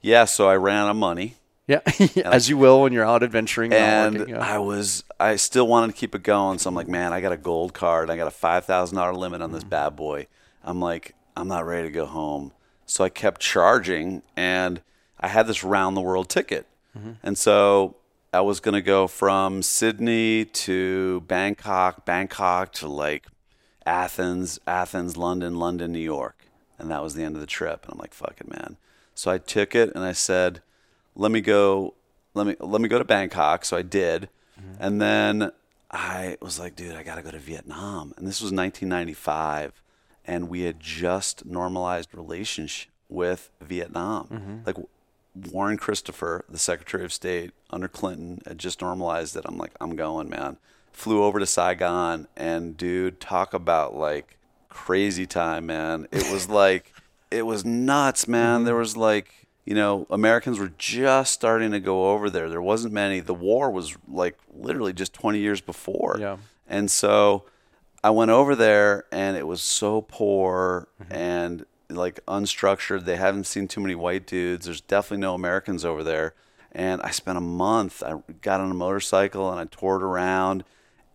Yeah, 0.00 0.24
so 0.26 0.48
I 0.48 0.56
ran 0.56 0.76
out 0.84 0.90
of 0.90 0.96
money. 0.96 1.34
Yeah, 1.66 1.80
as 2.24 2.48
you 2.48 2.58
will 2.58 2.82
when 2.82 2.92
you're 2.92 3.06
out 3.06 3.22
adventuring. 3.22 3.72
and 3.72 4.18
working, 4.18 4.34
yeah. 4.34 4.40
I 4.54 4.58
was 4.58 5.02
I 5.18 5.36
still 5.36 5.66
wanted 5.66 5.92
to 5.94 5.98
keep 5.98 6.14
it 6.14 6.22
going. 6.22 6.58
So 6.58 6.68
I'm 6.68 6.74
like, 6.74 6.88
man, 6.88 7.12
I 7.12 7.20
got 7.20 7.32
a 7.32 7.36
gold 7.38 7.72
card. 7.72 8.10
I 8.10 8.16
got 8.16 8.26
a 8.26 8.30
five 8.30 8.64
thousand 8.66 8.96
dollar 8.96 9.14
limit 9.14 9.40
on 9.42 9.52
this 9.52 9.62
Mm-hmm. 9.62 9.70
bad 9.70 9.96
boy. 9.96 10.26
I'm 10.62 10.80
like, 10.80 11.14
I'm 11.36 11.48
not 11.48 11.66
ready 11.66 11.88
to 11.88 11.92
go 11.92 12.06
home. 12.06 12.52
So 12.86 13.02
I 13.04 13.08
kept 13.08 13.40
charging, 13.40 14.22
and 14.36 14.82
I 15.18 15.28
had 15.28 15.46
this 15.46 15.64
round 15.64 15.96
the 15.96 16.02
world 16.02 16.28
ticket, 16.28 16.66
Mm-hmm. 16.98 17.12
and 17.22 17.38
so 17.38 17.96
I 18.32 18.40
was 18.42 18.60
gonna 18.60 18.82
go 18.82 19.06
from 19.06 19.62
Sydney 19.62 20.44
to 20.44 21.22
Bangkok, 21.22 22.04
Bangkok 22.04 22.72
to 22.74 22.88
like 22.88 23.26
Athens, 23.86 24.58
Athens, 24.66 25.16
London, 25.16 25.58
London, 25.58 25.92
New 25.92 25.98
York, 25.98 26.44
and 26.78 26.90
that 26.90 27.02
was 27.02 27.14
the 27.14 27.22
end 27.22 27.34
of 27.36 27.40
the 27.40 27.46
trip. 27.46 27.84
And 27.84 27.92
I'm 27.94 27.98
like, 27.98 28.14
fuck 28.14 28.36
it, 28.40 28.50
man. 28.50 28.76
So 29.14 29.30
I 29.30 29.38
took 29.38 29.74
it 29.74 29.94
and 29.94 30.04
I 30.04 30.12
said, 30.12 30.60
let 31.14 31.30
me 31.30 31.40
go 31.40 31.94
let 32.34 32.46
me 32.46 32.56
let 32.60 32.80
me 32.80 32.88
go 32.88 32.98
to 32.98 33.04
Bangkok. 33.04 33.64
So 33.64 33.76
I 33.76 33.82
did. 33.82 34.28
Mm-hmm. 34.60 34.82
And 34.82 35.00
then 35.00 35.52
I 35.90 36.36
was 36.40 36.58
like, 36.58 36.76
dude, 36.76 36.96
I 36.96 37.02
got 37.02 37.16
to 37.16 37.22
go 37.22 37.30
to 37.30 37.38
Vietnam. 37.38 38.12
And 38.16 38.26
this 38.26 38.40
was 38.40 38.52
1995 38.52 39.80
and 40.24 40.48
we 40.48 40.62
had 40.62 40.80
just 40.80 41.44
normalized 41.44 42.14
relations 42.14 42.86
with 43.08 43.50
Vietnam. 43.60 44.28
Mm-hmm. 44.32 44.58
Like 44.66 44.76
Warren 45.52 45.76
Christopher, 45.76 46.44
the 46.48 46.58
Secretary 46.58 47.04
of 47.04 47.12
State 47.12 47.52
under 47.70 47.88
Clinton, 47.88 48.40
had 48.46 48.58
just 48.58 48.80
normalized 48.80 49.36
it. 49.36 49.44
I'm 49.44 49.58
like, 49.58 49.72
I'm 49.80 49.96
going, 49.96 50.28
man. 50.28 50.56
Flew 50.92 51.24
over 51.24 51.40
to 51.40 51.46
Saigon 51.46 52.28
and 52.36 52.76
dude, 52.76 53.20
talk 53.20 53.52
about 53.52 53.94
like 53.94 54.38
crazy 54.68 55.26
time, 55.26 55.66
man. 55.66 56.06
It 56.12 56.30
was 56.32 56.48
like 56.48 56.92
it 57.30 57.42
was 57.42 57.64
nuts, 57.64 58.28
man. 58.28 58.64
There 58.64 58.74
mm-hmm. 58.74 58.80
was 58.80 58.96
like, 58.96 59.43
you 59.64 59.74
know, 59.74 60.06
Americans 60.10 60.58
were 60.58 60.72
just 60.76 61.32
starting 61.32 61.70
to 61.72 61.80
go 61.80 62.10
over 62.10 62.28
there. 62.28 62.50
There 62.50 62.60
wasn't 62.60 62.92
many. 62.92 63.20
The 63.20 63.34
war 63.34 63.70
was 63.70 63.96
like 64.06 64.38
literally 64.52 64.92
just 64.92 65.14
20 65.14 65.38
years 65.38 65.60
before. 65.60 66.18
Yeah. 66.20 66.36
And 66.68 66.90
so 66.90 67.44
I 68.02 68.10
went 68.10 68.30
over 68.30 68.54
there 68.54 69.04
and 69.10 69.36
it 69.36 69.46
was 69.46 69.62
so 69.62 70.02
poor 70.02 70.88
mm-hmm. 71.02 71.12
and 71.12 71.66
like 71.88 72.24
unstructured. 72.26 73.06
They 73.06 73.16
haven't 73.16 73.44
seen 73.44 73.66
too 73.66 73.80
many 73.80 73.94
white 73.94 74.26
dudes. 74.26 74.66
There's 74.66 74.82
definitely 74.82 75.18
no 75.18 75.34
Americans 75.34 75.84
over 75.84 76.02
there. 76.02 76.34
And 76.72 77.00
I 77.02 77.10
spent 77.10 77.38
a 77.38 77.42
month. 77.42 78.02
I 78.02 78.16
got 78.42 78.60
on 78.60 78.70
a 78.70 78.74
motorcycle 78.74 79.50
and 79.50 79.60
I 79.60 79.64
toured 79.64 80.02
around 80.02 80.64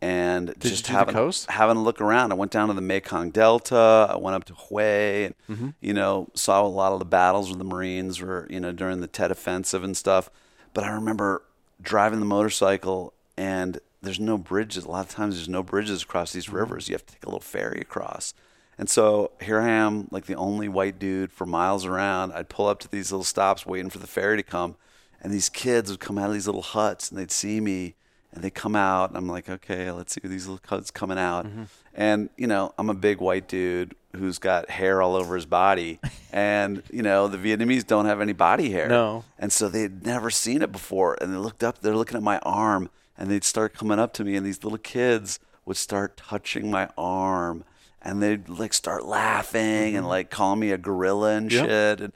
and 0.02 0.48
you 0.50 0.54
just 0.70 0.86
having 0.88 1.14
having 1.50 1.78
a 1.78 1.84
look 1.84 2.00
around. 2.02 2.32
I 2.32 2.36
went 2.36 2.52
down 2.52 2.68
to 2.70 2.74
the 2.74 2.82
Mekong 2.82 3.32
Delta. 3.32 4.08
I 4.10 4.18
went 4.18 4.36
up 4.36 4.46
to 4.46 4.54
Hue, 4.54 4.80
and 5.26 5.36
Mm-hmm. 5.50 5.70
you 5.82 5.94
know 5.94 6.30
saw 6.34 6.66
a 6.66 6.68
lot 6.68 6.94
of 6.94 7.00
the 7.00 7.06
battles 7.06 7.50
with 7.50 7.58
the 7.58 7.66
Marines 7.66 8.22
were 8.22 8.48
you 8.50 8.60
know 8.60 8.72
during 8.72 9.02
the 9.02 9.08
Tet 9.08 9.32
Offensive 9.32 9.84
and 9.84 9.96
stuff. 9.98 10.30
But 10.74 10.84
I 10.84 10.92
remember 10.92 11.44
driving 11.82 12.20
the 12.20 12.26
motorcycle, 12.26 13.14
and 13.38 13.80
there's 14.02 14.20
no 14.20 14.38
bridges. 14.38 14.86
A 14.86 14.90
lot 14.92 15.06
of 15.06 15.12
times 15.12 15.36
there's 15.36 15.50
no 15.50 15.64
bridges 15.64 16.04
across 16.04 16.32
these 16.32 16.50
rivers. 16.50 16.88
You 16.88 16.94
have 16.96 17.06
to 17.06 17.14
take 17.14 17.24
a 17.24 17.28
little 17.28 17.40
ferry 17.42 17.82
across. 17.82 18.34
And 18.78 18.90
so 18.90 19.32
here 19.42 19.60
I 19.60 19.68
am, 19.68 20.08
like 20.10 20.26
the 20.28 20.36
only 20.36 20.70
white 20.70 21.00
dude 21.00 21.34
for 21.34 21.46
miles 21.46 21.86
around. 21.86 22.32
I'd 22.32 22.48
pull 22.48 22.68
up 22.68 22.80
to 22.80 22.88
these 22.90 23.12
little 23.12 23.26
stops 23.26 23.66
waiting 23.66 23.90
for 23.90 23.98
the 23.98 24.08
ferry 24.08 24.38
to 24.38 24.44
come, 24.44 24.76
and 25.22 25.34
these 25.34 25.50
kids 25.50 25.92
would 25.92 26.00
come 26.00 26.18
out 26.18 26.28
of 26.28 26.34
these 26.34 26.46
little 26.48 26.62
huts, 26.62 27.10
and 27.10 27.20
they'd 27.20 27.30
see 27.32 27.60
me, 27.60 27.96
and 28.34 28.44
they 28.44 28.50
come 28.50 28.76
out 28.76 29.10
and 29.10 29.18
I'm 29.18 29.28
like, 29.28 29.50
okay, 29.50 29.92
let's 29.92 30.14
see 30.14 30.22
these 30.24 30.48
little 30.48 30.60
cuts 30.60 30.92
coming 30.92 31.18
out. 31.18 31.46
Mm-hmm. 31.46 31.64
And 31.94 32.30
you 32.38 32.48
know, 32.48 32.74
I'm 32.78 32.90
a 32.90 32.94
big 32.94 33.20
white 33.20 33.48
dude 33.48 33.96
who's 34.16 34.40
got 34.40 34.70
hair 34.70 35.02
all 35.02 35.16
over 35.16 35.36
his 35.36 35.46
body, 35.46 36.00
and 36.34 36.84
you 36.92 37.02
know, 37.02 37.28
the 37.28 37.38
Vietnamese 37.38 37.86
don't 37.86 38.06
have 38.06 38.22
any 38.22 38.34
body 38.34 38.72
hair. 38.72 38.88
No. 38.88 39.24
And 39.38 39.52
so 39.52 39.70
they'd 39.70 40.06
never 40.06 40.30
seen 40.30 40.62
it 40.62 40.72
before, 40.72 41.18
and 41.22 41.34
they 41.34 41.38
looked 41.38 41.64
up. 41.64 41.80
They're 41.80 41.96
looking 41.96 42.18
at 42.18 42.24
my 42.24 42.40
arm, 42.40 42.90
and 43.18 43.30
they'd 43.30 43.44
start 43.44 43.74
coming 43.74 44.00
up 44.00 44.14
to 44.14 44.24
me, 44.24 44.36
and 44.36 44.46
these 44.46 44.64
little 44.64 44.80
kids 44.80 45.40
would 45.66 45.78
start 45.78 46.18
touching 46.18 46.72
my 46.72 46.90
arm, 46.98 47.64
and 48.02 48.24
they'd 48.24 48.48
like 48.50 48.74
start 48.74 49.06
laughing 49.06 49.62
and 49.96 49.98
mm-hmm. 49.98 50.08
like 50.08 50.30
call 50.30 50.56
me 50.56 50.72
a 50.72 50.78
gorilla 50.78 51.32
and 51.36 51.52
Yep. 51.52 51.66
shit. 51.66 52.02
And 52.02 52.14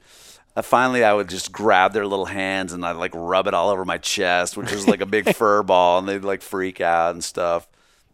uh, 0.56 0.62
finally, 0.62 1.02
I 1.02 1.12
would 1.12 1.28
just 1.28 1.50
grab 1.52 1.92
their 1.92 2.06
little 2.06 2.26
hands 2.26 2.72
and 2.72 2.84
I'd 2.84 2.96
like 2.96 3.12
rub 3.14 3.46
it 3.46 3.54
all 3.54 3.70
over 3.70 3.84
my 3.84 3.98
chest, 3.98 4.56
which 4.56 4.72
was 4.72 4.86
like 4.86 5.00
a 5.00 5.06
big 5.06 5.34
fur 5.36 5.62
ball, 5.62 5.98
and 5.98 6.08
they'd 6.08 6.24
like 6.24 6.42
freak 6.42 6.80
out 6.80 7.14
and 7.14 7.24
stuff. 7.24 7.66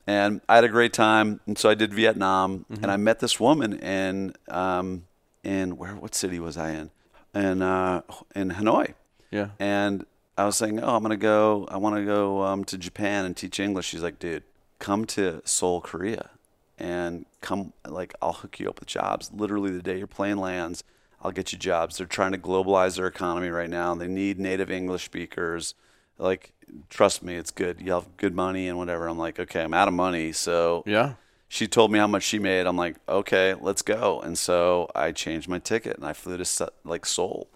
And 0.06 0.40
I 0.48 0.56
had 0.56 0.64
a 0.64 0.68
great 0.68 0.92
time. 0.92 1.40
And 1.46 1.58
so 1.58 1.68
I 1.68 1.74
did 1.74 1.92
Vietnam, 1.92 2.64
and 2.70 2.90
I 2.90 2.96
met 2.96 3.20
this 3.20 3.38
woman 3.38 3.74
in 3.74 4.34
um, 4.48 5.04
in 5.44 5.76
where 5.76 5.94
what 5.94 6.14
city 6.14 6.38
was 6.38 6.56
I 6.56 6.70
in? 6.70 6.90
In 7.34 7.62
uh, 7.62 8.02
in 8.34 8.50
Hanoi. 8.52 8.94
Yeah. 9.30 9.48
And 9.58 10.06
I 10.36 10.44
was 10.44 10.56
saying, 10.56 10.80
oh, 10.80 10.96
I'm 10.96 11.02
gonna 11.02 11.16
go. 11.16 11.68
I 11.70 11.76
want 11.76 11.96
to 11.96 12.04
go 12.04 12.42
um, 12.42 12.64
to 12.64 12.78
Japan 12.78 13.24
and 13.24 13.36
teach 13.36 13.60
English. 13.60 13.86
She's 13.86 14.02
like, 14.02 14.18
dude, 14.18 14.42
come 14.78 15.04
to 15.06 15.42
Seoul, 15.44 15.80
Korea, 15.80 16.30
and 16.78 17.26
come. 17.40 17.72
Like, 17.86 18.14
I'll 18.22 18.32
hook 18.32 18.58
you 18.58 18.68
up 18.68 18.80
with 18.80 18.88
jobs. 18.88 19.30
Literally, 19.32 19.70
the 19.70 19.82
day 19.82 19.98
your 19.98 20.06
plane 20.06 20.38
lands, 20.38 20.82
I'll 21.22 21.32
get 21.32 21.52
you 21.52 21.58
jobs. 21.58 21.98
They're 21.98 22.06
trying 22.06 22.32
to 22.32 22.38
globalize 22.38 22.96
their 22.96 23.06
economy 23.06 23.48
right 23.48 23.68
now. 23.70 23.94
They 23.94 24.08
need 24.08 24.38
native 24.38 24.70
English 24.70 25.04
speakers. 25.04 25.74
Like, 26.18 26.52
trust 26.88 27.22
me, 27.22 27.34
it's 27.36 27.50
good. 27.50 27.80
You 27.80 27.92
have 27.92 28.16
good 28.16 28.34
money 28.34 28.68
and 28.68 28.78
whatever. 28.78 29.06
I'm 29.08 29.18
like, 29.18 29.38
okay, 29.38 29.62
I'm 29.62 29.74
out 29.74 29.88
of 29.88 29.94
money, 29.94 30.32
so 30.32 30.82
Yeah. 30.86 31.14
she 31.48 31.66
told 31.66 31.90
me 31.92 31.98
how 31.98 32.06
much 32.06 32.22
she 32.22 32.38
made. 32.38 32.66
I'm 32.66 32.76
like, 32.76 32.96
okay, 33.08 33.54
let's 33.60 33.82
go. 33.82 34.20
And 34.20 34.38
so 34.38 34.90
I 34.94 35.12
changed 35.12 35.48
my 35.48 35.58
ticket 35.58 35.96
and 35.96 36.06
I 36.06 36.12
flew 36.12 36.36
to 36.42 36.72
like 36.84 37.04
Seoul, 37.06 37.48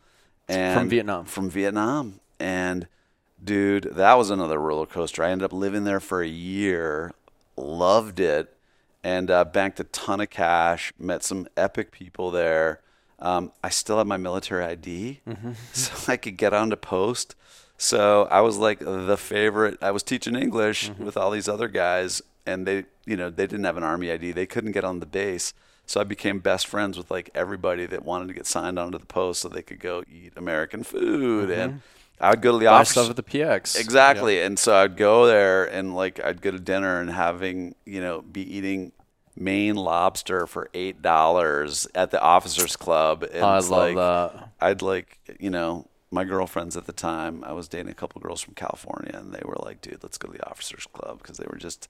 and 0.49 0.79
From 0.79 0.89
Vietnam. 0.89 1.25
From 1.25 1.49
Vietnam, 1.51 2.21
and 2.39 2.87
dude, 3.43 3.85
that 3.93 4.15
was 4.15 4.31
another 4.31 4.59
roller 4.59 4.87
coaster. 4.87 5.23
I 5.25 5.31
ended 5.31 5.45
up 5.47 5.53
living 5.53 5.85
there 5.85 6.01
for 6.01 6.23
a 6.23 6.29
year, 6.29 7.13
loved 7.57 8.21
it, 8.21 8.55
and 9.03 9.31
uh, 9.31 9.45
banked 9.45 9.81
a 9.81 9.85
ton 9.85 10.21
of 10.21 10.29
cash. 10.31 10.93
Met 10.99 11.23
some 11.23 11.47
epic 11.57 11.91
people 11.93 12.31
there. 12.31 12.81
Um, 13.25 13.53
I 13.63 13.71
still 13.71 13.97
have 13.99 14.07
my 14.07 14.19
military 14.19 14.65
ID, 14.65 15.21
mm-hmm. 15.27 15.53
so 15.73 16.13
I 16.13 16.19
could 16.19 16.37
get 16.37 16.53
onto 16.53 16.77
post. 16.77 17.35
So 17.79 18.29
I 18.31 18.43
was 18.43 18.59
like 18.59 18.79
the 18.81 19.17
favorite. 19.17 19.79
I 19.83 19.91
was 19.91 20.03
teaching 20.03 20.37
English 20.37 20.91
mm-hmm. 20.91 21.05
with 21.05 21.17
all 21.17 21.31
these 21.31 21.49
other 21.49 21.69
guys, 21.69 22.21
and 22.45 22.67
they, 22.67 22.85
you 23.07 23.17
know, 23.17 23.31
they 23.31 23.47
didn't 23.47 23.65
have 23.65 23.79
an 23.79 23.83
army 23.83 24.13
ID. 24.13 24.33
They 24.33 24.47
couldn't 24.47 24.73
get 24.73 24.85
on 24.85 25.01
the 25.01 25.07
base. 25.07 25.55
So 25.87 26.01
I 26.01 26.05
became 26.05 26.39
best 26.39 26.67
friends 26.67 26.97
with 26.97 27.11
like 27.11 27.31
everybody 27.35 27.87
that 27.87 28.05
wanted 28.05 28.29
to 28.29 28.35
get 28.35 28.47
signed 28.47 28.79
onto 28.79 28.99
the 28.99 29.07
post, 29.07 29.41
so 29.41 29.49
they 29.49 29.63
could 29.63 29.81
go 29.81 30.05
eat 30.11 30.35
American 30.37 30.83
food. 30.83 31.51
And 31.51 31.73
mm-hmm. 31.73 32.25
I 32.25 32.31
would 32.31 32.43
go 32.43 32.53
to 32.53 32.59
the 32.59 32.67
Buy 32.67 32.81
office. 32.81 32.91
stuff 32.91 33.11
at 33.11 33.17
the 33.17 33.23
PX. 33.23 33.81
Exactly. 33.81 34.41
And 34.41 34.59
so 34.59 34.75
I'd 34.77 34.99
go 34.99 35.27
there 35.27 35.65
and 35.65 35.97
like 35.97 36.23
I'd 36.23 36.43
go 36.43 36.51
to 36.51 36.59
dinner 36.59 37.01
and 37.01 37.11
having, 37.11 37.75
you 37.87 38.01
know, 38.03 38.21
be 38.21 38.43
eating 38.57 38.93
Maine 39.37 39.77
lobster 39.77 40.47
for 40.47 40.69
eight 40.75 41.03
dollars 41.03 41.87
at 41.95 42.11
the 42.11 42.21
officers 42.21 42.77
club. 42.77 43.23
And 43.25 43.45
I 43.45 43.59
it's 43.59 43.69
love 43.69 43.95
like, 43.95 43.97
that. 43.97 44.49
I'd 44.61 44.83
like, 44.83 45.19
you 45.41 45.51
know, 45.51 45.89
my 46.11 46.25
girlfriends 46.25 46.77
at 46.77 46.87
the 46.87 46.93
time, 46.93 47.43
I 47.45 47.53
was 47.53 47.67
dating 47.67 47.91
a 47.91 47.95
couple 47.95 48.21
girls 48.21 48.41
from 48.41 48.55
California 48.55 49.11
and 49.15 49.33
they 49.33 49.43
were 49.45 49.57
like, 49.59 49.81
dude, 49.81 50.03
let's 50.03 50.19
go 50.19 50.29
to 50.31 50.39
the 50.39 50.49
officers 50.49 50.87
club 50.93 51.19
because 51.19 51.39
they 51.39 51.47
were 51.51 51.57
just, 51.59 51.89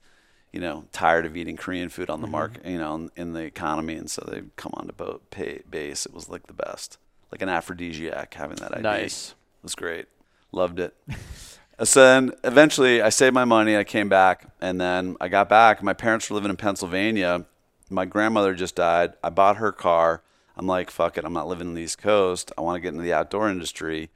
you 0.51 0.59
know, 0.59 0.85
tired 0.91 1.25
of 1.27 1.37
eating 1.37 1.55
Korean 1.57 1.89
food 1.89 2.03
Mm-hmm. 2.05 2.13
on 2.13 2.21
the 2.21 2.27
market, 2.27 2.65
you 2.65 2.79
know, 2.79 2.95
in, 2.95 3.11
in 3.15 3.33
the 3.33 3.41
economy. 3.41 3.95
And 3.95 4.09
so 4.09 4.27
they'd 4.27 4.55
come 4.55 4.71
on 4.75 4.87
to 4.87 4.93
boat 4.93 5.29
pay, 5.29 5.61
base. 5.69 6.05
It 6.07 6.13
was 6.13 6.27
like 6.29 6.47
the 6.47 6.53
best, 6.53 6.97
like 7.31 7.43
an 7.43 7.49
aphrodisiac 7.49 8.33
having 8.33 8.57
that 8.57 8.73
ID. 8.73 8.81
Nice. 8.81 9.29
It 9.31 9.63
was 9.63 9.75
great. 9.75 10.07
Loved 10.51 10.79
it. 10.79 10.95
so 11.83 12.01
then 12.01 12.31
eventually 12.43 13.01
I 13.01 13.09
saved 13.09 13.33
my 13.33 13.45
money. 13.45 13.75
I 13.75 13.83
came 13.83 14.09
back 14.09 14.47
and 14.61 14.79
then 14.79 15.15
I 15.19 15.27
got 15.27 15.49
back. 15.49 15.83
My 15.83 15.93
parents 15.93 16.29
were 16.29 16.35
living 16.35 16.49
in 16.49 16.57
Pennsylvania. 16.57 17.45
My 17.89 18.05
grandmother 18.05 18.53
just 18.53 18.75
died. 18.75 19.13
I 19.23 19.29
bought 19.29 19.57
her 19.57 19.71
car. 19.71 20.23
I'm 20.57 20.67
like, 20.67 20.89
fuck 20.89 21.17
it. 21.17 21.25
I'm 21.25 21.33
not 21.33 21.47
living 21.47 21.67
in 21.67 21.73
the 21.73 21.81
East 21.81 21.97
Coast. 21.97 22.51
I 22.57 22.61
want 22.61 22.77
to 22.77 22.79
get 22.79 22.93
into 22.93 23.03
the 23.03 23.13
outdoor 23.13 23.49
industry. 23.49 24.09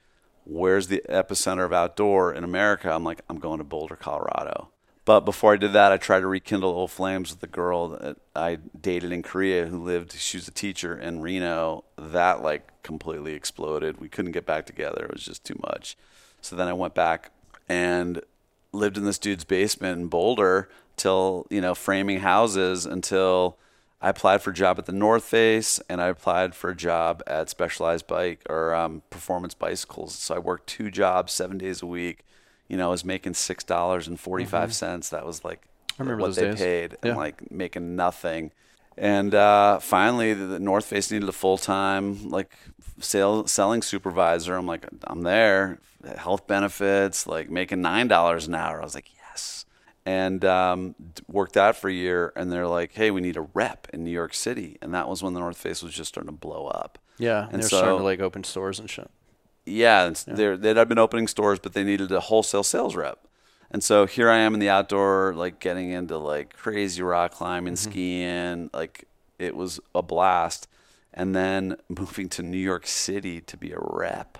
Where's 0.45 0.87
the 0.87 1.03
epicenter 1.09 1.65
of 1.65 1.73
outdoor 1.73 2.33
in 2.33 2.43
America? 2.43 2.89
I'm 2.91 3.03
like, 3.03 3.21
I'm 3.29 3.39
going 3.39 3.57
to 3.59 3.63
Boulder, 3.63 3.95
Colorado. 3.95 4.69
But 5.05 5.21
before 5.21 5.53
I 5.53 5.57
did 5.57 5.73
that, 5.73 5.91
I 5.91 5.97
tried 5.97 6.21
to 6.21 6.27
rekindle 6.27 6.69
old 6.69 6.91
flames 6.91 7.31
with 7.31 7.39
the 7.39 7.47
girl 7.47 7.89
that 7.89 8.17
I 8.35 8.59
dated 8.79 9.11
in 9.11 9.21
Korea 9.23 9.65
who 9.65 9.83
lived, 9.83 10.13
she 10.13 10.37
was 10.37 10.47
a 10.47 10.51
teacher 10.51 10.97
in 10.97 11.21
Reno. 11.21 11.83
That 11.97 12.41
like 12.41 12.83
completely 12.83 13.33
exploded. 13.33 13.99
We 13.99 14.07
couldn't 14.07 14.31
get 14.31 14.45
back 14.45 14.65
together. 14.65 15.05
It 15.05 15.13
was 15.13 15.25
just 15.25 15.43
too 15.43 15.59
much. 15.61 15.97
So 16.41 16.55
then 16.55 16.67
I 16.67 16.73
went 16.73 16.95
back 16.95 17.31
and 17.69 18.21
lived 18.73 18.97
in 18.97 19.05
this 19.05 19.17
dude's 19.17 19.45
basement 19.45 19.99
in 19.99 20.07
Boulder 20.07 20.69
till, 20.97 21.47
you 21.49 21.61
know, 21.61 21.73
framing 21.75 22.19
houses 22.19 22.85
until 22.85 23.57
I 24.01 24.09
applied 24.09 24.41
for 24.41 24.49
a 24.49 24.53
job 24.53 24.77
at 24.79 24.85
the 24.85 24.91
North 24.91 25.23
Face 25.23 25.79
and 25.89 26.01
I 26.01 26.07
applied 26.07 26.55
for 26.55 26.69
a 26.71 26.75
job 26.75 27.21
at 27.27 27.49
Specialized 27.49 28.07
Bike 28.07 28.41
or 28.49 28.73
um, 28.75 29.01
Performance 29.09 29.53
Bicycles. 29.53 30.15
So 30.15 30.35
I 30.35 30.39
worked 30.39 30.67
two 30.67 30.89
jobs 30.91 31.31
seven 31.33 31.57
days 31.57 31.81
a 31.81 31.85
week. 31.85 32.25
You 32.67 32.77
know, 32.77 32.87
I 32.87 32.91
was 32.91 33.03
making 33.05 33.33
six 33.33 33.63
dollars 33.63 34.07
and 34.07 34.19
forty 34.19 34.45
cents. 34.73 35.09
That 35.09 35.25
was 35.25 35.43
like 35.43 35.61
what 35.97 36.35
they 36.35 36.51
days. 36.51 36.55
paid, 36.59 36.91
Yeah. 37.03 37.09
and 37.11 37.17
like 37.17 37.51
making 37.51 37.95
nothing. 37.95 38.51
And 38.97 39.33
uh, 39.33 39.79
finally, 39.79 40.33
the, 40.33 40.45
the 40.45 40.59
North 40.59 40.85
Face 40.85 41.09
needed 41.11 41.27
a 41.27 41.31
full 41.33 41.57
time 41.57 42.29
like 42.29 42.53
sale, 42.99 43.47
selling 43.47 43.81
supervisor. 43.81 44.55
I'm 44.55 44.67
like, 44.67 44.85
I'm 45.05 45.23
there, 45.23 45.79
health 46.17 46.47
benefits, 46.47 47.27
like 47.27 47.49
making 47.49 47.81
nine 47.81 48.07
dollars 48.07 48.47
an 48.47 48.55
hour. 48.55 48.81
I 48.81 48.83
was 48.83 48.95
like, 48.95 49.09
yes, 49.15 49.65
and 50.05 50.43
um, 50.45 50.95
worked 51.27 51.53
that 51.53 51.75
for 51.75 51.89
a 51.89 51.93
year. 51.93 52.33
And 52.35 52.51
they're 52.51 52.67
like, 52.67 52.93
hey, 52.93 53.11
we 53.11 53.21
need 53.21 53.37
a 53.37 53.47
rep 53.53 53.87
in 53.93 54.03
New 54.03 54.11
York 54.11 54.33
City, 54.33 54.77
and 54.81 54.93
that 54.93 55.07
was 55.07 55.21
when 55.21 55.33
the 55.33 55.39
North 55.39 55.57
Face 55.57 55.83
was 55.83 55.93
just 55.93 56.09
starting 56.09 56.31
to 56.31 56.37
blow 56.37 56.67
up. 56.67 56.97
Yeah. 57.17 57.47
And 57.51 57.61
they're 57.61 57.67
starting 57.67 57.95
to 57.95 57.99
so- 57.99 58.03
like 58.03 58.19
open 58.19 58.43
stores 58.43 58.79
and 58.79 58.89
shit. 58.89 59.09
Yeah, 59.65 60.11
they're, 60.25 60.57
they'd 60.57 60.77
have 60.77 60.89
been 60.89 60.97
opening 60.97 61.27
stores, 61.27 61.59
but 61.59 61.73
they 61.73 61.83
needed 61.83 62.11
a 62.11 62.19
wholesale 62.21 62.63
sales 62.63 62.95
rep. 62.95 63.27
And 63.69 63.83
so 63.83 64.07
here 64.07 64.27
I 64.27 64.37
am 64.39 64.55
in 64.55 64.59
the 64.59 64.69
outdoor, 64.69 65.33
like 65.35 65.59
getting 65.59 65.91
into 65.91 66.17
like 66.17 66.55
crazy 66.55 67.03
rock 67.03 67.33
climbing, 67.33 67.75
skiing. 67.75 68.71
Like 68.73 69.05
it 69.37 69.55
was 69.55 69.79
a 69.93 70.01
blast. 70.01 70.67
And 71.13 71.35
then 71.35 71.75
moving 71.87 72.29
to 72.29 72.41
New 72.41 72.57
York 72.57 72.87
City 72.87 73.41
to 73.41 73.57
be 73.57 73.71
a 73.71 73.79
rep. 73.79 74.39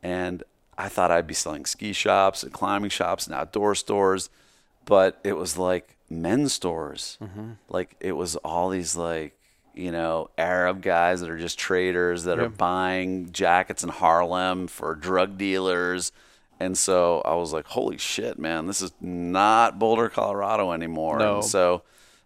And 0.00 0.44
I 0.78 0.88
thought 0.88 1.10
I'd 1.10 1.26
be 1.26 1.34
selling 1.34 1.66
ski 1.66 1.92
shops 1.92 2.44
and 2.44 2.52
climbing 2.52 2.90
shops 2.90 3.26
and 3.26 3.34
outdoor 3.34 3.74
stores, 3.74 4.30
but 4.86 5.18
it 5.24 5.32
was 5.36 5.58
like 5.58 5.96
men's 6.08 6.52
stores. 6.52 7.18
Like 7.68 7.96
it 8.00 8.12
was 8.12 8.36
all 8.36 8.68
these 8.70 8.96
like 8.96 9.34
you 9.74 9.90
know 9.90 10.30
Arab 10.38 10.80
guys 10.80 11.20
that 11.20 11.30
are 11.30 11.38
just 11.38 11.58
traders 11.58 12.24
that 12.24 12.38
are 12.38 12.48
buying 12.48 13.32
jackets 13.32 13.82
in 13.82 13.90
Harlem 13.90 14.68
for 14.68 14.94
drug 14.94 15.36
dealers. 15.36 16.12
And 16.60 16.78
so 16.78 17.22
I 17.24 17.34
was 17.34 17.52
like, 17.52 17.66
"Holy 17.66 17.98
shit, 17.98 18.38
man! 18.38 18.66
This 18.66 18.80
is 18.80 18.92
not 19.00 19.78
Boulder, 19.78 20.08
Colorado 20.08 20.72
anymore." 20.72 21.18
No. 21.18 21.36
And 21.36 21.44
so 21.44 21.82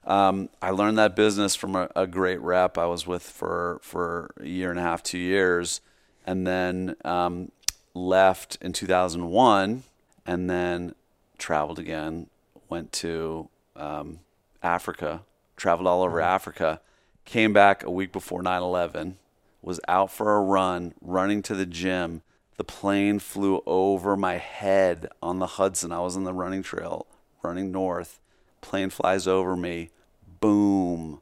um, 0.07 0.49
I 0.61 0.71
learned 0.71 0.99
that 0.99 1.17
business 1.17 1.55
from 1.55 1.77
a, 1.77 1.89
a 1.95 2.07
great 2.07 2.41
rep 2.41 2.77
I 2.79 2.87
was 2.87 3.07
with 3.07 3.23
for 3.23 3.81
for 3.83 4.31
a 4.41 4.47
year 4.47 4.71
and 4.71 4.79
a 4.79 4.83
half, 4.83 5.03
two 5.03 5.19
years, 5.19 5.81
and 6.27 6.47
then 6.47 6.97
um, 7.05 7.51
left 7.95 8.59
in 8.61 8.73
2001, 8.73 9.83
and 10.27 10.51
then 10.51 10.95
traveled 11.39 11.79
again. 11.79 12.29
Went 12.69 12.93
to 12.93 13.49
um, 13.77 14.21
Africa, 14.63 15.23
traveled 15.57 15.87
all 15.87 16.03
over 16.03 16.21
Africa, 16.21 16.81
came 17.25 17.53
back 17.53 17.83
a 17.83 17.91
week 17.91 18.13
before 18.13 18.43
9/11, 18.43 19.15
was 19.61 19.81
out 19.89 20.11
for 20.11 20.37
a 20.37 20.41
run, 20.41 20.95
running 21.01 21.43
to 21.43 21.55
the 21.55 21.67
gym. 21.67 22.23
The 22.57 22.65
plane 22.65 23.19
flew 23.19 23.63
over 23.67 24.17
my 24.17 24.37
head 24.37 25.09
on 25.23 25.39
the 25.39 25.47
Hudson. 25.47 25.93
I 25.93 26.01
was 26.01 26.17
on 26.17 26.25
the 26.25 26.33
running 26.33 26.63
trail, 26.63 27.07
running 27.43 27.73
north. 27.73 28.21
Plane 28.61 28.91
flies 28.91 29.27
over 29.27 29.57
me, 29.57 29.91
boom. 30.41 31.21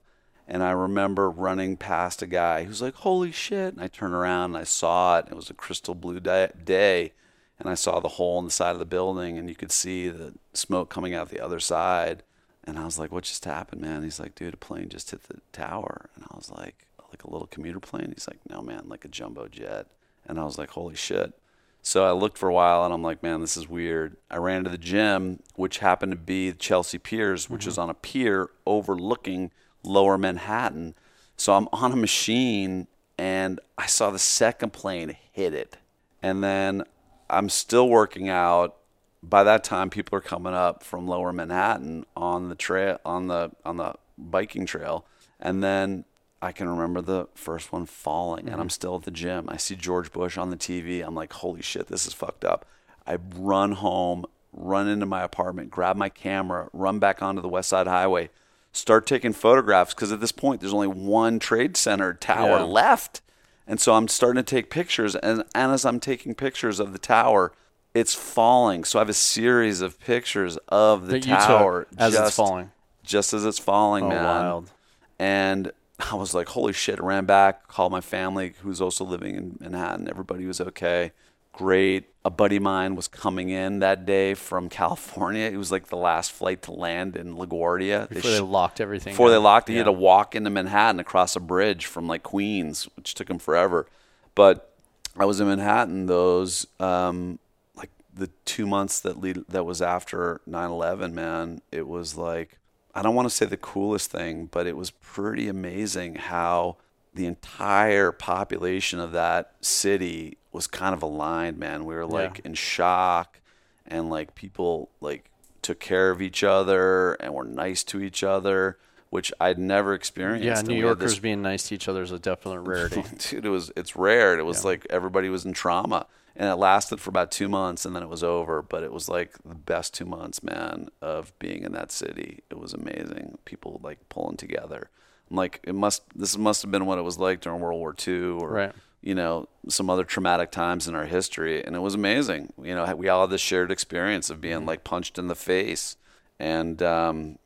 And 0.53 0.64
I 0.64 0.72
remember 0.72 1.30
running 1.30 1.76
past 1.76 2.22
a 2.22 2.26
guy 2.26 2.64
who's 2.64 2.82
like, 2.82 2.94
"Holy 2.96 3.30
shit!" 3.30 3.72
And 3.72 3.80
I 3.80 3.86
turn 3.86 4.12
around 4.12 4.51
and 4.51 4.57
I 4.57 4.64
saw 4.64 5.18
it. 5.18 5.26
It 5.30 5.36
was 5.36 5.48
a 5.48 5.55
crystal 5.55 5.94
blue 5.94 6.18
day, 6.18 6.51
day, 6.64 7.12
and 7.61 7.70
I 7.70 7.74
saw 7.74 8.01
the 8.01 8.09
hole 8.09 8.40
in 8.40 8.46
the 8.46 8.51
side 8.51 8.72
of 8.72 8.80
the 8.80 8.84
building, 8.84 9.38
and 9.38 9.48
you 9.48 9.55
could 9.55 9.70
see 9.70 10.09
the 10.09 10.34
smoke 10.53 10.90
coming 10.90 11.14
out 11.14 11.28
the 11.28 11.38
other 11.38 11.61
side. 11.61 12.24
And 12.64 12.80
I 12.80 12.84
was 12.84 12.98
like, 12.98 13.12
"What 13.12 13.24
just 13.24 13.44
happened, 13.44 13.80
man?" 13.80 14.03
He's 14.03 14.18
like, 14.18 14.34
"Dude, 14.34 14.55
a 14.55 14.57
plane 14.57 14.88
just 14.88 15.12
hit 15.12 15.22
the 15.22 15.40
tower." 15.53 16.11
And 16.16 16.24
I 16.28 16.36
was 16.36 16.51
like, 16.51 16.88
"Like 17.11 17.22
a 17.22 17.30
little 17.30 17.46
commuter 17.46 17.78
plane?" 17.78 18.12
He's 18.12 18.26
like, 18.26 18.40
"No, 18.48 18.61
man, 18.61 18.88
like 18.88 19.05
a 19.05 19.09
jumbo 19.09 19.46
jet." 19.46 19.86
And 20.26 20.40
I 20.40 20.44
was 20.44 20.59
like, 20.59 20.70
"Holy 20.70 20.96
shit!" 20.96 21.32
So 21.80 22.05
I 22.05 22.11
looked 22.11 22.36
for 22.36 22.48
a 22.48 22.53
while, 22.53 22.84
and 22.84 22.92
I'm 22.92 23.05
like, 23.05 23.22
"Man, 23.22 23.40
this 23.40 23.57
is 23.57 23.68
weird." 23.68 24.16
I 24.28 24.38
ran 24.38 24.64
to 24.64 24.70
the 24.70 24.78
gym, 24.78 25.44
which 25.55 25.78
happened 25.78 26.11
to 26.11 26.18
be 26.18 26.53
Chelsea 26.55 26.98
Piers, 26.98 27.48
which 27.48 27.61
mm-hmm. 27.61 27.68
is 27.68 27.78
on 27.78 27.88
a 27.88 27.94
pier 27.94 28.51
overlooking 28.66 29.53
Lower 29.83 30.18
Manhattan. 30.18 30.95
So 31.37 31.55
I'm 31.55 31.68
on 31.72 31.93
a 31.93 31.97
machine, 31.97 32.87
and 33.18 33.61
I 33.78 33.87
saw 33.87 34.11
the 34.11 34.18
second 34.18 34.72
plane 34.72 35.16
hit 35.33 35.55
it, 35.55 35.76
and 36.22 36.43
then 36.45 36.85
I'm 37.28 37.49
still 37.49 37.89
working 37.89 38.28
out. 38.28 38.76
By 39.22 39.45
that 39.45 39.64
time, 39.64 39.91
people 39.91 40.16
are 40.18 40.22
coming 40.22 40.55
up 40.55 40.83
from 40.83 41.07
Lower 41.07 41.33
Manhattan 41.33 42.05
on 42.16 42.49
the 42.49 42.55
trail 42.55 43.01
on 43.05 43.28
the 43.28 43.53
on 43.64 43.76
the 43.76 43.95
biking 44.18 44.66
trail, 44.66 45.07
and 45.39 45.62
then 45.62 46.05
I 46.43 46.53
can 46.53 46.68
remember 46.68 47.03
the 47.03 47.28
first 47.35 47.72
one 47.72 47.87
falling, 47.87 48.47
and 48.47 48.55
I'm 48.55 48.61
mm-hmm. 48.61 48.68
still 48.68 48.97
at 48.97 49.03
the 49.03 49.11
gym. 49.11 49.47
I 49.49 49.57
see 49.59 49.76
George 49.76 50.11
Bush 50.11 50.39
on 50.39 50.51
the 50.51 50.57
TV. 50.57 51.07
I'm 51.07 51.14
like, 51.14 51.33
holy 51.35 51.62
shit, 51.62 51.89
this 51.89 52.07
is 52.07 52.14
fucked 52.14 52.45
up. 52.45 52.64
I 53.07 53.18
run 53.37 53.72
home, 53.72 54.24
run 54.53 54.89
into 54.89 55.07
my 55.07 55.22
apartment, 55.22 55.70
grab 55.70 55.97
my 55.97 56.09
camera, 56.09 56.68
run 56.72 56.99
back 56.99 57.22
onto 57.22 57.43
the 57.43 57.49
West 57.49 57.68
Side 57.68 57.87
Highway, 57.87 58.31
start 58.73 59.07
taking 59.07 59.33
photographs 59.33 59.95
because 59.95 60.12
at 60.12 60.21
this 60.21 60.33
point 60.33 60.61
there's 60.61 60.73
only 60.75 60.87
one 60.89 61.39
trade 61.39 61.77
center 61.77 62.14
tower 62.14 62.59
Yeah. 62.59 62.62
left. 62.64 63.21
And 63.66 63.81
so 63.81 63.95
I'm 63.95 64.09
starting 64.09 64.43
to 64.43 64.49
take 64.49 64.71
pictures 64.71 65.14
and, 65.16 65.45
and 65.55 65.73
as 65.73 65.85
I'm 65.85 66.01
taking 66.01 66.35
pictures 66.35 66.81
of 66.81 66.93
the 66.93 66.99
tower, 66.99 67.53
it's 67.95 68.14
falling. 68.14 68.85
So 68.85 68.99
I 68.99 69.03
have 69.03 69.09
a 69.09 69.14
series 69.14 69.81
of 69.81 69.99
pictures 70.01 70.57
of 70.68 71.07
the 71.09 71.18
That 71.21 71.23
tower 71.47 71.87
as 71.99 72.14
it's 72.14 72.37
falling. 72.37 72.71
Just 73.03 73.33
as 73.33 73.45
it's 73.45 73.59
falling, 73.59 74.05
Oh, 74.05 74.09
man 74.09 74.25
wild. 74.25 74.71
and 75.18 75.73
I 76.11 76.14
was 76.14 76.33
like, 76.33 76.49
holy 76.49 76.73
shit! 76.73 76.99
I 77.01 77.05
ran 77.05 77.27
back, 77.27 77.68
called 77.68 77.93
my 77.93 78.01
family, 78.01 78.55
who's 78.62 78.81
also 78.81 79.05
living 79.05 79.35
in 79.37 79.57
Manhattan. 79.61 80.09
Everybody 80.09 80.47
was 80.47 80.61
okay. 80.61 81.12
Great. 81.53 82.07
A 82.24 82.30
buddy 82.30 82.57
of 82.57 82.62
mine 82.62 82.94
was 82.96 83.09
coming 83.09 83.48
in 83.48 83.78
that 83.80 84.05
day 84.05 84.34
from 84.34 84.68
California. 84.68 85.51
It 85.51 85.57
was 85.57 85.72
like 85.72 85.86
the 85.86 85.96
last 85.96 86.32
flight 86.32 86.62
to 86.62 86.72
land 86.72 87.16
in 87.16 87.36
LaGuardia. 87.36 88.09
Before 88.09 88.30
they 88.30 88.38
sh- 88.38 88.40
locked 88.40 88.80
everything. 88.80 89.12
before 89.12 89.30
they 89.30 89.36
locked 89.38 89.68
it, 89.68 89.72
he 89.72 89.78
had 89.78 89.84
to 89.84 89.92
walk 89.92 90.34
into 90.34 90.51
Manhattan 90.51 91.01
across 91.01 91.34
a 91.36 91.40
bridge 91.40 91.86
from 91.86 92.07
like 92.07 92.22
Queens, 92.22 92.88
which 92.96 93.14
took 93.14 93.28
him 93.30 93.38
forever. 93.38 93.86
But 94.34 94.74
I 95.16 95.24
was 95.24 95.40
in 95.40 95.48
Manhattan 95.48 96.07
those 96.07 96.66
um, 96.78 97.38
like 97.74 97.90
the 98.14 98.28
two 98.44 98.66
months 98.66 99.01
that 99.01 99.18
lead 99.20 99.44
that 99.48 99.64
was 99.64 99.80
after 99.82 100.40
9/11. 100.48 101.12
Man, 101.12 101.62
it 101.72 101.88
was 101.88 102.16
like 102.16 102.59
I 102.94 103.03
don't 103.03 103.14
want 103.14 103.28
to 103.28 103.34
say 103.34 103.46
the 103.46 103.57
coolest 103.57 104.11
thing, 104.11 104.46
but 104.51 104.66
it 104.66 104.76
was 104.76 104.90
pretty 104.90 105.48
amazing 105.48 106.16
how 106.16 106.76
the 107.14 107.26
entire 107.26 108.12
population 108.12 109.01
of 109.01 109.12
that 109.12 109.55
city 109.61 110.38
was 110.53 110.66
kind 110.66 110.94
of 110.94 111.03
aligned. 111.03 111.59
Man, 111.59 111.84
we 111.84 111.94
were 111.94 112.07
like 112.07 112.40
in 112.40 112.55
shock, 112.55 113.40
and 113.86 114.11
like 114.11 114.34
people 114.34 114.90
like 115.01 115.30
took 115.62 115.78
care 115.80 116.11
of 116.11 116.22
each 116.22 116.42
other 116.42 117.14
and 117.14 117.34
were 117.34 117.44
nice 117.44 117.84
to 117.84 118.01
each 118.01 118.22
other, 118.24 118.78
which 119.11 119.32
I'd 119.40 119.59
never 119.59 119.94
experienced. 119.94 120.44
Yeah, 120.44 120.59
And 120.59 120.68
New 120.68 120.74
had 120.74 120.98
this 120.98 121.03
Yorkers 121.03 121.18
being 121.18 121.42
nice 121.42 121.68
to 121.68 121.74
each 121.74 121.88
other 121.88 122.03
is 122.03 122.12
a 122.12 122.18
definite 122.18 122.61
rarity. 122.61 123.05
dude 123.18 123.44
it 123.44 123.51
was 123.51 123.70
it's 123.76 123.94
rare 123.96 124.38
it 124.38 124.44
was 124.44 124.64
like 124.64 124.86
everybody 124.90 125.28
was 125.28 125.44
in 125.44 125.53
trauma 125.53 126.07
and 126.36 126.48
it 126.48 126.55
lasted 126.55 127.01
for 127.01 127.11
about 127.11 127.30
two 127.30 127.48
months 127.48 127.84
and 127.84 127.94
then 127.94 128.03
it 128.03 128.09
was 128.09 128.22
over 128.24 128.62
but 128.62 128.82
it 128.82 128.92
was 128.92 129.09
like 129.09 129.32
the 129.44 129.55
best 129.55 129.92
two 129.92 130.07
months 130.07 130.42
man 130.42 130.88
of 131.03 131.36
being 131.38 131.62
in 131.64 131.72
that 131.72 131.92
city 131.92 132.42
it 132.51 132.59
was 132.59 132.72
amazing 132.72 133.36
people 133.44 133.80
like 133.82 133.98
pulling 134.09 134.36
together 134.38 134.88
I'm 135.30 135.36
like 135.36 135.61
it 135.64 135.74
must 135.74 136.03
this 136.16 136.38
must 136.38 136.62
have 136.62 136.70
been 136.70 136.86
what 136.86 136.98
it 136.98 137.03
was 137.03 137.18
like 137.18 137.40
during 137.40 137.61
world 137.61 137.78
war 137.80 137.94
ii 138.09 138.14
or 138.30 138.48
Right. 138.51 138.72
You 139.03 139.14
know 139.14 139.48
some 139.68 139.88
other 139.88 140.05
traumatic 140.05 140.51
times 140.51 140.86
in 140.86 140.94
our 140.94 141.07
history 141.07 141.64
and 141.64 141.74
it 141.74 141.80
was 141.80 141.94
amazing 141.94 142.53
you 142.62 142.74
know 142.74 142.94
we 142.94 143.09
all 143.09 143.22
had 143.22 143.30
this 143.30 143.40
shared 143.40 143.70
experience 143.70 144.30
of 144.30 144.40
being 144.40 144.66
like 144.66 144.84
punched 144.84 145.18
in 145.18 145.28
the 145.28 145.34
face 145.34 145.96
and 146.38 146.82
um, 146.82 147.38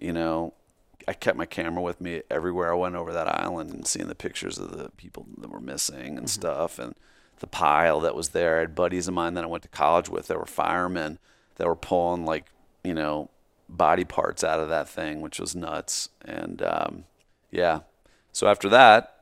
you 0.00 0.12
know 0.12 0.52
I 1.08 1.14
kept 1.14 1.38
my 1.38 1.46
camera 1.46 1.82
with 1.82 2.02
me 2.02 2.20
everywhere 2.30 2.70
I 2.70 2.76
went 2.76 2.94
over 2.94 3.14
that 3.14 3.28
island 3.28 3.70
and 3.72 3.86
seeing 3.86 4.08
the 4.08 4.14
pictures 4.14 4.58
of 4.58 4.76
the 4.76 4.90
people 4.90 5.26
that 5.38 5.50
were 5.50 5.60
missing 5.60 6.18
and 6.18 6.28
stuff 6.28 6.78
and 6.78 6.94
the 7.40 7.46
pile 7.46 8.00
that 8.00 8.14
was 8.14 8.30
there. 8.30 8.58
I 8.58 8.60
had 8.60 8.74
buddies 8.74 9.08
of 9.08 9.14
mine 9.14 9.32
that 9.34 9.44
I 9.44 9.46
went 9.46 9.62
to 9.62 9.70
college 9.70 10.10
with 10.10 10.26
that 10.26 10.38
were 10.38 10.44
firemen 10.44 11.18
that 11.56 11.66
were 11.66 11.76
pulling 11.76 12.26
like, 12.26 12.46
you 12.84 12.92
know, 12.92 13.30
body 13.70 14.04
parts 14.04 14.44
out 14.44 14.60
of 14.60 14.68
that 14.68 14.86
thing, 14.86 15.22
which 15.22 15.40
was 15.40 15.56
nuts. 15.56 16.10
And 16.26 16.60
um, 16.60 17.04
yeah. 17.50 17.80
So 18.32 18.46
after 18.46 18.68
that, 18.68 19.17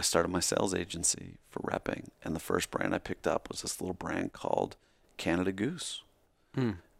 I 0.00 0.02
started 0.02 0.30
my 0.30 0.40
sales 0.40 0.72
agency 0.74 1.34
for 1.50 1.60
repping. 1.60 2.08
And 2.24 2.34
the 2.34 2.40
first 2.40 2.70
brand 2.70 2.94
I 2.94 2.98
picked 2.98 3.26
up 3.26 3.50
was 3.50 3.60
this 3.60 3.82
little 3.82 3.92
brand 3.92 4.32
called 4.32 4.76
Canada 5.18 5.52
Goose. 5.52 6.02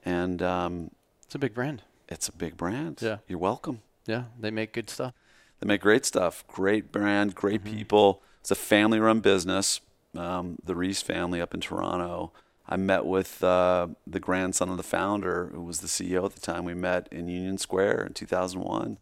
And 0.04 0.42
um, 0.42 0.90
It's 1.24 1.34
a 1.34 1.38
big 1.38 1.54
brand. 1.54 1.82
it's 2.10 2.28
a 2.28 2.32
big 2.32 2.58
brand. 2.58 2.98
Yeah. 3.00 3.18
You're 3.26 3.38
welcome. 3.38 3.80
Yeah, 4.06 4.24
they 4.38 4.50
make 4.50 4.74
good 4.74 4.90
stuff. 4.90 5.14
They 5.60 5.66
make 5.66 5.80
great 5.80 6.04
stuff, 6.04 6.44
great 6.46 6.92
brand, 6.92 7.34
great 7.34 7.64
people. 7.64 8.22
It's 8.40 8.50
a 8.50 8.54
family 8.54 8.98
run 9.00 9.20
business. 9.20 9.80
Um, 10.14 10.58
the 10.62 10.74
Reiss 10.74 11.00
family 11.00 11.40
up 11.40 11.54
in 11.54 11.60
Toronto. 11.60 12.32
I 12.68 12.76
met 12.76 13.06
with 13.06 13.42
uh, 13.42 13.88
the 14.06 14.20
grandson 14.20 14.68
of 14.68 14.76
the 14.76 14.82
founder, 14.82 15.50
who 15.54 15.62
was 15.62 15.80
the 15.80 15.86
CEO 15.88 16.24
at 16.26 16.34
the 16.34 16.40
time. 16.40 16.64
We 16.64 16.74
met 16.74 17.08
in 17.10 17.28
Union 17.28 17.56
Square 17.56 18.04
in 18.06 18.12
2001. 18.12 18.98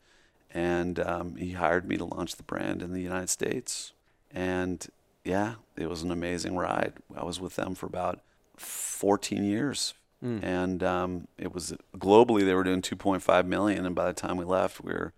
And 0.52 0.98
um, 1.00 1.36
he 1.36 1.52
hired 1.52 1.86
me 1.88 1.96
to 1.98 2.04
launch 2.04 2.36
the 2.36 2.42
brand 2.42 2.82
in 2.82 2.92
the 2.92 3.02
United 3.02 3.28
States. 3.28 3.92
And 4.30 4.86
yeah, 5.24 5.54
it 5.76 5.88
was 5.88 6.02
an 6.02 6.10
amazing 6.10 6.56
ride. 6.56 6.94
I 7.16 7.24
was 7.24 7.38
with 7.40 7.56
them 7.56 7.74
for 7.74 7.86
about 7.86 8.20
14 8.56 9.44
years. 9.44 9.94
And 10.20 10.82
um, 10.82 11.28
it 11.38 11.54
was 11.54 11.74
globally, 11.96 12.44
they 12.44 12.52
were 12.54 12.64
doing 12.64 12.82
2.5 12.82 13.46
million. 13.46 13.86
And 13.86 13.94
by 13.94 14.06
the 14.06 14.12
time 14.12 14.36
we 14.36 14.44
left, 14.44 14.82
we 14.82 14.92
were, 14.92 15.12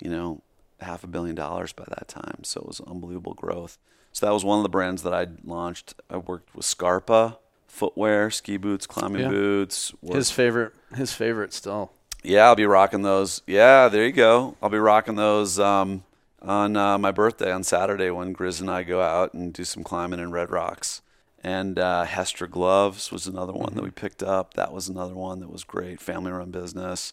you 0.00 0.08
know, 0.08 0.42
half 0.78 1.02
a 1.02 1.08
billion 1.08 1.34
dollars 1.34 1.72
by 1.72 1.82
that 1.88 2.06
time. 2.06 2.44
So 2.44 2.60
it 2.60 2.66
was 2.68 2.80
unbelievable 2.82 3.34
growth. 3.34 3.78
So 4.12 4.26
that 4.26 4.32
was 4.32 4.44
one 4.44 4.60
of 4.60 4.62
the 4.62 4.68
brands 4.68 5.02
that 5.02 5.12
I 5.12 5.26
launched. 5.42 5.94
I 6.08 6.18
worked 6.18 6.54
with 6.54 6.64
Scarpa 6.64 7.38
footwear, 7.66 8.30
ski 8.30 8.56
boots, 8.56 8.86
climbing 8.86 9.22
Yeah. 9.22 9.28
boots. 9.30 9.92
worked- 10.00 10.14
His 10.14 10.30
favorite, 10.30 10.72
his 10.94 11.12
favorite 11.12 11.52
still. 11.52 11.90
Yeah, 12.26 12.46
I'll 12.46 12.56
be 12.56 12.64
rocking 12.64 13.02
those. 13.02 13.42
Yeah, 13.46 13.88
there 13.88 14.06
you 14.06 14.12
go. 14.12 14.56
I'll 14.62 14.70
be 14.70 14.78
rocking 14.78 15.16
those 15.16 15.60
um, 15.60 16.04
on 16.40 16.74
uh, 16.74 16.96
my 16.96 17.10
birthday 17.10 17.52
on 17.52 17.64
Saturday 17.64 18.10
when 18.10 18.34
Grizz 18.34 18.62
and 18.62 18.70
I 18.70 18.82
go 18.82 19.02
out 19.02 19.34
and 19.34 19.52
do 19.52 19.62
some 19.62 19.84
climbing 19.84 20.20
in 20.20 20.32
Red 20.32 20.50
Rocks. 20.50 21.02
And 21.42 21.78
uh, 21.78 22.06
Hestra 22.08 22.50
Gloves 22.50 23.12
was 23.12 23.26
another 23.26 23.52
one 23.52 23.74
that 23.74 23.84
we 23.84 23.90
picked 23.90 24.22
up. 24.22 24.54
That 24.54 24.72
was 24.72 24.88
another 24.88 25.12
one 25.12 25.40
that 25.40 25.52
was 25.52 25.64
great, 25.64 26.00
family 26.00 26.32
run 26.32 26.50
business. 26.50 27.12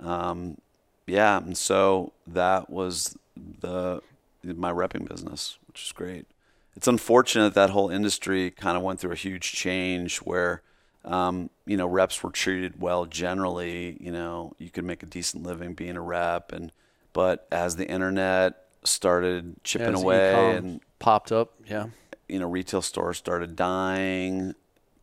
Um, 0.00 0.58
yeah, 1.08 1.38
and 1.38 1.58
so 1.58 2.12
that 2.24 2.70
was 2.70 3.18
the 3.60 4.00
my 4.44 4.70
repping 4.70 5.08
business, 5.08 5.58
which 5.66 5.82
is 5.82 5.90
great. 5.90 6.26
It's 6.76 6.86
unfortunate 6.86 7.54
that 7.54 7.70
whole 7.70 7.90
industry 7.90 8.52
kind 8.52 8.76
of 8.76 8.84
went 8.84 9.00
through 9.00 9.12
a 9.12 9.16
huge 9.16 9.50
change 9.50 10.18
where 10.18 10.62
um, 11.04 11.50
you 11.66 11.76
know 11.76 11.86
reps 11.86 12.22
were 12.22 12.30
treated 12.30 12.80
well 12.80 13.06
generally. 13.06 13.96
You 14.00 14.12
know, 14.12 14.54
you 14.58 14.70
could 14.70 14.84
make 14.84 15.02
a 15.02 15.06
decent 15.06 15.42
living 15.42 15.74
being 15.74 15.96
a 15.96 16.00
rep, 16.02 16.52
and 16.52 16.72
but 17.12 17.46
as 17.50 17.76
the 17.76 17.88
internet 17.88 18.64
started 18.84 19.56
chipping 19.64 19.94
away 19.94 20.56
and 20.56 20.80
popped 20.98 21.32
up. 21.32 21.54
Yeah. 21.66 21.86
you 22.28 22.38
know, 22.38 22.48
retail 22.48 22.82
stores 22.82 23.18
started 23.18 23.56
dying, 23.56 24.54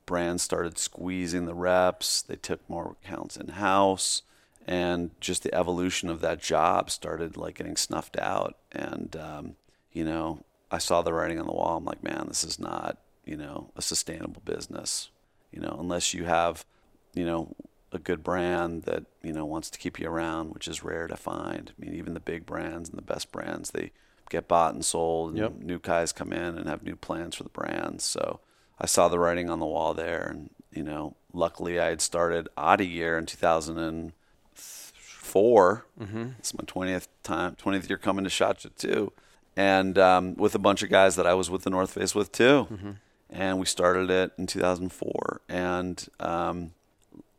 brands 0.05 0.43
started 0.43 0.77
squeezing 0.77 1.45
the 1.45 1.53
reps, 1.53 2.21
they 2.21 2.35
took 2.35 2.67
more 2.69 2.95
accounts 3.03 3.37
in 3.37 3.47
house, 3.49 4.21
and 4.67 5.11
just 5.19 5.43
the 5.43 5.53
evolution 5.53 6.09
of 6.09 6.21
that 6.21 6.41
job 6.41 6.91
started 6.91 7.37
like 7.37 7.55
getting 7.55 7.75
snuffed 7.75 8.17
out. 8.19 8.57
And 8.71 9.15
um, 9.15 9.55
you 9.91 10.05
know, 10.05 10.43
I 10.69 10.77
saw 10.77 11.01
the 11.01 11.13
writing 11.13 11.39
on 11.39 11.47
the 11.47 11.53
wall. 11.53 11.77
I'm 11.77 11.85
like, 11.85 12.03
man, 12.03 12.25
this 12.27 12.43
is 12.43 12.59
not 12.59 12.97
you 13.25 13.37
know 13.37 13.71
a 13.75 13.81
sustainable 13.81 14.41
business. 14.45 15.09
You 15.51 15.59
know, 15.61 15.75
unless 15.79 16.13
you 16.13 16.25
have 16.25 16.65
you 17.13 17.25
know 17.25 17.53
a 17.91 17.99
good 17.99 18.23
brand 18.23 18.83
that 18.83 19.03
you 19.21 19.33
know 19.33 19.43
wants 19.45 19.69
to 19.71 19.79
keep 19.79 19.99
you 19.99 20.07
around, 20.09 20.53
which 20.53 20.67
is 20.67 20.83
rare 20.83 21.07
to 21.07 21.17
find. 21.17 21.71
I 21.77 21.81
mean, 21.85 21.93
even 21.95 22.13
the 22.13 22.19
big 22.21 22.45
brands 22.45 22.89
and 22.89 22.97
the 22.97 23.01
best 23.03 23.31
brands, 23.31 23.71
they 23.71 23.91
get 24.29 24.47
bought 24.47 24.73
and 24.73 24.85
sold, 24.85 25.31
and 25.31 25.39
Yep. 25.39 25.53
new 25.59 25.79
guys 25.79 26.13
come 26.13 26.31
in 26.31 26.57
and 26.57 26.69
have 26.69 26.83
new 26.83 26.95
plans 26.95 27.35
for 27.35 27.43
the 27.43 27.49
brands. 27.49 28.05
So 28.05 28.39
I 28.79 28.85
saw 28.85 29.09
the 29.09 29.19
writing 29.19 29.49
on 29.49 29.59
the 29.59 29.65
wall 29.65 29.93
there, 29.93 30.25
and 30.29 30.49
you 30.71 30.83
know, 30.83 31.15
luckily 31.33 31.79
I 31.81 31.87
had 31.87 31.99
started 32.01 32.47
OTTE 32.57 32.93
Gear 32.93 33.17
in 33.17 33.25
2004. 33.25 35.85
Mm-hmm. 35.99 36.23
It's 36.39 36.53
my 36.53 36.63
20th 36.65 37.07
time, 37.23 37.55
20th 37.55 37.89
year 37.89 37.97
coming 37.97 38.23
to 38.23 38.29
Shot 38.29 38.61
Show 38.61 38.69
too, 38.77 39.11
and 39.57 39.97
um, 39.97 40.35
with 40.35 40.55
a 40.55 40.59
bunch 40.59 40.81
of 40.81 40.89
guys 40.89 41.17
that 41.17 41.27
I 41.27 41.33
was 41.33 41.49
with 41.49 41.63
the 41.63 41.69
North 41.69 41.91
Face 41.91 42.15
with 42.15 42.31
too. 42.31 42.95
And 43.31 43.59
we 43.59 43.65
started 43.65 44.09
it 44.09 44.33
in 44.37 44.45
2004, 44.45 45.41
and 45.47 46.05
um, 46.19 46.73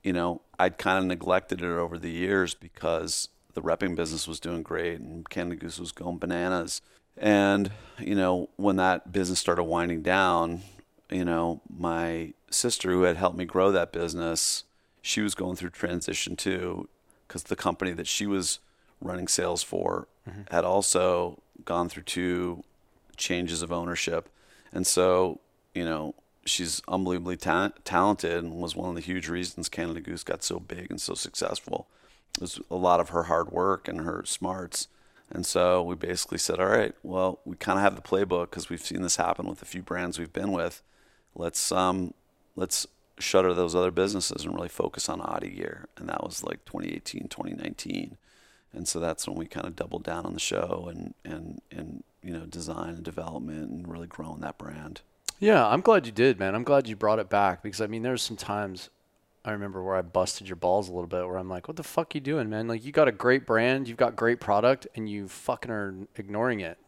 you 0.03 0.13
know, 0.13 0.41
I'd 0.59 0.79
kind 0.79 0.99
of 0.99 1.05
neglected 1.05 1.61
it 1.63 1.67
over 1.67 1.99
the 1.99 2.11
years 2.11 2.55
because 2.55 3.29
the 3.55 3.63
repping 3.63 3.95
business 3.95 4.27
was 4.27 4.41
doing 4.41 4.63
great 4.63 5.01
and 5.01 5.29
Canada 5.29 5.57
Goose 5.57 5.79
was 5.79 5.93
going 5.93 6.19
bananas. 6.19 6.81
And, 7.17 7.71
you 7.99 8.15
know, 8.15 8.49
when 8.57 8.77
that 8.77 9.13
business 9.13 9.39
started 9.39 9.65
winding 9.65 10.03
down, 10.03 10.63
you 11.11 11.25
know, 11.25 11.61
my 11.69 12.33
sister 12.51 12.91
who 12.91 13.03
had 13.03 13.17
helped 13.17 13.37
me 13.37 13.45
grow 13.45 13.71
that 13.71 13.93
business, 13.93 14.65
she 15.03 15.21
was 15.21 15.35
going 15.35 15.57
through 15.57 15.71
transition 15.71 16.37
too 16.37 16.89
because 17.29 17.45
the 17.45 17.57
company 17.57 17.93
that 17.93 18.07
she 18.07 18.27
was 18.27 18.61
running 19.01 19.29
sales 19.29 19.63
for 19.63 20.07
had 20.51 20.65
also 20.65 21.41
gone 21.65 21.89
through 21.89 22.05
two 22.05 22.63
changes 23.17 23.63
of 23.63 23.73
ownership. 23.73 24.29
And 24.73 24.87
so, 24.87 25.41
you 25.75 25.85
know, 25.85 26.15
she's 26.45 26.83
unbelievably 26.89 27.37
ta- 27.37 27.73
talented 27.85 28.45
and 28.45 28.55
was 28.55 28.77
one 28.77 28.89
of 28.89 28.95
the 28.95 29.01
huge 29.01 29.29
reasons 29.29 29.69
Canada 29.69 30.01
Goose 30.01 30.25
got 30.25 30.43
so 30.43 30.59
big 30.59 30.91
and 30.91 31.01
so 31.01 31.15
successful. 31.15 31.89
It 32.37 32.41
was 32.41 32.61
a 32.71 32.77
lot 32.77 33.01
of 33.01 33.11
her 33.11 33.25
hard 33.25 33.51
work 33.53 33.89
and 33.89 34.01
her 34.01 34.25
smarts. 34.25 34.89
And 35.31 35.47
so 35.47 35.83
we 35.83 35.95
basically 35.95 36.39
said, 36.39 36.61
all 36.61 36.67
right, 36.67 36.95
well, 37.03 37.41
we 37.45 37.57
kind 37.57 37.79
of 37.79 37.83
have 37.83 37.97
the 37.97 38.03
playbook 38.03 38.51
because 38.51 38.69
we've 38.69 38.85
seen 38.85 39.03
this 39.03 39.17
happen 39.17 39.47
with 39.47 39.63
a 39.63 39.67
few 39.67 39.83
brands 39.83 40.19
we've 40.19 40.33
been 40.33 40.53
with. 40.53 40.83
Let's 41.35 41.73
um, 41.73 42.13
let's 42.55 42.87
shutter 43.19 43.55
those 43.55 43.75
other 43.75 43.91
businesses 43.91 44.45
and 44.45 44.55
really 44.55 44.69
focus 44.69 45.09
on 45.09 45.21
OTTE 45.21 45.57
Gear. 45.57 45.89
And 45.97 46.09
that 46.09 46.23
was 46.23 46.45
like 46.45 46.65
2018, 46.65 47.29
2019. 47.29 48.19
And 48.75 48.89
so 48.89 49.01
that's 49.01 49.29
when 49.29 49.37
we 49.37 49.47
kind 49.47 49.67
of 49.67 49.77
doubled 49.77 50.03
down 50.03 50.27
on 50.27 50.35
the 50.35 50.41
show 50.41 50.89
and, 50.91 51.15
and, 51.25 51.61
and, 51.71 52.05
you 52.23 52.33
know, 52.33 52.47
design 52.47 52.91
and 52.91 53.03
development 53.03 53.71
and 53.71 53.89
really 53.89 54.07
growing 54.07 54.41
that 54.41 54.59
brand. 54.59 55.03
Yeah, 55.43 55.67
I'm 55.67 55.81
glad 55.81 56.07
you 56.07 56.13
did, 56.13 56.39
man. 56.39 56.55
I'm 56.55 56.63
glad 56.63 56.87
you 56.87 56.95
brought 56.95 57.19
it 57.19 57.29
back 57.29 57.65
because 57.65 57.81
I 57.81 57.89
mean, 57.89 58.03
there's 58.03 58.23
some 58.23 58.37
times 58.37 58.91
I 59.45 59.51
remember 59.51 59.83
where 59.83 59.97
I 59.97 60.03
busted 60.03 60.49
your 60.49 60.55
balls 60.55 60.89
a 60.89 60.93
little 60.93 61.09
bit, 61.09 61.27
where 61.27 61.37
I'm 61.37 61.49
like, 61.49 61.67
"What 61.67 61.77
the 61.77 61.83
fuck 61.83 62.15
you 62.15 62.21
doing, 62.21 62.49
man? 62.49 62.69
Like, 62.69 62.85
you 62.85 62.93
got 62.93 63.09
a 63.09 63.13
great 63.13 63.45
brand, 63.45 63.89
you've 63.89 63.97
got 63.97 64.15
great 64.15 64.39
product, 64.39 64.87
and 64.95 65.09
you 65.09 65.27
fucking 65.27 65.71
are 65.73 65.95
ignoring 66.15 66.61
it. 66.61 66.79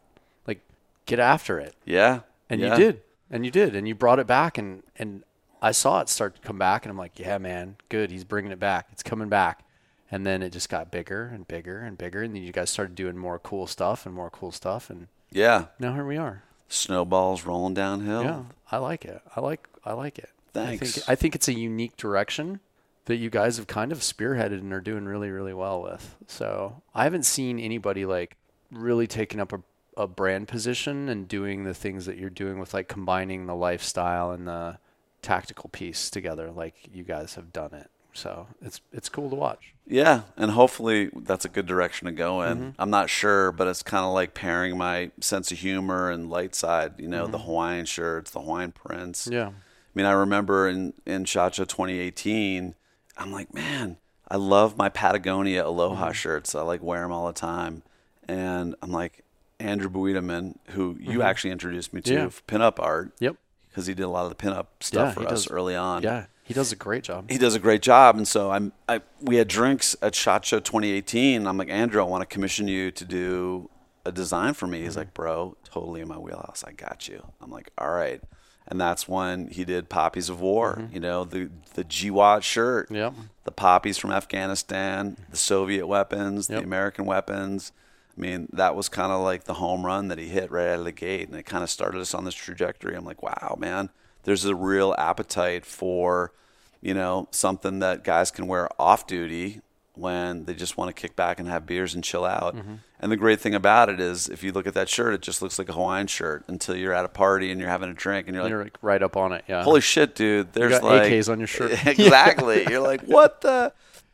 Like, 0.46 0.60
get 1.04 1.18
after 1.18 1.58
it." 1.58 1.74
Yeah. 1.84 2.20
And 2.48 2.60
yeah. 2.60 2.70
you 2.70 2.76
did, 2.76 3.02
and 3.28 3.44
you 3.44 3.50
did, 3.50 3.74
and 3.74 3.88
you 3.88 3.94
brought 3.96 4.20
it 4.20 4.28
back, 4.28 4.56
and 4.56 4.84
and 4.94 5.24
I 5.60 5.72
saw 5.72 6.00
it 6.00 6.08
start 6.08 6.36
to 6.36 6.40
come 6.40 6.56
back, 6.58 6.84
and 6.84 6.90
I'm 6.92 6.98
like, 6.98 7.18
"Yeah, 7.18 7.38
man, 7.38 7.74
good. 7.88 8.12
He's 8.12 8.22
bringing 8.22 8.52
it 8.52 8.60
back. 8.60 8.86
It's 8.92 9.02
coming 9.02 9.28
back." 9.28 9.64
And 10.12 10.24
then 10.24 10.42
it 10.42 10.50
just 10.50 10.68
got 10.68 10.92
bigger 10.92 11.26
and 11.26 11.48
bigger 11.48 11.80
and 11.80 11.98
bigger, 11.98 12.22
and 12.22 12.36
then 12.36 12.44
you 12.44 12.52
guys 12.52 12.70
started 12.70 12.94
doing 12.94 13.16
more 13.16 13.40
cool 13.40 13.66
stuff 13.66 14.06
and 14.06 14.14
more 14.14 14.30
cool 14.30 14.52
stuff, 14.52 14.90
and 14.90 15.08
Yeah. 15.32 15.66
now 15.80 15.94
here 15.94 16.06
we 16.06 16.16
are. 16.16 16.44
Snowballs 16.68 17.44
rolling 17.44 17.74
downhill. 17.74 18.22
Yeah, 18.22 18.42
I 18.70 18.78
like 18.78 19.04
it. 19.04 19.22
I 19.34 19.40
like 19.40 19.68
I 19.84 19.92
like 19.92 20.18
it. 20.18 20.30
I 20.54 20.76
Thanks. 20.76 20.94
think 20.94 21.08
I 21.08 21.14
think 21.14 21.34
it's 21.34 21.48
a 21.48 21.54
unique 21.54 21.96
direction 21.96 22.60
that 23.06 23.16
you 23.16 23.28
guys 23.28 23.56
have 23.58 23.66
kind 23.66 23.92
of 23.92 23.98
spearheaded 23.98 24.60
and 24.60 24.72
are 24.72 24.80
doing 24.80 25.04
really 25.04 25.30
really 25.30 25.54
well 25.54 25.82
with. 25.82 26.16
So 26.26 26.82
I 26.94 27.04
haven't 27.04 27.24
seen 27.24 27.58
anybody 27.58 28.06
like 28.06 28.36
really 28.70 29.06
taking 29.06 29.40
up 29.40 29.52
a, 29.52 29.60
a 29.96 30.06
brand 30.06 30.48
position 30.48 31.08
and 31.08 31.28
doing 31.28 31.64
the 31.64 31.74
things 31.74 32.06
that 32.06 32.16
you're 32.16 32.30
doing 32.30 32.58
with 32.58 32.74
like 32.74 32.88
combining 32.88 33.46
the 33.46 33.54
lifestyle 33.54 34.30
and 34.30 34.48
the 34.48 34.78
tactical 35.22 35.70
piece 35.70 36.10
together 36.10 36.50
like 36.50 36.74
you 36.92 37.02
guys 37.02 37.34
have 37.34 37.52
done 37.52 37.72
it. 37.72 37.90
So 38.14 38.46
it's 38.62 38.80
it's 38.92 39.08
cool 39.08 39.28
to 39.30 39.36
watch. 39.36 39.74
Yeah, 39.86 40.22
and 40.38 40.52
hopefully 40.52 41.10
that's 41.14 41.44
a 41.44 41.48
good 41.48 41.66
direction 41.66 42.06
to 42.06 42.12
go 42.12 42.40
in. 42.42 42.56
Mm-hmm. 42.58 42.68
I'm 42.80 42.88
not 42.90 43.10
sure, 43.10 43.52
but 43.52 43.66
it's 43.66 43.82
kind 43.82 44.04
of 44.06 44.14
like 44.14 44.32
pairing 44.32 44.78
my 44.78 45.10
sense 45.20 45.52
of 45.52 45.58
humor 45.58 46.10
and 46.10 46.30
light 46.30 46.54
side. 46.54 46.94
You 46.98 47.08
know, 47.08 47.26
the 47.26 47.38
Hawaiian 47.40 47.84
shirts, 47.84 48.30
the 48.30 48.40
Hawaiian 48.40 48.72
prints. 48.72 49.24
Mm-hmm. 49.26 49.34
Yeah. 49.34 49.48
I 49.48 49.52
mean, 49.94 50.06
I 50.06 50.12
remember 50.12 50.68
in 50.68 50.94
in 51.04 51.24
Shot 51.26 51.56
Show 51.56 51.64
2018, 51.64 52.74
I'm 53.18 53.30
like, 53.32 53.52
man, 53.52 53.98
I 54.28 54.36
love 54.36 54.76
my 54.78 54.88
Patagonia 54.88 55.66
Aloha 55.66 56.04
Mm-hmm. 56.06 56.12
shirts. 56.12 56.54
I 56.54 56.62
like 56.62 56.82
wear 56.82 57.02
them 57.02 57.12
all 57.12 57.26
the 57.26 57.32
time, 57.32 57.82
and 58.26 58.74
I'm 58.80 58.90
like 58.92 59.22
Andrew 59.60 59.90
Bawidamann, 59.90 60.56
who 60.70 60.96
you 61.00 61.22
actually 61.22 61.50
introduced 61.50 61.92
me 61.92 62.00
to 62.02 62.10
Mm-hmm. 62.14 62.22
Yeah. 62.54 62.58
pinup 62.58 62.78
art 62.82 63.12
Yep. 63.20 63.36
because 63.68 63.86
he 63.86 63.94
did 63.94 64.02
a 64.04 64.08
lot 64.08 64.24
of 64.24 64.30
the 64.30 64.42
pinup 64.42 64.66
stuff 64.80 65.08
Yeah, 65.16 65.22
for 65.22 65.28
us 65.28 65.44
does. 65.44 65.50
early 65.50 65.76
on 65.76 66.02
Yeah. 66.02 66.26
He 66.44 66.54
does 66.54 66.70
a 66.72 66.76
great 66.76 67.02
job. 67.04 67.30
he 67.30 67.38
does 67.38 67.54
a 67.54 67.58
great 67.58 67.82
job. 67.82 68.16
And 68.16 68.28
so 68.28 68.50
I'm, 68.50 68.72
I, 68.88 69.00
we 69.20 69.36
had 69.36 69.48
drinks 69.48 69.96
at 70.02 70.14
Shot 70.14 70.44
Show 70.44 70.60
2018. 70.60 71.46
I'm 71.46 71.56
like, 71.56 71.70
Andrew, 71.70 72.00
I 72.02 72.04
want 72.06 72.20
to 72.22 72.26
commission 72.26 72.68
you 72.68 72.90
to 72.92 73.04
do 73.04 73.70
a 74.04 74.12
design 74.12 74.52
for 74.54 74.66
me. 74.66 74.78
Mm-hmm. 74.78 74.84
He's 74.84 74.96
like, 74.96 75.14
bro, 75.14 75.56
totally 75.64 76.00
in 76.02 76.08
my 76.08 76.18
wheelhouse. 76.18 76.62
I 76.66 76.72
got 76.72 77.08
you. 77.08 77.24
I'm 77.40 77.50
like, 77.50 77.70
all 77.78 77.90
right. 77.90 78.20
And 78.68 78.80
that's 78.80 79.08
when 79.08 79.48
he 79.48 79.64
did 79.64 79.88
Poppies 79.88 80.28
of 80.28 80.40
War, 80.40 80.76
Mm-hmm. 80.76 80.94
you 80.94 81.00
know, 81.00 81.24
the, 81.24 81.50
the 81.74 81.84
GWOT 81.84 82.42
shirt, 82.42 82.90
Yep. 82.90 83.14
the 83.44 83.50
poppies 83.52 83.96
from 83.98 84.10
Afghanistan, 84.10 85.16
the 85.30 85.36
Soviet 85.36 85.86
weapons, 85.86 86.48
Yep. 86.48 86.60
the 86.60 86.64
American 86.64 87.04
weapons. 87.06 87.72
I 88.16 88.20
mean, 88.20 88.48
that 88.52 88.76
was 88.76 88.88
kind 88.88 89.10
of 89.12 89.22
like 89.22 89.44
the 89.44 89.54
home 89.54 89.84
run 89.84 90.08
that 90.08 90.18
he 90.18 90.28
hit 90.28 90.50
right 90.50 90.68
out 90.68 90.78
of 90.78 90.84
the 90.84 90.92
gate. 90.92 91.28
And 91.28 91.36
it 91.38 91.44
kind 91.44 91.64
of 91.64 91.70
started 91.70 92.00
us 92.00 92.14
on 92.14 92.24
this 92.24 92.34
trajectory. 92.34 92.94
I'm 92.94 93.04
like, 93.04 93.22
wow, 93.22 93.56
man, 93.58 93.90
there's 94.24 94.44
a 94.44 94.54
real 94.54 94.94
appetite 94.98 95.64
for, 95.64 96.32
you 96.80 96.94
know, 96.94 97.28
something 97.30 97.78
that 97.80 98.04
guys 98.04 98.30
can 98.30 98.46
wear 98.46 98.68
off 98.80 99.06
duty 99.06 99.60
when 99.96 100.44
they 100.46 100.54
just 100.54 100.76
want 100.76 100.88
to 100.94 101.00
kick 101.00 101.14
back 101.14 101.38
and 101.38 101.48
have 101.48 101.66
beers 101.66 101.94
and 101.94 102.02
chill 102.02 102.24
out. 102.24 102.56
Mm-hmm. 102.56 102.74
And 102.98 103.12
the 103.12 103.16
great 103.16 103.38
thing 103.40 103.54
about 103.54 103.88
it 103.88 104.00
is, 104.00 104.28
if 104.28 104.42
you 104.42 104.50
look 104.50 104.66
at 104.66 104.74
that 104.74 104.88
shirt, 104.88 105.14
it 105.14 105.20
just 105.22 105.40
looks 105.40 105.56
like 105.58 105.68
a 105.68 105.72
Hawaiian 105.72 106.08
shirt 106.08 106.42
until 106.48 106.74
you're 106.74 106.92
at 106.94 107.04
a 107.04 107.08
party 107.08 107.50
and 107.52 107.60
you're 107.60 107.68
having 107.70 107.90
a 107.90 107.94
drink 107.94 108.26
and 108.26 108.34
you're 108.34 108.42
like, 108.42 108.50
You're 108.50 108.64
like 108.64 108.78
right 108.82 109.02
up 109.02 109.16
on 109.16 109.32
it. 109.32 109.44
Yeah. 109.46 109.62
holy 109.62 109.80
shit, 109.82 110.14
dude, 110.16 110.52
there's 110.52 110.72
got 110.72 110.82
like 110.84 111.02
AKs 111.12 111.30
on 111.30 111.38
your 111.38 111.46
shirt. 111.46 111.72
exactly. 111.86 112.66
You're 112.68 112.80
like, 112.80 113.02
what 113.06 113.42
the? 113.42 113.72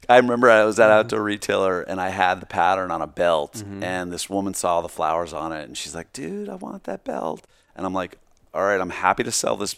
I 0.09 0.17
remember 0.17 0.51
I 0.51 0.65
was 0.65 0.81
at 0.81 0.91
outdoor 0.91 1.23
retailer 1.23 1.83
and 1.83 2.01
I 2.01 2.09
had 2.09 2.41
the 2.41 2.47
pattern 2.47 2.91
on 2.91 3.01
a 3.01 3.07
belt, 3.07 3.55
Mm-hmm. 3.55 3.85
and 3.85 4.13
this 4.13 4.29
woman 4.29 4.55
saw 4.55 4.81
the 4.81 4.89
flowers 4.89 5.33
on 5.33 5.53
it, 5.53 5.65
and 5.65 5.79
she's 5.79 5.95
like, 5.95 6.13
dude, 6.13 6.49
I 6.49 6.57
want 6.57 6.85
that 6.85 7.05
belt. 7.05 7.47
And 7.77 7.87
I'm 7.87 7.95
like, 7.95 8.19
all 8.55 8.63
right, 8.65 8.81
I'm 8.81 8.91
happy 8.91 9.23
to 9.25 9.33
sell 9.33 9.57
this 9.57 9.77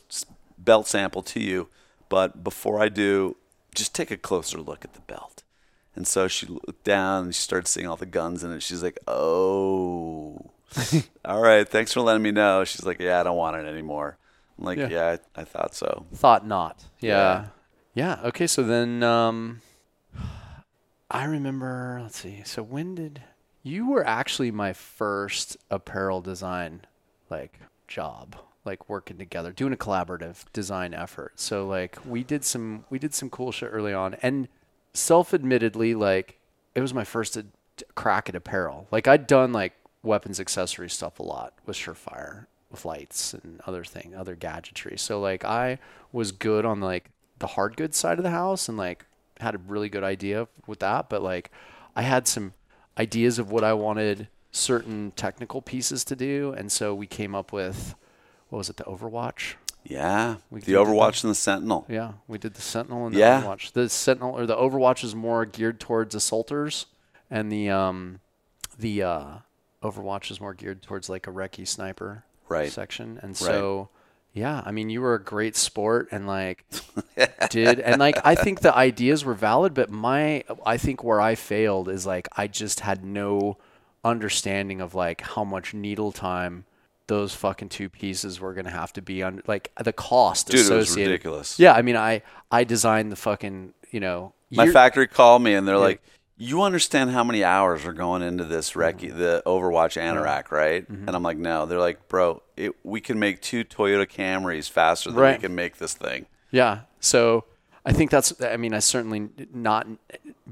belt 0.59 0.86
sample 0.86 1.23
to 1.23 1.40
you, 1.40 1.69
but 2.09 2.43
before 2.44 2.81
I 2.81 2.89
do, 2.89 3.36
just 3.74 3.94
take 3.94 4.11
a 4.11 4.16
closer 4.16 4.59
look 4.59 4.85
at 4.85 4.94
the 4.94 5.01
belt. 5.01 5.43
And 5.94 6.07
so 6.07 6.27
she 6.28 6.47
looked 6.47 6.85
down 6.85 7.24
and 7.24 7.35
she 7.35 7.43
started 7.43 7.69
seeing 7.69 7.86
all 7.86 7.97
the 7.97 8.07
guns 8.07 8.43
in 8.43 8.51
it. 8.53 8.62
She's 8.62 8.82
like, 8.82 8.99
oh, 9.07 10.51
all 11.24 11.40
right, 11.40 11.69
thanks 11.69 11.93
for 11.93 12.01
letting 12.01 12.23
me 12.23 12.31
know. 12.31 12.65
She's 12.65 12.85
like, 12.85 12.99
yeah, 13.01 13.20
I 13.20 13.23
don't 13.23 13.36
want 13.36 13.57
it 13.57 13.66
anymore. 13.66 14.16
I'm 14.59 14.65
like, 14.65 14.78
Yeah. 14.78 14.89
yeah, 14.89 15.16
I, 15.36 15.40
I 15.43 15.44
thought 15.44 15.74
so. 15.74 16.07
Thought 16.15 16.47
not. 16.47 16.85
Yeah. 17.01 17.47
Yeah. 17.94 18.20
Okay. 18.24 18.47
So 18.47 18.62
then, 18.62 19.03
um, 19.03 19.61
I 21.11 21.24
remember. 21.24 21.99
Let's 22.03 22.19
see. 22.20 22.43
So 22.44 22.62
when 22.62 22.94
did 22.94 23.23
you 23.62 23.90
were 23.90 24.07
actually 24.07 24.51
my 24.51 24.73
first 24.73 25.57
apparel 25.70 26.20
design 26.23 26.82
like 27.28 27.59
job, 27.86 28.36
like 28.64 28.89
working 28.89 29.18
together, 29.18 29.52
doing 29.52 29.72
a 29.72 29.76
collaborative 29.76 30.44
design 30.52 30.94
effort. 30.94 31.40
So 31.40 31.66
like 31.66 31.98
we 32.06 32.22
did 32.22 32.44
some 32.44 32.84
we 32.90 32.98
did 32.98 33.14
some 33.14 33.30
cool 33.30 33.52
shit 33.52 33.70
early 33.72 33.93
on, 33.93 34.14
and 34.22 34.48
self-admittedly, 34.94 35.94
like 35.94 36.39
it 36.74 36.80
was 36.80 36.94
my 36.94 37.05
first 37.05 37.36
ad- 37.36 37.52
crack 37.94 38.28
at 38.28 38.36
apparel. 38.36 38.86
Like 38.90 39.09
I'd 39.09 39.26
done 39.26 39.52
like 39.52 39.74
weapons 40.02 40.40
accessory 40.40 40.90
stuff 40.90 41.18
a 41.18 41.22
lot 41.22 41.55
with 41.66 41.76
Surefire, 41.76 42.47
with 42.70 42.84
lights 42.84 43.34
and 43.34 43.60
other 43.66 43.84
thing, 43.84 44.14
other 44.14 44.34
gadgetry. 44.34 44.97
So 44.98 45.20
like 45.20 45.44
I 45.44 45.78
was 46.12 46.32
good 46.32 46.64
on 46.64 46.80
like 46.80 47.10
the 47.39 47.48
hard 47.48 47.76
goods 47.76 47.97
side 47.97 48.18
of 48.18 48.24
the 48.24 48.30
house 48.30 48.68
and 48.68 48.78
like 48.78 49.06
had 49.40 49.55
a 49.55 49.59
really 49.59 49.89
good 49.89 50.05
idea 50.05 50.47
with 50.66 50.78
that, 50.80 51.09
but 51.09 51.22
like 51.22 51.51
I 51.97 52.02
had 52.02 52.28
some 52.28 52.55
ideas 52.97 53.39
of 53.39 53.51
what 53.51 53.64
I 53.64 53.72
wanted 53.72 54.28
certain 54.52 55.12
technical 55.16 55.62
pieces 55.62 56.05
to 56.05 56.14
do, 56.14 56.55
and 56.56 56.70
so 56.70 56.94
we 56.94 57.06
came 57.06 57.34
up 57.34 57.52
with 57.52 57.94
what 58.52 58.58
was 58.58 58.68
it, 58.68 58.76
the 58.76 58.84
Overwatch? 58.84 59.54
Yeah, 59.82 60.36
We 60.50 60.60
the 60.60 60.74
Overwatch 60.74 61.24
and 61.24 61.30
the 61.30 61.34
Sentinel. 61.34 61.86
Yeah, 61.88 62.12
we 62.28 62.36
did 62.36 62.52
the 62.52 62.60
Sentinel 62.60 63.06
and 63.06 63.14
the 63.14 63.20
Yeah. 63.20 63.40
Overwatch. 63.40 63.72
The 63.72 63.88
Sentinel 63.88 64.38
or 64.38 64.44
the 64.44 64.54
Overwatch 64.54 65.02
is 65.02 65.14
more 65.14 65.46
geared 65.46 65.80
towards 65.80 66.14
assaulters, 66.14 66.84
and 67.30 67.50
the 67.50 67.70
um, 67.70 68.20
the 68.78 69.02
uh, 69.04 69.26
Overwatch 69.82 70.30
is 70.30 70.38
more 70.38 70.52
geared 70.52 70.82
towards 70.82 71.08
like 71.08 71.26
a 71.26 71.30
recce 71.30 71.66
sniper 71.66 72.24
Right. 72.46 72.70
section. 72.70 73.18
And 73.22 73.34
so, 73.34 73.88
yeah, 74.34 74.60
I 74.66 74.70
mean, 74.70 74.90
you 74.90 75.00
were 75.00 75.14
a 75.14 75.22
great 75.22 75.56
sport 75.56 76.08
and 76.12 76.26
like 76.26 76.66
did 77.48 77.80
and 77.80 77.98
like 77.98 78.18
I 78.22 78.34
think 78.34 78.60
the 78.60 78.76
ideas 78.76 79.24
were 79.24 79.32
valid, 79.34 79.72
but 79.72 79.88
my 79.90 80.44
I 80.66 80.76
think 80.76 81.02
where 81.02 81.22
I 81.22 81.36
failed 81.36 81.88
is 81.88 82.04
like 82.04 82.28
I 82.36 82.48
just 82.48 82.80
had 82.80 83.02
no 83.02 83.56
understanding 84.04 84.82
of 84.82 84.94
like 84.94 85.22
how 85.22 85.42
much 85.42 85.72
needle 85.72 86.12
time 86.12 86.66
those 87.08 87.34
fucking 87.34 87.68
two 87.68 87.88
pieces 87.88 88.40
were 88.40 88.54
gonna 88.54 88.70
have 88.70 88.92
to 88.94 89.02
be 89.02 89.22
on 89.22 89.42
like 89.46 89.70
the 89.82 89.92
cost 89.92 90.48
Dude, 90.48 90.70
it 90.70 90.74
was 90.74 90.96
ridiculous. 90.96 91.58
Yeah, 91.58 91.72
I 91.74 91.82
mean, 91.82 91.96
I 91.96 92.22
I 92.50 92.64
designed 92.64 93.12
the 93.12 93.16
fucking 93.16 93.74
you 93.90 94.00
know 94.00 94.32
My 94.50 94.70
factory 94.70 95.06
called 95.08 95.42
me 95.42 95.54
and 95.54 95.66
they're 95.66 95.78
like, 95.78 96.00
"You 96.36 96.62
understand 96.62 97.10
how 97.10 97.24
many 97.24 97.42
hours 97.44 97.84
are 97.84 97.92
going 97.92 98.22
into 98.22 98.44
this 98.44 98.72
recce, 98.72 99.08
Mm-hmm. 99.10 99.18
the 99.18 99.42
Overwatch 99.46 100.00
Anorak, 100.00 100.50
right?" 100.50 100.88
And 100.88 101.10
I'm 101.10 101.22
like, 101.22 101.38
"No." 101.38 101.66
They're 101.66 101.78
like, 101.80 102.08
"Bro, 102.08 102.42
it, 102.56 102.72
we 102.84 103.00
can 103.00 103.18
make 103.18 103.40
two 103.42 103.64
Toyota 103.64 104.06
Camrys 104.08 104.70
faster 104.70 105.10
than 105.10 105.18
Right. 105.18 105.38
we 105.38 105.42
can 105.42 105.54
make 105.54 105.76
this 105.78 105.94
thing." 105.94 106.26
Yeah. 106.50 106.80
So 107.00 107.44
I 107.84 107.92
think 107.92 108.10
that's, 108.10 108.32
I 108.42 108.56
mean, 108.58 108.74
I 108.74 108.78
certainly 108.78 109.28
not 109.52 109.86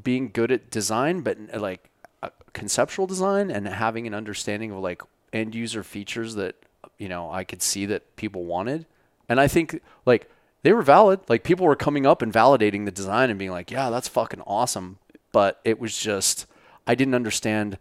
being 0.02 0.30
good 0.32 0.50
at 0.50 0.70
design, 0.70 1.20
but 1.20 1.38
like 1.54 1.88
uh, 2.22 2.30
conceptual 2.52 3.06
design 3.06 3.50
and 3.50 3.68
having 3.68 4.06
an 4.06 4.14
understanding 4.14 4.72
of 4.72 4.78
like 4.78 5.02
end 5.32 5.54
user 5.54 5.82
features 5.82 6.34
that, 6.34 6.56
you 6.98 7.08
know, 7.08 7.30
I 7.30 7.44
could 7.44 7.62
see 7.62 7.86
that 7.86 8.16
people 8.16 8.44
wanted. 8.44 8.86
And 9.28 9.40
I 9.40 9.48
think 9.48 9.80
like 10.06 10.30
they 10.62 10.72
were 10.72 10.82
valid. 10.82 11.20
Like 11.28 11.44
people 11.44 11.66
were 11.66 11.76
coming 11.76 12.06
up 12.06 12.22
and 12.22 12.32
validating 12.32 12.84
the 12.84 12.90
design 12.90 13.30
and 13.30 13.38
being 13.38 13.50
like, 13.50 13.70
yeah, 13.70 13.90
that's 13.90 14.08
fucking 14.08 14.42
awesome. 14.46 14.98
But 15.32 15.60
it 15.64 15.78
was 15.78 15.96
just, 15.96 16.46
I 16.86 16.94
didn't 16.94 17.14
understand 17.14 17.78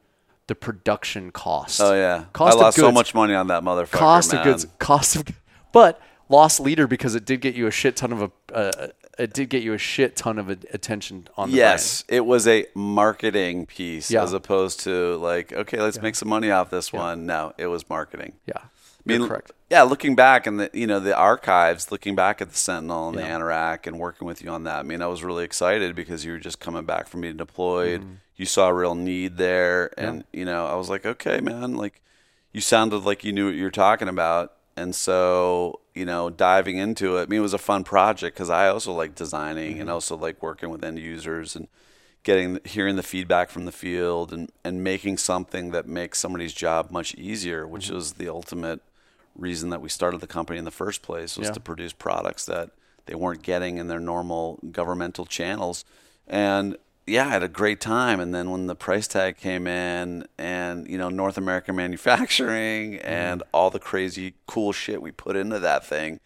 the 0.48 0.56
production 0.56 1.32
cost. 1.32 1.80
Oh 1.82 1.94
yeah, 1.94 2.26
Cost 2.34 2.54
I 2.54 2.60
of 2.60 2.62
lost 2.62 2.78
so 2.78 2.84
goods 2.88 2.96
much 2.96 3.16
money 3.16 3.34
on 3.34 3.48
that 3.48 3.64
motherfucker. 3.64 3.92
cost 3.92 4.34
man. 4.34 4.40
of 4.42 4.46
goods, 4.46 4.68
cost 4.80 5.16
of, 5.16 5.26
but 5.72 6.02
lost 6.30 6.60
leader 6.60 6.88
because 6.88 7.16
it 7.16 7.26
did 7.26 7.42
get 7.42 7.56
you 7.56 7.68
a 7.68 7.72
shit 7.72 7.96
ton 7.98 8.14
of 8.14 8.22
a, 8.22 8.32
uh, 8.56 8.88
it 9.18 9.34
did 9.34 9.50
get 9.50 9.62
you 9.64 9.74
a 9.74 9.78
shit 9.78 10.16
ton 10.16 10.38
of 10.40 10.50
a, 10.50 10.58
attention 10.72 11.28
on 11.36 11.52
the 11.52 11.58
Yes, 11.58 12.06
it 12.08 12.26
was 12.26 12.48
a 12.48 12.66
marketing 12.76 13.66
piece 13.66 14.10
Yeah. 14.10 14.24
as 14.24 14.32
opposed 14.34 14.80
to 14.82 15.18
like, 15.18 15.52
okay, 15.52 15.82
let's 15.82 16.02
make 16.02 16.16
some 16.16 16.30
money 16.30 16.52
off 16.52 16.70
this 16.70 16.94
one. 16.94 17.26
No, 17.26 17.54
it 17.58 17.68
was 17.68 17.90
marketing. 17.90 18.34
brand. 18.46 18.60
You're 19.06 19.28
correct. 19.28 19.52
Yeah, 19.72 19.84
looking 19.84 20.16
back 20.16 20.46
and 20.48 20.60
the 20.60 20.70
you 20.74 20.86
know 20.88 21.00
the 21.00 21.16
archives, 21.16 21.92
looking 21.92 22.16
back 22.16 22.42
at 22.42 22.50
the 22.52 22.58
Sentinel 22.58 23.10
and 23.10 23.18
Yeah. 23.18 23.38
the 23.38 23.44
Anorak, 23.46 23.88
and 23.88 23.98
working 24.00 24.28
with 24.28 24.44
you 24.44 24.50
on 24.50 24.64
that. 24.66 24.80
I 24.80 24.84
mean, 24.84 25.02
I 25.02 25.08
was 25.08 25.24
really 25.24 25.44
excited 25.46 25.96
because 25.96 26.26
you 26.26 26.32
were 26.34 26.40
just 26.40 26.60
coming 26.60 26.86
back 26.86 27.08
from 27.08 27.22
being 27.22 27.38
deployed. 27.38 28.02
Mm-hmm. 28.02 28.14
You 28.36 28.46
saw 28.46 28.68
a 28.70 28.74
real 28.74 28.96
need 28.96 29.38
there, 29.38 29.92
and 29.98 30.24
you 30.32 30.46
know, 30.46 30.66
I 30.68 30.76
was 30.76 30.90
like, 30.90 31.06
okay, 31.06 31.40
man, 31.42 31.76
like 31.76 32.02
you 32.54 32.62
sounded 32.62 33.00
like 33.00 33.24
you 33.24 33.32
knew 33.32 33.48
what 33.48 33.56
you 33.56 33.64
were 33.64 33.72
talking 33.72 34.08
about. 34.08 34.54
And 34.78 34.96
so, 34.96 35.80
you 35.94 36.06
know, 36.06 36.30
diving 36.30 36.78
into 36.78 37.18
it, 37.18 37.24
I 37.24 37.26
mean, 37.28 37.40
it 37.40 37.44
was 37.44 37.54
a 37.54 37.58
fun 37.58 37.84
project 37.84 38.36
because 38.36 38.50
I 38.50 38.68
also 38.70 38.94
like 38.94 39.16
designing 39.16 39.80
Mm-hmm. 39.80 39.82
and 39.82 39.90
also 39.90 40.16
like 40.18 40.42
working 40.42 40.70
with 40.70 40.84
end 40.84 41.00
users 41.00 41.56
and 41.56 41.68
getting 42.24 42.60
hearing 42.66 42.96
the 42.96 43.04
feedback 43.04 43.50
from 43.50 43.66
the 43.66 43.72
field 43.72 44.34
and, 44.34 44.52
and 44.64 44.84
making 44.84 45.18
something 45.18 45.72
that 45.72 45.88
makes 45.88 46.20
somebody's 46.20 46.54
job 46.54 46.92
much 46.92 47.16
easier, 47.16 47.68
which 47.68 47.88
Mm-hmm. 47.88 47.96
was 47.96 48.14
the 48.14 48.30
ultimate 48.30 48.82
reason 49.36 49.70
that 49.70 49.82
we 49.82 49.90
started 49.90 50.20
the 50.22 50.28
company 50.28 50.60
in 50.60 50.66
the 50.66 50.72
first 50.72 51.02
place 51.02 51.38
was 51.38 51.48
Yeah. 51.48 51.54
to 51.54 51.60
produce 51.60 51.94
products 51.94 52.46
that 52.46 52.72
they 53.06 53.16
weren't 53.16 53.42
getting 53.42 53.78
in 53.78 53.88
their 53.88 54.00
normal 54.00 54.60
governmental 54.72 55.26
channels. 55.26 55.86
And 56.28 56.78
yeah, 57.10 57.26
I 57.28 57.30
had 57.30 57.44
a 57.44 57.48
great 57.48 57.82
time. 57.82 58.20
And 58.20 58.34
then 58.34 58.52
when 58.52 58.68
the 58.68 58.76
price 58.76 59.08
tag 59.08 59.38
came 59.38 59.68
in 59.68 60.28
and, 60.38 60.88
you 60.88 60.98
know, 60.98 61.10
North 61.10 61.38
American 61.38 61.76
manufacturing 61.84 62.94
Mm-hmm. 62.94 63.08
and 63.08 63.44
all 63.54 63.70
the 63.70 63.80
crazy 63.80 64.36
cool 64.48 64.72
shit 64.72 65.02
we 65.02 65.12
put 65.12 65.36
into 65.36 65.60
that 65.60 65.86
thing, 65.86 66.20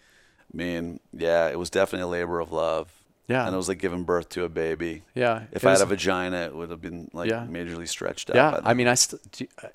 I 0.54 0.58
mean, 0.58 1.00
yeah, 1.12 1.48
it 1.50 1.58
was 1.58 1.70
definitely 1.70 2.04
a 2.04 2.08
labor 2.22 2.40
of 2.40 2.52
love. 2.52 2.92
Yeah. 3.28 3.46
And 3.46 3.54
it 3.54 3.58
was 3.58 3.70
like 3.70 3.80
giving 3.80 4.04
birth 4.04 4.28
to 4.30 4.44
a 4.44 4.50
baby. 4.50 5.04
Yeah. 5.16 5.44
If 5.52 5.66
I 5.66 5.72
had 5.72 5.82
a 5.82 5.86
vagina, 5.86 6.38
it 6.46 6.54
would 6.56 6.70
have 6.70 6.82
been 6.82 7.10
like 7.14 7.30
Yeah. 7.30 7.48
majorly 7.50 7.88
stretched 7.88 8.30
out. 8.30 8.36
Yeah, 8.36 8.60
I 8.64 8.74
mean, 8.74 8.88
I 8.88 8.96
still 8.96 9.20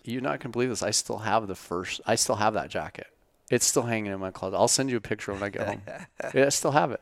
you're 0.05 0.20
not 0.20 0.39
gonna 0.40 0.52
believe 0.52 0.68
this. 0.68 0.82
I 0.82 0.90
still 0.90 1.18
have 1.18 1.48
the 1.48 1.55
first. 1.55 2.01
I 2.06 2.14
still 2.14 2.36
have 2.36 2.52
that 2.55 2.68
jacket. 2.68 3.06
It's 3.51 3.64
still 3.64 3.85
hanging 3.85 4.12
in 4.12 4.20
my 4.20 4.30
closet. 4.30 4.59
I'll 4.59 4.68
send 4.68 4.90
you 4.90 4.98
a 4.98 5.01
picture 5.01 5.32
when 5.32 5.43
I 5.43 5.48
get 5.48 5.66
home. 5.66 5.82
yeah, 6.35 6.44
I 6.44 6.48
still 6.51 6.72
have 6.72 6.90
it. 6.93 7.01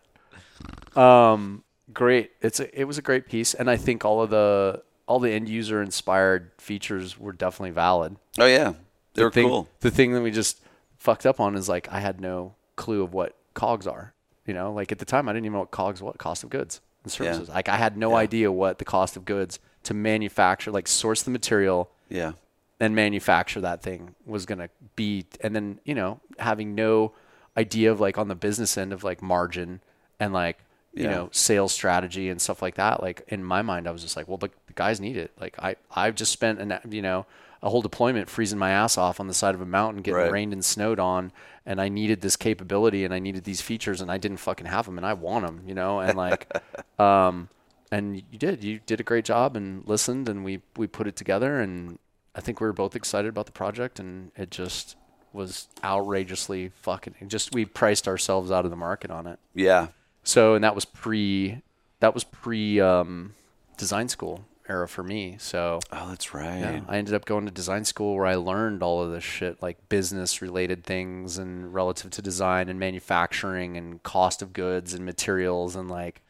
Um, 0.97 1.65
great. 1.93 2.31
It's 2.41 2.61
a, 2.61 2.81
it 2.81 2.85
was 2.85 2.99
a 2.99 3.03
great 3.03 3.27
piece, 3.27 3.55
and 3.55 3.71
I 3.71 3.77
think 3.77 4.05
all 4.05 4.23
of 4.23 4.31
the 4.31 4.83
all 5.07 5.21
the 5.21 5.31
end 5.31 5.49
user 5.49 5.81
inspired 5.83 6.51
features 6.59 7.19
were 7.19 7.33
definitely 7.33 7.71
valid. 7.71 8.17
oh 8.39 8.47
yeah, 8.47 8.75
they 9.15 9.23
were 9.25 9.31
thing, 9.31 9.49
cool. 9.49 9.69
The 9.81 9.91
thing 9.91 10.13
that 10.13 10.23
we 10.23 10.31
just 10.31 10.61
fucked 10.99 11.27
up 11.27 11.39
on 11.41 11.55
is 11.55 11.69
like 11.69 11.89
I 11.91 12.01
had 12.01 12.21
no 12.21 12.55
clue 12.77 13.03
of 13.03 13.13
what 13.15 13.37
cogs 13.55 13.87
are. 13.87 14.13
You 14.47 14.55
know, 14.55 14.73
like 14.73 14.93
at 14.93 14.99
the 14.99 15.05
time 15.05 15.29
I 15.29 15.33
didn't 15.33 15.47
even 15.47 15.55
know 15.55 15.61
what 15.61 15.71
cogs 15.71 16.03
what 16.03 16.19
cost 16.19 16.45
of 16.45 16.51
goods 16.51 16.81
and 17.03 17.11
services. 17.13 17.49
Like 17.49 17.69
I 17.69 17.77
had 17.77 17.97
no 17.97 18.11
Yeah. 18.11 18.17
idea 18.19 18.53
what 18.53 18.79
the 18.79 18.85
cost 18.85 19.17
of 19.17 19.25
goods 19.25 19.59
to 19.85 19.95
manufacture, 19.95 20.71
like 20.71 20.87
source 20.89 21.23
the 21.23 21.31
material 21.31 21.91
Yeah, 22.09 22.33
and 22.81 22.95
manufacture 22.95 23.61
that 23.61 23.83
thing 23.83 24.15
was 24.25 24.47
going 24.47 24.59
to 24.59 24.69
be 24.97 25.27
and 25.41 25.55
then 25.55 25.81
you 25.85 25.95
know 25.95 26.21
having 26.39 26.75
no 26.75 27.13
idea 27.57 27.91
of 27.91 28.01
like 28.01 28.19
on 28.19 28.29
the 28.29 28.35
business 28.35 28.77
end 28.77 28.93
of 28.93 29.03
like 29.05 29.23
margin 29.23 29.81
and 30.21 30.33
like 30.33 30.59
you 30.97 31.05
Yeah. 31.05 31.11
know 31.11 31.29
sales 31.33 31.73
strategy 31.73 32.29
and 32.31 32.41
stuff 32.41 32.63
like 32.63 32.75
that 32.77 33.03
like 33.03 33.23
in 33.29 33.45
my 33.45 33.63
mind 33.63 33.87
i 33.87 33.91
was 33.91 34.03
just 34.03 34.17
like 34.17 34.27
well 34.29 34.39
the, 34.39 34.49
the 34.67 34.73
guys 34.75 35.01
need 35.01 35.17
it. 35.17 35.31
Like 35.41 35.55
i 35.59 35.77
i've 35.95 36.15
just 36.15 36.33
spent 36.33 36.59
an 36.61 36.79
you 36.91 37.03
know 37.03 37.27
a 37.63 37.69
whole 37.71 37.83
deployment 37.83 38.29
freezing 38.31 38.59
my 38.59 38.71
ass 38.71 38.97
off 38.99 39.19
on 39.21 39.27
the 39.29 39.35
side 39.35 39.55
of 39.55 39.61
a 39.61 39.67
mountain 39.67 40.03
getting 40.03 40.21
Right. 40.21 40.33
rained 40.33 40.53
and 40.53 40.65
snowed 40.65 40.99
on 40.99 41.33
and 41.67 41.81
i 41.81 41.89
needed 41.89 42.21
this 42.23 42.37
capability 42.37 43.05
and 43.05 43.13
i 43.15 43.19
needed 43.19 43.45
these 43.45 43.61
features 43.61 44.01
and 44.01 44.11
i 44.11 44.19
didn't 44.19 44.39
fucking 44.39 44.67
have 44.67 44.87
them 44.87 44.97
and 44.99 45.07
i 45.07 45.13
want 45.13 45.45
them 45.47 45.63
you 45.67 45.75
know? 45.75 46.01
And 46.01 46.17
like 46.17 46.51
um 46.99 47.49
and 47.93 48.17
you 48.33 48.39
did. 48.39 48.65
You 48.65 48.81
did 48.85 48.99
a 48.99 49.05
great 49.05 49.25
job 49.25 49.57
and 49.57 49.87
listened 49.87 50.29
and 50.29 50.45
we 50.45 50.61
we 50.77 50.87
put 50.89 51.07
it 51.07 51.15
together 51.17 51.61
and 51.61 51.99
i 52.35 52.41
think 52.41 52.61
we 52.61 52.67
were 52.67 52.73
both 52.73 52.97
excited 52.97 53.29
about 53.29 53.47
the 53.47 53.53
project 53.53 54.01
and 54.01 54.33
it 54.37 54.51
just 54.51 54.97
was 55.33 55.69
outrageously 55.85 56.71
fucking 56.83 57.15
just 57.29 57.55
we 57.55 57.65
priced 57.65 58.09
ourselves 58.09 58.51
out 58.51 58.65
of 58.65 58.71
the 58.71 58.77
market 58.77 59.11
on 59.11 59.27
it. 59.27 59.39
Yeah, 59.55 59.89
so 60.27 60.55
and 60.55 60.65
that 60.65 60.75
was 60.75 60.85
pre 60.85 61.63
that 62.01 62.13
was 62.13 62.25
pre 62.25 62.81
um, 62.81 63.33
design 63.79 64.09
school 64.09 64.45
era 64.69 64.89
for 64.89 65.05
me 65.05 65.37
so 65.39 65.79
oh, 65.93 66.09
that's 66.09 66.35
right. 66.35 66.59
yeah, 66.59 66.81
I 66.89 66.99
ended 66.99 67.15
up 67.15 67.25
going 67.25 67.47
to 67.47 67.53
design 67.53 67.85
school 67.85 68.17
where 68.17 68.27
I 68.27 68.35
learned 68.35 68.83
all 68.83 69.01
of 69.01 69.13
this 69.13 69.23
shit, 69.23 69.63
like 69.63 69.89
business 69.89 70.43
related 70.43 70.83
things 70.83 71.39
and 71.39 71.73
relative 71.73 72.11
to 72.11 72.23
design 72.23 72.69
and 72.69 72.79
manufacturing 72.79 73.77
and 73.77 74.03
cost 74.03 74.43
of 74.43 74.53
goods 74.53 74.93
and 74.93 75.05
materials 75.05 75.77
and 75.77 75.89
like 75.89 76.21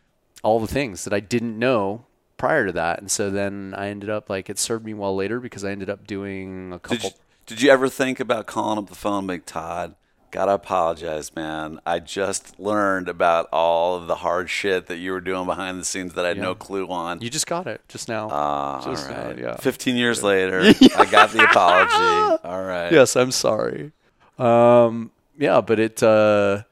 all 0.43 0.61
the 0.61 0.67
things 0.67 1.05
that 1.05 1.15
I 1.15 1.21
didn't 1.21 1.59
know 1.59 2.05
prior 2.37 2.67
to 2.67 2.73
that. 2.73 2.99
And 2.99 3.11
so 3.11 3.31
then 3.31 3.75
I 3.77 3.89
ended 3.89 4.11
up 4.11 4.29
like 4.29 4.51
it 4.51 4.59
served 4.59 4.85
me 4.85 4.93
well 4.95 5.17
later 5.17 5.41
because 5.41 5.65
I 5.65 5.71
ended 5.71 5.89
up 5.89 6.07
doing 6.07 6.73
a 6.73 6.79
Did 6.79 6.83
couple. 6.83 7.11
you, 7.11 7.17
did 7.47 7.63
you 7.63 7.71
ever 7.71 7.89
think 7.89 8.21
about 8.21 8.47
calling 8.47 8.79
up 8.79 8.89
the 8.89 8.95
phone, 8.95 9.21
and 9.21 9.29
being 9.29 9.41
Todd? 9.43 9.95
Gotta 10.31 10.53
apologize, 10.53 11.35
man. 11.35 11.81
I 11.87 11.99
just 11.99 12.59
learned 12.59 13.09
about 13.09 13.49
all 13.53 13.97
of 13.97 14.07
the 14.07 14.17
hard 14.17 14.51
shit 14.51 14.87
that 14.87 14.97
you 14.97 15.13
were 15.13 15.21
doing 15.21 15.47
behind 15.47 15.81
the 15.81 15.85
scenes 15.85 16.15
that 16.15 16.25
I 16.25 16.29
had 16.29 16.39
no 16.39 16.55
clue 16.55 16.89
on. 16.89 17.21
you 17.21 17.31
just 17.31 17.47
got 17.47 17.67
it 17.67 17.81
just 17.89 18.09
now. 18.09 18.29
Ah, 18.31 18.79
all 18.79 18.85
just 18.85 19.09
now, 19.09 19.31
yeah. 19.31 19.57
15 19.57 19.97
years 19.97 20.23
later, 20.23 20.61
I 20.97 21.07
got 21.07 21.31
the 21.31 21.45
apology. 21.45 22.41
All 22.45 22.63
right. 22.65 22.93
yes, 22.93 23.17
I'm 23.17 23.31
sorry. 23.33 23.93
Um, 24.39 25.11
yeah, 25.39 25.61
but 25.61 25.79
it, 25.79 26.03
uh, 26.03 26.63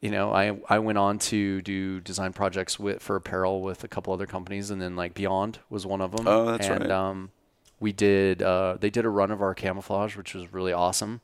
you 0.00 0.10
know, 0.10 0.32
I 0.32 0.58
I 0.68 0.78
went 0.78 0.98
on 0.98 1.18
to 1.18 1.60
do 1.62 2.00
design 2.00 2.32
projects 2.32 2.78
with 2.78 3.02
for 3.02 3.16
apparel 3.16 3.60
with 3.60 3.84
a 3.84 3.88
couple 3.88 4.12
other 4.12 4.26
companies, 4.26 4.70
and 4.70 4.80
then 4.80 4.96
like 4.96 5.14
Beyond 5.14 5.58
was 5.68 5.84
one 5.84 6.00
of 6.00 6.12
them. 6.12 6.26
Oh, 6.26 6.46
that's 6.46 6.66
and, 6.66 6.80
right. 6.80 6.90
Um, 6.90 7.30
we 7.80 7.92
did. 7.92 8.42
Uh, 8.42 8.76
they 8.80 8.90
did 8.90 9.04
a 9.04 9.10
run 9.10 9.30
of 9.30 9.42
our 9.42 9.54
camouflage, 9.54 10.16
which 10.16 10.34
was 10.34 10.52
really 10.52 10.72
awesome, 10.72 11.20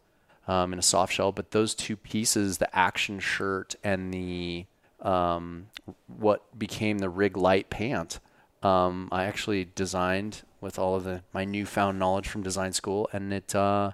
um, 0.47 0.73
in 0.73 0.79
a 0.79 0.83
soft 0.83 1.13
shell. 1.13 1.33
But 1.33 1.51
those 1.51 1.75
two 1.75 1.97
pieces, 1.97 2.59
the 2.59 2.75
action 2.77 3.19
shirt 3.21 3.75
and 3.85 4.13
the 4.13 4.67
um, 5.01 5.69
what 6.07 6.59
became 6.59 6.99
the 6.99 7.09
rig 7.11 7.37
light 7.37 7.69
pant, 7.71 8.19
um, 8.63 9.09
I 9.13 9.25
actually 9.25 9.67
designed 9.75 10.43
with 10.61 10.79
all 10.79 10.97
of 10.97 11.05
the 11.05 11.23
my 11.33 11.45
newfound 11.45 11.99
knowledge 11.99 12.29
from 12.29 12.43
design 12.43 12.73
school, 12.73 13.09
and 13.13 13.33
it 13.33 13.55
uh, 13.55 13.93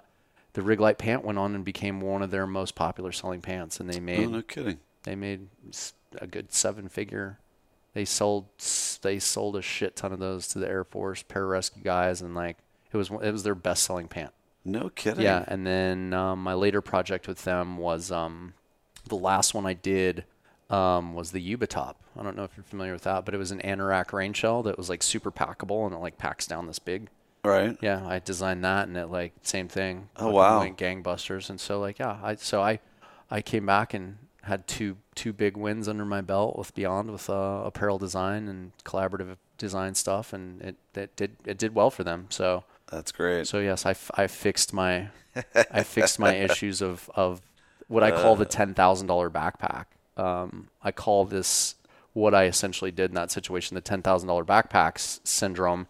the 0.53 0.61
rig 0.61 0.79
light 0.79 0.97
pant 0.97 1.23
went 1.25 1.37
on 1.37 1.55
and 1.55 1.65
became 1.65 1.99
one 2.01 2.21
of 2.21 2.31
their 2.31 2.47
most 2.47 2.73
popular 2.75 3.11
selling 3.11 3.41
pants, 3.41 3.79
and 3.79 3.89
they 3.89 3.99
made 3.99 4.27
Oh, 4.27 4.29
no 4.31 4.41
kidding. 4.41 4.79
they 5.03 5.15
made 5.15 5.47
a 6.19 6.27
good 6.27 6.53
seven 6.53 6.87
figure. 6.87 7.39
They 7.93 8.05
sold 8.05 8.45
they 9.01 9.19
sold 9.19 9.55
a 9.55 9.61
shit 9.61 9.95
ton 9.97 10.13
of 10.13 10.19
those 10.19 10.47
to 10.49 10.59
the 10.59 10.67
Air 10.67 10.83
Force 10.83 11.21
pararescue 11.23 11.83
guys, 11.83 12.21
and 12.21 12.33
like 12.33 12.57
it 12.91 12.97
was 12.97 13.09
it 13.21 13.31
was 13.31 13.43
their 13.43 13.55
best 13.55 13.83
selling 13.83 14.07
pant. 14.07 14.31
No 14.65 14.89
kidding. 14.89 15.23
Yeah, 15.23 15.43
and 15.47 15.65
then 15.65 16.13
um, 16.13 16.41
my 16.41 16.53
later 16.53 16.81
project 16.81 17.27
with 17.27 17.43
them 17.43 17.77
was 17.77 18.11
um, 18.11 18.53
the 19.07 19.15
last 19.17 19.53
one 19.53 19.65
I 19.65 19.73
did 19.73 20.25
um, 20.69 21.13
was 21.13 21.31
the 21.31 21.41
Yuba 21.41 21.67
top. 21.67 22.01
I 22.17 22.23
don't 22.23 22.35
know 22.37 22.43
if 22.43 22.51
you're 22.55 22.63
familiar 22.63 22.93
with 22.93 23.03
that, 23.03 23.25
but 23.25 23.33
it 23.33 23.37
was 23.37 23.51
an 23.51 23.59
anorak 23.59 24.13
rain 24.13 24.33
shell 24.33 24.63
that 24.63 24.77
was 24.77 24.89
like 24.89 25.03
super 25.03 25.31
packable 25.31 25.85
and 25.85 25.93
it 25.93 25.97
like 25.97 26.17
packs 26.17 26.47
down 26.47 26.67
this 26.67 26.79
big. 26.79 27.09
Right. 27.43 27.77
Yeah, 27.81 28.07
I 28.07 28.19
designed 28.19 28.63
that 28.63 28.87
and 28.87 28.95
it 28.95 29.07
like 29.07 29.33
same 29.41 29.67
thing. 29.67 30.09
Oh, 30.15 30.31
wow. 30.31 30.59
Went 30.59 30.77
gangbusters 30.77 31.49
and 31.49 31.59
so 31.59 31.79
like 31.79 31.99
yeah, 31.99 32.17
I 32.23 32.35
so 32.35 32.61
I 32.61 32.79
I 33.29 33.41
came 33.41 33.65
back 33.65 33.93
and 33.93 34.17
had 34.43 34.67
two 34.67 34.97
two 35.15 35.33
big 35.33 35.57
wins 35.57 35.87
under 35.87 36.05
my 36.05 36.21
belt 36.21 36.57
with 36.57 36.73
Beyond 36.73 37.11
with 37.11 37.29
uh, 37.29 37.61
apparel 37.65 37.97
design 37.97 38.47
and 38.47 38.71
collaborative 38.85 39.37
design 39.57 39.95
stuff 39.95 40.33
and 40.33 40.61
it, 40.61 40.75
it 40.95 41.15
did 41.15 41.35
it 41.45 41.57
did 41.57 41.75
well 41.75 41.89
for 41.91 42.03
them. 42.03 42.27
So 42.29 42.63
That's 42.93 43.11
great. 43.11 43.47
so 43.47 43.59
yes, 43.59 43.85
I, 43.85 43.91
f- 43.91 44.11
I 44.15 44.27
fixed 44.27 44.73
my 44.73 45.09
I 45.71 45.83
fixed 45.83 46.19
my 46.19 46.33
issues 46.47 46.81
of, 46.81 47.09
of 47.15 47.41
what 47.87 48.03
I 48.03 48.11
call 48.11 48.33
Uh. 48.33 48.35
the 48.35 48.45
ten 48.45 48.73
thousand 48.73 49.07
dollar 49.07 49.29
backpack. 49.29 49.85
Um, 50.17 50.69
I 50.83 50.91
call 50.91 51.25
this 51.25 51.75
what 52.13 52.35
I 52.35 52.45
essentially 52.45 52.91
did 52.91 53.09
in 53.11 53.15
that 53.15 53.31
situation. 53.31 53.75
The 53.75 53.81
ten 53.81 54.01
thousand 54.01 54.27
dollar 54.27 54.45
backpacks 54.45 55.19
syndrome 55.25 55.87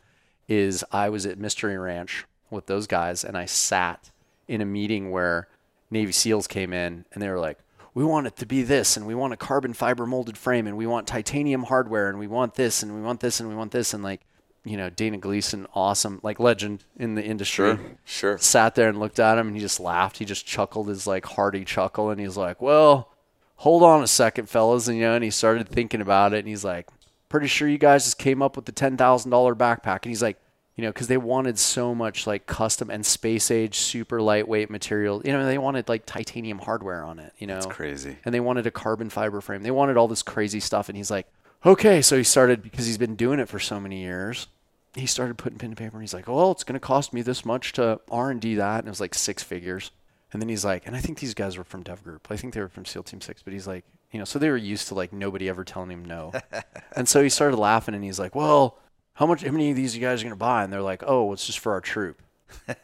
is 0.47 0.83
I 0.91 1.09
was 1.09 1.25
at 1.25 1.37
Mystery 1.37 1.77
Ranch 1.77 2.25
with 2.49 2.67
those 2.67 2.87
guys 2.87 3.23
and 3.23 3.37
I 3.37 3.45
sat 3.45 4.11
in 4.47 4.61
a 4.61 4.65
meeting 4.65 5.09
where 5.11 5.47
Navy 5.89 6.11
SEALs 6.11 6.47
came 6.47 6.73
in 6.73 7.05
and 7.13 7.21
they 7.21 7.29
were 7.29 7.39
like, 7.39 7.59
"We 7.93 8.03
want 8.03 8.27
it 8.27 8.35
to 8.37 8.45
be 8.45 8.63
this, 8.63 8.95
and 8.97 9.05
we 9.05 9.13
want 9.15 9.33
a 9.33 9.37
carbon 9.37 9.73
fiber 9.73 10.05
molded 10.05 10.37
frame, 10.37 10.67
and 10.67 10.75
we 10.77 10.87
want 10.87 11.07
titanium 11.07 11.63
hardware, 11.63 12.09
and 12.09 12.17
we 12.17 12.27
want 12.27 12.55
this, 12.55 12.81
and 12.81 12.93
we 12.95 13.01
want 13.01 13.19
this, 13.19 13.39
and 13.39 13.47
we 13.49 13.55
want 13.55 13.71
this," 13.71 13.93
and 13.93 14.03
like, 14.03 14.21
you 14.65 14.77
know, 14.77 14.89
Dana 14.89 15.17
Gleason, 15.17 15.67
awesome, 15.75 16.19
like 16.23 16.39
legend 16.39 16.83
in 16.97 17.15
the 17.15 17.23
industry 17.23 17.75
Sure. 17.75 17.79
Sure. 18.05 18.37
sat 18.37 18.75
there 18.75 18.87
and 18.89 18.99
looked 18.99 19.19
at 19.19 19.37
him 19.37 19.47
and 19.47 19.55
he 19.55 19.61
just 19.61 19.79
laughed. 19.79 20.17
He 20.19 20.25
just 20.25 20.45
chuckled 20.45 20.87
his 20.87 21.05
like 21.05 21.25
hearty 21.25 21.65
chuckle 21.65 22.09
and 22.09 22.19
he's 22.19 22.37
like, 22.37 22.61
"Well, 22.61 23.09
hold 23.57 23.83
on 23.83 24.01
a 24.03 24.07
second, 24.07 24.47
fellas." 24.49 24.87
And 24.87 24.97
you 24.97 25.03
know, 25.03 25.15
and 25.15 25.23
he 25.23 25.29
started 25.31 25.67
thinking 25.67 26.01
about 26.01 26.33
it 26.33 26.39
and 26.39 26.47
he's 26.47 26.63
like, 26.63 26.87
"Pretty 27.29 27.47
sure 27.47 27.67
you 27.67 27.77
guys 27.77 28.05
just 28.05 28.17
came 28.17 28.41
up 28.41 28.55
with 28.55 28.65
the 28.65 28.71
ten 28.71 28.95
thousand 28.97 29.31
dollar 29.31 29.53
backpack." 29.55 29.99
And 30.03 30.11
he's 30.11 30.21
like, 30.23 30.39
you 30.75 30.81
know, 30.83 30.89
because 30.89 31.07
they 31.07 31.17
wanted 31.17 31.59
so 31.59 31.93
much 31.93 32.25
like 32.25 32.47
custom 32.47 32.89
and 32.89 33.05
space 33.05 33.51
age, 33.51 33.75
super 33.75 34.21
lightweight 34.21 34.69
material. 34.71 35.21
You 35.23 35.33
know, 35.33 35.45
they 35.45 35.57
wanted 35.59 35.87
like 35.89 36.05
titanium 36.05 36.57
hardware 36.59 37.03
on 37.03 37.19
it. 37.19 37.31
You 37.37 37.45
know, 37.47 37.59
Crazy. 37.59 38.17
and 38.25 38.33
they 38.33 38.39
wanted 38.39 38.65
a 38.65 38.71
carbon 38.71 39.09
fiber 39.11 39.39
frame. 39.41 39.61
They 39.61 39.69
wanted 39.71 39.97
all 39.97 40.07
this 40.07 40.23
crazy 40.23 40.59
stuff. 40.59 40.89
And 40.89 40.97
he's 40.97 41.11
like, 41.11 41.27
okay. 41.63 42.01
So 42.01 42.17
he 42.17 42.23
started, 42.23 42.63
because 42.63 42.87
he's 42.87 42.97
been 42.97 43.15
doing 43.15 43.39
it 43.39 43.47
for 43.49 43.59
so 43.59 43.79
many 43.79 44.01
years, 44.01 44.47
he 44.95 45.05
started 45.05 45.37
putting 45.37 45.57
pen 45.57 45.71
to 45.71 45.75
paper 45.75 45.97
and 45.97 46.03
he's 46.03 46.13
like, 46.13 46.27
well, 46.27 46.51
it's 46.51 46.63
going 46.63 46.73
to 46.73 46.79
cost 46.79 47.13
me 47.13 47.21
this 47.21 47.45
much 47.45 47.73
to 47.73 47.99
R&D 48.11 48.55
that. 48.55 48.79
And 48.79 48.87
it 48.87 48.91
was 48.91 49.01
like 49.01 49.15
six 49.15 49.41
figures. 49.41 49.91
And 50.33 50.41
then 50.41 50.49
he's 50.49 50.65
like, 50.65 50.87
and 50.87 50.95
I 50.95 50.99
think 50.99 51.19
these 51.19 51.35
guys 51.35 51.57
were 51.57 51.63
from 51.63 51.83
Dev 51.83 52.03
Group. 52.03 52.27
I 52.29 52.37
think 52.37 52.53
they 52.53 52.59
were 52.59 52.67
from 52.67 52.85
SEAL 52.85 53.03
Team 53.03 53.21
Six. 53.21 53.43
But 53.43 53.53
he's 53.53 53.67
like, 53.67 53.85
you 54.11 54.17
know, 54.17 54.25
so 54.25 54.39
they 54.39 54.49
were 54.49 54.57
used 54.57 54.87
to 54.87 54.95
like 54.95 55.13
nobody 55.13 55.47
ever 55.47 55.63
telling 55.63 55.91
him 55.91 56.03
no. 56.03 56.33
and 56.95 57.07
so 57.07 57.21
he 57.21 57.29
started 57.29 57.57
laughing, 57.57 57.93
and 57.93 58.03
he's 58.03 58.19
like, 58.19 58.33
well, 58.33 58.79
how 59.13 59.27
much? 59.27 59.43
How 59.43 59.51
many 59.51 59.69
of 59.69 59.75
these 59.75 59.95
you 59.95 60.01
guys 60.01 60.21
are 60.21 60.23
gonna 60.25 60.35
buy? 60.35 60.63
And 60.63 60.73
they're 60.73 60.81
like, 60.81 61.03
oh, 61.05 61.31
it's 61.33 61.45
just 61.45 61.59
for 61.59 61.73
our 61.73 61.81
troop. 61.81 62.21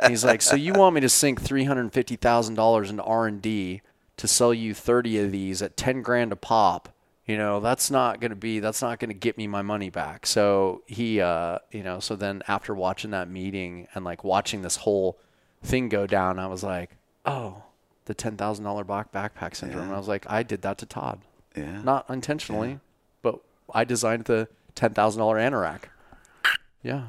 And 0.00 0.10
he's 0.10 0.24
like, 0.24 0.42
so 0.42 0.54
you 0.54 0.72
want 0.72 0.94
me 0.94 1.00
to 1.00 1.08
sink 1.08 1.40
three 1.40 1.64
hundred 1.64 1.92
fifty 1.92 2.16
thousand 2.16 2.54
dollars 2.54 2.90
into 2.90 3.02
R 3.02 3.26
and 3.26 3.42
D 3.42 3.82
to 4.16 4.28
sell 4.28 4.54
you 4.54 4.74
thirty 4.74 5.18
of 5.18 5.32
these 5.32 5.60
at 5.62 5.76
ten 5.76 6.02
grand 6.02 6.32
a 6.32 6.36
pop? 6.36 6.88
You 7.28 7.36
know, 7.36 7.60
that's 7.60 7.90
not 7.90 8.20
gonna 8.20 8.34
be. 8.34 8.58
That's 8.58 8.80
not 8.82 8.98
gonna 8.98 9.12
get 9.14 9.36
me 9.36 9.46
my 9.46 9.60
money 9.62 9.90
back. 9.90 10.26
So 10.26 10.82
he, 10.86 11.20
uh, 11.20 11.58
you 11.70 11.82
know, 11.82 12.00
so 12.00 12.16
then 12.16 12.42
after 12.48 12.74
watching 12.74 13.10
that 13.12 13.28
meeting 13.28 13.86
and 13.94 14.02
like 14.04 14.24
watching 14.24 14.62
this 14.62 14.76
whole 14.76 15.18
thing 15.62 15.90
go 15.90 16.06
down, 16.06 16.38
I 16.38 16.46
was 16.46 16.64
like, 16.64 16.90
oh, 17.26 17.62
the 18.06 18.14
ten 18.14 18.38
thousand 18.38 18.64
dollar 18.64 18.82
backpack 18.82 19.54
syndrome. 19.54 19.84
And 19.84 19.94
I 19.94 19.98
was 19.98 20.08
like, 20.08 20.24
I 20.28 20.42
did 20.42 20.62
that 20.62 20.78
to 20.78 20.86
Todd, 20.86 21.20
Yeah. 21.54 21.82
not 21.82 22.08
intentionally, 22.08 22.80
but 23.20 23.38
I 23.74 23.84
designed 23.84 24.24
the 24.24 24.48
ten 24.74 24.94
thousand 24.94 25.20
dollar 25.20 25.36
anorak. 25.36 25.82
Yeah, 26.82 27.08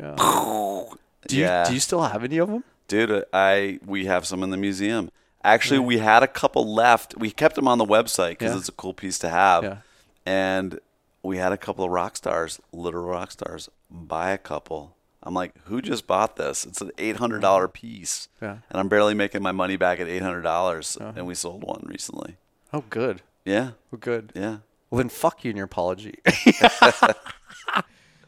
yeah. 0.00 0.14
Do 1.28 1.36
you 1.36 1.42
Yeah. 1.44 1.64
do 1.68 1.74
you 1.74 1.80
still 1.80 2.02
have 2.02 2.24
any 2.24 2.38
of 2.38 2.48
them? 2.48 2.64
Dude, 2.88 3.24
I 3.32 3.78
we 3.84 4.06
have 4.06 4.26
some 4.26 4.42
in 4.42 4.48
the 4.50 4.56
museum. 4.56 5.10
Actually, 5.44 5.80
we 5.80 5.98
had 5.98 6.22
a 6.22 6.28
couple 6.28 6.72
left. 6.72 7.16
We 7.18 7.30
kept 7.30 7.56
them 7.56 7.66
on 7.66 7.78
the 7.78 7.84
website 7.84 8.30
because 8.30 8.52
Yeah. 8.52 8.58
it's 8.58 8.68
a 8.68 8.72
cool 8.72 8.94
piece 8.94 9.18
to 9.20 9.28
have. 9.28 9.64
Yeah. 9.64 9.76
And 10.24 10.78
we 11.22 11.38
had 11.38 11.52
a 11.52 11.56
couple 11.56 11.84
of 11.84 11.90
rock 11.90 12.16
stars, 12.16 12.60
literal 12.72 13.06
rock 13.06 13.32
stars, 13.32 13.68
buy 13.90 14.30
a 14.30 14.38
couple. 14.38 14.94
I'm 15.24 15.34
like, 15.34 15.54
who 15.66 15.82
just 15.82 16.06
bought 16.06 16.36
this? 16.36 16.64
It's 16.64 16.80
an 16.80 16.90
eight 16.98 17.16
hundred 17.16 17.42
dollar 17.42 17.68
piece, 17.68 18.28
Yeah. 18.40 18.58
and 18.70 18.80
I'm 18.80 18.88
barely 18.88 19.14
making 19.14 19.42
my 19.42 19.52
money 19.52 19.76
back 19.76 20.00
at 20.00 20.08
eight 20.08 20.22
hundred 20.22 20.42
dollars. 20.42 20.96
And 21.00 21.26
we 21.26 21.34
sold 21.34 21.62
one 21.64 21.84
recently. 21.86 22.36
Oh, 22.72 22.84
good. 22.90 23.22
Yeah, 23.44 23.72
Well, 23.90 23.98
good. 24.00 24.32
yeah. 24.34 24.58
Well, 24.90 24.98
then 24.98 25.08
fuck 25.08 25.44
you 25.44 25.50
and 25.50 25.56
your 25.56 25.64
apology. 25.66 26.14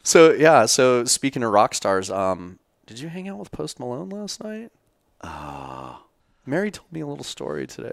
so 0.03 0.33
yeah. 0.33 0.67
So 0.67 1.05
speaking 1.05 1.43
of 1.43 1.53
rock 1.53 1.75
stars, 1.75 2.11
um, 2.11 2.59
did 2.87 3.01
you 3.01 3.09
hang 3.09 3.29
out 3.29 3.39
with 3.39 3.51
Post 3.51 3.81
Malone 3.81 4.09
last 4.11 4.43
night? 4.43 4.71
Ah. 5.23 6.03
Mary 6.47 6.71
told 6.71 6.93
me 6.93 7.01
a 7.01 7.07
little 7.07 7.25
story 7.25 7.67
today. 7.67 7.93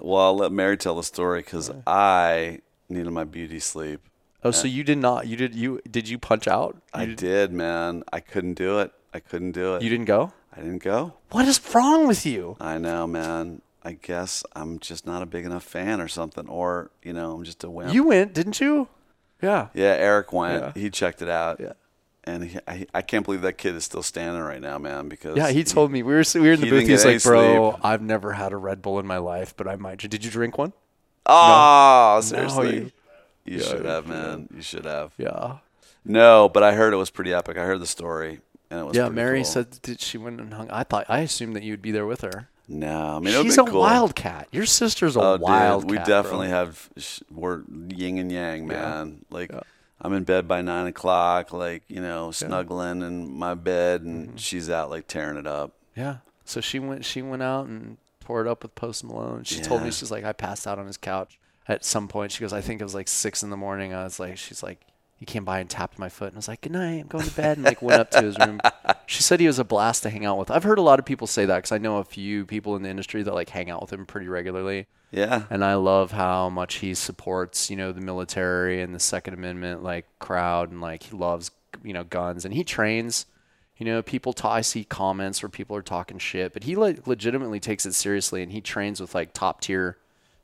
Well, 0.00 0.20
I'll 0.20 0.36
let 0.36 0.52
Mary 0.52 0.76
tell 0.76 0.96
the 0.96 1.02
story 1.02 1.40
because 1.40 1.70
I 1.86 2.60
needed 2.88 3.10
my 3.10 3.24
beauty 3.24 3.60
sleep. 3.60 4.00
Oh, 4.42 4.50
so 4.50 4.68
you 4.68 4.84
did 4.84 4.98
not? 4.98 5.26
You 5.26 5.36
did 5.36 5.54
you 5.54 5.80
did 5.90 6.08
you 6.08 6.18
punch 6.18 6.46
out? 6.46 6.74
You, 6.94 7.00
I 7.00 7.06
did, 7.06 7.52
man. 7.52 8.04
I 8.12 8.20
couldn't 8.20 8.54
do 8.54 8.78
it. 8.80 8.92
I 9.12 9.20
couldn't 9.20 9.52
do 9.52 9.74
it. 9.76 9.82
you 9.82 9.90
didn't 9.90 10.04
go? 10.06 10.32
I 10.52 10.60
didn't 10.60 10.82
go. 10.82 11.14
What 11.30 11.46
is 11.46 11.60
wrong 11.74 12.06
with 12.06 12.24
you? 12.26 12.56
I 12.60 12.78
know, 12.78 13.06
man. 13.06 13.62
I 13.82 13.92
guess 13.92 14.44
I'm 14.54 14.78
just 14.78 15.06
not 15.06 15.22
a 15.22 15.26
big 15.26 15.44
enough 15.44 15.62
fan 15.62 16.00
or 16.00 16.08
something, 16.08 16.48
or 16.48 16.90
you 17.02 17.12
know, 17.12 17.34
I'm 17.34 17.44
just 17.44 17.62
a 17.64 17.70
wimp. 17.70 17.92
You 17.92 18.04
went, 18.04 18.34
didn't 18.34 18.60
you? 18.60 18.88
Yeah. 19.42 19.68
yeah, 19.74 19.94
Eric 19.98 20.32
went. 20.32 20.62
Yeah. 20.62 20.72
He 20.82 20.90
checked 20.90 21.22
it 21.22 21.28
out. 21.28 21.60
Yeah. 21.60 21.74
And 22.28 22.42
he, 22.44 22.58
I, 22.66 22.86
I 22.92 23.02
can't 23.02 23.24
believe 23.24 23.42
that 23.42 23.56
kid 23.56 23.76
is 23.76 23.84
still 23.84 24.02
standing 24.02 24.42
right 24.42 24.60
now, 24.60 24.78
man. 24.78 25.08
Because 25.08 25.36
Yeah, 25.36 25.50
he 25.50 25.62
told 25.62 25.92
me 25.92 26.02
we 26.02 26.12
were 26.14 26.24
we 26.34 26.40
were 26.40 26.52
in 26.54 26.60
the 26.60 26.66
he 26.66 26.70
booth. 26.70 26.88
He's 26.88 27.04
like, 27.04 27.22
"Bro, 27.22 27.70
sleep." 27.72 27.84
I've 27.84 28.02
never 28.02 28.32
had 28.32 28.52
a 28.52 28.56
Red 28.56 28.82
Bull 28.82 28.98
in 28.98 29.06
my 29.06 29.18
life, 29.18 29.54
but 29.56 29.68
I 29.68 29.76
might." 29.76 29.98
Did 29.98 30.24
you 30.24 30.30
drink 30.30 30.58
one? 30.58 30.72
Oh, 31.24 32.20
seriously. 32.22 32.76
you- 32.76 32.92
you 33.44 33.60
should 33.60 33.84
have, 33.84 34.08
man. 34.08 34.48
You 34.54 34.60
should 34.62 34.84
have. 34.86 35.12
Yeah. 35.18 35.58
No, 36.04 36.48
but 36.48 36.64
I 36.64 36.74
heard 36.74 36.92
it 36.92 36.96
was 36.96 37.10
pretty 37.10 37.32
epic. 37.32 37.56
I 37.56 37.64
heard 37.64 37.80
the 37.80 37.86
story, 37.86 38.40
and 38.70 38.80
it 38.80 38.84
was. 38.84 38.96
Yeah, 38.96 39.08
Mary 39.08 39.38
cool. 39.38 39.44
said 39.44 39.78
did 39.82 40.00
she 40.00 40.18
went 40.18 40.40
and 40.40 40.52
hung. 40.52 40.68
I 40.70 40.82
thought 40.82 41.06
I 41.08 41.20
assumed 41.20 41.54
that 41.54 41.62
you'd 41.62 41.80
be 41.82 41.92
there 41.92 42.06
with 42.06 42.22
her. 42.22 42.48
No, 42.68 43.16
I 43.16 43.18
mean 43.20 43.40
She's 43.44 43.56
a 43.58 43.62
cool. 43.62 43.80
wildcat. 43.82 44.48
Your 44.50 44.66
sister's 44.66 45.14
a 45.14 45.20
Oh, 45.20 45.36
wildcat. 45.36 45.80
dude, 45.82 45.90
we 45.92 45.96
bro. 45.98 46.04
definitely 46.06 46.48
have. 46.48 46.90
We're 47.30 47.62
yin 47.88 48.18
and 48.18 48.32
yang, 48.32 48.66
man. 48.66 49.24
Like, 49.30 49.52
I'm 50.00 50.12
in 50.12 50.24
bed 50.24 50.46
by 50.46 50.60
nine 50.62 50.86
o'clock, 50.86 51.52
like 51.52 51.82
you 51.88 52.00
know, 52.00 52.30
snuggling 52.30 53.02
in 53.02 53.32
my 53.36 53.54
bed, 53.54 54.02
and 54.02 54.28
Mm-hmm. 54.28 54.36
she's 54.36 54.68
out 54.70 54.90
like 54.90 55.06
tearing 55.06 55.38
it 55.38 55.46
up. 55.46 55.72
Yeah. 55.96 56.18
So 56.44 56.60
she 56.60 56.78
went. 56.78 57.04
She 57.04 57.22
went 57.22 57.42
out 57.42 57.66
and 57.66 57.96
poured 58.20 58.46
up 58.46 58.62
with 58.62 58.74
Post 58.74 59.04
Malone. 59.04 59.44
She 59.44 59.60
told 59.60 59.82
me 59.82 59.90
she's 59.90 60.10
like, 60.10 60.24
I 60.24 60.32
passed 60.32 60.66
out 60.66 60.78
on 60.78 60.86
his 60.86 60.96
couch 60.96 61.38
at 61.68 61.84
some 61.84 62.08
point. 62.08 62.32
She 62.32 62.40
goes, 62.40 62.52
I 62.52 62.60
think 62.60 62.80
it 62.80 62.84
was 62.84 62.94
like 62.94 63.08
six 63.08 63.42
in 63.42 63.50
the 63.50 63.56
morning. 63.56 63.94
I 63.94 64.04
was 64.04 64.20
like, 64.20 64.36
she's 64.36 64.62
like, 64.62 64.80
he 65.16 65.24
came 65.24 65.44
by 65.44 65.60
and 65.60 65.70
tapped 65.70 65.98
my 65.98 66.08
foot, 66.08 66.26
and 66.28 66.36
I 66.36 66.38
was 66.38 66.48
like, 66.48 66.60
good 66.60 66.72
night. 66.72 67.00
I'm 67.00 67.06
going 67.08 67.24
to 67.24 67.34
bed, 67.34 67.56
and 67.56 67.64
like 67.64 67.80
went 67.82 68.00
up 68.00 68.10
to 68.12 68.22
his 68.22 68.38
room. 68.38 68.60
She 69.08 69.22
said 69.22 69.38
he 69.38 69.46
was 69.46 69.60
a 69.60 69.64
blast 69.64 70.02
to 70.02 70.10
hang 70.10 70.24
out 70.24 70.36
with. 70.36 70.50
I've 70.50 70.64
heard 70.64 70.78
a 70.80 70.82
lot 70.82 70.98
of 70.98 71.04
people 71.04 71.28
say 71.28 71.44
that 71.46 71.56
because 71.58 71.70
I 71.70 71.78
know 71.78 71.98
a 71.98 72.04
few 72.04 72.44
people 72.44 72.74
in 72.74 72.82
the 72.82 72.88
industry 72.88 73.22
that 73.22 73.32
like 73.34 73.48
hang 73.50 73.70
out 73.70 73.80
with 73.80 73.92
him 73.92 74.04
pretty 74.04 74.26
regularly. 74.26 74.88
Yeah, 75.16 75.44
and 75.50 75.64
I 75.64 75.74
love 75.74 76.12
how 76.12 76.48
much 76.50 76.74
he 76.76 76.94
supports, 76.94 77.70
you 77.70 77.76
know, 77.76 77.90
the 77.90 78.00
military 78.00 78.82
and 78.82 78.94
the 78.94 79.00
Second 79.00 79.34
Amendment 79.34 79.82
like 79.82 80.06
crowd, 80.18 80.70
and 80.70 80.80
like 80.80 81.04
he 81.04 81.16
loves, 81.16 81.50
you 81.82 81.92
know, 81.94 82.04
guns, 82.04 82.44
and 82.44 82.54
he 82.54 82.62
trains. 82.62 83.26
You 83.78 83.84
know, 83.84 84.00
people. 84.02 84.32
ta- 84.32 84.52
I 84.52 84.60
see 84.62 84.84
comments 84.84 85.42
where 85.42 85.50
people 85.50 85.76
are 85.76 85.82
talking 85.82 86.18
shit, 86.18 86.52
but 86.54 86.64
he 86.64 86.76
like 86.76 87.06
legitimately 87.06 87.60
takes 87.60 87.84
it 87.84 87.92
seriously, 87.94 88.42
and 88.42 88.50
he 88.52 88.60
trains 88.62 89.00
with 89.00 89.14
like 89.14 89.32
top 89.34 89.60
tier 89.60 89.98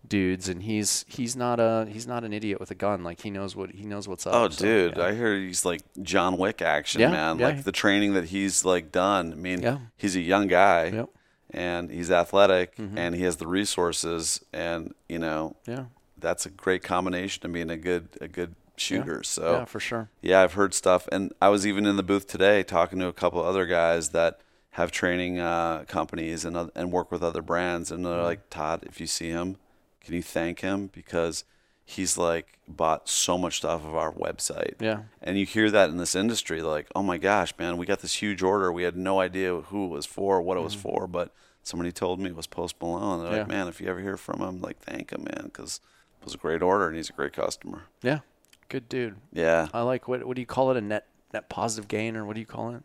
dudes, 0.06 0.48
and 0.50 0.62
he's 0.62 1.04
he's 1.08 1.34
not 1.36 1.58
a 1.60 1.86
he's 1.90 2.06
not 2.06 2.24
an 2.24 2.32
idiot 2.34 2.60
with 2.60 2.70
a 2.70 2.74
gun. 2.74 3.02
Like 3.04 3.22
he 3.22 3.30
knows 3.30 3.56
what 3.56 3.70
he 3.70 3.84
knows 3.84 4.06
what's 4.06 4.26
up. 4.26 4.34
Oh, 4.34 4.48
so, 4.50 4.64
dude, 4.64 4.96
yeah. 4.98 5.04
I 5.06 5.14
hear 5.14 5.34
he's 5.38 5.64
like 5.64 5.80
John 6.02 6.36
Wick 6.36 6.60
action, 6.60 7.00
Yeah, 7.00 7.10
man. 7.10 7.38
yeah. 7.38 7.46
Like 7.48 7.64
the 7.64 7.72
training 7.72 8.12
that 8.14 8.24
he's 8.26 8.64
like 8.66 8.92
done. 8.92 9.32
I 9.32 9.36
mean, 9.36 9.80
he's 9.96 10.14
a 10.16 10.20
young 10.20 10.46
guy, 10.46 10.88
Yep. 10.88 11.08
And 11.52 11.90
he's 11.90 12.10
athletic, 12.10 12.76
Mm-hmm. 12.76 12.98
and 12.98 13.14
he 13.14 13.22
has 13.22 13.36
the 13.36 13.46
resources, 13.46 14.44
and 14.52 14.94
you 15.08 15.18
know, 15.18 15.56
yeah, 15.66 15.84
that's 16.18 16.46
a 16.46 16.50
great 16.50 16.82
combination 16.82 17.44
of 17.46 17.52
being 17.52 17.70
a 17.70 17.76
good 17.76 18.08
a 18.20 18.28
good 18.28 18.54
shooter. 18.76 19.22
So 19.22 19.52
yeah, 19.52 19.64
for 19.64 19.80
sure. 19.80 20.08
Yeah, 20.22 20.42
I've 20.42 20.54
heard 20.54 20.74
stuff, 20.74 21.08
and 21.12 21.32
I 21.40 21.48
was 21.48 21.66
even 21.66 21.86
in 21.86 21.96
the 21.96 22.02
booth 22.02 22.26
today 22.26 22.62
talking 22.62 22.98
to 23.00 23.06
a 23.06 23.12
couple 23.12 23.42
other 23.42 23.66
guys 23.66 24.10
that 24.10 24.40
have 24.76 24.90
training 24.90 25.38
uh, 25.38 25.84
companies 25.86 26.44
and 26.44 26.56
oth- 26.56 26.70
and 26.74 26.90
work 26.90 27.10
with 27.12 27.22
other 27.22 27.42
brands, 27.42 27.90
and 27.90 28.04
Mm-hmm. 28.04 28.14
they're 28.14 28.22
like, 28.24 28.48
Todd, 28.50 28.84
if 28.86 29.00
you 29.00 29.06
see 29.06 29.28
him, 29.28 29.56
can 30.00 30.14
you 30.14 30.22
thank 30.22 30.60
him 30.60 30.88
because 30.92 31.44
he's 31.92 32.16
like 32.18 32.58
bought 32.68 33.08
so 33.08 33.36
much 33.36 33.58
stuff 33.58 33.84
of 33.84 33.94
our 33.94 34.12
website. 34.12 34.74
Yeah. 34.80 35.02
And 35.20 35.38
you 35.38 35.44
hear 35.46 35.70
that 35.70 35.90
in 35.90 35.96
this 35.98 36.14
industry, 36.14 36.62
like, 36.62 36.86
oh 36.94 37.02
my 37.02 37.18
gosh, 37.18 37.52
man, 37.58 37.76
we 37.76 37.86
got 37.86 38.00
this 38.00 38.14
huge 38.14 38.42
order. 38.42 38.72
We 38.72 38.82
had 38.84 38.96
no 38.96 39.20
idea 39.20 39.54
who 39.56 39.84
it 39.86 39.88
was 39.88 40.06
for, 40.06 40.40
what 40.40 40.56
it 40.56 40.62
was 40.62 40.74
for, 40.74 41.06
but 41.06 41.32
somebody 41.62 41.92
told 41.92 42.18
me 42.20 42.30
it 42.30 42.36
was 42.36 42.46
Post 42.46 42.76
Malone. 42.80 43.20
They're 43.22 43.30
like, 43.30 43.40
Mm-hmm. 43.42 43.50
Yeah. 43.50 43.56
man, 43.58 43.68
if 43.68 43.80
you 43.80 43.88
ever 43.88 44.00
hear 44.00 44.16
from 44.16 44.40
him, 44.40 44.60
like, 44.60 44.78
thank 44.80 45.10
him, 45.12 45.24
man, 45.24 45.44
because 45.44 45.80
it 46.20 46.24
was 46.24 46.34
a 46.34 46.38
great 46.38 46.62
order 46.62 46.86
and 46.88 46.96
he's 46.96 47.10
a 47.10 47.12
great 47.12 47.32
customer. 47.34 47.82
Yeah, 48.02 48.20
good 48.68 48.88
dude. 48.88 49.16
Yeah. 49.32 49.68
I 49.74 49.82
like 49.82 50.08
what 50.08 50.24
what 50.24 50.34
do 50.36 50.40
you 50.40 50.46
call 50.46 50.70
it? 50.70 50.76
A 50.76 50.80
net 50.80 51.06
net 51.34 51.48
positive 51.48 51.88
gain, 51.88 52.16
or 52.16 52.24
what 52.24 52.34
do 52.34 52.40
you 52.40 52.46
call 52.46 52.74
it? 52.74 52.82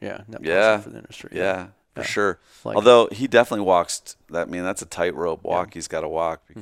Yeah, 0.00 0.22
net 0.28 0.42
Yeah. 0.44 0.76
positive 0.76 0.84
for 0.84 0.90
the 0.90 0.98
industry. 0.98 1.30
Yeah, 1.34 1.66
for 1.94 2.00
Yeah. 2.00 2.06
sure. 2.06 2.38
Like- 2.64 2.76
Although 2.76 3.08
he 3.12 3.26
definitely 3.26 3.64
walks 3.66 4.00
t- 4.00 4.12
that. 4.30 4.48
I 4.48 4.50
mean, 4.50 4.62
that's 4.62 4.82
a 4.82 4.86
tightrope 4.86 5.42
walk 5.42 5.74
he's 5.74 5.88
got 5.88 6.02
to 6.02 6.08
walk 6.08 6.42
Mm-hmm. 6.50 6.60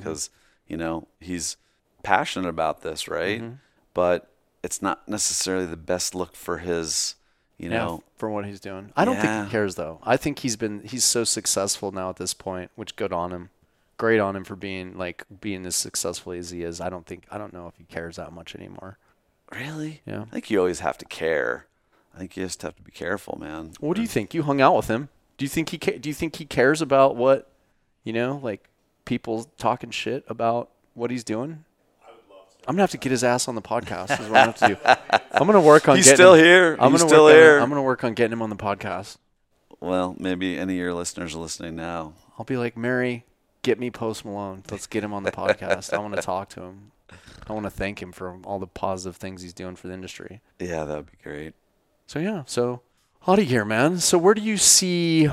You 0.67 0.77
know 0.77 1.07
he's 1.19 1.57
passionate 2.03 2.49
about 2.49 2.81
this, 2.81 3.07
right? 3.07 3.41
Mm-hmm. 3.41 3.53
But 3.93 4.29
it's 4.63 4.81
not 4.81 5.07
necessarily 5.07 5.65
the 5.65 5.77
best 5.77 6.13
look 6.15 6.35
for 6.35 6.57
his, 6.59 7.15
you 7.57 7.69
Yeah, 7.69 7.77
know. 7.77 8.03
for 8.17 8.29
what 8.29 8.45
he's 8.45 8.59
doing. 8.59 8.91
I 8.95 9.05
don't 9.05 9.17
think 9.17 9.45
he 9.45 9.51
cares 9.51 9.75
though. 9.75 9.99
I 10.03 10.17
think 10.17 10.39
he's 10.39 10.55
been 10.55 10.81
he's 10.83 11.03
so 11.03 11.23
successful 11.23 11.91
now 11.91 12.09
at 12.09 12.17
this 12.17 12.33
point, 12.33 12.71
which 12.75 12.95
good 12.95 13.13
on 13.13 13.31
him. 13.31 13.49
Great 13.97 14.19
on 14.19 14.35
him 14.35 14.43
for 14.43 14.55
being 14.57 14.97
like 14.97 15.23
being 15.39 15.65
as 15.65 15.75
successful 15.75 16.33
as 16.33 16.49
he 16.49 16.63
is. 16.63 16.81
I 16.81 16.89
don't 16.89 17.05
think 17.05 17.23
I 17.31 17.37
don't 17.37 17.53
know 17.53 17.67
if 17.67 17.75
he 17.77 17.85
cares 17.85 18.17
that 18.17 18.33
much 18.33 18.53
anymore. 18.55 18.97
Really? 19.53 20.01
Yeah. 20.05 20.23
I 20.23 20.25
think 20.25 20.49
you 20.49 20.59
always 20.59 20.79
have 20.81 20.97
to 20.97 21.05
care. 21.05 21.67
I 22.13 22.17
think 22.17 22.35
you 22.35 22.43
just 22.43 22.61
have 22.63 22.75
to 22.75 22.81
be 22.81 22.91
careful, 22.91 23.37
man. 23.39 23.71
What 23.79 23.95
do 23.95 24.01
you 24.01 24.07
think? 24.07 24.33
You 24.33 24.43
hung 24.43 24.59
out 24.61 24.75
with 24.75 24.87
him. 24.87 25.09
Do 25.37 25.45
you 25.45 25.49
think 25.49 25.69
he 25.69 25.77
ca- 25.77 25.97
do 25.99 26.09
you 26.09 26.13
think 26.15 26.35
he 26.37 26.45
cares 26.45 26.81
about 26.81 27.15
what, 27.15 27.49
you 28.03 28.11
know, 28.13 28.39
like 28.41 28.67
people 29.05 29.49
talking 29.57 29.91
shit 29.91 30.23
about 30.27 30.69
what 30.93 31.11
he's 31.11 31.23
doing? 31.23 31.63
I'm 32.67 32.73
gonna 32.73 32.81
have 32.83 32.91
to 32.91 32.97
get 32.97 33.11
his 33.11 33.23
ass 33.23 33.47
on 33.47 33.53
the 33.55 33.61
podcast. 33.61 34.11
Is 34.19 34.27
what 34.27 34.39
I'm 34.39 34.53
gonna 34.53 34.53
have 34.53 34.55
to 34.57 34.67
do. 35.09 35.19
I'm 35.33 35.45
gonna 35.45 35.61
work 35.61 35.87
on. 35.87 35.97
He's 35.97 36.05
getting 36.05 36.17
still 36.17 36.33
him- 36.33 36.43
here. 36.45 36.77
I'm 36.79 36.91
He's 36.91 37.01
gonna 37.01 37.09
still 37.09 37.25
work 37.25 37.33
on- 37.33 37.39
here. 37.39 37.59
I'm 37.59 37.69
gonna 37.69 37.83
work 37.83 38.03
on 38.03 38.13
getting 38.15 38.33
him 38.33 38.41
on 38.41 38.49
the 38.49 38.55
podcast. 38.55 39.17
Well, 39.79 40.15
maybe 40.17 40.57
any 40.57 40.73
of 40.73 40.79
your 40.79 40.93
listeners 40.93 41.35
are 41.35 41.39
listening 41.39 41.75
now. 41.75 42.13
I'll 42.39 42.45
be 42.45 42.57
like, 42.57 42.75
Mary, 42.75 43.25
get 43.61 43.79
me 43.79 43.91
Post 43.91 44.25
Malone. 44.25 44.63
Let's 44.71 44.87
get 44.87 45.03
him 45.03 45.13
on 45.13 45.23
the 45.23 45.31
podcast. 45.31 45.93
I 45.93 45.99
want 45.99 46.15
to 46.15 46.21
talk 46.21 46.49
to 46.49 46.61
him. 46.61 46.91
I 47.47 47.53
want 47.53 47.65
to 47.65 47.69
thank 47.69 48.01
him 48.01 48.11
for 48.11 48.39
all 48.45 48.57
the 48.57 48.65
positive 48.67 49.15
things 49.17 49.43
he's 49.43 49.53
doing 49.53 49.75
for 49.75 49.87
the 49.87 49.93
industry. 49.93 50.41
Yeah, 50.59 50.85
that 50.85 50.95
would 50.95 51.11
be 51.11 51.17
great. 51.21 51.53
So 52.07 52.17
yeah, 52.17 52.43
so 52.47 52.81
OTTE 53.27 53.43
here, 53.43 53.65
man. 53.65 53.99
So 53.99 54.17
where 54.17 54.33
do 54.33 54.41
you 54.41 54.57
see 54.57 55.29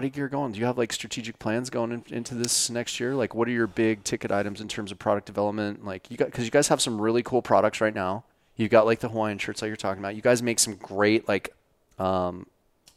Gear 0.00 0.28
going? 0.28 0.52
Do 0.52 0.60
you 0.60 0.66
have 0.66 0.78
like 0.78 0.92
strategic 0.92 1.38
plans 1.38 1.70
going 1.70 1.92
in, 1.92 2.04
into 2.10 2.34
this 2.34 2.70
next 2.70 3.00
year? 3.00 3.14
Like, 3.14 3.34
what 3.34 3.48
are 3.48 3.52
your 3.52 3.66
big 3.66 4.04
ticket 4.04 4.30
items 4.30 4.60
in 4.60 4.68
terms 4.68 4.92
of 4.92 4.98
product 4.98 5.26
development? 5.26 5.84
Like, 5.84 6.10
you 6.10 6.16
got 6.16 6.26
because 6.26 6.44
you 6.44 6.50
guys 6.50 6.68
have 6.68 6.80
some 6.80 7.00
really 7.00 7.22
cool 7.22 7.42
products 7.42 7.80
right 7.80 7.94
now. 7.94 8.24
You've 8.56 8.70
got 8.70 8.86
like 8.86 9.00
the 9.00 9.08
Hawaiian 9.08 9.38
shirts 9.38 9.60
that 9.60 9.66
you're 9.66 9.76
talking 9.76 10.02
about. 10.02 10.14
You 10.14 10.22
guys 10.22 10.42
make 10.42 10.58
some 10.58 10.76
great 10.76 11.28
like 11.28 11.54
um, 11.98 12.46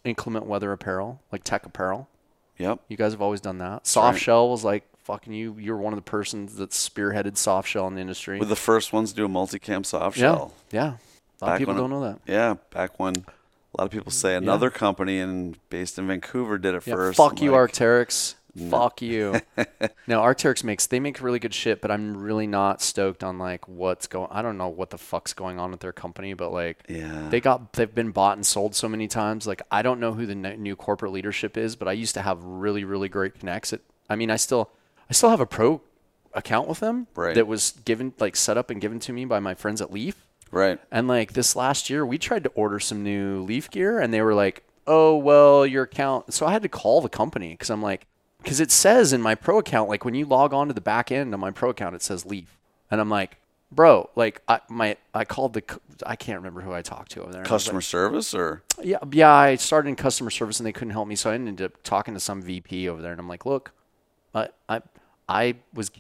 inclement 0.04 0.46
weather 0.46 0.72
apparel, 0.72 1.22
like 1.32 1.44
tech 1.44 1.66
apparel. 1.66 2.08
Yep. 2.58 2.80
You 2.88 2.98
guys 2.98 3.12
have 3.12 3.22
always 3.22 3.42
done 3.42 3.60
that. 3.60 3.86
Soft 3.86 4.16
right. 4.16 4.22
shell 4.22 4.50
was 4.50 4.64
like 4.64 4.84
fucking 5.04 5.34
you. 5.34 5.56
You're 5.60 5.78
one 5.78 5.94
of 5.94 5.98
the 5.98 6.10
persons 6.10 6.56
that 6.56 6.72
spearheaded 6.72 7.38
soft 7.38 7.70
shell 7.70 7.88
in 7.88 7.96
the 7.96 8.02
industry. 8.02 8.40
We're 8.40 8.46
the 8.46 8.56
first 8.56 8.94
ones 8.94 9.12
to 9.12 9.16
do 9.16 9.26
a 9.26 9.30
multicam 9.30 9.86
soft 9.86 10.18
yeah, 10.18 10.22
shell. 10.22 10.54
yeah. 10.72 10.82
A 10.82 11.46
lot 11.46 11.50
Back 11.50 11.54
of 11.54 11.60
people 11.60 11.74
when 11.76 11.84
don't 11.84 11.90
know 11.92 12.02
that. 12.02 12.20
Yeah, 12.26 12.56
back 12.72 13.00
when 13.00 13.14
a 13.78 13.82
lot 13.82 13.86
of 13.86 13.92
people 13.92 14.12
say 14.12 14.36
another 14.36 14.70
company 14.70 15.20
in 15.20 15.56
based 15.70 16.00
in 16.00 16.08
Vancouver 16.08 16.58
did 16.58 16.76
it 16.76 16.86
Yeah, 16.88 16.96
first. 16.96 17.18
fuck 17.18 17.34
I'm 17.40 17.44
you, 17.44 17.52
like, 17.52 17.72
Arcteryx. 17.72 18.36
Fuck 18.72 19.04
you. 19.04 19.40
no, 20.08 20.20
Arcteryx 20.22 20.64
makes 20.64 20.88
they 20.88 21.00
make 21.00 21.22
really 21.22 21.38
good 21.38 21.54
shit, 21.54 21.80
but 21.80 21.92
I'm 21.92 22.18
really 22.18 22.48
not 22.48 22.82
stoked 22.82 23.24
on 23.24 23.38
like 23.38 23.68
what's 23.68 24.08
going. 24.08 24.30
I 24.32 24.42
don't 24.42 24.58
know 24.58 24.68
what 24.70 24.90
the 24.90 24.98
fuck's 24.98 25.34
going 25.34 25.60
on 25.60 25.70
with 25.70 25.80
their 25.80 25.92
company, 25.94 26.34
but 26.34 26.52
like 26.52 26.84
Yeah. 26.90 27.28
they 27.30 27.40
got 27.40 27.74
they've 27.74 27.94
been 27.94 28.10
bought 28.10 28.36
and 28.36 28.44
sold 28.44 28.74
so 28.74 28.90
many 28.90 29.08
times. 29.08 29.46
Like 29.46 29.62
I 29.70 29.84
don't 29.84 30.00
know 30.00 30.14
who 30.14 30.26
the 30.26 30.34
ne- 30.34 30.58
new 30.58 30.76
corporate 30.76 31.12
leadership 31.12 31.56
is, 31.56 31.76
but 31.76 31.88
I 31.88 31.92
used 31.92 32.16
to 32.16 32.24
have 32.24 32.44
really 32.44 32.84
really 32.84 33.10
great 33.10 33.38
connects. 33.40 33.74
At, 33.74 33.82
I 34.10 34.16
mean, 34.16 34.32
I 34.32 34.38
still 34.38 34.72
I 35.08 35.14
still 35.14 35.30
have 35.30 35.40
a 35.40 35.46
pro 35.46 35.82
account 36.34 36.68
with 36.68 36.80
them 36.80 37.06
Right. 37.16 37.36
that 37.36 37.46
was 37.46 37.74
given 37.86 38.14
like 38.20 38.36
set 38.36 38.58
up 38.58 38.72
and 38.72 38.82
given 38.82 39.00
to 39.02 39.14
me 39.14 39.26
by 39.26 39.40
my 39.40 39.54
friends 39.54 39.82
at 39.82 39.92
Leaf. 39.92 40.27
Right. 40.52 40.80
And 40.92 41.08
like 41.08 41.34
this 41.34 41.56
last 41.56 41.90
year, 41.90 42.06
we 42.06 42.18
tried 42.18 42.44
to 42.44 42.50
order 42.50 42.80
some 42.80 43.04
new 43.04 43.42
Leaf 43.44 43.70
gear, 43.70 44.00
and 44.00 44.14
they 44.14 44.22
were 44.22 44.34
like, 44.34 44.64
"Oh, 44.86 45.18
well, 45.18 45.66
your 45.66 45.84
account." 45.84 46.34
So 46.34 46.46
I 46.46 46.52
had 46.52 46.62
to 46.64 46.70
call 46.70 47.02
the 47.02 47.10
company 47.10 47.52
because 47.52 47.70
I'm 47.70 47.82
like, 47.82 48.08
because 48.42 48.60
it 48.60 48.72
says 48.72 49.14
in 49.14 49.22
my 49.22 49.36
pro 49.36 49.60
account, 49.60 49.90
like 49.90 50.06
when 50.06 50.16
you 50.16 50.26
log 50.26 50.54
on 50.54 50.68
to 50.68 50.74
the 50.74 50.82
back 50.82 51.12
end 51.12 51.34
of 51.34 51.40
my 51.40 51.52
pro 51.52 51.70
account, 51.72 51.96
it 51.96 52.02
says 52.02 52.26
Leaf, 52.26 52.58
and 52.90 53.02
I'm 53.02 53.10
like, 53.10 53.38
bro, 53.72 54.10
like 54.16 54.42
I 54.48 54.62
my 54.70 54.98
I 55.14 55.26
called 55.26 55.54
the 55.54 55.64
I 56.06 56.16
can't 56.16 56.38
remember 56.38 56.62
who 56.62 56.74
I 56.74 56.82
talked 56.82 57.12
to 57.12 57.24
over 57.24 57.32
there. 57.32 57.42
and 57.42 57.50
I 57.50 57.54
was 57.54 57.64
Customer 57.64 57.82
service 57.82 58.34
or 58.34 58.64
yeah, 58.82 58.98
yeah. 59.12 59.32
I 59.32 59.56
started 59.56 59.90
in 59.90 59.96
customer 59.96 60.30
service 60.30 60.60
and 60.60 60.68
they 60.68 60.72
couldn't 60.74 60.92
help 60.92 61.08
me, 61.08 61.16
so 61.16 61.32
I 61.32 61.34
ended 61.36 61.62
up 61.62 61.84
talking 61.84 62.14
to 62.14 62.20
some 62.20 62.42
VP 62.42 62.88
over 62.88 63.02
there, 63.02 63.12
and 63.12 63.20
I'm 63.20 63.28
like, 63.28 63.46
look, 63.46 63.72
I 64.34 64.50
I 64.70 64.82
I 65.28 65.56
was 65.74 65.92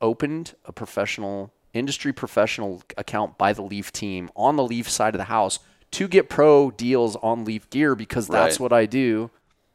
opened 0.00 0.54
a 0.64 0.72
professional 0.72 1.52
industry 1.74 2.12
professional 2.12 2.82
account 2.96 3.38
by 3.38 3.52
the 3.52 3.62
Leaf 3.62 3.92
team 3.92 4.30
on 4.36 4.56
the 4.56 4.62
Leaf 4.64 4.88
side 4.88 5.14
of 5.14 5.18
the 5.18 5.24
house 5.24 5.58
to 5.92 6.08
get 6.08 6.28
pro 6.28 6.70
deals 6.70 7.16
on 7.16 7.44
Leaf 7.44 7.68
gear 7.70 7.94
because 7.94 8.28
that's 8.28 8.58
Right. 8.58 8.62
what 8.62 8.72
I 8.72 8.86
do. 8.86 9.30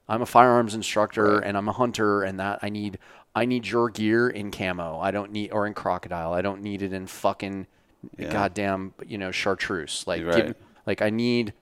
I'm 0.10 0.22
a 0.22 0.26
firearms 0.26 0.74
instructor 0.74 1.40
and 1.40 1.57
I'm 1.57 1.68
a 1.68 1.74
hunter 1.74 2.24
and 2.24 2.40
that 2.40 2.60
I 2.61 2.69
need 2.69 2.98
I 3.36 3.45
need 3.45 3.68
your 3.68 3.90
gear 3.90 4.28
in 4.30 4.49
camo. 4.49 4.99
I 4.99 5.11
don't 5.11 5.32
need 5.32 5.52
or 5.52 5.68
in 5.68 5.74
crocodile. 5.76 6.34
I 6.34 6.41
don't 6.41 6.61
need 6.61 6.82
it 6.82 6.91
in 6.91 7.06
fucking 7.06 7.68
goddamn, 8.32 8.94
you 9.06 9.18
know, 9.18 9.32
chartreuse. 9.32 10.03
Like 10.07 10.26
Right. 10.26 10.48
give, 10.48 10.56
like 10.86 11.02
I 11.02 11.10
need 11.10 11.53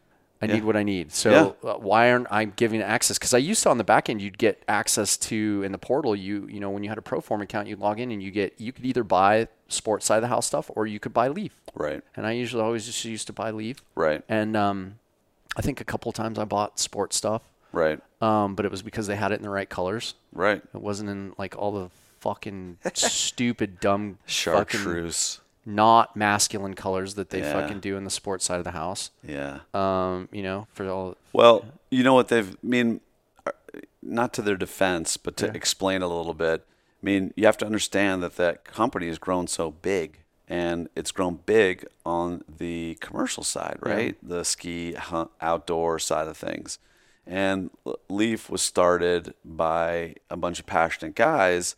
I 0.42 0.48
need 0.48 0.64
what 0.64 0.76
I 0.76 0.84
need. 0.84 1.12
So 1.12 1.56
Yeah. 1.64 1.70
uh, 1.72 1.78
why 1.78 2.12
aren't 2.12 2.28
I 2.30 2.46
giving 2.46 2.82
access? 2.82 3.18
Because 3.18 3.34
I 3.34 3.40
used 3.40 3.64
to 3.64 3.70
on 3.70 3.78
the 3.80 3.84
back 3.84 4.10
end, 4.10 4.22
you'd 4.22 4.38
get 4.38 4.62
access 4.68 5.18
to 5.18 5.64
in 5.64 5.72
the 5.72 5.78
portal. 5.80 6.16
You 6.16 6.48
you 6.52 6.60
know 6.60 6.70
when 6.70 6.84
you 6.84 6.90
had 6.90 6.98
a 6.98 7.02
ProForm 7.02 7.42
account, 7.42 7.68
you'd 7.68 7.80
log 7.80 8.00
in 8.00 8.12
and 8.12 8.22
you 8.22 8.30
get 8.32 8.54
you 8.60 8.72
could 8.72 8.86
either 8.86 9.04
buy 9.04 9.48
sports 9.70 10.06
side 10.06 10.18
of 10.18 10.22
the 10.22 10.28
house 10.28 10.46
stuff 10.46 10.70
or 10.76 10.86
you 10.86 11.00
could 11.00 11.14
buy 11.14 11.28
Leaf. 11.30 11.54
right. 11.74 12.04
And 12.16 12.28
I 12.28 12.34
usually 12.34 12.62
always 12.62 12.86
just 12.86 13.04
used 13.06 13.26
to 13.28 13.34
buy 13.34 13.50
Leaf. 13.52 13.78
Right. 13.96 14.24
And 14.30 14.56
um, 14.56 15.00
I 15.58 15.62
think 15.62 15.82
a 15.82 15.86
couple 15.86 16.12
times 16.12 16.38
I 16.38 16.46
bought 16.46 16.80
sports 16.80 17.16
stuff, 17.16 17.42
Right. 17.72 18.00
um, 18.22 18.54
but 18.56 18.66
it 18.66 18.72
was 18.72 18.84
because 18.84 19.08
they 19.08 19.16
had 19.16 19.32
it 19.32 19.36
in 19.36 19.42
the 19.42 19.50
right 19.50 19.68
colors. 19.70 20.14
Right. 20.34 20.62
It 20.76 20.82
wasn't 20.82 21.10
in 21.10 21.34
like 21.40 21.58
all 21.58 21.72
the 21.72 21.90
fucking 22.20 22.78
stupid 22.94 23.80
dumb 23.80 24.20
fucking 24.28 24.80
Chartreuse. 24.80 25.40
Not 25.66 26.16
masculine 26.16 26.74
colors 26.76 27.16
that 27.16 27.30
they 27.32 27.40
Yeah. 27.40 27.54
fucking 27.54 27.80
do 27.80 27.98
in 27.98 28.04
the 28.04 28.10
sports 28.10 28.46
side 28.46 28.58
of 28.60 28.64
the 28.64 28.72
house. 28.72 29.12
Yeah. 29.24 29.60
Um, 29.74 30.30
you 30.32 30.44
know, 30.44 30.68
for 30.74 30.88
all 30.88 31.16
Well, 31.34 31.66
you 31.90 32.04
know 32.04 32.14
what 32.14 32.28
they've. 32.28 32.52
I 32.52 32.58
mean, 32.62 33.02
uh, 33.48 33.52
not 34.04 34.34
to 34.34 34.42
their 34.42 34.58
defense, 34.58 35.18
but 35.18 35.36
to 35.38 35.48
explain 35.56 36.02
a 36.02 36.08
little 36.08 36.34
bit. 36.34 36.66
I 37.02 37.06
mean, 37.06 37.34
you 37.36 37.46
have 37.46 37.58
to 37.58 37.66
understand 37.66 38.22
that 38.24 38.36
that 38.38 38.64
company 38.64 39.08
has 39.08 39.18
grown 39.18 39.48
so 39.48 39.72
big, 39.72 40.20
and 40.48 40.90
it's 40.96 41.12
grown 41.12 41.40
big 41.46 41.86
on 42.06 42.44
the 42.58 42.98
commercial 43.02 43.44
side, 43.44 43.78
right? 43.82 44.16
The 44.22 44.44
ski 44.46 44.94
hunt, 44.94 45.32
outdoor 45.42 45.98
side 46.00 46.28
of 46.28 46.38
things. 46.38 46.78
And 47.28 47.72
Leaf 48.08 48.50
was 48.52 48.62
started 48.62 49.34
by 49.44 50.16
a 50.30 50.38
bunch 50.38 50.60
of 50.60 50.68
passionate 50.68 51.16
guys, 51.16 51.76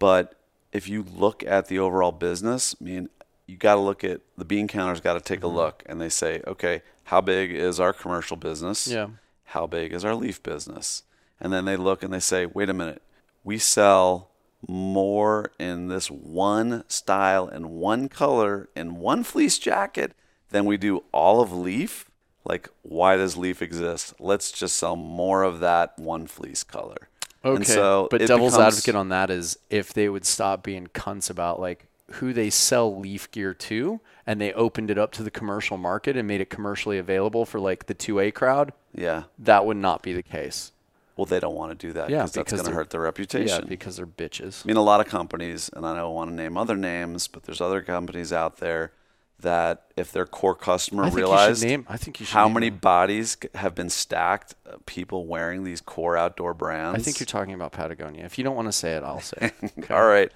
but 0.00 0.34
if 0.72 0.88
you 0.88 1.04
look 1.04 1.44
at 1.44 1.66
the 1.66 1.78
overall 1.78 2.10
business, 2.12 2.74
I 2.80 2.84
mean, 2.84 3.08
you 3.50 3.56
got 3.56 3.74
to 3.74 3.80
look 3.80 4.04
at 4.04 4.20
the 4.38 4.44
bean 4.44 4.68
counters. 4.68 5.00
Got 5.00 5.14
to 5.14 5.20
take 5.20 5.40
a 5.40 5.46
mm-hmm. 5.46 5.56
look, 5.56 5.82
and 5.86 6.00
they 6.00 6.08
say, 6.08 6.40
okay, 6.46 6.82
how 7.04 7.20
big 7.20 7.50
is 7.50 7.80
our 7.80 7.92
commercial 7.92 8.36
business? 8.36 8.86
Yeah. 8.86 9.08
How 9.46 9.66
big 9.66 9.92
is 9.92 10.04
our 10.04 10.14
leaf 10.14 10.40
business? 10.42 11.02
And 11.40 11.52
then 11.52 11.64
they 11.64 11.76
look 11.76 12.04
and 12.04 12.12
they 12.12 12.20
say, 12.20 12.46
wait 12.46 12.68
a 12.68 12.74
minute, 12.74 13.02
we 13.42 13.58
sell 13.58 14.30
more 14.68 15.50
in 15.58 15.88
this 15.88 16.10
one 16.10 16.84
style 16.86 17.48
and 17.48 17.70
one 17.70 18.08
color 18.08 18.68
and 18.76 18.98
one 18.98 19.24
fleece 19.24 19.58
jacket 19.58 20.12
than 20.50 20.66
we 20.66 20.76
do 20.76 21.02
all 21.12 21.40
of 21.40 21.52
leaf. 21.52 22.08
Like, 22.44 22.68
why 22.82 23.16
does 23.16 23.36
leaf 23.36 23.60
exist? 23.62 24.14
Let's 24.20 24.52
just 24.52 24.76
sell 24.76 24.94
more 24.94 25.42
of 25.42 25.60
that 25.60 25.98
one 25.98 26.26
fleece 26.26 26.62
color. 26.62 27.08
Okay. 27.44 27.64
So 27.64 28.06
but 28.10 28.20
devil's 28.20 28.52
becomes- 28.52 28.76
advocate 28.76 28.94
on 28.94 29.08
that 29.08 29.30
is 29.30 29.58
if 29.68 29.92
they 29.92 30.08
would 30.08 30.26
stop 30.26 30.62
being 30.62 30.86
cunts 30.88 31.28
about 31.28 31.58
like 31.58 31.86
who 32.14 32.32
they 32.32 32.50
sell 32.50 32.98
leaf 32.98 33.30
gear 33.30 33.54
to 33.54 34.00
and 34.26 34.40
they 34.40 34.52
opened 34.52 34.90
it 34.90 34.98
up 34.98 35.12
to 35.12 35.22
the 35.22 35.30
commercial 35.30 35.76
market 35.76 36.16
and 36.16 36.26
made 36.26 36.40
it 36.40 36.50
commercially 36.50 36.98
available 36.98 37.44
for 37.44 37.58
like 37.60 37.86
the 37.86 37.94
2A 37.94 38.32
crowd, 38.34 38.72
Yeah. 38.94 39.24
that 39.38 39.64
would 39.66 39.76
not 39.76 40.02
be 40.02 40.12
the 40.12 40.22
case. 40.22 40.72
Well, 41.16 41.26
they 41.26 41.40
don't 41.40 41.54
want 41.54 41.78
to 41.78 41.86
do 41.86 41.92
that 41.92 42.08
Yeah, 42.10 42.22
because 42.24 42.32
that's 42.32 42.52
going 42.52 42.64
to 42.64 42.72
hurt 42.72 42.90
their 42.90 43.00
reputation. 43.02 43.62
Yeah, 43.64 43.68
because 43.68 43.96
they're 43.96 44.06
bitches. 44.06 44.64
I 44.64 44.68
mean, 44.68 44.76
a 44.76 44.82
lot 44.82 45.00
of 45.00 45.06
companies, 45.06 45.68
and 45.74 45.84
I 45.84 45.94
don't 45.96 46.14
want 46.14 46.30
to 46.30 46.34
name 46.34 46.56
other 46.56 46.76
names, 46.76 47.28
but 47.28 47.42
there's 47.42 47.60
other 47.60 47.82
companies 47.82 48.32
out 48.32 48.56
there 48.58 48.92
that 49.40 49.84
if 49.96 50.12
their 50.12 50.26
core 50.26 50.54
customer 50.54 51.04
I 51.04 51.06
think 51.06 51.14
you 51.18 51.20
should 51.24 51.30
realized 51.30 51.64
name- 51.64 51.86
I 51.88 51.96
think 51.96 52.20
you 52.20 52.26
should 52.26 52.32
how 52.34 52.48
many 52.48 52.68
them. 52.68 52.78
bodies 52.78 53.36
have 53.54 53.74
been 53.74 53.88
stacked, 53.90 54.54
uh, 54.70 54.76
people 54.86 55.26
wearing 55.26 55.64
these 55.64 55.80
core 55.80 56.16
outdoor 56.16 56.52
brands. 56.54 57.00
I 57.00 57.02
think 57.02 57.20
you're 57.20 57.26
talking 57.26 57.54
about 57.54 57.72
Patagonia. 57.72 58.24
If 58.24 58.36
you 58.38 58.44
don't 58.44 58.56
want 58.56 58.68
to 58.68 58.72
say 58.72 58.92
it, 58.96 59.02
I'll 59.02 59.20
say 59.20 59.36
it. 59.62 59.72
Okay. 59.78 59.94
All 59.94 60.04
right. 60.06 60.30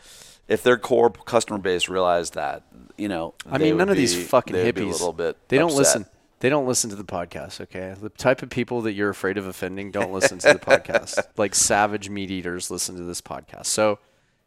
If 0.49 0.63
their 0.63 0.77
core 0.77 1.11
customer 1.11 1.59
base 1.59 1.89
realized 1.89 2.35
that, 2.35 2.63
you 2.99 3.09
know, 3.09 3.35
I 3.51 3.59
mean, 3.59 3.77
none 3.77 3.89
of 3.89 3.97
these 3.97 4.29
fucking 4.29 4.55
they 4.55 4.65
would 4.65 4.75
be 4.75 4.83
hippies. 4.83 4.89
a 4.89 4.93
little 4.93 5.13
bit 5.13 5.37
they 5.49 5.59
don't 5.59 5.71
upset. 5.71 5.79
listen. 5.79 6.07
They 6.41 6.51
don't 6.51 6.67
listen 6.67 6.91
to 6.91 6.97
the 6.97 7.05
podcast. 7.05 7.61
Okay, 7.63 7.95
the 7.99 8.11
type 8.11 8.43
of 8.43 8.51
people 8.51 8.83
that 8.83 8.93
you're 8.93 9.09
afraid 9.09 9.39
of 9.39 9.47
offending 9.47 9.91
don't 9.91 10.13
listen 10.13 10.39
to 10.41 10.53
the 10.53 10.59
podcast. 10.59 11.19
Like 11.37 11.55
savage 11.55 12.11
meat 12.11 12.31
eaters 12.31 12.71
listen 12.71 12.97
to 12.97 13.03
this 13.03 13.23
podcast. 13.23 13.67
So, 13.67 13.99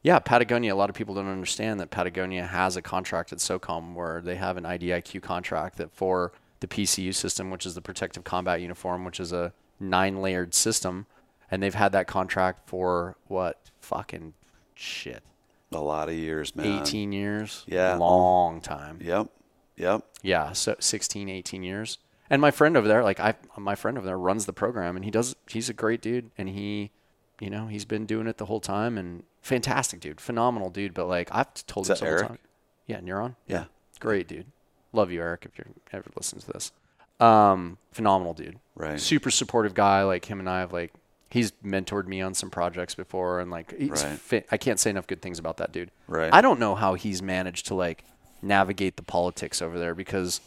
yeah, 0.03 0.19
Patagonia. 0.19 0.73
A 0.73 0.77
lot 0.77 0.89
of 0.91 0.95
people 0.95 1.15
don't 1.15 1.27
understand 1.27 1.79
that 1.79 1.89
Patagonia 1.89 2.45
has 2.45 2.75
a 2.77 2.81
contract 2.83 3.33
at 3.33 3.39
SOCOM 3.39 3.95
where 3.95 4.21
they 4.21 4.35
have 4.35 4.57
an 4.57 4.63
IDIQ 4.63 5.23
contract 5.23 5.77
that 5.77 5.91
for 5.91 6.31
the 6.59 6.67
PCU 6.67 7.13
system, 7.15 7.49
which 7.49 7.65
is 7.65 7.73
the 7.73 7.81
Protective 7.81 8.23
Combat 8.23 8.61
Uniform, 8.61 9.03
which 9.03 9.19
is 9.19 9.31
a 9.33 9.53
nine-layered 9.79 10.53
system, 10.53 11.07
and 11.49 11.61
they've 11.63 11.73
had 11.75 11.91
that 11.93 12.07
contract 12.07 12.67
for 12.69 13.15
what 13.27 13.71
fucking 13.79 14.33
shit, 14.75 15.23
A 15.71 15.79
lot 15.79 16.07
of 16.09 16.15
years, 16.15 16.55
man. 16.55 16.81
18 16.81 17.11
years. 17.11 17.63
Yeah. 17.67 17.95
long 17.97 18.61
time. 18.61 18.99
Yep. 19.01 19.27
Yep. 19.75 20.05
Yeah, 20.21 20.53
so 20.53 20.75
16, 20.79 21.29
18 21.29 21.61
years. 21.63 21.97
And 22.29 22.41
my 22.41 22.51
friend 22.51 22.75
over 22.75 22.87
there, 22.87 23.03
like 23.03 23.19
I, 23.19 23.35
my 23.57 23.75
friend 23.75 23.97
over 23.97 24.05
there 24.05 24.17
runs 24.17 24.45
the 24.45 24.53
program, 24.53 24.95
and 24.95 25.05
he 25.05 25.11
does. 25.11 25.35
He's 25.49 25.69
a 25.69 25.73
great 25.73 26.01
dude, 26.01 26.31
and 26.37 26.49
he, 26.49 26.91
you 27.39 27.49
know, 27.49 27.67
he's 27.67 27.85
been 27.85 28.05
doing 28.05 28.27
it 28.27 28.37
the 28.37 28.45
whole 28.45 28.59
time, 28.59 28.97
and 28.97 29.23
fantastic 29.41 29.99
dude, 30.01 30.19
phenomenal 30.19 30.69
dude. 30.69 30.93
But 30.93 31.07
like 31.07 31.29
I've 31.31 31.53
told 31.67 31.85
Is 31.85 31.89
him 31.89 31.93
that 31.93 31.97
several 31.99 32.17
Eric? 32.19 32.27
times. 32.27 32.39
Yeah, 32.87 32.99
Neuron. 33.01 33.35
Yeah. 33.47 33.65
great 33.99 34.27
dude. 34.27 34.47
Love 34.93 35.11
you, 35.11 35.21
Eric. 35.21 35.45
If 35.45 35.57
you 35.59 35.65
ever 35.93 36.09
listen 36.15 36.39
to 36.39 36.47
this, 36.51 36.71
um, 37.19 37.77
phenomenal 37.91 38.33
dude. 38.33 38.59
Right. 38.75 38.99
Super 38.99 39.29
supportive 39.31 39.73
guy. 39.73 40.03
Like 40.03 40.25
him 40.25 40.39
and 40.39 40.49
I 40.49 40.59
have 40.61 40.73
like 40.73 40.93
he's 41.29 41.51
mentored 41.63 42.07
me 42.07 42.21
on 42.21 42.33
some 42.33 42.49
projects 42.49 42.95
before, 42.95 43.39
and 43.39 43.51
like 43.51 43.77
he's 43.77 44.03
Right. 44.31 44.45
I 44.51 44.57
can't 44.57 44.79
say 44.79 44.89
enough 44.89 45.07
good 45.07 45.21
things 45.21 45.39
about 45.39 45.57
that 45.57 45.71
dude. 45.71 45.91
Right. 46.07 46.33
I 46.33 46.41
don't 46.41 46.59
know 46.59 46.75
how 46.75 46.93
he's 46.95 47.21
managed 47.21 47.67
to 47.67 47.75
like 47.75 48.03
navigate 48.41 48.97
the 48.97 49.03
politics 49.03 49.61
over 49.61 49.79
there 49.79 49.95
because 49.95 50.41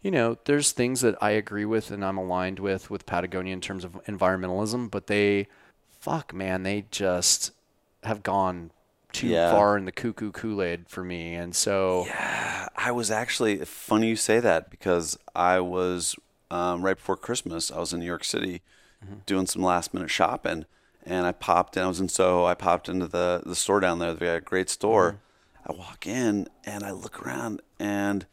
you 0.00 0.10
know 0.10 0.38
there's 0.44 0.72
things 0.72 1.00
that 1.00 1.16
I 1.20 1.30
agree 1.30 1.64
with 1.64 1.90
and 1.90 2.04
I'm 2.04 2.16
aligned 2.18 2.58
with 2.60 2.90
with 2.90 3.04
Patagonia 3.06 3.52
in 3.52 3.60
terms 3.60 3.84
of 3.84 3.92
environmentalism, 4.04 4.90
but 4.90 5.06
they 5.06 5.48
fuck 6.00 6.32
man, 6.34 6.62
they 6.62 6.84
just 6.90 7.52
have 8.04 8.22
gone 8.22 8.70
too 9.12 9.28
Yeah. 9.28 9.50
far 9.52 9.76
in 9.76 9.84
the 9.84 9.92
cuckoo 9.92 10.32
Kool-Aid 10.32 10.88
for 10.88 11.04
me, 11.04 11.34
and 11.34 11.54
so 11.54 12.04
Yeah, 12.06 12.68
I 12.76 12.90
was 12.92 13.10
actually 13.10 13.58
funny 13.64 14.08
you 14.08 14.16
say 14.16 14.40
that 14.40 14.70
because 14.70 15.18
I 15.34 15.60
was 15.60 16.16
um, 16.50 16.82
right 16.84 16.96
before 16.96 17.16
Christmas. 17.16 17.70
I 17.70 17.78
was 17.78 17.92
in 17.92 18.00
New 18.00 18.06
York 18.06 18.24
City 18.24 18.62
Mm-hmm. 19.04 19.14
doing 19.26 19.46
some 19.46 19.62
last 19.62 19.92
minute 19.92 20.10
shopping, 20.10 20.64
and 21.04 21.26
I 21.26 21.32
popped 21.32 21.76
in. 21.76 21.82
I 21.82 21.88
was 21.88 22.00
in 22.00 22.08
Soho. 22.08 22.44
I 22.44 22.54
popped 22.54 22.88
into 22.88 23.06
the 23.06 23.42
the 23.44 23.56
store 23.56 23.80
down 23.80 23.98
there. 23.98 24.14
They 24.14 24.26
got 24.26 24.32
uh, 24.32 24.36
a 24.36 24.40
great 24.40 24.70
store. 24.70 25.12
Mm-hmm. 25.12 25.72
I 25.72 25.76
walk 25.76 26.06
in 26.06 26.48
and 26.64 26.84
I 26.84 26.90
look 26.90 27.24
around, 27.24 27.62
and 27.78 28.26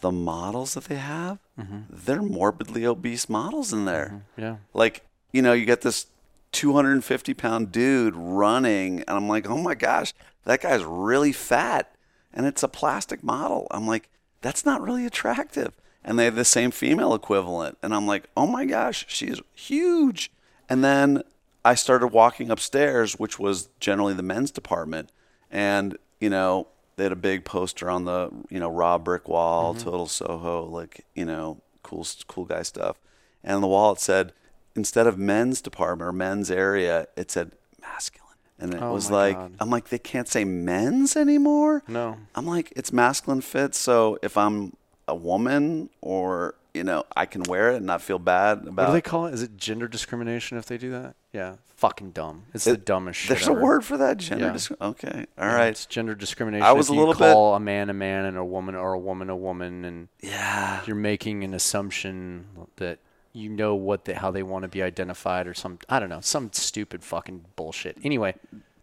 the 0.00 0.12
models 0.12 0.74
that 0.74 0.84
they 0.84 0.96
have, 0.96 1.38
mm-hmm. 1.58 1.80
they're 1.90 2.22
morbidly 2.22 2.84
obese 2.86 3.28
models 3.28 3.72
in 3.72 3.84
there. 3.84 4.24
yeah. 4.36 4.56
Like 4.72 5.04
you 5.32 5.42
know, 5.42 5.52
you 5.52 5.66
get 5.66 5.82
this 5.82 6.06
250 6.52 7.34
pound 7.34 7.72
dude 7.72 8.14
running, 8.16 9.00
and 9.00 9.10
I'm 9.10 9.28
like, 9.28 9.48
oh 9.48 9.58
my 9.58 9.74
gosh, 9.74 10.14
that 10.44 10.62
guy's 10.62 10.84
really 10.84 11.32
fat, 11.32 11.94
and 12.32 12.46
it's 12.46 12.62
a 12.62 12.68
plastic 12.68 13.22
model. 13.22 13.66
I'm 13.70 13.86
like, 13.86 14.08
that's 14.40 14.64
not 14.64 14.80
really 14.80 15.04
attractive. 15.04 15.74
And 16.04 16.18
they 16.18 16.26
have 16.26 16.34
the 16.34 16.44
same 16.44 16.70
female 16.70 17.14
equivalent, 17.14 17.78
and 17.82 17.94
I'm 17.94 18.06
like, 18.06 18.28
oh 18.36 18.46
my 18.46 18.66
gosh, 18.66 19.06
she's 19.08 19.40
huge. 19.54 20.30
And 20.68 20.84
then 20.84 21.22
I 21.64 21.74
started 21.74 22.08
walking 22.08 22.50
upstairs, 22.50 23.14
which 23.14 23.38
was 23.38 23.70
generally 23.80 24.12
the 24.12 24.22
men's 24.22 24.50
department, 24.50 25.10
and 25.50 25.96
you 26.20 26.28
know, 26.28 26.68
they 26.96 27.04
had 27.04 27.12
a 27.12 27.16
big 27.16 27.44
poster 27.44 27.90
on 27.90 28.04
the 28.04 28.30
you 28.50 28.60
know 28.60 28.68
raw 28.68 28.98
brick 28.98 29.28
wall, 29.28 29.74
mm-hmm. 29.74 29.82
total 29.82 30.06
Soho, 30.06 30.64
like 30.64 31.06
you 31.14 31.24
know, 31.24 31.62
cool 31.82 32.06
cool 32.28 32.44
guy 32.44 32.62
stuff. 32.62 33.00
And 33.42 33.56
on 33.56 33.60
the 33.62 33.68
wall 33.68 33.92
it 33.92 34.00
said, 34.00 34.32
instead 34.76 35.06
of 35.06 35.18
men's 35.18 35.60
department 35.60 36.08
or 36.08 36.12
men's 36.12 36.50
area, 36.50 37.08
it 37.16 37.30
said 37.30 37.52
masculine. 37.80 38.24
And 38.58 38.72
it 38.72 38.82
Oh 38.82 38.92
was 38.92 39.10
like, 39.10 39.36
God. 39.36 39.54
I'm 39.58 39.70
like, 39.70 39.88
they 39.88 39.98
can't 39.98 40.28
say 40.28 40.44
men's 40.44 41.16
anymore. 41.16 41.82
No. 41.88 42.16
I'm 42.34 42.46
like, 42.46 42.72
it's 42.76 42.92
masculine 42.92 43.40
fit. 43.40 43.74
So 43.74 44.18
if 44.22 44.36
I'm 44.36 44.74
a 45.08 45.14
woman 45.14 45.90
or 46.00 46.54
you 46.72 46.82
know, 46.82 47.04
I 47.16 47.24
can 47.26 47.44
wear 47.44 47.70
it 47.70 47.76
and 47.76 47.86
not 47.86 48.02
feel 48.02 48.18
bad 48.18 48.62
about. 48.66 48.76
What 48.76 48.86
do 48.86 48.92
they 48.94 49.00
call 49.00 49.26
it? 49.26 49.34
Is 49.34 49.42
it 49.42 49.56
gender 49.56 49.86
discrimination 49.86 50.58
if 50.58 50.66
they 50.66 50.76
do 50.76 50.90
that? 50.90 51.14
Yeah. 51.32 51.54
Fucking 51.76 52.10
dumb. 52.10 52.46
It's 52.52 52.64
the 52.64 52.72
It- 52.72 52.84
dumbest 52.84 53.20
shit. 53.20 53.28
There's 53.36 53.48
ever. 53.48 53.60
a 53.60 53.62
word 53.62 53.84
for 53.84 53.96
that. 53.96 54.16
Gender. 54.16 54.46
Yeah. 54.46 54.52
disc- 54.52 54.72
okay. 54.80 55.26
All 55.38 55.46
right. 55.46 55.68
It's 55.68 55.86
gender 55.86 56.16
discrimination. 56.16 56.66
I 56.66 56.72
was 56.72 56.86
if 56.88 56.90
a 56.90 56.94
you 56.94 56.98
little 56.98 57.14
bit- 57.14 57.32
call 57.32 57.54
a 57.54 57.60
man 57.60 57.90
a 57.90 57.94
man 57.94 58.24
and 58.24 58.36
a 58.36 58.44
woman 58.44 58.74
or 58.74 58.92
a 58.92 58.98
woman 58.98 59.30
a 59.30 59.36
woman, 59.36 59.84
and 59.84 60.08
Yeah. 60.20 60.80
you're 60.84 60.96
making 60.96 61.44
an 61.44 61.54
assumption 61.54 62.46
that 62.76 62.98
you 63.32 63.50
know 63.50 63.76
what 63.76 64.04
they, 64.06 64.14
how 64.14 64.32
they 64.32 64.42
want 64.42 64.64
to 64.64 64.68
be 64.68 64.82
identified 64.82 65.46
or 65.46 65.54
some 65.54 65.78
I 65.88 66.00
don't 66.00 66.08
know 66.08 66.20
some 66.22 66.50
stupid 66.52 67.04
fucking 67.04 67.44
bullshit. 67.54 67.98
Anyway, 68.02 68.34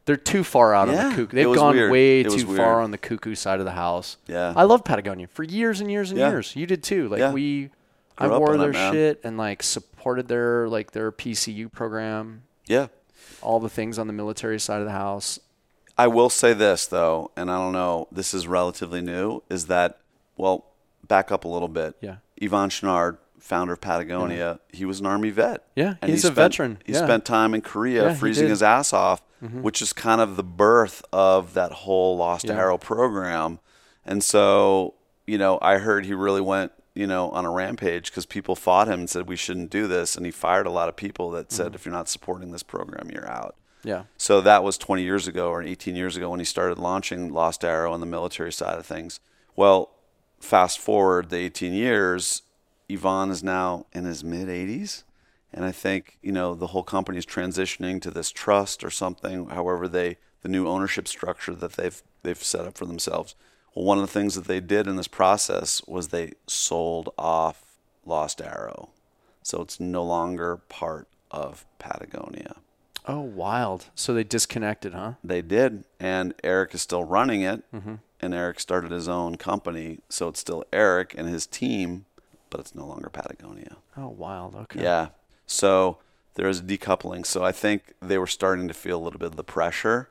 they're 0.05 0.15
too 0.17 0.43
far 0.43 0.73
out 0.73 0.89
on 0.89 0.95
the 0.95 1.15
cuckoo. 1.15 1.27
They've 1.35 1.53
gone 1.55 1.75
weird. 1.75 1.91
way 1.91 2.23
too 2.23 2.55
far 2.55 2.81
on 2.81 2.91
the 2.91 2.97
cuckoo 2.97 3.35
side 3.35 3.59
of 3.59 3.65
the 3.65 3.71
house. 3.71 4.17
Yeah. 4.27 4.53
I 4.55 4.63
love 4.63 4.83
Patagonia 4.83 5.27
for 5.27 5.43
years 5.43 5.79
and 5.79 5.91
years 5.91 6.09
and 6.11 6.19
Yeah. 6.19 6.29
years. 6.29 6.55
You 6.55 6.65
did 6.65 6.83
too. 6.83 7.07
Like 7.09 7.19
Yeah. 7.19 7.31
we, 7.31 7.69
I 8.17 8.27
Grew 8.27 8.39
wore 8.39 8.57
their 8.57 8.71
man. 8.71 8.91
shit 8.93 9.19
and 9.23 9.37
like 9.37 9.61
supported 9.63 10.27
their 10.27 10.67
like 10.67 10.91
their 10.91 11.11
PCU 11.11 11.69
program, 11.71 12.43
Yeah. 12.67 12.87
all 13.41 13.59
the 13.59 13.69
things 13.69 13.97
on 13.99 14.07
the 14.07 14.13
military 14.13 14.59
side 14.59 14.79
of 14.79 14.85
the 14.85 14.91
house. 14.91 15.39
I 15.97 16.07
will 16.07 16.29
say 16.29 16.53
this 16.53 16.87
though, 16.87 17.31
and 17.37 17.51
I 17.51 17.57
don't 17.57 17.73
know, 17.73 18.07
this 18.11 18.33
is 18.33 18.47
relatively 18.47 19.01
new, 19.01 19.41
is 19.49 19.67
that 19.67 19.99
well, 20.37 20.65
back 21.07 21.31
up 21.31 21.45
a 21.45 21.47
little 21.47 21.67
bit. 21.67 21.95
Yeah. 22.01 22.15
Yvon 22.41 22.69
Chouinard, 22.69 23.17
founder 23.39 23.73
of 23.73 23.81
Patagonia, 23.81 24.59
he 24.71 24.85
was 24.85 24.99
an 24.99 25.05
army 25.05 25.29
vet. 25.29 25.63
Yeah, 25.75 25.95
And 26.01 26.09
he's 26.09 26.23
he 26.23 26.29
a 26.29 26.31
veteran. 26.31 26.79
He 26.85 26.93
Yeah. 26.93 27.03
spent 27.03 27.25
time 27.25 27.53
in 27.53 27.61
Korea 27.61 28.09
Yeah, 28.09 28.13
freezing. 28.15 28.47
His 28.49 28.63
ass 28.63 28.93
off, 28.93 29.21
which 29.41 29.81
is 29.81 29.91
kind 29.93 30.21
of 30.21 30.35
the 30.35 30.43
birth 30.43 31.03
of 31.11 31.53
that 31.55 31.71
whole 31.71 32.15
Lost 32.17 32.45
Yeah. 32.45 32.57
Arrow 32.57 32.77
program. 32.77 33.59
And 34.05 34.23
so, 34.23 34.93
you 35.25 35.37
know, 35.37 35.57
I 35.61 35.77
heard 35.77 36.05
he 36.05 36.13
really 36.13 36.41
went, 36.41 36.71
you 36.93 37.07
know, 37.07 37.29
on 37.31 37.45
a 37.45 37.49
rampage 37.51 38.11
because 38.11 38.25
people 38.25 38.55
fought 38.55 38.87
him 38.87 38.99
and 39.01 39.09
said 39.09 39.27
we 39.27 39.35
shouldn't 39.35 39.69
do 39.71 39.87
this, 39.87 40.15
and 40.15 40.25
he 40.25 40.31
fired 40.31 40.67
a 40.67 40.71
lot 40.71 40.89
of 40.89 40.95
people 40.95 41.31
that 41.31 41.47
Mm-hmm. 41.49 41.55
said 41.55 41.75
if 41.75 41.85
you're 41.85 41.93
not 41.93 42.09
supporting 42.09 42.51
this 42.51 42.63
program, 42.63 43.09
you're 43.11 43.29
out. 43.29 43.55
Yeah. 43.83 44.03
So 44.17 44.41
that 44.41 44.63
was 44.63 44.77
20 44.77 45.01
years 45.01 45.27
ago 45.27 45.49
or 45.49 45.63
18 45.63 45.95
years 45.95 46.15
ago 46.15 46.29
when 46.29 46.39
he 46.39 46.45
started 46.45 46.77
launching 46.77 47.33
Lost 47.33 47.63
Arrow 47.65 47.91
on 47.93 47.99
the 47.99 48.05
military 48.05 48.51
side 48.51 48.77
of 48.77 48.85
things. 48.85 49.19
Well, 49.55 49.89
fast 50.39 50.77
forward 50.79 51.29
the 51.29 51.37
18 51.37 51.73
years, 51.73 52.43
Yvon 52.89 53.31
is 53.31 53.41
now 53.43 53.85
in 53.91 54.05
his 54.05 54.23
mid 54.23 54.47
80s. 54.49 55.03
And 55.53 55.65
I 55.65 55.71
think, 55.71 56.17
you 56.21 56.31
know, 56.31 56.55
the 56.55 56.67
whole 56.67 56.83
company 56.83 57.17
is 57.17 57.25
transitioning 57.25 58.01
to 58.01 58.11
this 58.11 58.31
trust 58.31 58.83
or 58.83 58.89
something, 58.89 59.47
however 59.49 59.87
they 59.87 60.17
the 60.41 60.49
new 60.49 60.67
ownership 60.67 61.07
structure 61.07 61.53
that 61.53 61.73
they've 61.73 62.01
they've 62.23 62.43
set 62.43 62.65
up 62.65 62.77
for 62.77 62.85
themselves. 62.85 63.35
Well, 63.75 63.85
one 63.85 63.97
of 63.97 64.03
the 64.03 64.11
things 64.11 64.35
that 64.35 64.45
they 64.45 64.59
did 64.59 64.87
in 64.87 64.95
this 64.95 65.07
process 65.07 65.81
was 65.87 66.07
they 66.07 66.33
sold 66.47 67.09
off 67.17 67.63
Lost 68.05 68.41
Arrow. 68.41 68.89
So 69.43 69.61
it's 69.61 69.79
no 69.79 70.03
longer 70.03 70.57
part 70.57 71.07
of 71.31 71.65
Patagonia. 71.79 72.57
Oh, 73.07 73.21
wild. 73.21 73.85
So 73.95 74.13
they 74.13 74.23
disconnected, 74.23 74.93
huh? 74.93 75.13
They 75.23 75.41
did, 75.41 75.85
and 75.99 76.35
Eric 76.43 76.75
is 76.75 76.81
still 76.81 77.03
running 77.03 77.41
it. 77.41 77.63
Mm-hmm. 77.73 77.95
And 78.19 78.33
Eric 78.35 78.59
started 78.59 78.91
his 78.91 79.07
own 79.07 79.37
company, 79.37 79.99
so 80.07 80.27
it's 80.27 80.39
still 80.39 80.63
Eric 80.71 81.15
and 81.17 81.27
his 81.27 81.47
team, 81.47 82.05
but 82.51 82.59
it's 82.59 82.75
no 82.75 82.85
longer 82.85 83.09
Patagonia. 83.09 83.77
Oh, 83.97 84.09
wild. 84.09 84.55
Okay. 84.55 84.83
Yeah. 84.83 85.07
So 85.45 85.97
there 86.35 86.47
is 86.47 86.59
a 86.59 86.63
decoupling. 86.63 87.25
So 87.25 87.43
I 87.43 87.51
think 87.51 87.93
they 88.01 88.17
were 88.17 88.27
starting 88.27 88.67
to 88.67 88.73
feel 88.73 89.01
a 89.01 89.03
little 89.03 89.19
bit 89.19 89.27
of 89.27 89.35
the 89.35 89.43
pressure, 89.43 90.09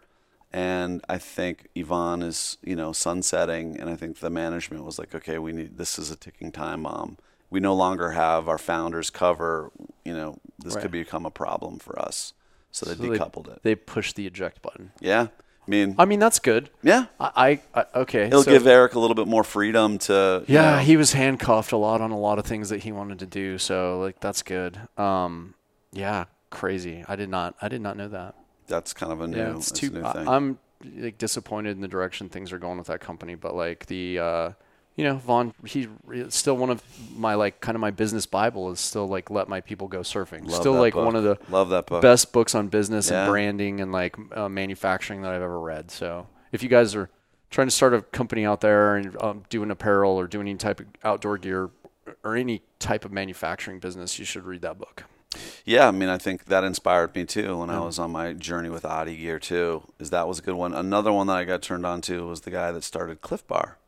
and 0.53 1.03
I 1.09 1.19
think 1.19 1.69
Yvon 1.77 2.23
is, 2.23 2.59
you 2.63 2.77
know, 2.77 2.93
sunsetting, 2.93 3.79
and 3.81 3.89
I 3.89 3.97
think 3.97 4.19
the 4.19 4.31
management 4.31 4.85
was 4.85 4.99
like, 4.99 5.15
okay, 5.15 5.39
we 5.39 5.53
need 5.53 5.79
this 5.79 5.99
is 5.99 6.11
a 6.11 6.17
ticking 6.17 6.53
time 6.53 6.83
bomb. 6.83 7.17
We 7.51 7.59
no 7.61 7.75
longer 7.75 8.11
have 8.13 8.49
our 8.49 8.59
founders 8.59 9.11
cover. 9.11 9.71
You 10.05 10.13
know, 10.15 10.39
this 10.59 10.75
Right. 10.75 10.83
could 10.83 10.91
become 10.93 11.25
a 11.27 11.31
problem 11.31 11.79
for 11.79 11.99
us. 11.99 12.33
So 12.73 12.87
they 12.87 12.95
So 12.95 13.03
they- 13.03 13.19
decoupled 13.19 13.49
it. 13.49 13.63
They 13.63 13.75
pushed 13.75 14.15
the 14.17 14.27
eject 14.27 14.63
button. 14.63 14.93
Yeah. 15.01 15.29
I 15.67 15.71
mean, 15.71 15.95
I 15.99 16.05
mean, 16.05 16.19
that's 16.19 16.39
good. 16.39 16.71
yeah. 16.83 17.07
I, 17.21 17.61
I, 17.75 17.81
I 17.81 17.99
okay. 18.01 18.25
It'll 18.27 18.43
so- 18.43 18.51
give 18.51 18.67
Eric 18.67 18.95
a 18.95 18.99
little 18.99 19.15
bit 19.15 19.29
more 19.29 19.45
freedom 19.45 19.99
to. 19.99 20.45
you 20.49 20.55
Yeah, 20.55 20.73
know- 20.73 20.79
he 20.79 20.97
was 20.97 21.13
handcuffed 21.13 21.73
a 21.73 21.77
lot 21.77 22.01
on 22.01 22.11
a 22.11 22.19
lot 22.19 22.39
of 22.39 22.45
things 22.47 22.71
that 22.71 22.83
he 22.83 22.93
wanted 22.93 23.19
to 23.21 23.27
do. 23.27 23.59
So 23.59 24.01
like 24.01 24.19
that's 24.21 24.43
good. 24.43 24.81
Um, 24.97 25.55
yeah, 25.93 26.25
crazy. 26.51 27.05
I 27.07 27.15
did 27.17 27.29
not. 27.29 27.55
I 27.63 27.69
did 27.69 27.81
not 27.83 27.97
know 27.97 28.09
that. 28.09 28.35
that's 28.67 28.93
kind 28.93 29.13
of 29.13 29.21
a 29.21 29.29
new, 29.29 29.37
Yeah, 29.37 29.57
it's 29.57 29.71
too. 29.71 29.89
a 29.89 29.91
new 29.91 30.03
I, 30.03 30.37
I'm 30.37 30.59
like 30.97 31.19
disappointed 31.19 31.73
in 31.77 31.81
the 31.83 31.89
direction 31.89 32.29
things 32.29 32.53
are 32.53 32.59
going 32.59 32.79
with 32.79 32.87
that 32.89 33.01
company. 33.01 33.35
But 33.35 33.55
like 33.55 33.87
the, 33.87 34.19
uh, 34.19 34.51
you 35.01 35.07
know, 35.07 35.17
Vaughn, 35.17 35.55
he's 35.65 35.89
still 36.29 36.59
one 36.59 36.69
of 36.69 36.83
my 37.17 37.35
like 37.35 37.61
kind 37.63 37.75
of 37.75 37.81
my 37.81 37.91
business 37.91 38.27
bible 38.27 38.71
is 38.71 38.81
still 38.81 39.07
like 39.09 39.31
let 39.31 39.49
my 39.49 39.63
people 39.63 39.89
go 39.89 40.01
surfing. 40.01 40.45
Love 40.47 40.61
still 40.61 40.75
like 40.75 40.93
book. 40.93 41.07
one 41.07 41.17
of 41.17 41.25
the 41.25 41.39
Love 41.49 41.71
that 41.71 41.87
book. 41.87 42.03
best 42.03 42.33
books 42.35 42.55
on 42.55 42.69
business 42.69 43.11
Yeah. 43.11 43.23
and 43.23 43.31
branding 43.31 43.81
and 43.81 43.93
like 43.93 44.15
uh, 44.37 44.49
manufacturing 44.51 45.23
that 45.23 45.33
I've 45.33 45.41
ever 45.41 45.59
read. 45.59 45.91
So 45.91 46.27
if 46.53 46.63
you 46.63 46.69
guys 46.69 46.95
are 46.95 47.09
trying 47.51 47.67
to 47.69 47.71
start 47.71 47.95
a 47.95 48.03
company 48.03 48.45
out 48.45 48.61
there 48.61 48.97
and 48.97 49.17
um, 49.23 49.45
doing 49.49 49.71
apparel 49.71 50.21
or 50.21 50.27
doing 50.27 50.47
any 50.49 50.59
type 50.59 50.81
of 50.81 50.87
outdoor 51.03 51.39
gear 51.39 51.71
or 52.23 52.37
any 52.37 52.61
type 52.79 53.07
of 53.07 53.11
manufacturing 53.13 53.79
business, 53.79 54.19
you 54.19 54.27
should 54.27 54.45
read 54.45 54.61
that 54.61 54.77
book. 54.79 55.05
Yeah, 55.65 55.89
I 55.89 55.93
mean, 55.93 56.09
I 56.11 56.19
think 56.19 56.47
that 56.47 56.65
inspired 56.65 57.15
me 57.15 57.25
too 57.25 57.59
when 57.59 57.71
I 57.71 57.79
was 57.81 57.99
on 57.99 58.11
my 58.11 58.33
journey 58.33 58.69
with 58.69 58.83
OTTE 58.85 59.17
Gear 59.17 59.39
too. 59.39 59.85
Is 59.99 60.11
that 60.11 60.27
was 60.29 60.41
a 60.41 60.43
good 60.43 60.55
one. 60.57 60.75
Another 60.75 61.11
one 61.13 61.29
that 61.29 61.37
I 61.37 61.45
got 61.45 61.63
turned 61.63 61.87
on 61.87 62.01
to 62.03 62.27
was 62.27 62.41
the 62.43 62.51
guy 62.51 62.71
that 62.73 62.83
started 62.85 63.23
Clif 63.23 63.47
Bar, 63.47 63.79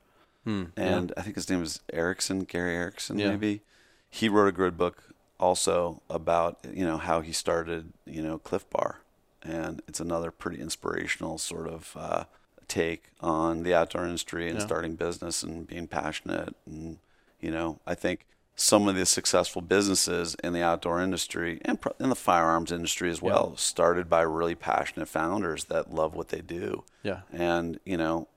and 0.45 1.13
I 1.17 1.23
think 1.23 1.37
his 1.37 1.49
name 1.49 1.61
was 1.61 1.81
Erickson, 1.93 2.41
Gary 2.45 2.75
Erickson, 2.75 3.19
Yeah. 3.19 3.31
maybe. 3.31 3.63
He 4.11 4.29
wrote 4.29 4.49
a 4.49 4.53
good 4.53 4.77
book 4.77 5.03
also 5.41 6.03
about 6.11 6.59
you 6.73 6.85
know 6.85 6.99
how 6.99 7.21
he 7.21 7.33
started 7.33 7.93
you 8.07 8.23
know 8.23 8.39
Clif 8.39 8.69
Bar, 8.71 9.01
and 9.43 9.83
it's 9.89 10.01
another 10.01 10.31
pretty 10.31 10.61
inspirational 10.61 11.39
sort 11.39 11.67
of 11.69 11.97
uh, 11.97 12.25
take 12.69 13.11
on 13.21 13.63
the 13.63 13.75
outdoor 13.75 14.05
industry 14.05 14.49
and 14.49 14.59
Yeah. 14.59 14.65
starting 14.67 14.95
business 14.97 15.43
and 15.43 15.67
being 15.67 15.87
passionate 15.89 16.55
and 16.67 16.99
you 17.41 17.51
know 17.51 17.79
I 17.87 17.95
think 17.95 18.27
some 18.55 18.87
of 18.87 18.95
the 18.95 19.07
successful 19.07 19.63
businesses 19.63 20.37
in 20.45 20.53
the 20.53 20.63
outdoor 20.63 21.01
industry 21.01 21.59
and 21.65 21.81
pro- 21.81 21.95
in 21.99 22.09
the 22.11 22.15
firearms 22.15 22.71
industry 22.71 23.11
as 23.11 23.21
well 23.23 23.57
started 23.57 24.09
by 24.11 24.21
really 24.23 24.55
passionate 24.55 25.09
founders 25.09 25.65
that 25.65 25.93
love 25.93 26.15
what 26.15 26.29
they 26.29 26.41
do 26.43 26.85
Yeah. 27.03 27.23
and 27.33 27.81
you 27.85 27.97
know 27.97 28.29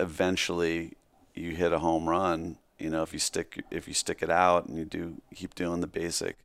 eventually 0.00 0.94
you 1.38 1.54
hit 1.56 1.72
a 1.72 1.78
home 1.78 2.08
run 2.08 2.58
you 2.78 2.90
know 2.90 3.02
if 3.02 3.12
you 3.12 3.18
stick 3.18 3.62
if 3.70 3.88
you 3.88 3.94
stick 3.94 4.22
it 4.22 4.30
out 4.30 4.66
and 4.66 4.76
you 4.78 4.84
do 4.84 5.20
keep 5.34 5.54
doing 5.54 5.80
the 5.80 5.86
basic 5.86 6.36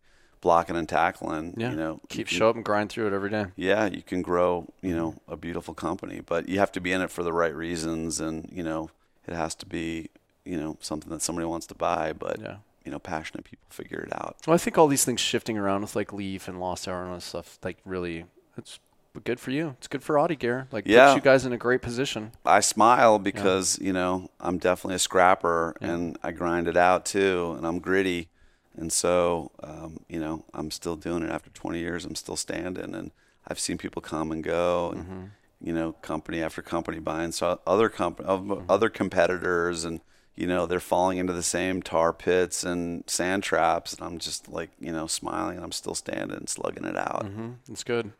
blocking 0.41 0.76
and 0.76 0.90
tackling 0.90 1.53
Yeah. 1.57 1.72
you 1.72 1.76
know 1.78 1.99
Keep 2.10 2.28
can- 2.28 2.38
show 2.38 2.49
up 2.49 2.56
and 2.56 2.65
grind 2.65 2.90
through 2.90 3.07
it 3.07 3.14
every 3.14 3.30
day. 3.30 3.45
yeah 3.56 3.86
you 3.86 4.02
can 4.02 4.22
grow 4.22 4.68
you 4.82 4.90
mm-hmm. 4.90 4.98
know 4.98 5.15
a 5.28 5.38
beautiful 5.38 5.74
company 5.74 6.22
but 6.26 6.49
you 6.49 6.60
have 6.60 6.72
to 6.74 6.82
be 6.82 6.91
in 6.91 7.02
it 7.02 7.10
for 7.11 7.24
the 7.24 7.34
right 7.34 7.56
reasons 7.56 8.20
and 8.20 8.49
you 8.52 8.64
know 8.64 8.90
it 9.28 9.34
has 9.34 9.56
to 9.56 9.65
be 9.65 10.10
you 10.45 10.57
know 10.60 10.78
something 10.82 11.10
that 11.10 11.22
somebody 11.22 11.45
wants 11.45 11.65
to 11.68 11.76
buy 11.76 12.11
but 12.14 12.40
Yeah. 12.41 12.57
you 12.84 12.91
know 12.91 12.99
passionate 12.99 13.45
people 13.45 13.65
figure 13.70 13.99
it 13.99 14.11
out 14.14 14.36
Well, 14.45 14.53
I 14.53 14.57
think 14.57 14.78
all 14.78 14.88
these 14.88 15.06
things 15.06 15.22
shifting 15.22 15.57
around 15.57 15.82
with 15.82 15.95
like 15.95 16.11
Leaf 16.11 16.48
and 16.49 16.60
Lost 16.60 16.88
Arrow 16.88 17.02
and 17.03 17.10
all 17.10 17.15
this 17.15 17.26
stuff, 17.26 17.57
like 17.64 17.78
really, 17.86 18.26
it's 18.57 18.80
good 19.19 19.40
for 19.40 19.52
you. 19.52 19.76
It's 19.77 19.88
good 19.88 20.03
for 20.03 20.18
OTTE 20.18 20.40
Gear. 20.40 20.68
Like 20.72 20.85
Yeah. 20.88 21.07
puts 21.14 21.15
you 21.18 21.22
guys 21.22 21.45
in 21.45 21.53
a 21.53 21.57
great 21.57 21.81
position. 21.81 22.31
I 22.45 22.60
smile 22.61 23.19
because 23.19 23.77
you 23.80 23.94
know 23.94 24.30
I'm 24.40 24.57
definitely 24.57 24.95
a 24.95 24.99
scrapper 24.99 25.76
Yeah. 25.81 25.91
and 25.91 26.18
I 26.23 26.31
grind 26.31 26.68
it 26.68 26.77
out 26.77 27.06
too, 27.06 27.53
and 27.57 27.65
I'm 27.68 27.80
gritty, 27.80 28.30
and 28.76 28.91
so 28.91 29.52
um, 29.61 29.98
you 30.10 30.19
know 30.19 30.45
I'm 30.53 30.72
still 30.72 30.95
doing 30.95 31.23
it 31.23 31.30
after 31.31 31.49
20 31.52 31.80
years. 31.80 32.06
I'm 32.06 32.15
still 32.15 32.35
standing, 32.38 32.94
and 32.95 33.11
I've 33.48 33.60
seen 33.60 33.77
people 33.77 34.02
come 34.02 34.31
and 34.31 34.44
go, 34.44 34.91
and 34.91 35.03
Mm-hmm. 35.03 35.23
you 35.61 35.73
know 35.73 35.94
company 36.02 36.41
after 36.41 36.61
company 36.61 36.99
buying 36.99 37.31
so 37.31 37.60
other 37.68 37.90
comp- 37.90 38.19
of 38.22 38.41
Mm-hmm. 38.41 38.65
other 38.69 38.90
competitors, 38.90 39.84
and 39.85 40.02
you 40.35 40.48
know, 40.48 40.65
they're 40.65 40.80
falling 40.80 41.19
into 41.19 41.31
the 41.31 41.44
same 41.44 41.84
tar 41.84 42.11
pits 42.11 42.64
and 42.64 43.03
sand 43.06 43.44
traps. 43.44 43.94
And 43.94 44.02
I'm 44.03 44.18
just 44.18 44.49
like, 44.49 44.72
you 44.80 44.91
know, 44.91 45.06
smiling 45.06 45.57
and 45.57 45.64
I'm 45.64 45.72
still 45.72 45.94
standing, 45.94 46.35
and 46.35 46.49
slugging 46.49 46.85
it 46.85 46.98
out. 46.98 47.26
Mm-hmm. 47.27 47.49
It's 47.72 47.84
good. 47.84 48.14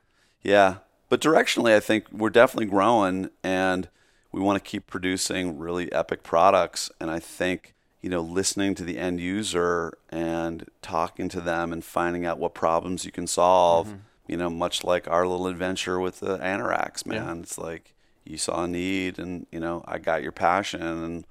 Yeah. 0.44 0.78
But 1.10 1.22
directionally, 1.22 1.76
I 1.76 1.80
think 1.80 2.12
we're 2.12 2.30
definitely 2.30 2.66
growing 2.66 3.30
and 3.44 3.88
we 4.32 4.42
want 4.42 4.64
to 4.64 4.70
keep 4.70 4.88
producing 4.88 5.60
really 5.60 5.92
epic 5.92 6.24
products. 6.24 6.90
And 7.00 7.12
I 7.12 7.20
think, 7.20 7.74
you 8.02 8.10
know, 8.10 8.22
listening 8.22 8.76
to 8.76 8.84
the 8.84 8.98
end 8.98 9.20
user 9.20 9.98
and 10.10 10.68
talking 10.82 11.30
to 11.30 11.40
them 11.40 11.72
and 11.72 11.86
finding 11.86 12.26
out 12.26 12.40
what 12.40 12.54
problems 12.54 13.06
you 13.06 13.12
can 13.12 13.28
solve, 13.28 13.88
Mm-hmm. 13.88 13.98
you 14.28 14.38
know, 14.38 14.50
much 14.50 14.84
like 14.84 15.08
our 15.08 15.28
little 15.28 15.48
adventure 15.48 16.00
with 16.00 16.20
the 16.20 16.38
Anorax, 16.40 17.06
man. 17.06 17.38
Yeah. 17.38 17.42
It's 17.42 17.58
like 17.58 17.94
you 18.26 18.38
saw 18.38 18.64
a 18.64 18.68
need 18.68 19.20
and, 19.20 19.46
you 19.52 19.60
know, 19.60 19.84
I 19.88 20.00
got 20.00 20.24
your 20.24 20.32
passion. 20.32 20.82
And, 20.82 21.26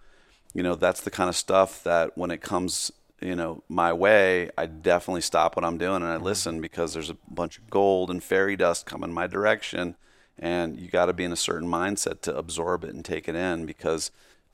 you 0.54 0.62
know, 0.62 0.74
that's 0.76 1.00
the 1.00 1.10
kind 1.10 1.28
of 1.28 1.34
stuff 1.36 1.82
that 1.82 2.16
when 2.16 2.30
it 2.30 2.40
comes, 2.40 2.92
you 3.22 3.36
know, 3.36 3.62
my 3.68 3.92
way, 3.92 4.50
I 4.56 4.66
definitely 4.66 5.20
stop 5.20 5.56
what 5.56 5.64
I'm 5.64 5.78
doing 5.78 5.96
and 5.96 6.06
I 6.06 6.16
mm-hmm. 6.16 6.24
listen 6.24 6.60
because 6.60 6.94
there's 6.94 7.10
a 7.10 7.16
bunch 7.28 7.58
of 7.58 7.70
gold 7.70 8.10
and 8.10 8.22
fairy 8.22 8.56
dust 8.56 8.86
coming 8.86 9.12
my 9.12 9.26
direction. 9.26 9.96
And 10.38 10.80
you 10.80 10.88
got 10.88 11.06
to 11.06 11.12
be 11.12 11.24
in 11.24 11.32
a 11.32 11.36
certain 11.36 11.68
mindset 11.68 12.22
to 12.22 12.36
absorb 12.36 12.84
it 12.84 12.94
and 12.94 13.04
take 13.04 13.28
it 13.28 13.34
in 13.34 13.66
because 13.66 14.10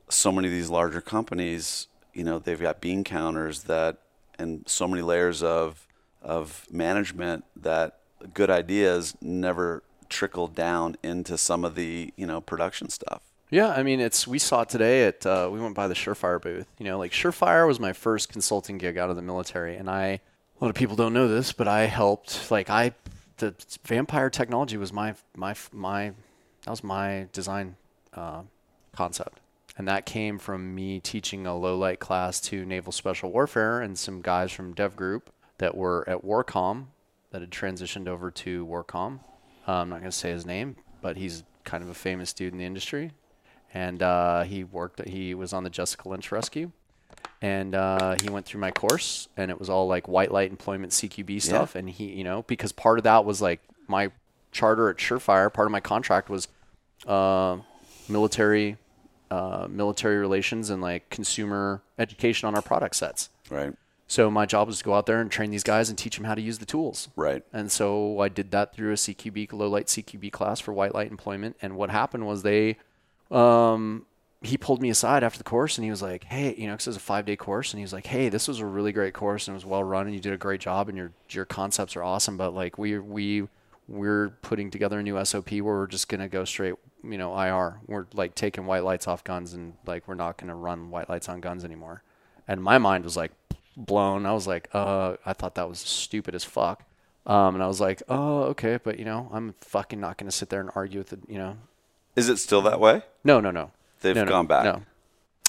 so 0.09 0.33
many 0.33 0.49
of 0.49 0.53
these 0.53 0.71
larger 0.71 1.01
companies, 1.01 1.89
you 2.13 2.25
know, 2.25 2.39
they've 2.39 2.61
got 2.61 2.81
bean 2.81 3.05
counters 3.05 3.65
that 3.65 3.99
and 4.39 4.65
so 4.67 4.87
many 4.87 5.03
layers 5.03 5.43
of 5.43 5.87
of 6.23 6.67
management 6.71 7.45
that 7.57 8.01
good 8.35 8.51
ideas 8.51 9.17
never 9.21 9.83
trickle 10.09 10.49
down 10.49 10.97
into 11.03 11.39
some 11.39 11.65
of 11.65 11.75
the, 11.75 12.13
you 12.17 12.27
know, 12.27 12.41
production 12.41 12.89
stuff. 12.89 13.23
Yeah, 13.51 13.69
I 13.69 13.83
mean, 13.83 14.01
it's 14.01 14.27
we 14.27 14.39
saw 14.39 14.65
today 14.65 15.07
at 15.07 15.25
uh, 15.25 15.49
we 15.51 15.59
went 15.59 15.75
by 15.75 15.89
the 15.89 15.95
Surefire 15.95 16.41
booth. 16.41 16.67
You 16.79 16.85
know, 16.85 16.99
like 16.99 17.13
Surefire 17.13 17.67
was 17.67 17.81
my 17.81 17.95
first 17.95 18.29
consulting 18.29 18.77
gig 18.77 18.99
out 18.99 19.09
of 19.09 19.17
the 19.17 19.23
military, 19.23 19.77
and 19.77 19.89
I 19.89 20.07
a 20.07 20.21
lot 20.61 20.69
of 20.69 20.75
people 20.75 20.97
don't 20.97 21.15
know 21.15 21.29
this, 21.29 21.53
but 21.53 21.67
I 21.67 21.87
helped. 21.87 22.51
Like 22.51 22.69
I, 22.69 22.93
the 23.39 23.55
vampire 23.85 24.29
technology 24.29 24.77
was 24.77 24.93
my 24.93 25.15
my 25.35 25.55
my 25.73 26.13
that 26.65 26.71
was 26.71 26.85
my 26.85 27.29
design 27.33 27.77
uh, 28.13 28.43
concept, 28.93 29.41
and 29.79 29.89
that 29.89 30.05
came 30.05 30.39
from 30.39 30.75
me 30.75 31.01
teaching 31.01 31.47
a 31.47 31.57
low 31.57 31.79
light 31.79 32.01
class 32.01 32.41
to 32.43 32.67
Naval 32.67 32.93
Special 32.93 33.33
Warfare 33.33 33.81
and 33.81 33.99
some 33.99 34.21
guys 34.21 34.53
from 34.53 34.75
Dev 34.75 34.95
Group 34.95 35.31
that 35.57 35.75
were 35.75 36.07
at 36.07 36.23
Warcom 36.23 36.87
that 37.31 37.41
had 37.41 37.51
transitioned 37.51 38.09
over 38.09 38.31
to 38.31 38.67
Warcom. 38.67 39.21
Uh, 39.67 39.73
I'm 39.73 39.89
not 39.89 40.01
going 40.01 40.11
to 40.11 40.17
say 40.17 40.31
his 40.31 40.45
name, 40.45 40.77
but 41.01 41.17
he's 41.17 41.45
kind 41.65 41.83
of 41.83 41.89
a 41.89 41.95
famous 41.95 42.35
dude 42.35 42.53
in 42.53 42.59
the 42.59 42.65
industry 42.67 43.13
and 43.75 44.03
uh, 44.03 44.43
he 44.45 44.65
worked. 44.65 45.07
He 45.09 45.35
was 45.35 45.53
on 45.53 45.65
the 45.65 45.71
Jessica 45.71 46.09
Lynch 46.09 46.33
rescue, 46.33 46.71
and 47.41 47.75
uh, 47.75 48.17
he 48.23 48.29
went 48.29 48.47
through 48.47 48.61
my 48.61 48.71
course, 48.71 49.29
and 49.37 49.51
it 49.51 49.59
was 49.59 49.71
all 49.71 49.87
like 49.87 50.09
white 50.09 50.33
light 50.33 50.51
employment 50.51 50.93
CQB 50.93 51.41
stuff. 51.43 51.75
And 51.75 51.89
he, 51.89 52.07
you 52.07 52.25
know, 52.25 52.43
because 52.43 52.73
part 52.73 52.99
of 52.99 53.05
that 53.05 53.25
was 53.25 53.41
like 53.41 53.61
my 53.87 54.11
charter 54.53 54.89
at 54.89 54.97
Surefire. 54.97 55.53
Part 55.53 55.67
of 55.67 55.73
my 55.73 55.81
contract 55.81 56.29
was 56.29 56.49
uh, 57.07 57.59
military, 58.09 58.77
uh, 59.31 59.67
military 59.71 60.17
relations, 60.17 60.71
and 60.71 60.83
like 60.83 61.11
consumer 61.11 61.83
education 61.99 62.49
on 62.49 62.55
our 62.55 62.63
product 62.63 62.97
sets. 62.97 63.31
Right. 63.51 63.75
So 64.11 64.31
my 64.31 64.47
job 64.47 64.69
was 64.69 64.79
to 64.79 64.85
go 64.85 64.95
out 64.95 65.05
there 65.05 65.21
and 65.21 65.31
train 65.31 65.51
these 65.51 65.63
guys 65.63 65.91
and 65.91 65.99
teach 65.99 66.17
them 66.17 66.25
how 66.25 66.35
to 66.35 66.41
use 66.41 66.59
the 66.59 66.65
tools. 66.65 67.09
Right. 67.15 67.45
And 67.53 67.71
so 67.71 68.21
I 68.21 68.31
did 68.31 68.51
that 68.53 68.75
through 68.75 68.93
a 68.93 68.95
CQB, 68.95 69.53
low 69.53 69.69
light 69.69 69.87
CQB 69.87 70.33
class 70.33 70.61
for 70.61 70.73
white 70.73 70.95
light 70.95 71.11
employment. 71.11 71.57
And 71.61 71.77
what 71.77 71.91
happened 71.91 72.27
was 72.27 72.43
they, 72.43 72.79
um, 73.31 74.07
he 74.43 74.57
pulled 74.57 74.81
me 74.81 74.91
aside 74.91 75.25
after 75.25 75.39
the 75.39 75.45
course 75.45 75.79
and 75.79 75.85
he 75.85 75.91
was 75.91 76.03
like, 76.03 76.25
Hey, 76.25 76.55
you 76.57 76.67
know, 76.67 76.75
cause 76.75 76.87
it 76.87 76.91
was 76.91 76.97
a 76.97 77.01
five 77.01 77.27
day 77.27 77.37
course. 77.37 77.73
And 77.73 77.79
he 77.79 77.83
was 77.83 77.93
like, 77.93 78.07
Hey, 78.07 78.29
this 78.29 78.47
was 78.47 78.61
a 78.61 78.67
really 78.67 78.93
great 78.93 79.15
course 79.15 79.49
and 79.49 79.55
it 79.55 79.57
was 79.57 79.67
well 79.67 79.83
run 79.83 80.07
and 80.07 80.15
you 80.15 80.21
did 80.21 80.33
a 80.33 80.39
great 80.39 80.61
job 80.61 80.89
and 80.89 80.97
your, 80.97 81.13
your 81.31 81.45
concepts 81.45 81.97
are 81.97 82.03
awesome. 82.03 82.37
But 82.37 82.55
like 82.55 82.79
we, 82.79 82.99
we, 82.99 83.49
we're 83.89 84.31
putting 84.43 84.71
together 84.71 85.01
a 85.01 85.03
new 85.03 85.23
SOP 85.25 85.51
where 85.53 85.63
we're 85.63 85.87
just 85.87 86.09
to 86.21 86.29
go 86.29 86.45
straight, 86.45 86.75
you 87.03 87.19
know, 87.19 87.37
IR. 87.39 87.81
We're 87.87 88.07
like 88.15 88.35
taking 88.35 88.67
white 88.67 88.85
lights 88.85 89.09
off 89.09 89.25
guns 89.25 89.55
and 89.55 89.75
like, 89.87 90.07
we're 90.07 90.15
not 90.15 90.39
to 90.49 90.55
run 90.55 90.91
white 90.91 91.09
lights 91.09 91.29
on 91.29 91.41
guns 91.41 91.65
anymore. 91.65 92.03
And 92.47 92.63
my 92.63 92.79
mind 92.79 93.05
was 93.05 93.17
like 93.17 93.33
blown. 93.77 94.27
I 94.27 94.33
was 94.33 94.47
like, 94.47 94.69
uh, 94.73 95.17
I 95.25 95.33
thought 95.33 95.55
that 95.57 95.69
was 95.69 95.81
stupid 95.81 96.35
as 96.35 96.45
fuck. 96.45 96.85
Um, 97.27 97.55
and 97.55 97.63
I 97.63 97.67
was 97.67 97.81
like, 97.81 98.03
oh, 98.09 98.45
okay, 98.45 98.79
but 98.83 98.99
you 98.99 99.05
know, 99.05 99.29
I'm 99.33 99.55
fucking 99.61 100.01
not 100.01 100.17
to 100.31 100.37
sit 100.37 100.49
there 100.49 100.61
and 100.61 100.71
argue 100.75 100.99
with 100.99 101.11
the, 101.11 101.19
you 101.29 101.39
know, 101.39 101.59
Is 102.19 102.29
it 102.29 102.39
still 102.39 102.63
that 102.63 102.81
way? 102.81 103.03
no, 103.25 103.41
no, 103.41 103.51
no. 103.51 103.71
They've 104.01 104.15
No, 104.15 104.25
no, 104.25 104.31
gone 104.31 104.47
back. 104.47 104.65
No. 104.65 104.83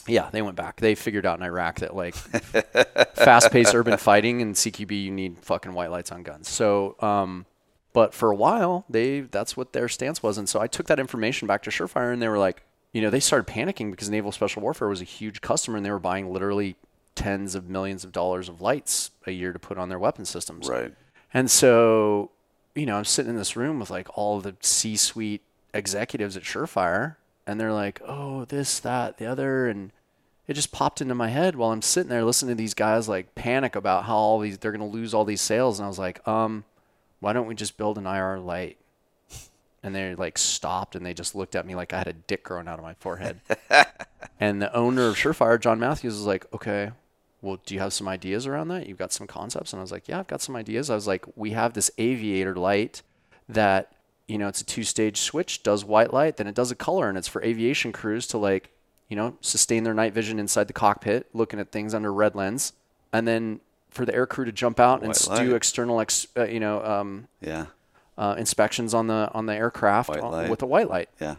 Yeah, 0.08 0.30
they 0.32 0.42
went 0.42 0.56
back. 0.56 0.78
They 0.80 0.96
figured 0.96 1.26
out 1.26 1.38
in 1.40 1.46
Iraq 1.46 1.80
that 1.82 1.96
like 1.96 2.16
fast-paced 3.16 3.76
urban 3.76 3.98
fighting 3.98 4.42
and 4.42 4.56
CQB, 4.56 5.04
you 5.04 5.12
need 5.12 5.38
fucking 5.40 5.74
white 5.74 5.92
lights 5.92 6.12
on 6.12 6.24
guns. 6.24 6.50
So, 6.50 6.96
um, 7.00 7.46
but 7.94 8.14
for 8.14 8.32
a 8.32 8.36
while, 8.36 8.86
they 8.90 9.22
that's 9.22 9.56
what 9.58 9.74
their 9.74 9.88
stance 9.88 10.24
was, 10.24 10.38
and 10.38 10.48
so 10.50 10.60
I 10.60 10.68
took 10.68 10.88
that 10.88 11.00
information 11.00 11.48
back 11.48 11.64
to 11.64 11.70
Surefire, 11.70 12.12
and 12.14 12.22
they 12.22 12.28
were 12.28 12.38
like, 12.38 12.64
you 12.92 13.02
know, 13.02 13.10
they 13.10 13.20
started 13.20 13.52
panicking 13.52 13.92
because 13.92 14.10
Naval 14.10 14.32
Special 14.32 14.62
Warfare 14.62 14.88
was 14.88 15.02
a 15.02 15.06
huge 15.06 15.42
customer, 15.42 15.78
and 15.78 15.86
they 15.86 15.92
were 15.92 16.00
buying 16.00 16.32
literally 16.32 16.76
tens 17.16 17.54
of 17.54 17.70
millions 17.70 18.04
of 18.04 18.12
dollars 18.12 18.48
of 18.50 18.62
lights 18.62 19.12
a 19.28 19.32
year 19.32 19.52
to 19.54 19.60
put 19.60 19.78
on 19.78 19.90
their 19.90 20.00
weapon 20.00 20.26
systems. 20.26 20.68
Right. 20.70 20.94
And 21.34 21.52
so, 21.52 22.32
you 22.76 22.86
know, 22.86 22.96
I'm 22.96 23.06
sitting 23.06 23.32
in 23.32 23.38
this 23.38 23.56
room 23.56 23.80
with 23.80 23.90
like 23.90 24.08
all 24.18 24.40
the 24.40 24.56
C 24.62 24.96
suite 24.96 25.42
executives 25.74 26.38
at 26.38 26.44
Surefire, 26.44 27.16
and 27.46 27.60
they're 27.60 27.74
like, 27.74 28.02
oh, 28.06 28.46
this, 28.46 28.80
that, 28.80 29.18
the 29.18 29.26
other. 29.26 29.68
And 29.68 29.92
it 30.48 30.54
just 30.54 30.72
popped 30.72 31.02
into 31.02 31.16
my 31.16 31.30
head 31.30 31.56
while 31.56 31.72
I'm 31.72 31.82
sitting 31.82 32.10
there 32.10 32.24
listening 32.24 32.56
to 32.56 32.62
these 32.62 32.74
guys 32.74 33.08
like 33.08 33.36
panic 33.36 33.76
about 33.76 34.06
how 34.06 34.16
all 34.16 34.40
these, 34.40 34.58
they're 34.58 34.72
going 34.72 34.88
to 34.88 34.98
lose 34.98 35.14
all 35.14 35.26
these 35.26 35.42
sales. 35.42 35.80
And 35.80 35.86
I 35.86 35.88
was 35.88 36.00
like, 36.00 36.28
um, 36.28 36.64
why 37.20 37.34
don't 37.34 37.48
we 37.48 37.56
just 37.56 37.78
build 37.78 37.98
an 37.98 38.06
IR 38.06 38.40
light? 38.40 38.78
And 39.82 39.96
they 39.96 40.14
like 40.14 40.38
stopped 40.38 40.98
and 40.98 41.06
they 41.06 41.14
just 41.14 41.36
looked 41.36 41.56
at 41.56 41.66
me 41.66 41.74
like 41.74 41.94
I 41.94 42.00
had 42.00 42.10
a 42.10 42.14
dick 42.14 42.44
growing 42.44 42.68
out 42.68 42.80
of 42.80 42.84
my 42.84 42.96
forehead. 42.96 43.40
and 44.40 44.62
the 44.62 44.76
owner 44.76 45.08
of 45.08 45.16
Surefire, 45.16 45.58
John 45.58 45.80
Matthews, 45.80 46.16
was 46.16 46.26
like, 46.26 46.54
okay, 46.54 46.92
well, 47.42 47.60
do 47.66 47.74
you 47.74 47.80
have 47.80 47.94
some 47.94 48.08
ideas 48.10 48.46
around 48.46 48.68
that? 48.68 48.88
You've 48.88 48.98
got 48.98 49.14
some 49.14 49.26
concepts? 49.26 49.72
And 49.72 49.80
I 49.80 49.82
was 49.82 49.94
like, 49.94 50.10
yeah, 50.10 50.20
I've 50.20 50.28
got 50.28 50.42
some 50.42 50.58
ideas. 50.58 50.90
I 50.90 50.96
was 50.96 51.08
like, 51.08 51.26
we 51.38 51.52
have 51.52 51.74
this 51.74 51.90
aviator 51.98 52.56
light 52.56 53.04
that, 53.48 53.94
you 54.30 54.38
know, 54.38 54.48
it's 54.48 54.62
a 54.62 54.66
two 54.66 54.84
stage 54.84 55.20
switch, 55.22 55.64
does 55.64 55.84
white 55.84 56.14
light, 56.14 56.38
then 56.38 56.48
it 56.48 56.56
does 56.56 56.72
a 56.72 56.76
color, 56.76 57.10
and 57.10 57.18
it's 57.18 57.28
for 57.28 57.42
aviation 57.44 57.92
crews 57.92 58.28
to 58.28 58.38
like, 58.38 58.70
you 59.10 59.16
know, 59.16 59.36
sustain 59.42 59.84
their 59.84 59.94
night 59.94 60.14
vision 60.14 60.38
inside 60.40 60.68
the 60.68 60.74
cockpit, 60.74 61.28
looking 61.34 61.60
at 61.60 61.72
things 61.72 61.94
under 61.94 62.14
red 62.14 62.36
lens. 62.36 62.74
And 63.12 63.28
then 63.28 63.60
for 63.90 64.06
the 64.06 64.14
air 64.14 64.28
crew 64.28 64.46
to 64.46 64.52
jump 64.52 64.80
out 64.80 65.00
and 65.00 65.08
White 65.08 65.16
s- 65.16 65.28
light. 65.28 65.40
do 65.44 65.56
external, 65.56 66.00
ex, 66.00 66.28
uh, 66.38 66.44
you 66.46 66.60
know, 66.60 66.84
um, 66.86 67.28
Yeah. 67.42 67.66
uh, 68.20 68.36
inspections 68.38 68.94
on 68.94 69.08
the 69.08 69.30
on 69.34 69.48
the 69.48 69.56
aircraft 69.56 70.12
on- 70.12 70.48
with 70.50 70.62
a 70.62 70.68
white 70.68 70.90
light. 70.90 71.10
Yeah. 71.20 71.36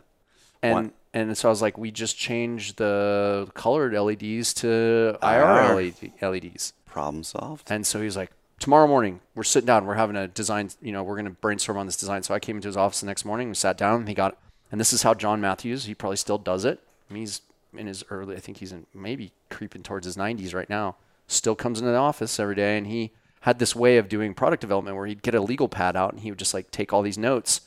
And 0.63 0.73
One- 0.75 0.93
and 1.15 1.39
so 1.39 1.49
I 1.49 1.51
was 1.51 1.63
like, 1.63 1.79
we 1.79 1.91
just 1.93 2.17
changed 2.19 2.77
the 2.77 3.49
colored 3.55 3.95
LEDs 3.95 4.53
to 4.55 5.17
IR. 5.23 5.43
IR 5.45 5.75
LED, 5.75 6.13
LEDs. 6.21 6.73
Problem 6.87 7.23
solved. 7.25 7.71
And 7.71 7.87
so 7.87 8.01
he's 8.01 8.17
like, 8.17 8.31
tomorrow 8.61 8.87
morning, 8.87 9.21
we're 9.35 9.43
sitting 9.43 9.67
down, 9.67 9.87
we're 9.87 9.95
having 9.95 10.15
a 10.15 10.29
design, 10.29 10.71
you 10.81 10.93
know, 10.93 11.03
we're 11.03 11.17
going 11.17 11.25
to 11.25 11.33
brainstorm 11.33 11.79
on 11.79 11.87
this 11.87 11.97
design. 11.97 12.23
So 12.23 12.35
I 12.35 12.39
came 12.39 12.57
into 12.57 12.69
his 12.69 12.77
office 12.77 13.01
the 13.01 13.07
next 13.07 13.25
morning, 13.25 13.49
we 13.49 13.55
sat 13.55 13.77
down, 13.77 14.01
and 14.01 14.09
he 14.09 14.15
got, 14.15 14.39
and 14.71 14.81
this 14.81 14.93
is 14.93 15.03
how 15.03 15.15
John 15.15 15.41
Matthews, 15.41 15.87
he 15.87 15.95
probably 15.95 16.19
still 16.19 16.39
does 16.39 16.65
it. 16.65 16.79
I 17.11 17.13
mean, 17.13 17.23
he's 17.23 17.41
in 17.77 17.87
his 17.87 18.05
early, 18.11 18.37
I 18.37 18.41
think 18.41 18.59
he's 18.59 18.71
in 18.71 18.87
maybe 18.95 19.33
creeping 19.49 19.83
towards 19.83 20.07
his 20.07 20.17
90s 20.17 20.55
right 20.55 20.71
now, 20.71 20.97
still 21.27 21.57
comes 21.57 21.81
into 21.81 21.91
the 21.91 21.97
office 21.97 22.39
every 22.39 22.55
day. 22.55 22.77
And 22.79 22.87
he 22.87 23.13
had 23.41 23.59
this 23.59 23.75
way 23.75 23.97
of 23.97 24.09
doing 24.09 24.35
product 24.35 24.61
development 24.61 24.97
where 24.97 25.07
he'd 25.07 25.23
get 25.23 25.35
a 25.35 25.41
legal 25.41 25.69
pad 25.69 25.97
out 25.97 26.13
and 26.13 26.21
he 26.21 26.31
would 26.31 26.39
just 26.39 26.55
like 26.55 26.71
take 26.71 26.93
all 26.93 27.03
these 27.03 27.19
notes 27.19 27.63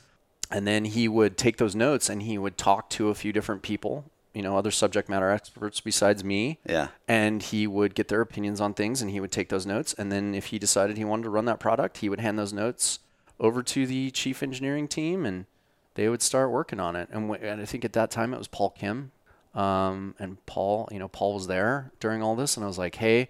and 0.51 0.67
then 0.67 0.85
he 0.85 1.07
would 1.07 1.37
take 1.37 1.57
those 1.57 1.75
notes 1.75 2.09
and 2.09 2.21
he 2.21 2.37
would 2.37 2.57
talk 2.57 2.89
to 2.91 3.09
a 3.09 3.15
few 3.15 3.33
different 3.33 3.63
people, 3.63 4.05
you 4.33 4.41
know, 4.41 4.57
other 4.57 4.71
subject 4.71 5.09
matter 5.09 5.29
experts 5.29 5.79
besides 5.79 6.23
me. 6.23 6.59
Yeah. 6.67 6.87
and 7.07 7.41
he 7.43 7.67
would 7.67 7.95
get 7.95 8.07
their 8.07 8.21
opinions 8.21 8.59
on 8.59 8.73
things 8.73 9.01
and 9.01 9.11
he 9.11 9.19
would 9.19 9.31
take 9.31 9.49
those 9.49 9.65
notes. 9.65 9.93
And 9.93 10.11
then 10.11 10.33
if 10.33 10.47
he 10.47 10.59
decided 10.59 10.97
he 10.97 11.05
wanted 11.05 11.23
to 11.23 11.29
run 11.29 11.45
that 11.45 11.59
product 11.59 11.97
he 11.97 12.09
would 12.09 12.19
hand 12.19 12.37
those 12.39 12.53
notes 12.53 12.99
over 13.39 13.61
to 13.63 13.85
the 13.85 14.11
chief 14.11 14.41
engineering 14.43 14.87
team 14.87 15.25
and 15.25 15.45
they 15.95 16.09
would 16.09 16.21
start 16.21 16.49
working 16.51 16.79
on 16.79 16.95
it. 16.95 17.09
And, 17.11 17.29
w- 17.29 17.47
and 17.47 17.61
i 17.61 17.65
think 17.65 17.85
at 17.85 17.93
that 17.93 18.09
time 18.11 18.33
it 18.33 18.37
was 18.37 18.47
paul 18.47 18.71
kim 18.71 19.11
um, 19.53 20.15
and 20.19 20.43
paul 20.45 20.87
you 20.91 20.99
know 20.99 21.07
paul 21.07 21.33
was 21.35 21.47
there 21.47 21.91
during 21.99 22.23
all 22.23 22.35
this. 22.35 22.57
And 22.57 22.63
i 22.63 22.67
was 22.67 22.77
like 22.77 22.95
hey 22.95 23.29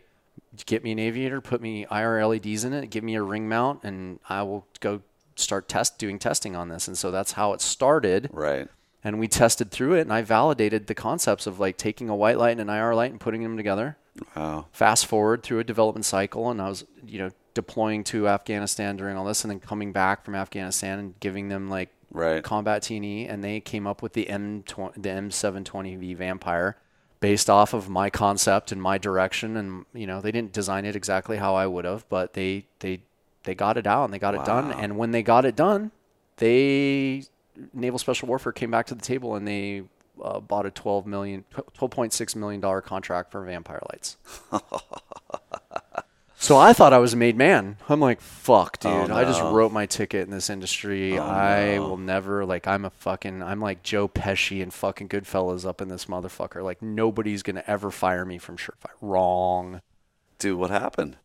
get 0.65 0.83
me 0.83 0.91
an 0.91 0.99
aviator 0.99 1.41
put 1.41 1.61
me 1.61 1.85
ir 1.91 2.25
leds 2.27 2.63
in 2.63 2.73
it 2.73 2.89
give 2.89 3.03
me 3.03 3.15
a 3.15 3.21
ring 3.23 3.49
mount 3.49 3.83
and 3.83 4.19
i 4.29 4.41
will 4.43 4.65
go 4.79 5.01
start 5.35 5.67
test 5.67 5.97
doing 5.97 6.19
testing 6.19 6.55
on 6.55 6.69
this. 6.69 6.87
And 6.87 6.97
so 6.97 7.09
that's 7.11 7.31
how 7.33 7.53
it 7.53 7.61
started. 7.61 8.29
Right. 8.31 8.67
And 9.03 9.19
we 9.19 9.27
tested 9.27 9.69
through 9.71 9.93
it 9.93 10.01
and 10.01 10.13
i 10.13 10.21
validated 10.21 10.87
the 10.87 10.95
concepts 10.95 11.45
of 11.47 11.59
like 11.59 11.77
taking 11.77 12.09
a 12.09 12.15
white 12.15 12.37
light 12.37 12.57
and 12.57 12.61
an 12.61 12.69
ir 12.69 12.93
light 12.95 13.11
and 13.11 13.19
putting 13.19 13.43
them 13.43 13.57
together 13.57 13.97
Wow. 14.35 14.67
fast 14.71 15.07
forward 15.07 15.41
through 15.41 15.57
a 15.59 15.63
development 15.63 16.05
cycle 16.05 16.51
and 16.51 16.61
I 16.61 16.69
was, 16.69 16.85
you 17.03 17.17
know, 17.17 17.31
deploying 17.55 18.03
to 18.05 18.27
Afghanistan 18.27 18.95
during 18.95 19.17
all 19.17 19.25
this 19.25 19.43
and 19.43 19.49
then 19.49 19.59
coming 19.59 19.91
back 19.91 20.23
from 20.23 20.35
Afghanistan 20.35 20.99
and 20.99 21.19
giving 21.19 21.49
them 21.49 21.67
like 21.67 21.89
Right. 22.11 22.43
combat 22.43 22.83
T&E 22.83 23.25
they 23.37 23.59
came 23.59 23.87
up 23.87 24.03
with 24.03 24.13
the 24.13 24.25
M20 24.27 25.01
the 25.01 25.09
M720V 25.09 26.15
Vampire 26.15 26.77
based 27.21 27.49
off 27.49 27.73
of 27.73 27.89
my 27.89 28.11
concept 28.11 28.71
and 28.71 28.79
my 28.79 28.99
direction 28.99 29.57
and 29.57 29.85
you 29.95 30.05
know 30.05 30.21
they 30.21 30.31
didn't 30.31 30.53
design 30.53 30.85
it 30.85 30.95
exactly 30.95 31.37
how 31.37 31.55
I 31.55 31.65
would 31.65 31.85
have 31.85 32.07
but 32.07 32.33
they 32.33 32.65
they 32.81 33.01
they 33.45 33.55
got 33.55 33.77
it 33.77 33.87
out 33.87 34.03
and 34.05 34.13
they 34.13 34.19
got 34.19 34.35
it 34.35 34.45
done 34.45 34.71
and 34.73 34.95
when 34.95 35.09
they 35.09 35.23
got 35.23 35.43
it 35.43 35.55
done 35.55 35.89
they 36.37 37.23
naval 37.73 37.99
special 37.99 38.27
warfare 38.27 38.51
came 38.51 38.71
back 38.71 38.85
to 38.87 38.95
the 38.95 39.01
table 39.01 39.35
and 39.35 39.47
they 39.47 39.83
uh, 40.21 40.39
bought 40.39 40.65
a 40.65 40.71
12 40.71 41.05
million 41.07 41.43
12.6 41.77 42.35
million 42.35 42.61
dollar 42.61 42.81
contract 42.81 43.31
for 43.31 43.43
vampire 43.43 43.81
lights 43.91 44.17
so 46.37 46.57
I 46.57 46.73
thought 46.73 46.91
I 46.93 46.97
was 46.97 47.13
a 47.13 47.17
made 47.17 47.37
man. 47.37 47.77
I'm 47.87 48.01
like, 48.01 48.19
fuck, 48.19 48.79
dude. 48.79 48.91
Oh, 48.91 49.15
I 49.15 49.23
just 49.23 49.41
wrote 49.41 49.71
my 49.71 49.85
ticket 49.85 50.25
in 50.25 50.29
this 50.29 50.49
industry. 50.49 51.17
Oh, 51.17 51.23
I 51.23 51.75
no. 51.75 51.87
will 51.87 51.97
never 51.97 52.45
like. 52.45 52.67
I'm 52.67 52.83
a 52.83 52.89
fucking. 52.89 53.41
I'm 53.41 53.61
like 53.61 53.81
Joe 53.81 54.09
Pesci 54.09 54.61
and 54.61 54.73
fucking 54.73 55.07
Goodfellas 55.07 55.65
up 55.65 55.81
in 55.81 55.87
this 55.87 56.05
motherfucker. 56.05 56.61
Like 56.61 56.81
nobody's 56.81 57.43
gonna 57.43 57.63
ever 57.65 57.91
fire 57.91 58.25
me 58.25 58.37
from 58.39 58.57
Surefire. 58.57 58.91
Wrong. 58.99 59.81
Dude, 60.37 60.59
what 60.59 60.69
happened? 60.69 61.15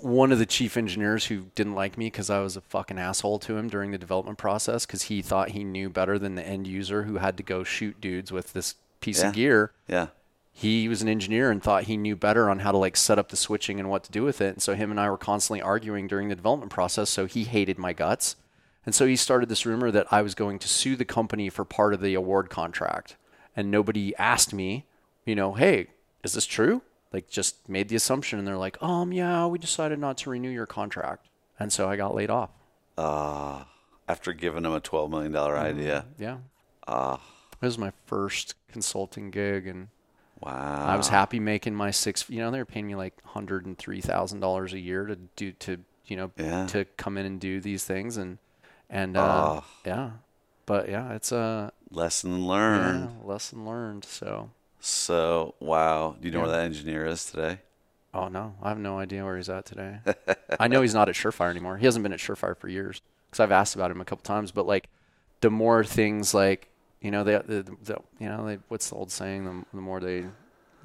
One 0.00 0.30
of 0.30 0.38
the 0.38 0.46
chief 0.46 0.76
engineers 0.76 1.26
who 1.26 1.46
didn't 1.54 1.74
like 1.74 1.96
me 1.96 2.06
because 2.06 2.28
I 2.30 2.40
was 2.40 2.56
a 2.56 2.60
fucking 2.60 2.98
asshole 2.98 3.38
to 3.40 3.56
him 3.56 3.68
during 3.68 3.90
the 3.92 3.98
development 3.98 4.36
process 4.38 4.84
because 4.86 5.02
he 5.04 5.22
thought 5.22 5.50
he 5.50 5.64
knew 5.64 5.88
better 5.88 6.18
than 6.18 6.34
the 6.34 6.46
end 6.46 6.66
user 6.66 7.04
who 7.04 7.16
had 7.16 7.36
to 7.38 7.42
go 7.42 7.64
shoot 7.64 8.00
dudes 8.00 8.30
with 8.30 8.52
this 8.52 8.74
piece 9.00 9.22
Yeah. 9.22 9.28
of 9.28 9.34
gear 9.34 9.72
Yeah. 9.88 10.08
he 10.52 10.88
was 10.88 11.00
an 11.02 11.08
engineer 11.08 11.50
and 11.50 11.62
thought 11.62 11.84
he 11.84 11.96
knew 11.96 12.14
better 12.16 12.50
on 12.50 12.58
how 12.60 12.72
to 12.72 12.78
like 12.78 12.96
set 12.96 13.18
up 13.18 13.30
the 13.30 13.36
switching 13.36 13.80
and 13.80 13.88
what 13.88 14.04
to 14.04 14.12
do 14.12 14.22
with 14.22 14.40
it. 14.40 14.54
And 14.54 14.62
so 14.62 14.74
him 14.74 14.90
and 14.90 15.00
I 15.00 15.08
were 15.10 15.16
constantly 15.18 15.62
arguing 15.62 16.06
during 16.06 16.28
the 16.28 16.34
development 16.36 16.70
process. 16.72 17.08
So 17.10 17.24
he 17.26 17.44
hated 17.44 17.78
my 17.78 17.92
guts. 17.92 18.36
And 18.84 18.94
so 18.94 19.06
he 19.06 19.16
started 19.16 19.48
this 19.48 19.66
rumor 19.66 19.90
that 19.90 20.06
I 20.12 20.22
was 20.22 20.34
going 20.34 20.58
to 20.60 20.68
sue 20.68 20.94
the 20.96 21.04
company 21.04 21.48
for 21.50 21.64
part 21.64 21.92
of 21.94 22.00
the 22.00 22.14
award 22.14 22.50
contract. 22.50 23.16
And 23.56 23.70
nobody 23.70 24.14
asked 24.16 24.52
me, 24.54 24.84
you 25.24 25.34
know, 25.34 25.54
hey, 25.54 25.88
is 26.22 26.34
this 26.34 26.46
true? 26.46 26.82
Like 27.16 27.30
just 27.30 27.66
made 27.66 27.88
the 27.88 27.96
assumption 27.96 28.38
and 28.38 28.46
they're 28.46 28.58
like, 28.58 28.76
um, 28.82 29.10
yeah, 29.10 29.46
we 29.46 29.58
decided 29.58 29.98
not 29.98 30.18
to 30.18 30.30
renew 30.30 30.50
your 30.50 30.66
contract. 30.66 31.28
And 31.58 31.72
so 31.72 31.88
I 31.88 31.96
got 31.96 32.14
laid 32.14 32.28
off. 32.28 32.50
Uh, 32.98 33.64
after 34.06 34.34
giving 34.34 34.64
them 34.64 34.72
a 34.72 34.80
$12 34.82 35.08
million 35.08 35.34
idea. 35.34 36.04
Yeah. 36.18 36.36
Ah, 36.86 37.18
It 37.62 37.64
was 37.64 37.78
my 37.78 37.92
first 38.04 38.54
consulting 38.70 39.30
gig 39.30 39.66
and 39.66 39.88
wow. 40.42 40.84
I 40.86 40.94
was 40.96 41.08
happy 41.08 41.40
making 41.40 41.74
my 41.74 41.90
six. 41.90 42.28
You 42.28 42.40
know, 42.40 42.50
they 42.50 42.58
were 42.58 42.66
paying 42.66 42.86
me 42.86 42.94
like 42.96 43.14
hundred 43.24 43.64
and 43.64 43.78
three 43.78 44.02
thousand 44.02 44.40
dollars 44.40 44.74
a 44.74 44.78
year 44.78 45.06
to 45.06 45.16
do 45.36 45.52
to 45.52 45.78
you 46.06 46.16
know 46.18 46.30
Yeah. 46.36 46.66
to 46.66 46.84
come 46.98 47.16
in 47.16 47.24
and 47.24 47.40
do 47.40 47.60
these 47.60 47.82
things 47.84 48.18
and 48.18 48.36
and 48.90 49.16
uh, 49.16 49.60
Oh. 49.60 49.64
yeah, 49.86 50.10
but 50.66 50.88
yeah, 50.90 51.14
it's 51.14 51.32
a 51.32 51.72
Lesson 51.90 52.42
yeah, 52.42 52.48
learned. 52.48 53.24
lesson 53.24 53.64
learned. 53.64 54.04
So 54.04 54.50
So, 54.86 55.56
wow. 55.58 56.14
Do 56.20 56.28
you 56.28 56.32
know 56.32 56.38
Yeah. 56.38 56.46
where 56.46 56.52
that 56.58 56.64
engineer 56.64 57.06
is 57.06 57.24
today? 57.24 57.58
oh 58.14 58.28
no, 58.28 58.54
I 58.62 58.70
have 58.70 58.78
no 58.78 58.98
idea 58.98 59.22
where 59.26 59.36
he's 59.36 59.50
at 59.50 59.66
today. 59.66 59.98
I 60.60 60.68
know 60.68 60.80
he's 60.80 60.94
not 60.94 61.08
at 61.10 61.14
Surefire 61.16 61.50
anymore. 61.50 61.76
He 61.76 61.84
hasn't 61.84 62.02
been 62.02 62.14
at 62.14 62.18
Surefire 62.18 62.56
for 62.56 62.66
years 62.68 63.02
because 63.28 63.40
I've 63.40 63.52
asked 63.52 63.74
about 63.74 63.90
him 63.90 64.00
a 64.00 64.06
couple 64.06 64.22
times. 64.22 64.52
But 64.52 64.66
like, 64.66 64.88
the 65.42 65.50
more 65.50 65.84
things 65.84 66.32
like 66.32 66.70
you 67.02 67.10
know 67.10 67.24
they 67.24 67.32
the, 67.34 67.76
the 67.82 67.96
you 68.18 68.26
know 68.28 68.46
they 68.46 68.58
what's 68.68 68.88
the 68.88 68.94
old 68.96 69.10
saying 69.10 69.44
the, 69.44 69.64
the 69.74 69.82
more 69.82 70.00
they 70.00 70.24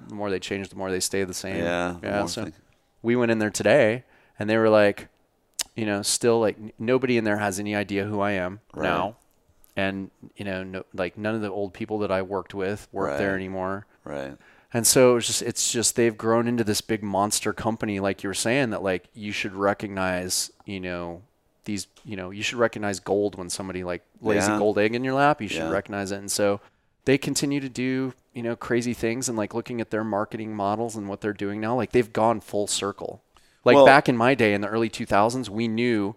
the 0.09 0.13
more 0.15 0.29
they 0.29 0.39
change 0.39 0.67
the 0.69 0.75
more 0.75 0.91
they 0.91 0.99
stay 0.99 1.23
the 1.23 1.33
same. 1.33 1.57
Yeah. 1.57 1.95
yeah. 2.03 2.25
So 2.25 2.43
thing- 2.45 2.53
we 3.03 3.15
went 3.15 3.31
in 3.31 3.37
there 3.39 3.49
today 3.51 4.03
and 4.37 4.49
they 4.49 4.57
were 4.57 4.69
like, 4.69 5.07
you 5.75 5.85
know, 5.85 6.01
still 6.01 6.39
like 6.41 6.57
n- 6.57 6.73
nobody 6.79 7.17
in 7.17 7.23
there 7.23 7.37
has 7.37 7.59
any 7.59 7.75
idea 7.75 8.03
who 8.05 8.19
I 8.19 8.31
am 8.31 8.59
Right. 8.73 8.87
now. 8.89 9.15
And, 9.77 10.11
you 10.35 10.43
know, 10.43 10.63
no, 10.63 10.83
like 10.93 11.17
none 11.17 11.33
of 11.33 11.39
the 11.41 11.49
old 11.49 11.73
people 11.73 11.99
that 11.99 12.11
I 12.11 12.23
worked 12.23 12.53
with 12.53 12.89
work 12.91 13.17
there 13.17 13.35
anymore. 13.35 13.85
Right. 14.03 14.37
And 14.73 14.87
so 14.87 15.17
it's 15.17 15.27
just, 15.27 15.41
it's 15.41 15.71
just, 15.71 15.95
they've 15.95 16.17
grown 16.17 16.47
into 16.47 16.63
this 16.63 16.79
big 16.81 17.03
monster 17.03 17.51
company, 17.53 17.99
like 17.99 18.23
you 18.23 18.29
were 18.29 18.33
saying, 18.33 18.69
that 18.69 18.81
like 18.81 19.09
you 19.13 19.31
should 19.33 19.53
recognize, 19.53 20.51
you 20.65 20.79
know, 20.79 21.21
these, 21.65 21.87
you 22.05 22.15
know, 22.15 22.31
you 22.31 22.41
should 22.41 22.57
recognize 22.57 22.99
gold 22.99 23.35
when 23.35 23.49
somebody 23.49 23.83
like 23.83 24.01
lays 24.21 24.47
Yeah. 24.47 24.55
a 24.55 24.59
gold 24.59 24.79
egg 24.79 24.95
in 24.95 25.03
your 25.03 25.13
lap. 25.13 25.41
You 25.41 25.47
should 25.49 25.57
Yeah. 25.63 25.69
recognize 25.71 26.11
it. 26.11 26.17
And 26.19 26.31
so 26.31 26.61
they 27.05 27.17
continue 27.17 27.59
to 27.59 27.69
do, 27.69 28.13
you 28.33 28.41
know, 28.43 28.55
crazy 28.55 28.93
things 28.93 29.27
and 29.27 29.37
like 29.37 29.53
looking 29.53 29.81
at 29.81 29.89
their 29.91 30.03
marketing 30.05 30.55
models 30.55 30.95
and 30.95 31.07
what 31.09 31.19
they're 31.21 31.33
doing 31.33 31.59
now, 31.59 31.75
like 31.75 31.91
they've 31.91 32.13
gone 32.13 32.39
full 32.39 32.67
circle. 32.67 33.21
Like 33.65 33.75
Well- 33.75 33.85
back 33.85 34.07
in 34.07 34.15
my 34.15 34.33
day 34.35 34.53
in 34.53 34.61
the 34.61 34.69
early 34.69 34.89
2000s, 34.89 35.49
we 35.49 35.67
knew 35.67 36.15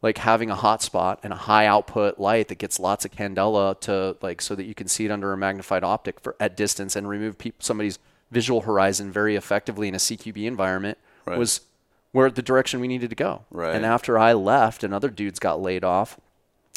like 0.00 0.18
having 0.18 0.50
a 0.50 0.54
hotspot 0.56 1.18
and 1.22 1.32
a 1.32 1.36
high 1.36 1.66
output 1.66 2.18
light 2.18 2.48
that 2.48 2.58
gets 2.58 2.78
lots 2.78 3.04
of 3.04 3.10
candela 3.10 3.78
to 3.80 4.16
like 4.22 4.40
so 4.40 4.54
that 4.54 4.64
you 4.64 4.74
can 4.74 4.86
see 4.88 5.04
it 5.04 5.10
under 5.10 5.32
a 5.32 5.36
magnified 5.36 5.82
optic 5.82 6.20
for 6.20 6.36
at 6.38 6.56
distance 6.56 6.94
and 6.94 7.08
remove 7.08 7.36
somebody's 7.58 7.98
visual 8.30 8.60
horizon 8.62 9.10
very 9.10 9.34
effectively 9.36 9.88
in 9.88 9.94
a 9.94 9.98
CQB 9.98 10.44
environment 10.46 10.98
Right. 11.24 11.38
was 11.38 11.60
where 12.12 12.30
the 12.30 12.42
direction 12.42 12.80
we 12.80 12.88
needed 12.88 13.10
to 13.10 13.16
go. 13.16 13.44
Right. 13.50 13.74
And 13.74 13.84
after 13.84 14.18
I 14.18 14.32
left 14.32 14.82
and 14.82 14.94
other 14.94 15.10
dudes 15.10 15.38
got 15.38 15.60
laid 15.60 15.84
off 15.84 16.18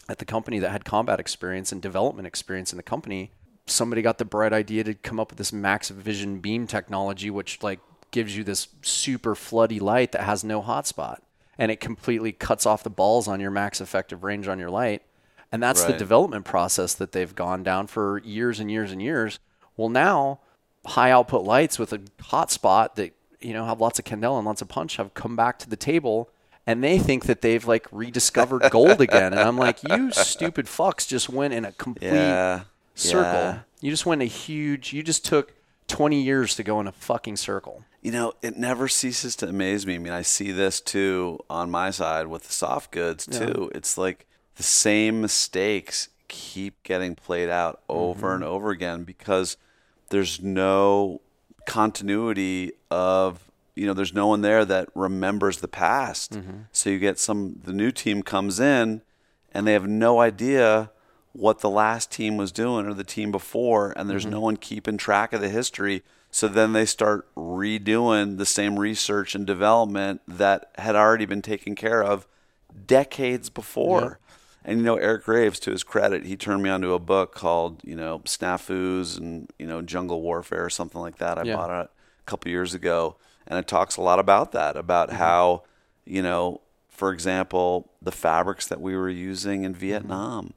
at 0.10 0.18
the 0.18 0.26
company 0.26 0.60
that 0.60 0.72
had 0.72 0.84
combat 0.84 1.20
experience 1.22 1.72
and 1.72 1.82
development 1.82 2.28
experience 2.28 2.74
in 2.74 2.78
the 2.78 2.84
company, 2.84 3.32
somebody 3.66 4.02
got 4.02 4.18
the 4.18 4.26
bright 4.26 4.52
idea 4.52 4.84
to 4.84 4.94
come 4.94 5.20
up 5.22 5.30
with 5.30 5.38
this 5.38 5.54
max 5.54 5.90
vision 5.90 6.40
beam 6.40 6.68
technology 6.68 7.30
which 7.30 7.64
like 7.64 7.80
gives 8.10 8.36
you 8.36 8.44
this 8.44 8.68
super 8.82 9.36
floody 9.36 9.80
light 9.80 10.12
that 10.12 10.24
has 10.24 10.44
no 10.44 10.62
hotspot 10.62 11.20
and 11.62 11.72
it 11.72 11.80
completely 11.80 12.32
cuts 12.32 12.66
off 12.66 12.82
the 12.82 12.90
balls 12.90 13.28
on 13.28 13.40
your 13.40 13.52
max 13.52 13.80
effective 13.80 14.24
range 14.24 14.48
on 14.48 14.58
your 14.58 14.72
light. 14.72 15.04
And 15.52 15.62
that's 15.62 15.84
the 15.84 15.94
development 16.00 16.44
process 16.44 16.96
that 16.96 17.12
they've 17.12 17.36
gone 17.36 17.62
down 17.62 17.86
for 17.86 18.18
years 18.26 18.60
and 18.60 18.72
years 18.72 18.92
and 18.92 19.00
years. 19.00 19.38
Well, 19.78 19.90
now 19.90 20.40
high 20.86 21.12
output 21.12 21.44
lights 21.44 21.78
with 21.78 21.94
a 21.94 22.00
hotspot 22.32 22.96
that 22.96 23.14
you 23.40 23.54
know 23.54 23.66
have 23.66 23.80
lots 23.80 24.00
of 24.00 24.06
candela 24.06 24.38
and 24.38 24.46
lots 24.48 24.64
of 24.64 24.68
punch 24.70 24.96
have 24.96 25.14
come 25.14 25.36
back 25.36 25.60
to 25.60 25.70
the 25.70 25.76
table 25.76 26.30
and 26.66 26.84
they 26.84 26.98
think 26.98 27.26
that 27.26 27.42
they've 27.42 27.68
like 27.68 27.86
rediscovered 27.92 28.64
gold 28.72 29.00
again 29.08 29.32
and 29.32 29.40
i'm 29.42 29.58
like 29.58 29.84
you 29.84 30.12
stupid 30.12 30.66
fucks 30.66 31.08
just 31.08 31.30
went 31.30 31.54
in 31.54 31.66
a 31.66 31.72
complete 31.74 32.08
Yeah. 32.12 32.62
circle 32.96 33.32
Yeah. 33.32 33.60
you 33.80 33.92
just 33.92 34.08
went 34.08 34.24
a 34.24 34.26
huge 34.26 34.92
you 34.92 35.04
just 35.04 35.24
took 35.24 35.54
20 35.88 36.22
years 36.22 36.56
to 36.56 36.64
go 36.64 36.80
in 36.80 36.88
a 36.88 36.92
fucking 36.92 37.36
circle 37.38 37.84
You 38.02 38.12
know, 38.12 38.34
it 38.42 38.58
never 38.58 38.88
ceases 38.88 39.36
to 39.38 39.48
amaze 39.48 39.86
me. 39.86 39.96
I 39.96 39.98
mean, 40.00 40.14
I 40.14 40.22
see 40.24 40.52
this 40.52 40.80
too 40.82 41.40
on 41.50 41.70
my 41.70 41.92
side 41.92 42.28
with 42.28 42.44
the 42.48 42.54
soft 42.54 42.92
goods 42.92 43.26
too. 43.28 43.70
It's 43.76 43.98
like 43.98 44.26
the 44.56 44.64
same 44.64 45.22
mistakes 45.22 46.10
keep 46.28 46.82
getting 46.84 47.14
played 47.16 47.50
out 47.50 47.82
over 47.90 48.28
Mm-hmm. 48.28 48.36
and 48.36 48.44
over 48.44 48.70
again 48.72 49.04
because 49.04 49.58
there's 50.10 50.42
no 50.42 51.20
continuity 51.66 52.72
of 52.90 53.52
you 53.76 53.86
know 53.86 53.94
there's 53.94 54.14
no 54.14 54.28
one 54.28 54.42
there 54.42 54.64
that 54.66 54.88
remembers 54.96 55.58
the 55.58 55.68
past 55.68 56.32
Mm-hmm. 56.34 56.58
so 56.72 56.90
you 56.90 57.00
get 57.00 57.18
some 57.20 57.60
the 57.64 57.74
new 57.74 57.92
team 57.92 58.22
comes 58.24 58.60
in 58.60 59.02
and 59.54 59.66
they 59.68 59.74
have 59.74 59.88
no 59.88 60.20
idea 60.20 60.92
what 61.34 61.60
the 61.60 61.70
last 61.70 62.12
team 62.12 62.36
was 62.38 62.52
doing 62.52 62.86
or 62.86 62.94
the 62.94 63.04
team 63.04 63.32
before 63.32 63.94
and 63.96 64.10
there's 64.10 64.26
no 64.26 64.40
one 64.42 64.58
keeping 64.58 64.98
track 64.98 65.32
of 65.34 65.40
the 65.42 65.50
history 65.50 66.04
so 66.30 66.48
then 66.48 66.74
they 66.74 66.86
start 66.86 67.28
redoing 67.36 68.38
the 68.38 68.46
same 68.46 68.78
research 68.80 69.34
and 69.36 69.46
development 69.48 70.22
that 70.28 70.72
had 70.78 70.96
already 70.96 71.26
been 71.26 71.42
taken 71.42 71.74
care 71.76 72.04
of 72.04 72.28
decades 72.88 73.50
before 73.50 74.20
and 74.64 74.80
you 74.80 74.84
know 74.86 74.96
Eric 74.96 75.24
Graves 75.26 75.60
to 75.62 75.72
his 75.72 75.84
credit 75.84 76.26
he 76.26 76.36
turned 76.36 76.64
me 76.64 76.70
onto 76.70 76.94
a 76.94 77.00
book 77.00 77.34
called 77.34 77.82
you 77.84 77.96
know 77.96 78.20
snafus 78.26 79.18
and 79.18 79.50
you 79.60 79.66
know 79.68 79.82
jungle 79.82 80.22
warfare 80.22 80.66
or 80.66 80.70
something 80.70 81.02
like 81.02 81.18
that 81.18 81.38
I 81.38 81.44
Yeah. 81.44 81.56
bought 81.56 81.70
it 81.70 81.90
a 82.20 82.24
couple 82.26 82.52
years 82.52 82.74
ago 82.74 83.18
and 83.48 83.58
it 83.60 83.68
talks 83.68 83.98
a 83.98 84.02
lot 84.02 84.20
about 84.20 84.52
that 84.54 84.76
about 84.78 85.10
Mm-hmm. 85.10 85.18
how 85.18 85.64
you 86.06 86.22
know 86.22 86.62
for 86.90 87.12
example 87.12 87.92
the 88.02 88.12
fabrics 88.12 88.68
that 88.68 88.82
we 88.82 88.96
were 88.96 89.10
using 89.10 89.64
in 89.64 89.74
Mm-hmm. 89.74 90.48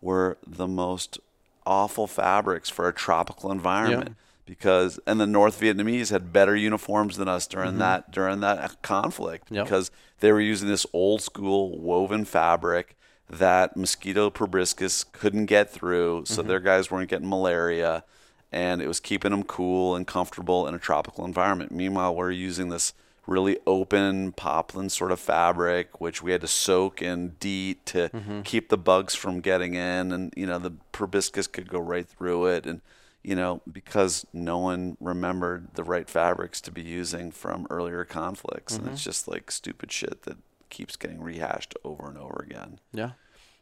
Were 0.00 0.38
the 0.46 0.68
most 0.68 1.18
awful 1.64 2.06
fabrics 2.06 2.68
for 2.68 2.86
a 2.88 2.92
tropical 2.92 3.50
environment 3.50 4.16
because 4.44 5.00
and 5.06 5.18
the 5.20 5.26
North 5.26 5.60
Vietnamese 5.60 6.10
had 6.10 6.32
better 6.32 6.54
uniforms 6.54 7.16
than 7.16 7.26
us 7.28 7.46
during 7.48 7.78
that 7.78 8.12
during 8.12 8.40
that 8.40 8.82
conflict 8.82 9.46
Mm-hmm. 9.50 9.64
Because 9.64 9.90
they 10.20 10.30
were 10.32 10.40
using 10.40 10.68
this 10.68 10.86
old 10.92 11.22
school 11.22 11.76
woven 11.78 12.24
fabric 12.24 12.96
that 13.28 13.76
mosquito 13.76 14.30
proboscis 14.30 15.02
couldn't 15.04 15.46
get 15.46 15.68
through 15.70 16.24
so 16.26 16.40
Mm-hmm. 16.40 16.48
their 16.48 16.60
guys 16.60 16.90
weren't 16.90 17.10
getting 17.10 17.28
malaria 17.28 18.04
and 18.52 18.80
it 18.80 18.86
was 18.86 19.00
keeping 19.00 19.32
them 19.32 19.42
cool 19.42 19.96
and 19.96 20.06
comfortable 20.06 20.68
in 20.68 20.74
a 20.74 20.78
tropical 20.78 21.24
environment 21.24 21.72
meanwhile 21.72 22.14
we're 22.14 22.30
using 22.30 22.68
this 22.68 22.92
really 23.26 23.58
open 23.66 24.32
poplin 24.32 24.88
sort 24.88 25.10
of 25.12 25.18
fabric 25.18 26.00
which 26.00 26.22
we 26.22 26.32
had 26.32 26.40
to 26.40 26.46
soak 26.46 27.02
in 27.02 27.34
DEET 27.40 27.84
to 27.86 28.08
Mm-hmm. 28.10 28.42
keep 28.42 28.68
the 28.68 28.78
bugs 28.78 29.14
from 29.14 29.40
getting 29.40 29.74
in 29.74 30.12
and 30.12 30.32
you 30.36 30.46
know 30.46 30.58
the 30.58 30.72
proboscis 30.92 31.46
could 31.46 31.68
go 31.68 31.78
right 31.80 32.06
through 32.08 32.46
it 32.46 32.66
and 32.66 32.80
you 33.24 33.34
know 33.34 33.60
because 33.70 34.24
no 34.32 34.58
one 34.58 34.96
remembered 35.00 35.68
the 35.74 35.82
right 35.84 36.08
fabrics 36.08 36.60
to 36.60 36.70
be 36.70 36.82
using 36.82 37.30
from 37.32 37.66
earlier 37.70 38.04
conflicts 38.04 38.74
and 38.76 38.84
Mm-hmm. 38.84 38.92
it's 38.94 39.02
just 39.04 39.26
like 39.28 39.50
stupid 39.50 39.90
shit 39.90 40.22
that 40.22 40.36
keeps 40.70 40.96
getting 40.96 41.20
rehashed 41.20 41.74
over 41.84 42.08
and 42.08 42.18
over 42.18 42.44
again 42.46 42.78
yeah 42.92 43.10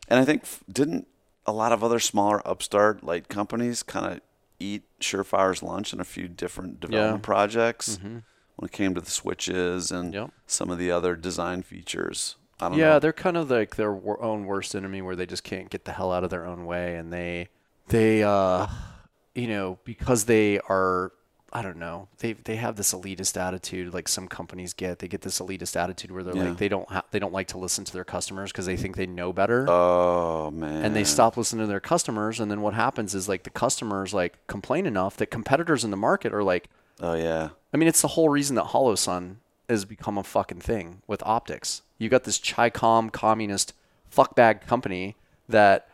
and 0.09 0.19
i 0.20 0.24
think 0.24 0.43
f- 0.43 0.62
didn't 0.70 1.07
a 1.47 1.53
lot 1.53 1.73
of 1.73 1.82
other 1.85 1.99
smaller 2.01 2.47
upstart 2.47 3.03
light 3.05 3.28
companies 3.28 3.82
kind 3.82 4.12
of 4.12 4.20
eat 4.59 4.82
Surefire's 5.01 5.62
lunch 5.62 5.93
in 5.93 6.01
a 6.01 6.05
few 6.05 6.28
different 6.28 6.81
development 6.81 7.23
projects 7.23 7.97
Mm-hmm. 7.99 8.19
When 8.56 8.66
it 8.66 8.72
came 8.72 8.94
to 8.94 9.01
the 9.01 9.10
switches 9.10 9.90
and 9.90 10.12
Yep. 10.14 10.31
some 10.47 10.70
of 10.70 10.78
the 10.78 10.90
other 10.90 11.16
design 11.16 11.62
features. 11.62 12.36
I 12.60 12.68
don't 12.68 12.78
Yeah, 12.78 12.90
know. 12.94 12.98
they're 13.01 13.12
kind 13.12 13.36
of 13.36 13.51
like 13.51 13.76
their 13.76 13.90
own 14.22 14.47
worst 14.47 14.74
enemy, 14.76 15.02
where 15.02 15.16
they 15.16 15.26
just 15.26 15.43
can't 15.43 15.70
get 15.70 15.85
the 15.85 15.93
hell 15.93 16.12
out 16.12 16.22
of 16.24 16.31
their 16.31 16.47
own 16.47 16.64
way, 16.66 16.94
and 16.97 17.12
they, 17.12 17.48
they, 17.89 18.22
uh, 18.22 18.66
you 19.35 19.48
know, 19.48 19.78
because 19.85 20.24
they 20.26 20.60
are, 20.68 21.10
I 21.52 21.62
don't 21.62 21.76
know, 21.78 22.09
they 22.18 22.32
they 22.35 22.56
have 22.56 22.76
this 22.76 22.94
elitist 22.94 23.36
attitude, 23.36 23.93
like 23.93 24.06
some 24.09 24.28
companies 24.28 24.72
get. 24.72 25.01
They 25.01 25.09
get 25.09 25.22
this 25.22 25.40
elitist 25.40 25.74
attitude 25.76 26.10
where 26.12 26.22
they're 26.22 26.36
Yeah. 26.36 26.48
like 26.51 26.59
they 26.59 26.68
don't 26.68 26.89
ha- 26.89 27.02
they 27.10 27.18
don't 27.18 27.32
like 27.32 27.48
to 27.48 27.59
listen 27.59 27.85
to 27.85 27.93
their 27.93 28.05
customers 28.05 28.52
because 28.52 28.66
they 28.66 28.76
think 28.76 28.97
they 28.97 29.06
know 29.06 29.32
better. 29.32 29.66
Oh 29.68 30.51
man. 30.52 30.85
and 30.85 30.94
they 30.97 31.05
stop 31.05 31.36
listening 31.36 31.64
to 31.64 31.68
their 31.68 31.81
customers, 31.81 32.39
and 32.39 32.51
then 32.52 32.60
what 32.60 32.74
happens 32.74 33.14
is 33.16 33.28
like 33.28 33.43
the 33.43 33.51
customers 33.51 34.14
like 34.14 34.44
complain 34.47 34.86
enough 34.86 35.16
that 35.16 35.26
competitors 35.26 35.82
in 35.85 35.90
the 35.90 35.97
market 35.97 36.32
are 36.32 36.44
like, 36.44 36.68
Oh 37.00 37.14
yeah. 37.14 37.50
I 37.72 37.76
mean, 37.76 37.88
it's 37.88 38.02
the 38.02 38.08
whole 38.08 38.28
reason 38.28 38.56
that 38.56 38.66
HoloSun 38.66 39.36
has 39.68 39.84
become 39.84 40.18
a 40.18 40.22
fucking 40.22 40.60
thing 40.60 41.02
with 41.06 41.22
optics. 41.24 41.82
You 41.98 42.08
got 42.08 42.24
this 42.24 42.38
Chicom 42.38 43.10
communist 43.12 43.72
fuckbag 44.14 44.66
company 44.66 45.16
that 45.48 45.88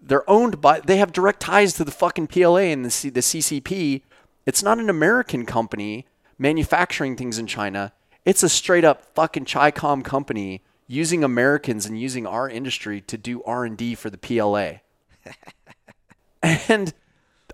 they're 0.00 0.28
owned 0.28 0.60
by. 0.60 0.80
They 0.80 0.98
have 0.98 1.12
direct 1.12 1.40
ties 1.40 1.72
to 1.74 1.84
the 1.84 1.90
fucking 1.90 2.26
PLA 2.26 2.70
and 2.72 2.84
the 2.84 2.90
C, 2.90 3.08
the 3.08 3.20
CCP. 3.20 4.02
It's 4.46 4.62
not 4.62 4.78
an 4.78 4.90
American 4.90 5.46
company 5.46 6.06
manufacturing 6.38 7.16
things 7.16 7.38
in 7.38 7.46
China. 7.46 7.92
It's 8.24 8.42
a 8.42 8.48
straight 8.48 8.84
up 8.84 9.04
fucking 9.14 9.44
Chicom 9.44 10.04
company 10.04 10.62
using 10.86 11.24
Americans 11.24 11.86
and 11.86 11.98
using 11.98 12.26
our 12.26 12.48
industry 12.48 13.00
to 13.02 13.16
do 13.16 13.42
R 13.44 13.64
and 13.64 13.76
D 13.76 13.94
for 13.94 14.10
the 14.10 14.18
PLA. 14.18 14.80
and 16.42 16.92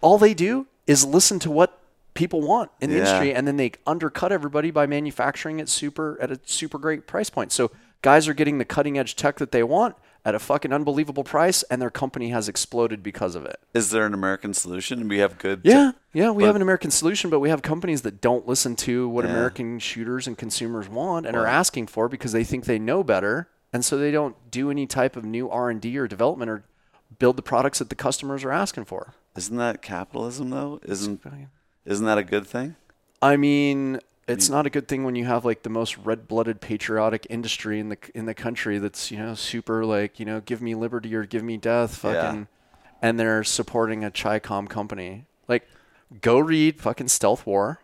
all 0.01 0.19
they 0.19 0.35
do 0.35 0.67
is 0.87 1.05
listen 1.05 1.39
to 1.41 1.51
what 1.51 1.80
people 2.21 2.43
want 2.43 2.71
in 2.83 2.91
the 2.91 2.97
Yeah. 2.97 3.03
industry 3.03 3.35
and 3.35 3.47
then 3.49 3.57
they 3.57 3.73
undercut 3.87 4.31
everybody 4.31 4.71
by 4.71 4.87
manufacturing 4.87 5.59
it 5.59 5.69
super 5.71 6.19
at 6.21 6.31
a 6.31 6.39
super 6.45 6.77
great 6.79 7.07
price 7.07 7.31
point 7.31 7.51
so 7.51 7.71
guys 8.03 8.29
are 8.29 8.35
getting 8.35 8.59
the 8.59 8.65
cutting 8.67 8.99
edge 8.99 9.17
tech 9.17 9.37
that 9.39 9.53
they 9.53 9.63
want 9.63 9.95
at 10.23 10.35
a 10.35 10.39
fucking 10.39 10.71
unbelievable 10.71 11.25
price 11.25 11.63
and 11.71 11.81
their 11.81 11.89
company 11.91 12.29
has 12.29 12.47
exploded 12.47 13.03
because 13.03 13.35
of 13.35 13.47
it 13.47 13.59
Is 13.73 13.89
there 13.91 14.05
an 14.05 14.13
American 14.13 14.53
solution? 14.53 15.09
We 15.09 15.19
have 15.19 15.39
good. 15.39 15.63
yeah 15.65 15.93
yeah 16.13 16.31
we 16.31 16.43
but- 16.43 16.49
have 16.49 16.57
an 16.57 16.63
american 16.63 16.91
solution 16.91 17.31
but 17.31 17.41
we 17.41 17.49
have 17.49 17.63
companies 17.63 18.03
that 18.03 18.21
don't 18.21 18.47
listen 18.47 18.77
to 18.77 19.09
what 19.09 19.25
Yeah. 19.25 19.31
american 19.31 19.79
shooters 19.79 20.27
and 20.27 20.37
consumers 20.37 20.89
want 20.91 21.25
and 21.27 21.35
are 21.37 21.47
asking 21.47 21.87
for 21.87 22.07
because 22.09 22.33
they 22.33 22.45
think 22.45 22.67
they 22.67 22.79
know 22.79 23.03
better 23.03 23.49
and 23.73 23.83
so 23.83 23.97
they 23.97 24.11
don't 24.11 24.37
do 24.51 24.71
any 24.71 24.87
type 24.87 25.17
of 25.17 25.25
new 25.25 25.49
r&d 25.49 25.97
or 25.99 26.07
development 26.07 26.51
or 26.51 26.65
build 27.19 27.37
the 27.37 27.43
products 27.43 27.79
that 27.79 27.89
the 27.89 27.95
customers 27.95 28.45
are 28.45 28.53
asking 28.53 28.85
for 28.85 29.15
Isn't 29.37 29.57
that 29.57 29.81
capitalism 29.81 30.51
though? 30.51 30.81
Isn't 30.85 31.23
isn't 31.85 32.05
that 32.07 32.19
a 32.19 32.23
good 32.25 32.47
thing? 32.47 32.77
I 33.23 33.37
mean, 33.37 34.01
it's 34.27 34.49
not 34.49 34.67
a 34.67 34.71
good 34.71 34.89
thing 34.89 35.05
when 35.05 35.15
you 35.15 35.25
have 35.27 35.45
like 35.45 35.63
the 35.63 35.69
most 35.71 35.97
red-blooded 35.99 36.61
patriotic 36.61 37.27
industry 37.29 37.81
in 37.81 37.89
the 37.91 37.99
in 38.15 38.27
the 38.27 38.35
country 38.35 38.79
that's 38.79 39.11
you 39.11 39.19
know 39.19 39.35
super 39.35 39.85
like 39.85 40.19
you 40.21 40.25
know 40.25 40.41
give 40.41 40.63
me 40.63 40.75
liberty 40.75 41.15
or 41.15 41.25
give 41.27 41.43
me 41.43 41.57
death 41.57 41.97
fucking, 41.97 42.47
and 43.03 43.19
they're 43.19 43.45
supporting 43.45 44.05
a 44.05 44.11
Chicom 44.11 44.69
company. 44.69 45.27
Like, 45.49 45.67
go 46.21 46.39
read 46.39 46.81
fucking 46.81 47.09
Stealth 47.09 47.45
War, 47.47 47.81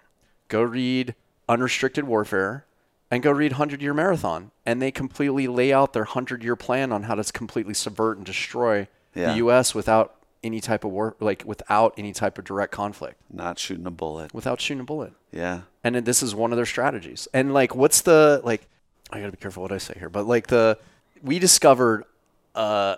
go 0.49 0.63
read 0.63 1.15
Unrestricted 1.49 2.05
Warfare, 2.05 2.65
and 3.11 3.23
go 3.23 3.31
read 3.31 3.53
Hundred 3.53 3.83
Year 3.83 3.95
Marathon, 3.95 4.53
and 4.65 4.81
they 4.81 4.91
completely 4.91 5.47
lay 5.49 5.73
out 5.73 5.93
their 5.93 6.05
hundred 6.05 6.43
year 6.45 6.57
plan 6.57 6.93
on 6.93 7.05
how 7.05 7.15
to 7.17 7.25
completely 7.33 7.75
subvert 7.75 8.17
and 8.17 8.25
destroy 8.27 8.89
Yeah. 9.15 9.31
the 9.33 9.37
U.S. 9.39 9.75
without 9.75 10.16
any 10.47 10.61
type 10.61 10.85
of 10.85 10.91
war, 10.93 11.17
like 11.21 11.43
without 11.45 11.93
any 11.99 12.13
type 12.13 12.39
of 12.39 12.45
direct 12.45 12.73
conflict, 12.73 13.21
Not 13.31 13.59
shooting 13.59 13.87
a 13.87 13.91
bullet. 13.91 14.33
without 14.33 14.61
shooting 14.61 14.81
a 14.81 14.85
bullet 14.85 15.13
Yeah. 15.33 15.63
and 15.85 15.95
then 15.95 16.05
this 16.05 16.23
is 16.23 16.35
one 16.35 16.53
of 16.53 16.57
their 16.57 16.65
strategies. 16.67 17.29
And 17.35 17.53
like, 17.53 17.75
what's 17.75 18.01
the 18.03 18.41
like? 18.45 18.67
I 19.11 19.19
gotta 19.21 19.33
be 19.33 19.37
careful 19.39 19.63
what 19.63 19.73
I 19.73 19.79
say 19.79 19.95
here, 19.99 20.09
but 20.09 20.27
like 20.27 20.47
the 20.47 20.79
we 21.23 21.39
discovered 21.39 22.05
uh 22.55 22.97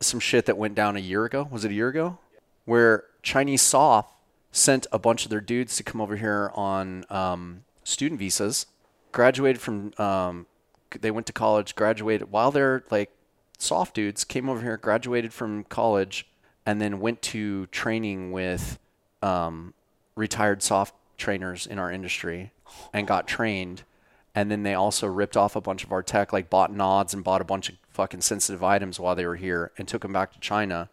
some 0.00 0.20
shit 0.20 0.46
that 0.46 0.56
went 0.56 0.74
down 0.74 0.96
a 0.96 1.00
year 1.00 1.24
ago. 1.24 1.46
Was 1.50 1.64
it 1.64 1.70
a 1.70 1.74
year 1.74 1.88
ago? 1.88 2.18
Where 2.64 3.04
Chinese 3.22 3.62
Soft 3.62 4.14
sent 4.52 4.86
a 4.92 4.98
bunch 4.98 5.24
of 5.24 5.30
their 5.30 5.40
dudes 5.40 5.76
to 5.76 5.82
come 5.82 6.00
over 6.00 6.16
here 6.16 6.50
on 6.54 7.04
um, 7.10 7.64
student 7.84 8.18
visas, 8.18 8.66
graduated 9.12 9.60
from 9.60 9.92
um, 9.98 10.46
they 11.00 11.10
went 11.10 11.26
to 11.26 11.32
college, 11.32 11.74
graduated 11.74 12.30
while 12.30 12.50
they're 12.50 12.84
like 12.90 13.10
soft 13.58 13.94
dudes 13.94 14.22
came 14.24 14.48
over 14.48 14.60
here, 14.62 14.76
graduated 14.76 15.32
from 15.32 15.64
college, 15.64 16.26
and 16.68 16.82
then 16.82 17.00
went 17.00 17.22
to 17.22 17.64
training 17.68 18.30
with 18.30 18.78
um, 19.22 19.72
retired 20.16 20.62
soft 20.62 20.94
trainers 21.16 21.66
in 21.66 21.78
our 21.78 21.90
industry 21.90 22.52
and 22.92 23.06
got 23.06 23.26
trained. 23.26 23.84
And 24.34 24.50
then 24.50 24.64
they 24.64 24.74
also 24.74 25.06
ripped 25.06 25.34
off 25.34 25.56
a 25.56 25.62
bunch 25.62 25.82
of 25.82 25.92
our 25.92 26.02
tech, 26.02 26.30
like 26.30 26.50
bought 26.50 26.70
nods 26.70 27.14
and 27.14 27.24
bought 27.24 27.40
a 27.40 27.44
bunch 27.44 27.70
of 27.70 27.76
fucking 27.88 28.20
sensitive 28.20 28.62
items 28.62 29.00
while 29.00 29.14
they 29.14 29.24
were 29.24 29.36
here 29.36 29.72
and 29.78 29.88
took 29.88 30.02
them 30.02 30.12
back 30.12 30.30
to 30.34 30.40
China 30.40 30.90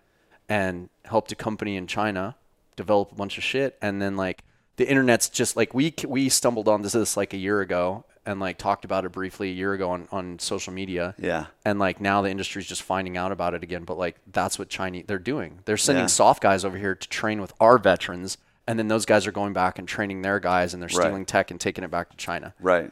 and 0.47 0.87
helped 1.03 1.33
a 1.33 1.35
company 1.35 1.75
in 1.75 1.87
China 1.87 2.37
develop 2.77 3.11
a 3.11 3.15
bunch 3.15 3.37
of 3.37 3.43
shit. 3.43 3.77
And 3.81 4.01
then 4.01 4.15
like 4.15 4.45
the 4.77 4.87
internet's 4.87 5.27
just 5.27 5.57
like 5.57 5.73
we 5.73 5.93
we 6.07 6.29
stumbled 6.29 6.69
onto 6.69 6.87
this 6.87 7.17
like 7.17 7.33
a 7.33 7.37
year 7.37 7.59
ago 7.59 8.05
and 8.25 8.39
like 8.39 8.57
talked 8.57 8.85
about 8.85 9.05
it 9.05 9.11
briefly 9.11 9.49
a 9.49 9.53
year 9.53 9.73
ago 9.73 9.91
on, 9.91 10.07
on 10.11 10.39
social 10.39 10.73
media 10.73 11.13
Yeah. 11.17 11.45
and 11.63 11.79
like 11.79 11.99
now 12.01 12.21
the 12.21 12.29
industry's 12.29 12.65
just 12.65 12.81
finding 12.83 13.17
out 13.17 13.31
about 13.31 13.53
it 13.53 13.63
again 13.63 13.83
but 13.83 13.97
like 13.97 14.15
that's 14.31 14.57
what 14.59 14.69
chinese 14.69 15.05
they're 15.07 15.19
doing 15.19 15.59
they're 15.65 15.77
sending 15.77 16.03
Yeah. 16.03 16.07
soft 16.07 16.41
guys 16.41 16.65
over 16.65 16.77
here 16.77 16.95
to 16.95 17.09
train 17.09 17.39
with 17.41 17.53
our 17.59 17.77
veterans 17.77 18.37
and 18.67 18.79
then 18.79 18.87
those 18.87 19.05
guys 19.05 19.27
are 19.27 19.31
going 19.31 19.53
back 19.53 19.77
and 19.79 19.87
training 19.87 20.21
their 20.23 20.39
guys 20.39 20.73
and 20.73 20.81
they're 20.81 20.87
Right. 20.95 21.05
stealing 21.07 21.25
tech 21.25 21.51
and 21.51 21.59
taking 21.61 21.83
it 21.83 21.91
back 21.91 22.09
to 22.09 22.17
china 22.17 22.53
Right. 22.59 22.91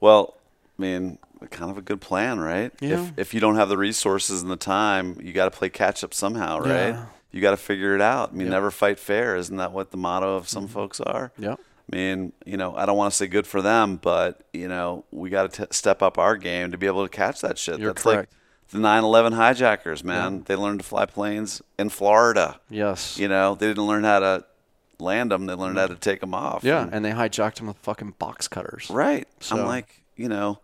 Well, 0.00 0.34
I 0.78 0.82
mean, 0.82 1.18
kind 1.50 1.70
of 1.70 1.78
a 1.78 1.82
good 1.82 2.00
plan, 2.00 2.40
right? 2.40 2.72
Yeah. 2.80 3.02
If 3.02 3.18
if 3.18 3.34
you 3.34 3.40
don't 3.40 3.54
have 3.56 3.68
the 3.68 3.76
resources 3.78 4.42
and 4.42 4.50
the 4.50 4.56
time, 4.56 5.16
you 5.22 5.32
got 5.32 5.44
to 5.44 5.56
play 5.56 5.68
catch 5.68 6.02
up 6.02 6.12
somehow, 6.14 6.58
right? 6.58 6.88
Yeah. 6.88 7.04
You 7.30 7.40
got 7.40 7.52
to 7.52 7.56
figure 7.56 7.94
it 7.94 8.00
out. 8.00 8.30
I 8.30 8.32
mean, 8.32 8.46
Yep. 8.48 8.50
never 8.50 8.70
fight 8.72 8.98
fair. 8.98 9.36
Isn't 9.36 9.56
that 9.58 9.70
what 9.72 9.90
the 9.92 9.96
motto 9.96 10.34
of 10.36 10.44
Mm-hmm. 10.44 10.48
some 10.48 10.66
folks 10.68 11.00
are? 11.00 11.30
Yep. 11.38 11.60
I 11.92 11.96
mean, 11.96 12.32
you 12.46 12.56
know, 12.56 12.74
I 12.74 12.86
don't 12.86 12.96
want 12.96 13.12
to 13.12 13.16
say 13.16 13.26
good 13.26 13.46
for 13.46 13.60
them, 13.60 13.96
but 13.96 14.42
you 14.52 14.66
know, 14.68 15.04
we 15.10 15.28
got 15.30 15.52
to 15.54 15.68
step 15.72 16.02
up 16.02 16.16
our 16.18 16.36
game 16.36 16.70
to 16.72 16.78
be 16.78 16.86
able 16.86 17.02
to 17.04 17.08
catch 17.10 17.40
that 17.42 17.58
shit. 17.58 17.78
You're 17.78 17.92
That's 17.92 18.02
correct. 18.02 18.32
like 18.32 18.38
the 18.70 18.78
9/11 18.78 19.34
hijackers, 19.34 20.02
man. 20.02 20.44
They 20.46 20.56
learned 20.56 20.80
to 20.80 20.86
fly 20.86 21.04
planes 21.06 21.60
in 21.78 21.90
Florida. 21.90 22.60
yes 22.70 23.18
You 23.18 23.28
know, 23.28 23.54
they 23.54 23.66
didn't 23.68 23.86
learn 23.86 24.04
how 24.04 24.20
to 24.20 24.44
land 24.98 25.32
them. 25.32 25.46
They 25.46 25.54
learned 25.54 25.78
how 25.78 25.88
to 25.88 25.96
take 25.96 26.20
them 26.20 26.32
off. 26.34 26.64
yeah 26.64 26.82
And- 26.82 26.94
and 26.94 27.04
they 27.04 27.10
hijacked 27.10 27.56
them 27.56 27.66
with 27.66 27.76
fucking 27.78 28.14
box 28.18 28.48
cutters 28.48 28.88
Right. 28.88 29.28
So- 29.40 29.58
I'm 29.58 29.66
like, 29.66 30.02
you 30.16 30.28
know, 30.28 30.60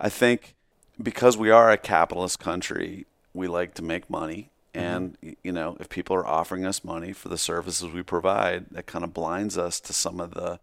I 0.00 0.08
think 0.08 0.56
because 1.00 1.36
we 1.36 1.50
are 1.50 1.70
a 1.70 1.76
capitalist 1.76 2.40
country, 2.40 3.06
we 3.34 3.46
like 3.46 3.74
to 3.74 3.82
make 3.82 4.10
money. 4.10 4.50
Mm-hmm. 4.74 4.86
And, 4.86 5.36
you 5.44 5.52
know, 5.52 5.76
if 5.78 5.88
people 5.88 6.16
are 6.16 6.26
offering 6.26 6.64
us 6.64 6.82
money 6.82 7.12
for 7.12 7.28
the 7.28 7.38
services 7.38 7.92
we 7.92 8.02
provide, 8.02 8.66
that 8.72 8.86
kind 8.86 9.04
of 9.04 9.12
blinds 9.14 9.56
us 9.58 9.78
to 9.80 9.92
some 9.92 10.18
of 10.18 10.32
the, 10.34 10.58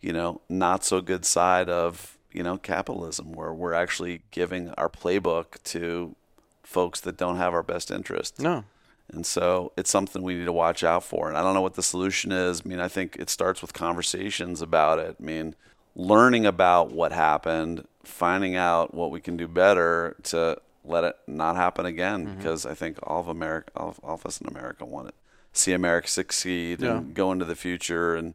you 0.00 0.12
know, 0.12 0.40
not 0.48 0.84
so 0.84 1.00
good 1.00 1.24
side 1.24 1.68
of, 1.68 2.16
you 2.32 2.42
know, 2.42 2.56
capitalism, 2.56 3.32
where 3.32 3.52
we're 3.52 3.74
actually 3.74 4.22
giving 4.30 4.70
our 4.70 4.88
playbook 4.88 5.62
to 5.64 6.14
folks 6.62 7.00
that 7.00 7.16
don't 7.16 7.36
have 7.36 7.54
our 7.54 7.62
best 7.62 7.90
interest. 7.90 8.38
no 8.40 8.64
And 9.10 9.24
so 9.24 9.72
it's 9.76 9.90
something 9.90 10.22
we 10.22 10.34
need 10.34 10.44
to 10.44 10.52
watch 10.52 10.84
out 10.84 11.02
for. 11.02 11.28
And 11.28 11.36
I 11.36 11.42
don't 11.42 11.54
know 11.54 11.62
what 11.62 11.74
the 11.74 11.82
solution 11.82 12.30
is. 12.30 12.62
I 12.64 12.68
mean, 12.68 12.80
I 12.80 12.88
think 12.88 13.16
it 13.18 13.30
starts 13.30 13.62
with 13.62 13.72
conversations 13.72 14.60
about 14.60 14.98
it. 14.98 15.16
I 15.18 15.22
mean, 15.22 15.54
learning 15.96 16.44
about 16.44 16.92
what 16.92 17.12
happened, 17.12 17.86
finding 18.04 18.54
out 18.54 18.92
what 18.92 19.10
we 19.10 19.20
can 19.20 19.36
do 19.36 19.48
better 19.48 20.14
to 20.24 20.60
let 20.84 21.04
it 21.04 21.16
not 21.26 21.56
happen 21.56 21.86
again. 21.86 22.26
Mm-hmm. 22.26 22.36
Because 22.36 22.66
I 22.66 22.74
think 22.74 22.98
all 23.02 23.20
of 23.20 23.28
America, 23.28 23.70
all 23.74 23.88
of, 23.88 24.00
all 24.02 24.14
of 24.14 24.26
us 24.26 24.40
in 24.40 24.46
America 24.46 24.84
want 24.84 25.08
to 25.08 25.14
see 25.54 25.72
America 25.72 26.08
succeed 26.08 26.82
and 26.82 27.14
go 27.14 27.32
into 27.32 27.46
the 27.46 27.56
future 27.56 28.14
and, 28.14 28.34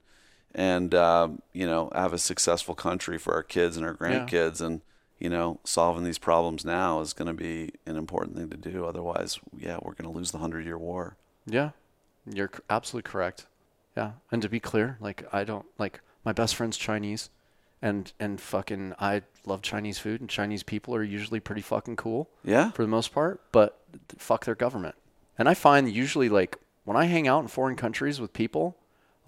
and 0.55 0.93
um, 0.95 1.41
you 1.53 1.65
know, 1.65 1.89
have 1.95 2.13
a 2.13 2.17
successful 2.19 2.75
country 2.75 3.17
for 3.17 3.33
our 3.33 3.43
kids 3.43 3.77
and 3.77 3.85
our 3.85 3.97
Yeah. 3.99 4.25
grandkids. 4.25 4.61
And, 4.61 4.81
you 5.19 5.29
know, 5.29 5.59
solving 5.63 6.03
these 6.03 6.17
problems 6.19 6.65
now 6.65 6.99
is 6.99 7.13
going 7.13 7.27
to 7.29 7.33
be 7.33 7.71
an 7.85 7.95
important 7.95 8.35
thing 8.35 8.49
to 8.49 8.57
do. 8.57 8.85
Otherwise, 8.85 9.39
yeah, 9.57 9.77
we're 9.81 9.93
going 9.93 10.11
to 10.11 10.17
lose 10.17 10.31
the 10.31 10.37
Hundred 10.39 10.65
Year 10.65 10.77
War. 10.77 11.15
Yeah, 11.45 11.69
you're 12.25 12.51
absolutely 12.69 13.09
correct. 13.09 13.45
Yeah, 13.95 14.13
and 14.31 14.41
to 14.41 14.49
be 14.49 14.59
clear, 14.59 14.97
like 14.99 15.25
I 15.31 15.43
don't 15.43 15.65
like 15.77 16.01
my 16.25 16.33
best 16.33 16.55
friend's 16.55 16.77
Chinese, 16.77 17.29
and 17.81 18.11
and 18.19 18.41
fucking 18.41 18.93
I 18.99 19.21
love 19.45 19.61
Chinese 19.61 19.99
food 19.99 20.19
and 20.21 20.29
Chinese 20.29 20.63
people 20.63 20.95
are 20.95 21.03
usually 21.03 21.39
pretty 21.39 21.61
fucking 21.61 21.95
cool 21.97 22.29
Yeah, 22.43 22.71
for 22.71 22.81
the 22.81 22.87
most 22.87 23.13
part, 23.13 23.39
but 23.51 23.79
fuck 24.17 24.45
their 24.45 24.55
government. 24.55 24.95
And 25.37 25.47
I 25.47 25.53
find 25.53 25.91
usually 25.91 26.27
like 26.29 26.57
when 26.85 26.97
I 26.97 27.05
hang 27.05 27.27
out 27.27 27.41
in 27.41 27.47
foreign 27.49 27.75
countries 27.75 28.19
with 28.19 28.33
people, 28.33 28.77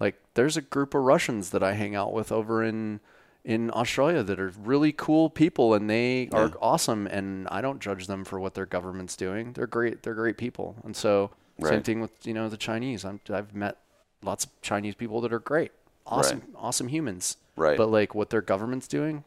like 0.00 0.20
there's 0.34 0.56
a 0.56 0.62
group 0.62 0.94
of 0.94 1.02
Russians 1.02 1.50
that 1.50 1.62
I 1.62 1.72
hang 1.74 1.94
out 1.94 2.12
with 2.12 2.30
over 2.32 2.62
in 2.62 3.00
in 3.44 3.70
Australia 3.70 4.24
that 4.24 4.40
are 4.40 4.52
really 4.62 4.90
cool 4.90 5.30
people 5.30 5.72
and 5.72 5.88
they 5.88 6.28
are 6.32 6.52
awesome 6.60 7.06
and 7.06 7.46
I 7.48 7.60
don't 7.60 7.80
judge 7.80 8.08
them 8.08 8.24
for 8.24 8.40
what 8.40 8.54
their 8.54 8.66
government's 8.66 9.14
doing. 9.14 9.52
They're 9.52 9.68
great. 9.68 10.02
They're 10.02 10.14
great 10.14 10.36
people. 10.36 10.74
And 10.84 10.96
so 10.96 11.30
same 11.62 11.82
thing 11.82 12.00
with 12.00 12.10
you 12.26 12.34
know 12.34 12.48
the 12.48 12.56
Chinese. 12.56 13.04
I'm, 13.04 13.20
I've 13.30 13.54
met 13.54 13.78
lots 14.22 14.44
of 14.44 14.60
Chinese 14.62 14.94
people 14.94 15.20
that 15.22 15.32
are 15.32 15.38
great, 15.38 15.72
awesome, 16.06 16.42
awesome 16.56 16.88
humans. 16.88 17.36
Right. 17.54 17.78
But 17.78 17.90
like 17.90 18.14
what 18.14 18.30
their 18.30 18.42
government's 18.42 18.88
doing 18.88 19.24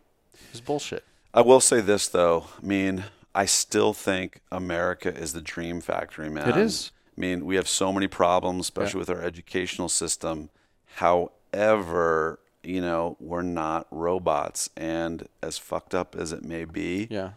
is 0.53 0.61
bullshit. 0.61 1.03
I 1.33 1.41
will 1.41 1.61
say 1.61 1.81
this 1.81 2.07
though. 2.07 2.45
I 2.61 2.65
mean, 2.65 3.05
I 3.33 3.45
still 3.45 3.93
think 3.93 4.41
America 4.51 5.15
is 5.15 5.33
the 5.33 5.41
dream 5.41 5.81
factory, 5.81 6.29
man. 6.29 6.49
It 6.49 6.57
is. 6.57 6.91
I 7.17 7.21
mean, 7.21 7.45
we 7.45 7.55
have 7.55 7.67
so 7.67 7.91
many 7.91 8.07
problems, 8.07 8.65
especially 8.65 8.99
with 8.99 9.09
our 9.09 9.21
educational 9.21 9.89
system. 9.89 10.49
However, 10.95 12.39
you 12.63 12.81
know, 12.81 13.17
we're 13.19 13.41
not 13.41 13.87
robots, 13.91 14.69
and 14.75 15.27
as 15.41 15.57
fucked 15.57 15.95
up 15.95 16.15
as 16.15 16.31
it 16.31 16.43
may 16.43 16.65
be, 16.65 17.07
Yeah. 17.09 17.31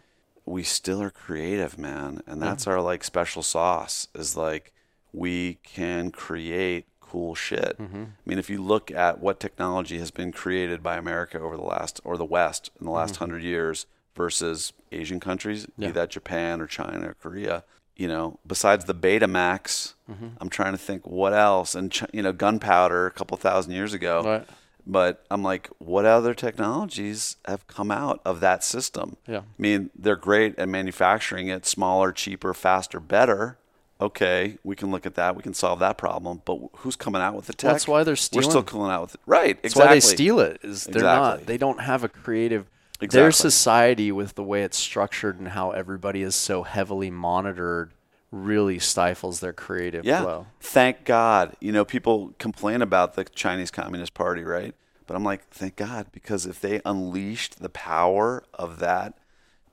we 0.45 0.63
still 0.63 1.01
are 1.01 1.09
creative, 1.09 1.77
man. 1.77 2.21
And 2.27 2.41
that's 2.41 2.67
our 2.67 2.81
like 2.81 3.03
special 3.03 3.41
sauce 3.43 4.07
is 4.13 4.35
like 4.35 4.73
we 5.13 5.55
can 5.63 6.11
create 6.11 6.85
cool 6.99 7.35
shit. 7.35 7.77
Mm-hmm. 7.79 8.03
I 8.03 8.07
mean, 8.25 8.39
if 8.39 8.49
you 8.49 8.61
look 8.61 8.91
at 8.91 9.19
what 9.19 9.39
technology 9.39 9.99
has 9.99 10.11
been 10.11 10.31
created 10.31 10.81
by 10.81 10.97
America 10.97 11.39
over 11.39 11.55
the 11.55 11.63
last 11.63 12.01
or 12.03 12.17
the 12.17 12.25
West 12.25 12.71
in 12.79 12.85
the 12.85 12.91
last 12.91 13.13
mm-hmm. 13.13 13.19
hundred 13.19 13.43
years 13.43 13.85
versus 14.15 14.73
Asian 14.91 15.19
countries, 15.19 15.67
Yeah. 15.77 15.87
be 15.87 15.91
that 15.93 16.09
Japan 16.09 16.59
or 16.59 16.67
China 16.67 17.09
or 17.09 17.13
Korea, 17.13 17.63
you 17.95 18.07
know, 18.07 18.39
besides 18.45 18.85
the 18.85 18.95
Betamax, 18.95 19.93
mm-hmm. 20.09 20.29
I'm 20.39 20.49
trying 20.49 20.73
to 20.73 20.77
think 20.77 21.05
what 21.05 21.33
else. 21.33 21.75
And 21.75 21.95
you 22.11 22.21
know, 22.21 22.33
gunpowder 22.33 23.05
a 23.05 23.11
couple 23.11 23.37
thousand 23.37 23.73
years 23.73 23.93
ago. 23.93 24.23
Right. 24.23 24.47
But 24.85 25.25
I'm 25.31 25.43
like, 25.43 25.69
what 25.77 26.05
other 26.05 26.33
technologies 26.33 27.37
have 27.45 27.67
come 27.67 27.89
out 27.89 28.19
of 28.25 28.41
that 28.41 28.63
system? 28.63 29.15
Yeah. 29.27 29.39
I 29.39 29.43
mean, 29.57 29.91
they're 29.95 30.17
great 30.17 30.59
at 30.59 30.67
manufacturing 30.67 31.47
it 31.47 31.65
smaller, 31.65 32.11
cheaper, 32.11 32.53
faster, 32.53 32.99
better. 32.99 33.57
Okay, 34.01 34.57
we 34.65 34.75
can 34.75 34.91
look 34.91 35.05
at 35.05 35.15
that. 35.15 35.37
We 35.37 35.43
can 35.43 35.53
solve 35.53 35.79
that 35.79 35.97
problem. 35.97 36.41
But 36.43 36.59
who's 36.77 36.97
coming 36.97 37.21
out 37.21 37.35
with 37.35 37.45
the 37.45 37.53
tech? 37.53 37.71
that's 37.71 37.87
why 37.87 38.03
they're 38.03 38.17
stealing. 38.17 38.45
We're 38.45 38.51
still 38.51 38.63
coming 38.63 38.87
out 38.87 39.01
with 39.01 39.15
it. 39.15 39.21
Right. 39.25 39.55
That's 39.61 39.75
exactly. 39.75 39.87
why 39.87 39.93
they 39.93 39.99
steal 40.01 40.39
it. 40.39 40.59
Is 40.63 40.83
they're 40.83 41.03
not 41.03 41.45
they 41.45 41.57
don't 41.57 41.79
have 41.79 42.03
a 42.03 42.09
creative 42.09 42.69
their 43.11 43.31
society 43.31 44.11
with 44.11 44.35
the 44.35 44.43
way 44.43 44.63
it's 44.63 44.77
structured 44.77 45.39
and 45.39 45.49
how 45.49 45.71
everybody 45.71 46.21
is 46.21 46.35
so 46.35 46.63
heavily 46.63 47.09
monitored 47.11 47.93
really 48.31 48.79
stifles 48.79 49.39
their 49.39 49.53
creative 49.53 50.03
Yeah. 50.05 50.21
flow. 50.21 50.47
Thank 50.59 51.05
God. 51.05 51.55
You 51.59 51.71
know, 51.71 51.85
people 51.85 52.33
complain 52.39 52.81
about 52.81 53.13
the 53.13 53.23
Chinese 53.25 53.69
Communist 53.71 54.13
Party, 54.13 54.43
right? 54.43 54.73
But 55.05 55.15
I'm 55.15 55.23
like, 55.23 55.47
thank 55.49 55.75
God, 55.75 56.07
because 56.11 56.45
if 56.45 56.59
they 56.59 56.81
unleashed 56.85 57.59
the 57.61 57.69
power 57.69 58.43
of 58.53 58.79
that 58.79 59.13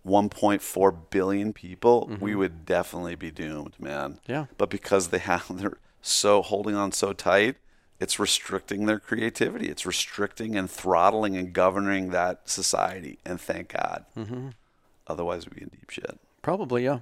1.4 0.06 0.96
billion 1.10 1.52
people, 1.52 2.10
we 2.20 2.34
would 2.34 2.64
definitely 2.66 3.14
be 3.14 3.30
doomed, 3.30 3.74
man. 3.78 4.12
Mm-hmm. 4.14 4.32
Yeah. 4.32 4.44
But 4.58 4.70
because 4.70 5.08
they 5.08 5.18
have, 5.18 5.44
they're 5.50 5.78
so 6.02 6.42
holding 6.42 6.74
on 6.74 6.92
so 6.92 7.12
tight, 7.12 7.56
it's 8.00 8.18
restricting 8.18 8.86
their 8.86 8.98
creativity. 8.98 9.68
It's 9.68 9.84
restricting 9.86 10.56
and 10.56 10.70
throttling 10.70 11.36
and 11.36 11.52
governing 11.52 12.10
that 12.10 12.48
society. 12.48 13.18
And 13.26 13.40
thank 13.40 13.68
God. 13.74 14.06
Mm-hmm. 14.16 14.48
Otherwise, 15.06 15.44
we'd 15.46 15.56
be 15.56 15.62
in 15.62 15.68
deep 15.68 15.90
shit. 15.90 16.18
Probably, 16.42 16.84
yeah. 16.84 17.00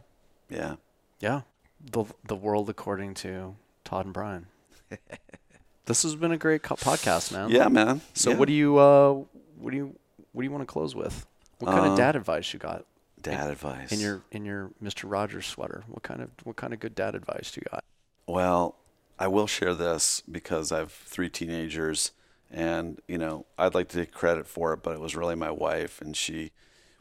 Yeah. 0.51 0.77
Yeah. 1.20 1.43
The 1.81 2.05
the 2.27 2.35
world 2.37 2.69
according 2.69 3.15
to 3.15 3.55
Todd 3.85 4.07
and 4.07 4.12
Brian. 4.15 4.47
this 5.87 6.03
has 6.03 6.16
been 6.16 6.33
a 6.33 6.37
great 6.39 6.62
co- 6.62 6.75
podcast, 6.77 7.33
man. 7.33 7.51
Yeah, 7.51 7.69
man. 7.69 8.01
So 8.15 8.31
Yeah. 8.31 8.37
what 8.37 8.49
do 8.49 8.55
you 8.55 8.79
uh 8.79 9.12
what 9.59 9.70
do 9.70 9.77
you 9.77 9.95
what 10.33 10.43
do 10.43 10.45
you 10.47 10.51
want 10.51 10.62
to 10.62 10.73
close 10.73 10.95
with? 10.95 11.27
What 11.59 11.70
kind 11.70 11.87
Uh, 11.87 11.93
of 11.93 11.97
dad 11.99 12.16
advice 12.16 12.53
you 12.53 12.59
got 12.59 12.85
Dad 13.20 13.51
advice. 13.51 13.93
in 13.93 14.01
your 14.01 14.23
in 14.33 14.45
your 14.45 14.70
Mr. 14.83 15.05
Rogers 15.11 15.47
sweater? 15.47 15.85
What 15.89 16.03
kind 16.03 16.20
of 16.23 16.31
what 16.45 16.57
kind 16.57 16.73
of 16.73 16.81
good 16.81 16.95
dad 16.95 17.15
advice 17.15 17.51
do 17.53 17.61
you 17.61 17.70
got? 17.70 17.85
Well, 18.27 18.75
I 19.19 19.28
will 19.28 19.47
share 19.47 19.74
this 19.74 20.23
because 20.31 20.70
I 20.70 20.78
have 20.78 20.93
three 20.93 21.28
teenagers, 21.28 22.12
and 22.51 23.01
you 23.09 23.19
know 23.19 23.47
I'd 23.59 23.74
like 23.74 23.89
to 23.89 23.99
take 23.99 24.12
credit 24.12 24.47
for 24.47 24.73
it, 24.73 24.82
but 24.82 24.95
it 24.95 25.01
was 25.01 25.16
really 25.16 25.35
my 25.35 25.51
wife, 25.51 26.01
and 26.01 26.16
she, 26.16 26.53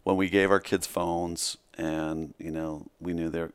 when 0.04 0.18
we 0.18 0.30
gave 0.30 0.50
our 0.52 0.60
kids 0.60 0.88
phones, 0.88 1.58
and 1.78 2.34
you 2.38 2.52
know 2.52 2.88
we 3.00 3.14
knew 3.14 3.30
their 3.30 3.52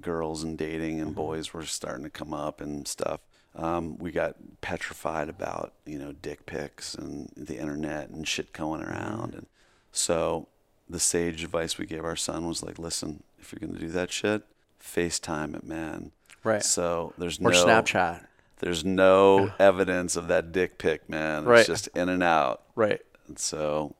girls 0.00 0.42
and 0.42 0.56
dating 0.56 1.00
and 1.00 1.14
boys 1.14 1.52
were 1.52 1.64
starting 1.64 2.04
to 2.04 2.10
come 2.10 2.32
up 2.32 2.60
and 2.60 2.88
stuff. 2.88 3.20
Um, 3.56 3.98
we 3.98 4.10
got 4.10 4.36
petrified 4.60 5.28
about 5.28 5.74
you 5.84 5.98
know 5.98 6.12
dick 6.12 6.46
pics 6.46 6.94
and 6.94 7.32
the 7.36 7.58
internet 7.58 8.10
and 8.10 8.26
shit 8.26 8.52
going 8.52 8.82
around, 8.82 9.34
and 9.34 9.46
so 9.90 10.48
the 10.88 11.00
sage 11.00 11.42
advice 11.42 11.78
we 11.78 11.86
gave 11.86 12.04
our 12.04 12.16
son 12.16 12.46
was 12.46 12.62
like, 12.62 12.78
listen, 12.78 13.24
if 13.40 13.52
you're 13.52 13.66
gonna 13.66 13.80
do 13.80 13.88
that 13.88 14.12
shit, 14.12 14.42
FaceTime 14.80 15.56
it, 15.56 15.64
man. 15.64 16.12
Right. 16.44 16.62
So 16.62 17.12
there's 17.18 17.38
Or 17.40 17.50
no 17.50 17.64
Snapchat. 17.66 18.26
There's 18.58 18.84
no 18.84 19.52
evidence 19.58 20.16
of 20.16 20.28
that 20.28 20.52
dick 20.52 20.78
pic, 20.78 21.08
man. 21.08 21.44
Right. 21.44 21.60
It's 21.60 21.66
just 21.68 21.88
in 21.88 22.08
and 22.08 22.22
out. 22.22 22.62
Right. 22.76 23.00
And 23.26 23.38
so 23.38 23.94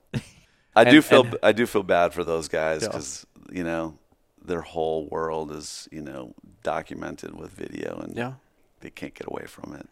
I 0.75 0.83
do 0.85 1.01
feel 1.01 1.25
and- 1.25 1.37
I 1.43 1.51
do 1.51 1.65
feel 1.65 1.83
bad 1.83 2.13
for 2.13 2.23
those 2.23 2.47
guys 2.47 2.81
Yeah. 2.83 2.89
because 2.89 3.25
you 3.51 3.63
know 3.63 3.97
their 4.43 4.61
whole 4.61 5.07
world 5.07 5.51
is 5.51 5.87
you 5.91 6.01
know 6.01 6.33
documented 6.63 7.35
with 7.35 7.51
video 7.51 7.97
and 7.99 8.15
Yeah. 8.15 8.33
they 8.81 8.89
can't 8.89 9.13
get 9.13 9.27
away 9.27 9.45
from 9.45 9.73
it. 9.73 9.87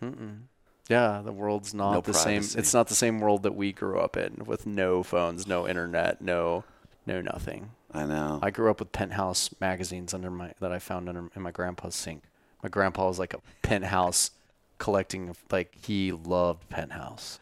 Yeah, 0.90 1.22
the 1.24 1.32
world's 1.32 1.74
not 1.74 1.94
No 1.94 2.02
the 2.02 2.14
same. 2.14 2.42
It's 2.42 2.74
not 2.74 2.88
the 2.88 2.96
same 2.96 3.20
world 3.20 3.44
that 3.44 3.56
we 3.56 3.72
grew 3.72 4.00
up 4.00 4.18
in 4.18 4.44
with 4.46 4.66
no 4.66 5.02
phones, 5.04 5.48
no 5.48 5.68
internet, 5.68 6.22
no 6.22 6.64
no 7.06 7.22
nothing. 7.22 7.72
I 7.94 8.06
know. 8.06 8.40
I 8.42 8.50
grew 8.50 8.70
up 8.72 8.80
with 8.80 8.92
penthouse 8.92 9.50
magazines 9.60 10.14
under 10.14 10.30
my 10.32 10.54
that 10.60 10.72
I 10.72 10.80
found 10.80 11.08
under 11.10 11.30
in 11.36 11.42
my 11.42 11.52
grandpa's 11.52 11.96
sink. 11.96 12.24
My 12.64 12.70
grandpa 12.70 13.08
was 13.08 13.20
like 13.20 13.34
a 13.34 13.40
penthouse 13.62 14.32
collecting 14.78 15.36
like 15.52 15.76
he 15.86 16.12
loved 16.12 16.68
penthouse. 16.70 17.40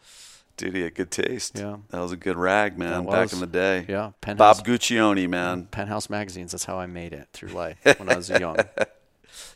Dude, 0.56 0.74
he 0.76 0.82
had 0.82 0.94
good 0.94 1.10
taste. 1.10 1.58
Yeah. 1.58 1.78
That 1.90 2.00
was 2.00 2.12
a 2.12 2.16
good 2.16 2.36
rag, 2.36 2.76
man, 2.76 3.06
back 3.06 3.32
in 3.32 3.40
the 3.40 3.46
day. 3.46 3.86
Yeah, 3.88 4.12
penthouse 4.20 4.58
Bob 4.58 4.66
Guccione, 4.66 5.28
man. 5.28 5.64
penthouse 5.70 6.10
magazines. 6.10 6.52
That's 6.52 6.64
how 6.64 6.78
I 6.78 6.86
made 6.86 7.12
it 7.12 7.28
through 7.32 7.50
life 7.50 7.78
when 7.98 8.10
I 8.10 8.16
was 8.16 8.28
young. 8.28 8.56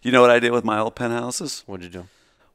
You 0.03 0.11
know 0.13 0.21
what 0.23 0.31
I 0.31 0.39
did 0.39 0.53
with 0.53 0.65
my 0.65 0.79
old 0.79 0.95
penthouses? 0.95 1.63
What'd 1.67 1.85
you 1.85 1.91
do? 1.91 2.07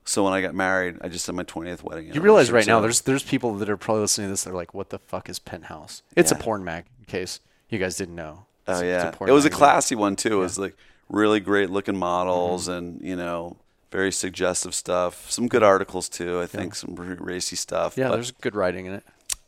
So 0.03 0.23
when 0.23 0.33
I 0.33 0.41
got 0.41 0.55
married, 0.55 0.97
I 1.01 1.09
just 1.09 1.27
had 1.27 1.35
my 1.35 1.43
20th 1.43 1.83
wedding. 1.83 2.11
You 2.11 2.21
realize 2.21 2.51
right 2.51 2.65
now 2.65 2.79
there's 2.79 3.01
there's 3.01 3.23
people 3.23 3.53
that 3.55 3.69
are 3.69 3.77
probably 3.77 4.01
listening 4.01 4.27
to 4.27 4.31
this. 4.31 4.43
They're 4.43 4.53
like, 4.53 4.73
"What 4.73 4.89
the 4.89 4.97
fuck 4.97 5.29
is 5.29 5.37
penthouse?" 5.37 6.01
It's 6.15 6.31
a 6.31 6.35
porn 6.35 6.63
mag. 6.63 6.85
In 6.99 7.05
case 7.05 7.39
you 7.69 7.77
guys 7.77 7.95
didn't 7.97 8.15
know. 8.15 8.45
Oh 8.67 8.73
It's- 8.73 8.81
it's 9.11 9.19
yeah, 9.21 9.27
it 9.27 9.31
was 9.31 9.45
a 9.45 9.49
classy 9.51 9.95
one 9.95 10.15
too. 10.15 10.33
It 10.39 10.43
was 10.43 10.57
like 10.57 10.75
really 11.11 11.39
great 11.39 11.69
looking 11.69 11.97
models 11.97 12.67
Mm-hmm. 12.67 12.77
and 12.77 13.01
you 13.01 13.15
know 13.15 13.57
very 13.91 14.11
suggestive 14.11 14.73
stuff. 14.73 15.29
Some 15.29 15.47
good 15.49 15.63
articles 15.63 16.07
too. 16.09 16.39
I 16.41 16.45
think 16.47 16.75
some 16.75 16.95
racy 16.95 17.55
stuff. 17.57 17.97
Yeah, 17.97 18.07
but 18.09 18.15
there's 18.15 18.31
good 18.31 18.55
writing 18.55 18.85
in 18.85 18.93
it. 18.93 19.03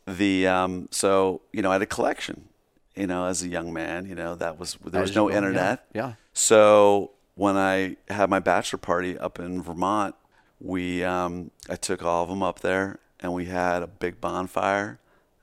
the 0.06 0.46
um, 0.46 0.88
so 0.90 1.40
you 1.52 1.62
know 1.62 1.70
I 1.70 1.74
had 1.74 1.82
a 1.82 1.86
collection. 1.86 2.48
You 2.94 3.08
know, 3.08 3.26
as 3.26 3.42
a 3.42 3.48
young 3.48 3.72
man, 3.72 4.06
you 4.06 4.14
know 4.14 4.34
that 4.36 4.58
was 4.58 4.76
there 4.84 5.00
was 5.00 5.10
As 5.10 5.16
no 5.16 5.24
go, 5.26 5.30
yeah, 5.30 5.36
internet. 5.38 5.86
yeah. 5.94 6.12
So 6.32 7.10
when 7.34 7.56
I 7.56 7.96
had 8.08 8.30
my 8.30 8.38
bachelor 8.38 8.78
party 8.78 9.18
up 9.18 9.40
in 9.40 9.60
Vermont, 9.62 10.14
we 10.60 11.02
um, 11.02 11.50
I 11.68 11.74
took 11.76 12.04
all 12.04 12.22
of 12.22 12.28
them 12.28 12.42
up 12.42 12.60
there 12.60 13.00
and 13.18 13.32
we 13.32 13.46
had 13.46 13.82
a 13.82 13.86
big 13.88 14.20
bonfire. 14.20 15.00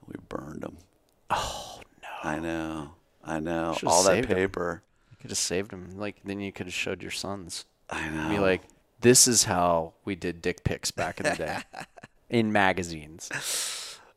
We 0.07 0.15
burned 0.30 0.61
them. 0.61 0.77
Oh 1.30 1.81
no! 2.03 2.30
I 2.30 2.39
know, 2.39 2.91
I 3.23 3.39
know. 3.39 3.76
All 3.85 4.03
that 4.03 4.27
paper. 4.27 4.84
You 4.84 4.90
could 5.22 5.31
have 5.31 5.38
saved 5.38 5.72
them. 5.72 5.91
Like 5.98 6.18
then 6.26 6.39
you 6.41 6.52
could 6.52 6.65
have 6.68 6.73
showed 6.73 7.02
your 7.02 7.11
sons. 7.11 7.65
I 7.89 8.10
know. 8.10 8.30
Be 8.30 8.39
like, 8.39 8.61
this 9.02 9.27
is 9.27 9.45
how 9.45 9.93
we 10.06 10.15
did 10.15 10.41
dick 10.41 10.64
pics 10.64 10.91
back 10.91 11.19
in 11.19 11.26
the 11.30 11.35
day, 11.35 11.57
in 12.30 12.52
magazines. 12.52 13.30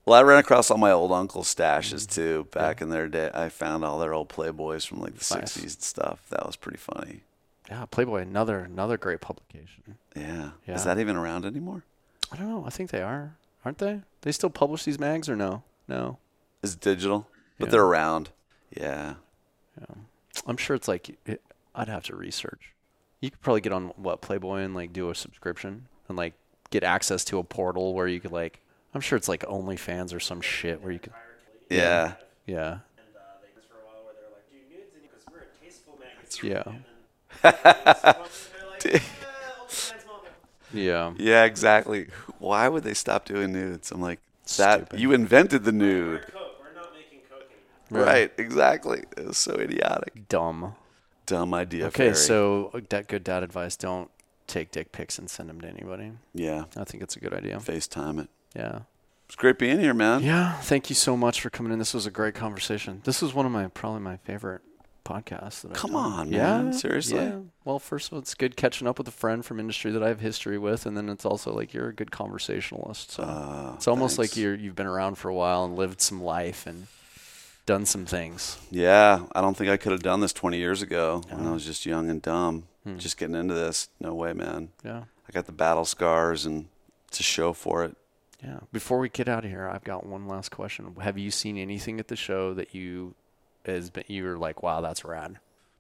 Well, 0.07 0.19
I 0.19 0.23
ran 0.23 0.39
across 0.39 0.71
all 0.71 0.77
my 0.79 0.91
old 0.93 1.13
uncle's 1.13 1.53
stashes 1.55 2.07
Mm-hmm. 2.07 2.13
too 2.15 2.49
back 2.53 2.83
in 2.83 2.91
their 2.91 3.09
day. 3.09 3.31
I 3.33 3.49
found 3.49 3.85
all 3.85 3.99
their 3.99 4.13
old 4.13 4.29
Playboys 4.29 4.87
from 4.87 5.01
like 5.01 5.15
the 5.17 5.37
Nice. 5.39 5.57
'60s 5.57 5.63
and 5.63 5.83
stuff. 5.83 6.21
That 6.31 6.45
was 6.47 6.57
pretty 6.57 6.79
funny. 6.79 7.23
Yeah, 7.71 7.87
Playboy, 7.87 8.21
another 8.23 8.59
another 8.59 8.99
great 8.99 9.21
publication. 9.23 9.97
Yeah. 10.15 10.51
Yeah. 10.67 10.75
Is 10.75 10.85
that 10.85 10.99
even 10.99 11.17
around 11.17 11.47
anymore? 11.47 11.85
I 12.31 12.37
don't 12.37 12.49
know. 12.51 12.65
I 12.67 12.71
think 12.71 12.91
they 12.91 13.01
are, 13.03 13.37
aren't 13.65 13.79
they? 13.79 14.03
They 14.21 14.33
still 14.33 14.51
publish 14.51 14.85
these 14.85 14.99
mags 14.99 15.29
or 15.29 15.37
no? 15.37 15.63
No. 15.89 16.19
It's 16.63 16.75
digital, 16.75 17.27
but 17.59 17.67
Yeah. 17.67 17.71
they're 17.73 17.83
around. 17.85 18.31
Yeah. 18.77 19.15
Yeah. 19.81 19.95
I'm 20.47 20.57
sure 20.57 20.77
it's 20.77 20.89
like 20.89 21.17
it, 21.27 21.43
I'd 21.75 21.89
have 21.89 22.05
to 22.05 22.17
research. 22.17 22.73
You 23.21 23.31
could 23.31 23.41
probably 23.41 23.61
get 23.63 23.73
on 23.73 23.87
what 23.97 24.21
Playboy 24.21 24.59
and 24.61 24.75
like 24.75 24.93
do 24.93 25.11
a 25.11 25.15
subscription 25.15 25.87
and 26.09 26.17
like 26.19 26.35
get 26.71 26.85
access 26.85 27.25
to 27.27 27.39
a 27.39 27.45
portal 27.45 27.95
where 27.95 28.07
you 28.07 28.21
could 28.21 28.33
like. 28.33 28.61
I'm 28.95 29.01
sure 29.01 29.17
it's 29.17 29.29
like 29.29 29.43
OnlyFans 29.43 30.15
or 30.15 30.21
some 30.21 30.41
shit 30.41 30.81
where 30.83 30.93
you 30.93 30.99
could. 31.01 31.13
Yeah. 31.69 32.13
Yeah. 32.47 32.71
And 32.73 32.81
uh, 33.17 33.21
they 33.43 33.49
just 33.57 33.69
for 33.69 33.75
a 33.77 33.87
while 33.87 34.05
where 34.05 34.15
they're 34.15 34.31
like, 34.31 34.49
do 34.51 34.57
nudes 34.73 34.93
in 34.95 35.01
because 35.03 35.25
we're 35.33 35.41
a 35.41 35.65
tasteful 35.65 35.99
magazine. 35.99 36.53
Yeah. 36.53 36.63
And 37.43 37.55
then 37.55 38.83
they're 38.83 38.93
like, 38.93 39.03
OnlyFans 39.03 40.07
model. 40.07 40.27
Yeah. 40.73 41.15
Yeah, 41.19 41.45
exactly. 41.45 42.09
Why 42.39 42.69
would 42.69 42.85
they 42.85 42.95
stop 42.95 43.25
doing 43.25 43.53
nudes? 43.53 43.91
I'm 43.91 44.01
like, 44.01 44.21
that 44.59 44.81
Stupid. 44.87 45.01
you 45.01 45.13
invented 45.13 45.65
the 45.65 45.73
We're 45.73 45.79
nude. 45.79 46.21
coke. 46.33 46.61
We're 46.61 46.81
not 46.81 46.93
making 46.95 47.21
Right, 47.95 48.33
exactly. 48.39 49.05
It 49.17 49.27
was 49.27 49.39
so 49.39 49.55
idiotic. 49.55 50.29
Dumb. 50.29 50.75
Dumb 51.27 51.55
idea. 51.55 51.87
Okay, 51.87 52.05
Fairy. 52.07 52.17
so 52.17 52.71
uh, 52.75 52.81
that 52.91 53.09
good 53.09 53.25
dad 53.25 53.43
advice. 53.43 53.77
Don't 53.77 54.11
take 54.47 54.71
dick 54.71 54.93
pics 54.93 55.19
and 55.19 55.31
send 55.31 55.49
them 55.49 55.61
to 55.63 55.69
anybody. 55.69 56.13
Yeah. 56.35 56.65
I 56.77 56.85
think 56.85 57.03
it's 57.03 57.17
a 57.17 57.21
good 57.21 57.33
idea. 57.33 57.57
FaceTime 57.57 58.21
it. 58.21 58.29
Yeah. 58.55 58.81
It's 59.27 59.37
great 59.37 59.59
being 59.59 59.81
here, 59.81 59.95
man. 59.95 60.23
Yeah. 60.23 60.53
Thank 60.59 60.91
you 60.91 60.95
so 60.95 61.17
much 61.17 61.41
for 61.41 61.49
coming 61.49 61.73
in. 61.73 61.79
This 61.79 61.95
was 61.95 62.05
a 62.05 62.11
great 62.11 62.35
conversation. 62.35 63.01
This 63.05 63.23
was 63.23 63.33
one 63.33 63.47
of 63.47 63.53
my 63.53 63.69
probably 63.69 64.01
my 64.01 64.19
favorite 64.19 64.61
podcasts. 65.03 65.63
That 65.63 65.71
I've 65.71 65.77
Come 65.79 65.97
on, 65.97 66.31
yeah, 66.31 66.63
man. 66.63 66.73
Seriously? 66.75 67.17
Yeah. 67.17 67.39
Well, 67.65 67.79
first 67.79 68.09
of 68.09 68.13
all, 68.13 68.19
it's 68.19 68.35
good 68.35 68.55
catching 68.55 68.87
up 68.87 68.99
with 68.99 69.09
a 69.09 69.13
friend 69.13 69.43
from 69.45 69.59
industry 69.59 69.91
that 69.93 70.03
I 70.03 70.09
have 70.09 70.21
history 70.21 70.59
with, 70.59 70.85
and 70.85 70.95
then 70.95 71.09
it's 71.09 71.25
also 71.25 71.55
like 71.55 71.73
you're 71.73 71.89
a 71.89 71.95
good 71.95 72.11
conversationalist. 72.11 73.13
So 73.13 73.23
Uh, 73.23 73.73
it's 73.77 73.89
almost 73.89 74.19
like 74.19 74.37
you're 74.37 74.55
you've 74.55 74.77
been 74.77 74.87
around 74.87 75.15
for 75.17 75.31
a 75.31 75.35
while 75.35 75.65
and 75.65 75.75
lived 75.75 76.03
some 76.03 76.23
life 76.23 76.67
and 76.67 76.87
done 77.67 77.87
some 77.87 78.05
things. 78.07 78.59
Yeah, 78.71 79.25
I 79.35 79.41
don't 79.41 79.57
think 79.57 79.71
I 79.71 79.77
could 79.77 79.93
have 79.93 80.03
done 80.03 80.21
this 80.21 80.33
20 80.33 80.59
years 80.59 80.83
ago 80.83 81.23
when 81.31 81.47
I 81.47 81.53
was 81.53 81.65
just 81.65 81.87
young 81.87 82.11
and 82.11 82.21
dumb. 82.21 82.65
Hmm. 82.85 82.99
Just 82.99 83.17
getting 83.17 83.35
into 83.35 83.55
this. 83.55 83.89
No 84.01 84.15
way, 84.15 84.33
man. 84.35 84.69
Yeah. 84.85 85.05
I 85.29 85.33
got 85.33 85.47
the 85.47 85.53
battle 85.53 85.85
scars 85.87 86.45
and 86.45 86.67
to 87.13 87.23
show 87.23 87.53
for 87.53 87.85
it. 87.85 87.97
Yeah. 88.43 88.59
Before 88.73 88.99
we 88.99 89.09
get 89.09 89.29
out 89.29 89.45
of 89.45 89.51
here, 89.51 89.69
I've 89.69 89.85
got 89.85 90.05
one 90.05 90.29
last 90.29 90.51
question. 90.51 90.95
Have 91.01 91.17
you 91.17 91.31
seen 91.31 91.57
anything 91.57 91.99
at 91.99 92.09
the 92.09 92.17
show 92.17 92.53
that 92.55 92.75
you 92.75 93.15
has 93.65 93.89
been 93.89 94.05
you 94.07 94.25
were 94.25 94.37
like, 94.37 94.63
wow, 94.63 94.83
that's 94.83 95.05
rad? 95.05 95.39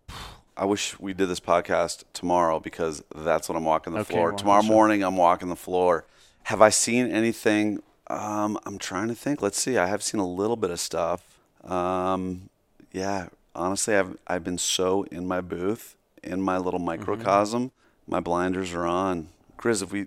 I 0.57 0.65
wish 0.67 0.99
we 1.01 1.13
did 1.13 1.29
this 1.29 1.41
podcast 1.41 2.05
tomorrow 2.13 2.61
because 2.61 3.03
that's 3.15 3.49
when 3.49 3.57
I'm 3.57 3.65
walking 3.65 3.93
the 3.93 4.01
Okay, 4.01 4.15
floor. 4.15 4.27
walking 4.31 4.39
Tomorrow 4.39 4.63
morning, 4.63 5.03
I'm 5.03 5.17
walking 5.17 5.49
the 5.49 5.57
floor. 5.57 6.07
Have 6.45 6.63
I 6.63 6.71
seen 6.71 7.11
anything? 7.11 7.83
Um, 8.07 8.59
I'm 8.65 8.79
trying 8.79 9.09
to 9.09 9.15
think. 9.15 9.43
Let's 9.43 9.61
see. 9.61 9.77
I 9.77 9.87
have 9.87 10.03
seen 10.03 10.21
a 10.21 10.27
little 10.27 10.57
bit 10.57 10.71
of 10.71 10.79
stuff. 10.79 11.34
Um, 11.65 12.49
yeah, 12.93 13.29
honestly, 13.55 13.97
I've 13.97 14.17
I've 14.27 14.45
been 14.45 14.59
so 14.59 15.05
in 15.05 15.27
my 15.27 15.41
booth, 15.41 15.97
in 16.23 16.41
my 16.43 16.59
little 16.59 16.81
Mm-hmm. 16.81 16.87
microcosm. 17.01 17.71
My 18.07 18.21
blinders 18.21 18.75
are 18.75 18.87
on. 18.87 19.29
Chris, 19.57 19.81
if 19.83 19.91
we, 19.93 20.07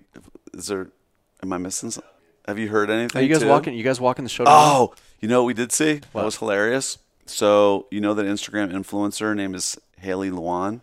is 0.53 0.67
there? 0.67 0.89
Am 1.41 1.51
I 1.53 1.57
missing? 1.57 1.89
Something? 1.91 2.09
Have 2.47 2.59
you 2.59 2.69
heard 2.69 2.89
anything? 2.89 3.19
Are 3.19 3.23
you 3.23 3.34
guys 3.34 3.41
too? 3.41 3.47
walking? 3.47 3.73
You 3.73 3.84
guys 3.84 3.99
walking 3.99 4.23
the 4.23 4.29
show? 4.29 4.43
Oh, 4.47 4.93
you 5.19 5.27
know 5.27 5.41
what 5.41 5.47
we 5.47 5.53
did 5.53 5.71
see? 5.71 5.95
What? 6.11 6.21
That 6.21 6.25
was 6.25 6.38
hilarious. 6.38 6.99
So 7.25 7.88
you 7.91 7.99
know 8.01 8.13
that 8.13 8.25
Instagram 8.25 8.71
influencer 8.71 9.35
name 9.35 9.53
is 9.55 9.77
Haley 9.99 10.29
Luan. 10.31 10.81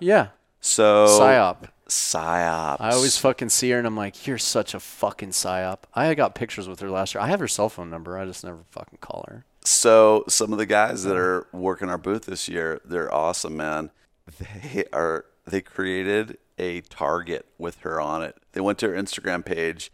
yeah. 0.00 0.28
So 0.60 1.06
Psyop. 1.06 1.68
Psyop. 1.88 2.76
I 2.80 2.92
always 2.92 3.18
fucking 3.18 3.50
see 3.50 3.70
her 3.70 3.78
and 3.78 3.86
I'm 3.86 3.96
like, 3.96 4.26
you're 4.26 4.38
such 4.38 4.72
a 4.72 4.80
fucking 4.80 5.30
psyop. 5.30 5.80
I 5.94 6.14
got 6.14 6.34
pictures 6.34 6.66
with 6.66 6.80
her 6.80 6.90
last 6.90 7.14
year. 7.14 7.20
I 7.22 7.28
have 7.28 7.38
her 7.40 7.46
cell 7.48 7.68
phone 7.68 7.90
number. 7.90 8.18
I 8.18 8.24
just 8.24 8.42
never 8.44 8.60
fucking 8.70 8.98
call 9.02 9.26
her. 9.28 9.44
So 9.64 10.24
some 10.28 10.52
of 10.52 10.58
the 10.58 10.66
guys 10.66 11.04
that 11.04 11.16
are 11.16 11.46
working 11.52 11.88
our 11.88 11.98
booth 11.98 12.26
this 12.26 12.48
year, 12.48 12.80
they're 12.84 13.12
awesome, 13.12 13.56
man. 13.56 13.90
They 14.38 14.84
are 14.92 15.26
they 15.46 15.60
created 15.60 16.38
a 16.58 16.80
target 16.82 17.46
with 17.58 17.80
her 17.80 18.00
on 18.00 18.22
it. 18.22 18.36
They 18.52 18.60
went 18.60 18.78
to 18.78 18.88
her 18.88 18.94
Instagram 18.94 19.44
page, 19.44 19.90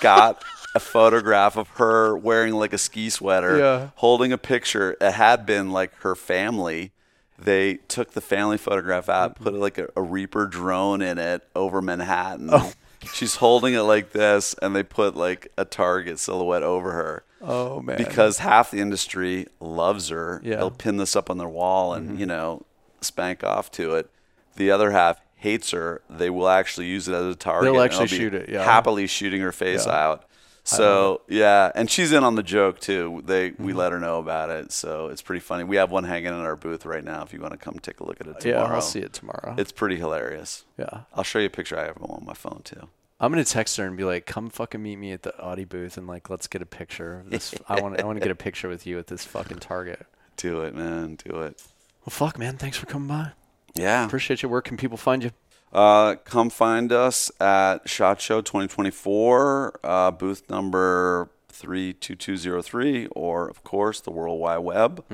got 0.00 0.42
a 0.74 0.80
photograph 0.80 1.56
of 1.56 1.68
her 1.70 2.16
wearing 2.16 2.54
like 2.54 2.72
a 2.72 2.78
ski 2.78 3.08
sweater, 3.08 3.58
Yeah. 3.58 3.90
holding 3.96 4.32
a 4.32 4.38
picture. 4.38 4.96
It 5.00 5.12
had 5.12 5.46
been 5.46 5.70
like 5.70 5.94
her 6.02 6.14
family. 6.14 6.92
They 7.38 7.74
took 7.88 8.12
the 8.12 8.20
family 8.20 8.58
photograph 8.58 9.08
out, 9.08 9.34
mm-hmm. 9.34 9.44
put 9.44 9.54
like 9.54 9.78
a, 9.78 9.88
a 9.96 10.02
Reaper 10.02 10.46
drone 10.46 11.02
in 11.02 11.18
it 11.18 11.42
over 11.54 11.80
Manhattan. 11.80 12.50
Oh. 12.52 12.72
She's 13.14 13.36
holding 13.36 13.74
it 13.74 13.80
like 13.80 14.12
this, 14.12 14.54
and 14.62 14.76
they 14.76 14.82
put 14.82 15.16
like 15.16 15.50
a 15.58 15.64
target 15.64 16.18
silhouette 16.18 16.62
over 16.62 16.92
her 16.92 17.24
Oh 17.42 17.80
man. 17.80 17.96
because 17.98 18.38
half 18.38 18.70
the 18.70 18.80
industry 18.80 19.46
loves 19.60 20.08
her. 20.10 20.40
Yeah. 20.44 20.52
Mm-hmm. 20.52 20.60
They'll 20.60 20.70
pin 20.70 20.96
this 20.98 21.16
up 21.16 21.28
on 21.30 21.38
their 21.38 21.48
wall 21.48 21.94
and, 21.94 22.18
you 22.20 22.26
know, 22.26 22.64
spank 23.00 23.42
off 23.42 23.70
to 23.72 23.94
it. 23.96 24.10
The 24.56 24.70
other 24.70 24.90
half 24.92 25.20
hates 25.34 25.72
her. 25.72 26.02
They 26.08 26.30
will 26.30 26.48
actually 26.48 26.86
use 26.86 27.08
it 27.08 27.14
as 27.14 27.24
a 27.24 27.34
target. 27.34 27.64
They'll 27.72 27.80
and 27.82 27.90
actually 27.90 28.06
be 28.06 28.16
shoot 28.16 28.34
it, 28.34 28.48
yeah. 28.48 28.62
Happily 28.64 29.06
shooting 29.06 29.40
her 29.40 29.52
face 29.52 29.86
Yeah. 29.86 29.92
out. 29.92 30.24
So 30.64 31.22
yeah, 31.28 31.72
and 31.74 31.90
she's 31.90 32.12
in 32.12 32.22
on 32.22 32.36
the 32.36 32.42
joke 32.44 32.78
too. 32.78 33.20
They 33.24 33.50
we 33.58 33.72
let 33.72 33.90
her 33.90 33.98
know 33.98 34.20
about 34.20 34.48
it, 34.50 34.70
so 34.70 35.08
it's 35.08 35.20
pretty 35.20 35.40
funny. 35.40 35.64
We 35.64 35.74
have 35.74 35.90
one 35.90 36.04
hanging 36.04 36.28
in 36.28 36.34
our 36.34 36.54
booth 36.54 36.86
right 36.86 37.02
now. 37.02 37.22
If 37.24 37.32
you 37.32 37.40
want 37.40 37.50
to 37.52 37.58
come 37.58 37.80
take 37.82 37.98
a 37.98 38.04
look 38.06 38.20
at 38.20 38.28
it 38.28 38.44
yeah, 38.44 38.52
tomorrow, 38.52 38.76
I'll 38.76 38.80
see 38.80 39.00
it 39.00 39.12
tomorrow. 39.12 39.56
It's 39.58 39.72
pretty 39.72 39.96
hilarious. 39.96 40.64
yeah. 40.78 41.00
I'll 41.14 41.24
show 41.24 41.40
you 41.40 41.46
a 41.46 41.50
picture 41.50 41.76
I 41.76 41.86
have 41.86 41.98
on 42.00 42.22
my 42.24 42.34
phone 42.34 42.60
too. 42.62 42.88
I'm 43.22 43.30
gonna 43.30 43.44
text 43.44 43.76
her 43.76 43.86
and 43.86 43.96
be 43.96 44.02
like, 44.04 44.26
"Come 44.26 44.50
fucking 44.50 44.82
meet 44.82 44.96
me 44.96 45.12
at 45.12 45.22
the 45.22 45.32
OTTE 45.38 45.68
booth 45.68 45.96
and 45.96 46.08
like, 46.08 46.28
let's 46.28 46.48
get 46.48 46.60
a 46.60 46.66
picture 46.66 47.20
of 47.20 47.30
this. 47.30 47.54
I 47.68 47.80
want 47.80 48.00
I 48.00 48.04
want 48.04 48.16
to 48.16 48.20
get 48.20 48.32
a 48.32 48.34
picture 48.34 48.68
with 48.68 48.84
you 48.84 48.98
at 48.98 49.06
this 49.06 49.24
fucking 49.24 49.58
Target." 49.58 50.04
Do 50.36 50.62
it, 50.62 50.74
man. 50.74 51.16
Do 51.24 51.40
it. 51.42 51.62
Well, 52.04 52.10
fuck, 52.10 52.36
man. 52.36 52.56
Thanks 52.56 52.76
for 52.76 52.86
coming 52.86 53.06
by. 53.06 53.30
Yeah. 53.74 54.04
Appreciate 54.06 54.42
you. 54.42 54.48
Where 54.48 54.60
can 54.60 54.76
people 54.76 54.96
find 54.96 55.22
you? 55.22 55.30
Uh, 55.72 56.16
come 56.16 56.50
find 56.50 56.92
us 56.92 57.30
at 57.40 57.88
SHOT 57.88 58.20
Show 58.20 58.40
2024, 58.42 59.80
uh, 59.82 60.10
booth 60.10 60.50
number 60.50 61.30
32203, 61.48 63.06
or 63.12 63.48
of 63.48 63.62
course 63.64 64.00
the 64.00 64.10
World 64.10 64.40
Wide 64.40 64.58
Web, 64.58 65.04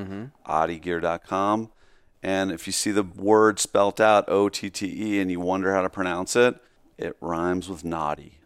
ottegear.com. 0.47 1.71
And 2.23 2.51
if 2.51 2.67
you 2.67 2.73
see 2.73 2.91
the 2.91 3.05
word 3.05 3.61
spelt 3.61 4.01
out 4.01 4.25
O 4.29 4.49
T 4.49 4.71
T 4.71 5.15
E 5.15 5.21
and 5.21 5.31
you 5.31 5.39
wonder 5.41 5.73
how 5.75 5.83
to 5.83 5.91
pronounce 5.91 6.35
it, 6.35 6.61
it 6.99 7.17
rhymes 7.21 7.69
with 7.69 7.85
naughty. 7.85 8.39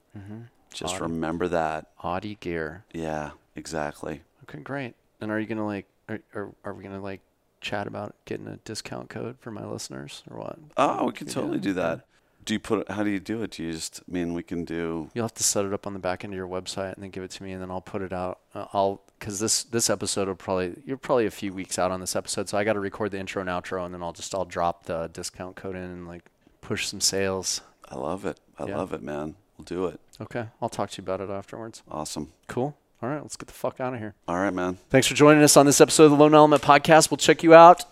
Just 0.72 0.94
Audi. 0.94 1.02
remember 1.04 1.48
that. 1.48 1.86
OTTE 2.02 2.40
Gear. 2.40 2.84
Yeah, 2.92 3.30
exactly. 3.56 4.22
Okay, 4.44 4.60
great. 4.60 4.94
And 5.20 5.30
are 5.30 5.38
you 5.38 5.46
gonna 5.46 5.66
like, 5.66 5.86
are, 6.08 6.20
are, 6.34 6.50
are 6.64 6.74
we 6.74 6.82
gonna 6.82 7.00
like 7.00 7.20
chat 7.60 7.86
about 7.86 8.14
getting 8.24 8.46
a 8.48 8.56
discount 8.64 9.08
code 9.08 9.36
for 9.40 9.50
my 9.50 9.64
listeners 9.64 10.22
or 10.30 10.38
what? 10.38 10.58
Oh, 10.76 11.06
we 11.06 11.12
can 11.12 11.26
Yeah, 11.26 11.34
totally 11.34 11.58
do 11.58 11.72
that. 11.74 12.06
Do 12.44 12.54
you 12.54 12.58
put 12.60 12.90
how 12.90 13.04
do 13.04 13.10
you 13.10 13.20
do 13.20 13.42
it? 13.42 13.52
Do 13.52 13.62
you 13.62 13.72
just, 13.72 14.00
I 14.08 14.12
mean, 14.12 14.34
we 14.34 14.42
can 14.42 14.64
do, 14.64 15.10
You'll 15.14 15.24
have 15.26 15.34
to 15.34 15.44
set 15.44 15.64
it 15.64 15.72
up 15.72 15.86
on 15.86 15.92
the 15.92 16.00
back 16.00 16.24
end 16.24 16.32
of 16.32 16.36
your 16.36 16.48
website 16.48 16.94
and 16.94 17.02
then 17.02 17.10
give 17.10 17.22
it 17.22 17.30
to 17.32 17.42
me, 17.44 17.52
and 17.52 17.62
then 17.62 17.70
I'll 17.70 17.80
put 17.80 18.02
it 18.02 18.12
out. 18.12 18.40
Uh, 18.52 18.66
I'll 18.72 19.00
because 19.18 19.38
this 19.38 19.62
this 19.62 19.88
episode 19.88 20.26
will 20.26 20.34
probably 20.34 20.74
you're 20.84 20.96
probably 20.96 21.26
a 21.26 21.30
few 21.30 21.52
weeks 21.52 21.78
out 21.78 21.92
on 21.92 22.00
this 22.00 22.16
episode, 22.16 22.48
so 22.48 22.58
I 22.58 22.64
got 22.64 22.72
to 22.72 22.80
record 22.80 23.12
the 23.12 23.20
intro 23.20 23.40
and 23.40 23.48
outro, 23.48 23.84
and 23.84 23.94
then 23.94 24.02
I'll 24.02 24.12
just 24.12 24.34
I'll 24.34 24.44
drop 24.44 24.86
the 24.86 25.08
discount 25.12 25.54
code 25.54 25.76
in 25.76 25.82
and 25.82 26.08
like 26.08 26.24
push 26.62 26.88
some 26.88 27.00
sales. 27.00 27.60
I 27.92 27.96
love 27.96 28.24
it. 28.24 28.40
I 28.58 28.64
Yeah. 28.66 28.78
love 28.78 28.92
it, 28.92 29.02
man. 29.02 29.34
We'll 29.58 29.64
do 29.66 29.86
it. 29.86 30.00
Okay, 30.20 30.46
I'll 30.60 30.68
talk 30.70 30.90
to 30.90 31.02
you 31.02 31.04
about 31.04 31.20
it 31.20 31.30
afterwards. 31.30 31.82
Awesome. 31.90 32.32
Cool. 32.48 32.74
All 33.02 33.08
right, 33.08 33.20
let's 33.20 33.36
get 33.36 33.46
the 33.48 33.52
fuck 33.54 33.80
out 33.80 33.92
of 33.94 34.00
here. 34.00 34.14
All 34.26 34.36
right, 34.36 34.52
man. 34.54 34.78
Thanks 34.88 35.06
for 35.06 35.14
joining 35.14 35.42
us 35.42 35.56
on 35.56 35.66
this 35.66 35.80
episode 35.80 36.04
of 36.04 36.10
the 36.12 36.16
Lone 36.16 36.34
Element 36.34 36.62
Podcast. 36.62 37.10
We'll 37.10 37.18
check 37.18 37.42
you 37.42 37.52
out 37.54 37.84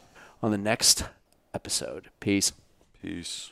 on 0.43 0.51
the 0.53 0.59
next 0.59 1.05
episode. 1.53 2.09
Peace. 2.21 2.53
Peace. 3.03 3.51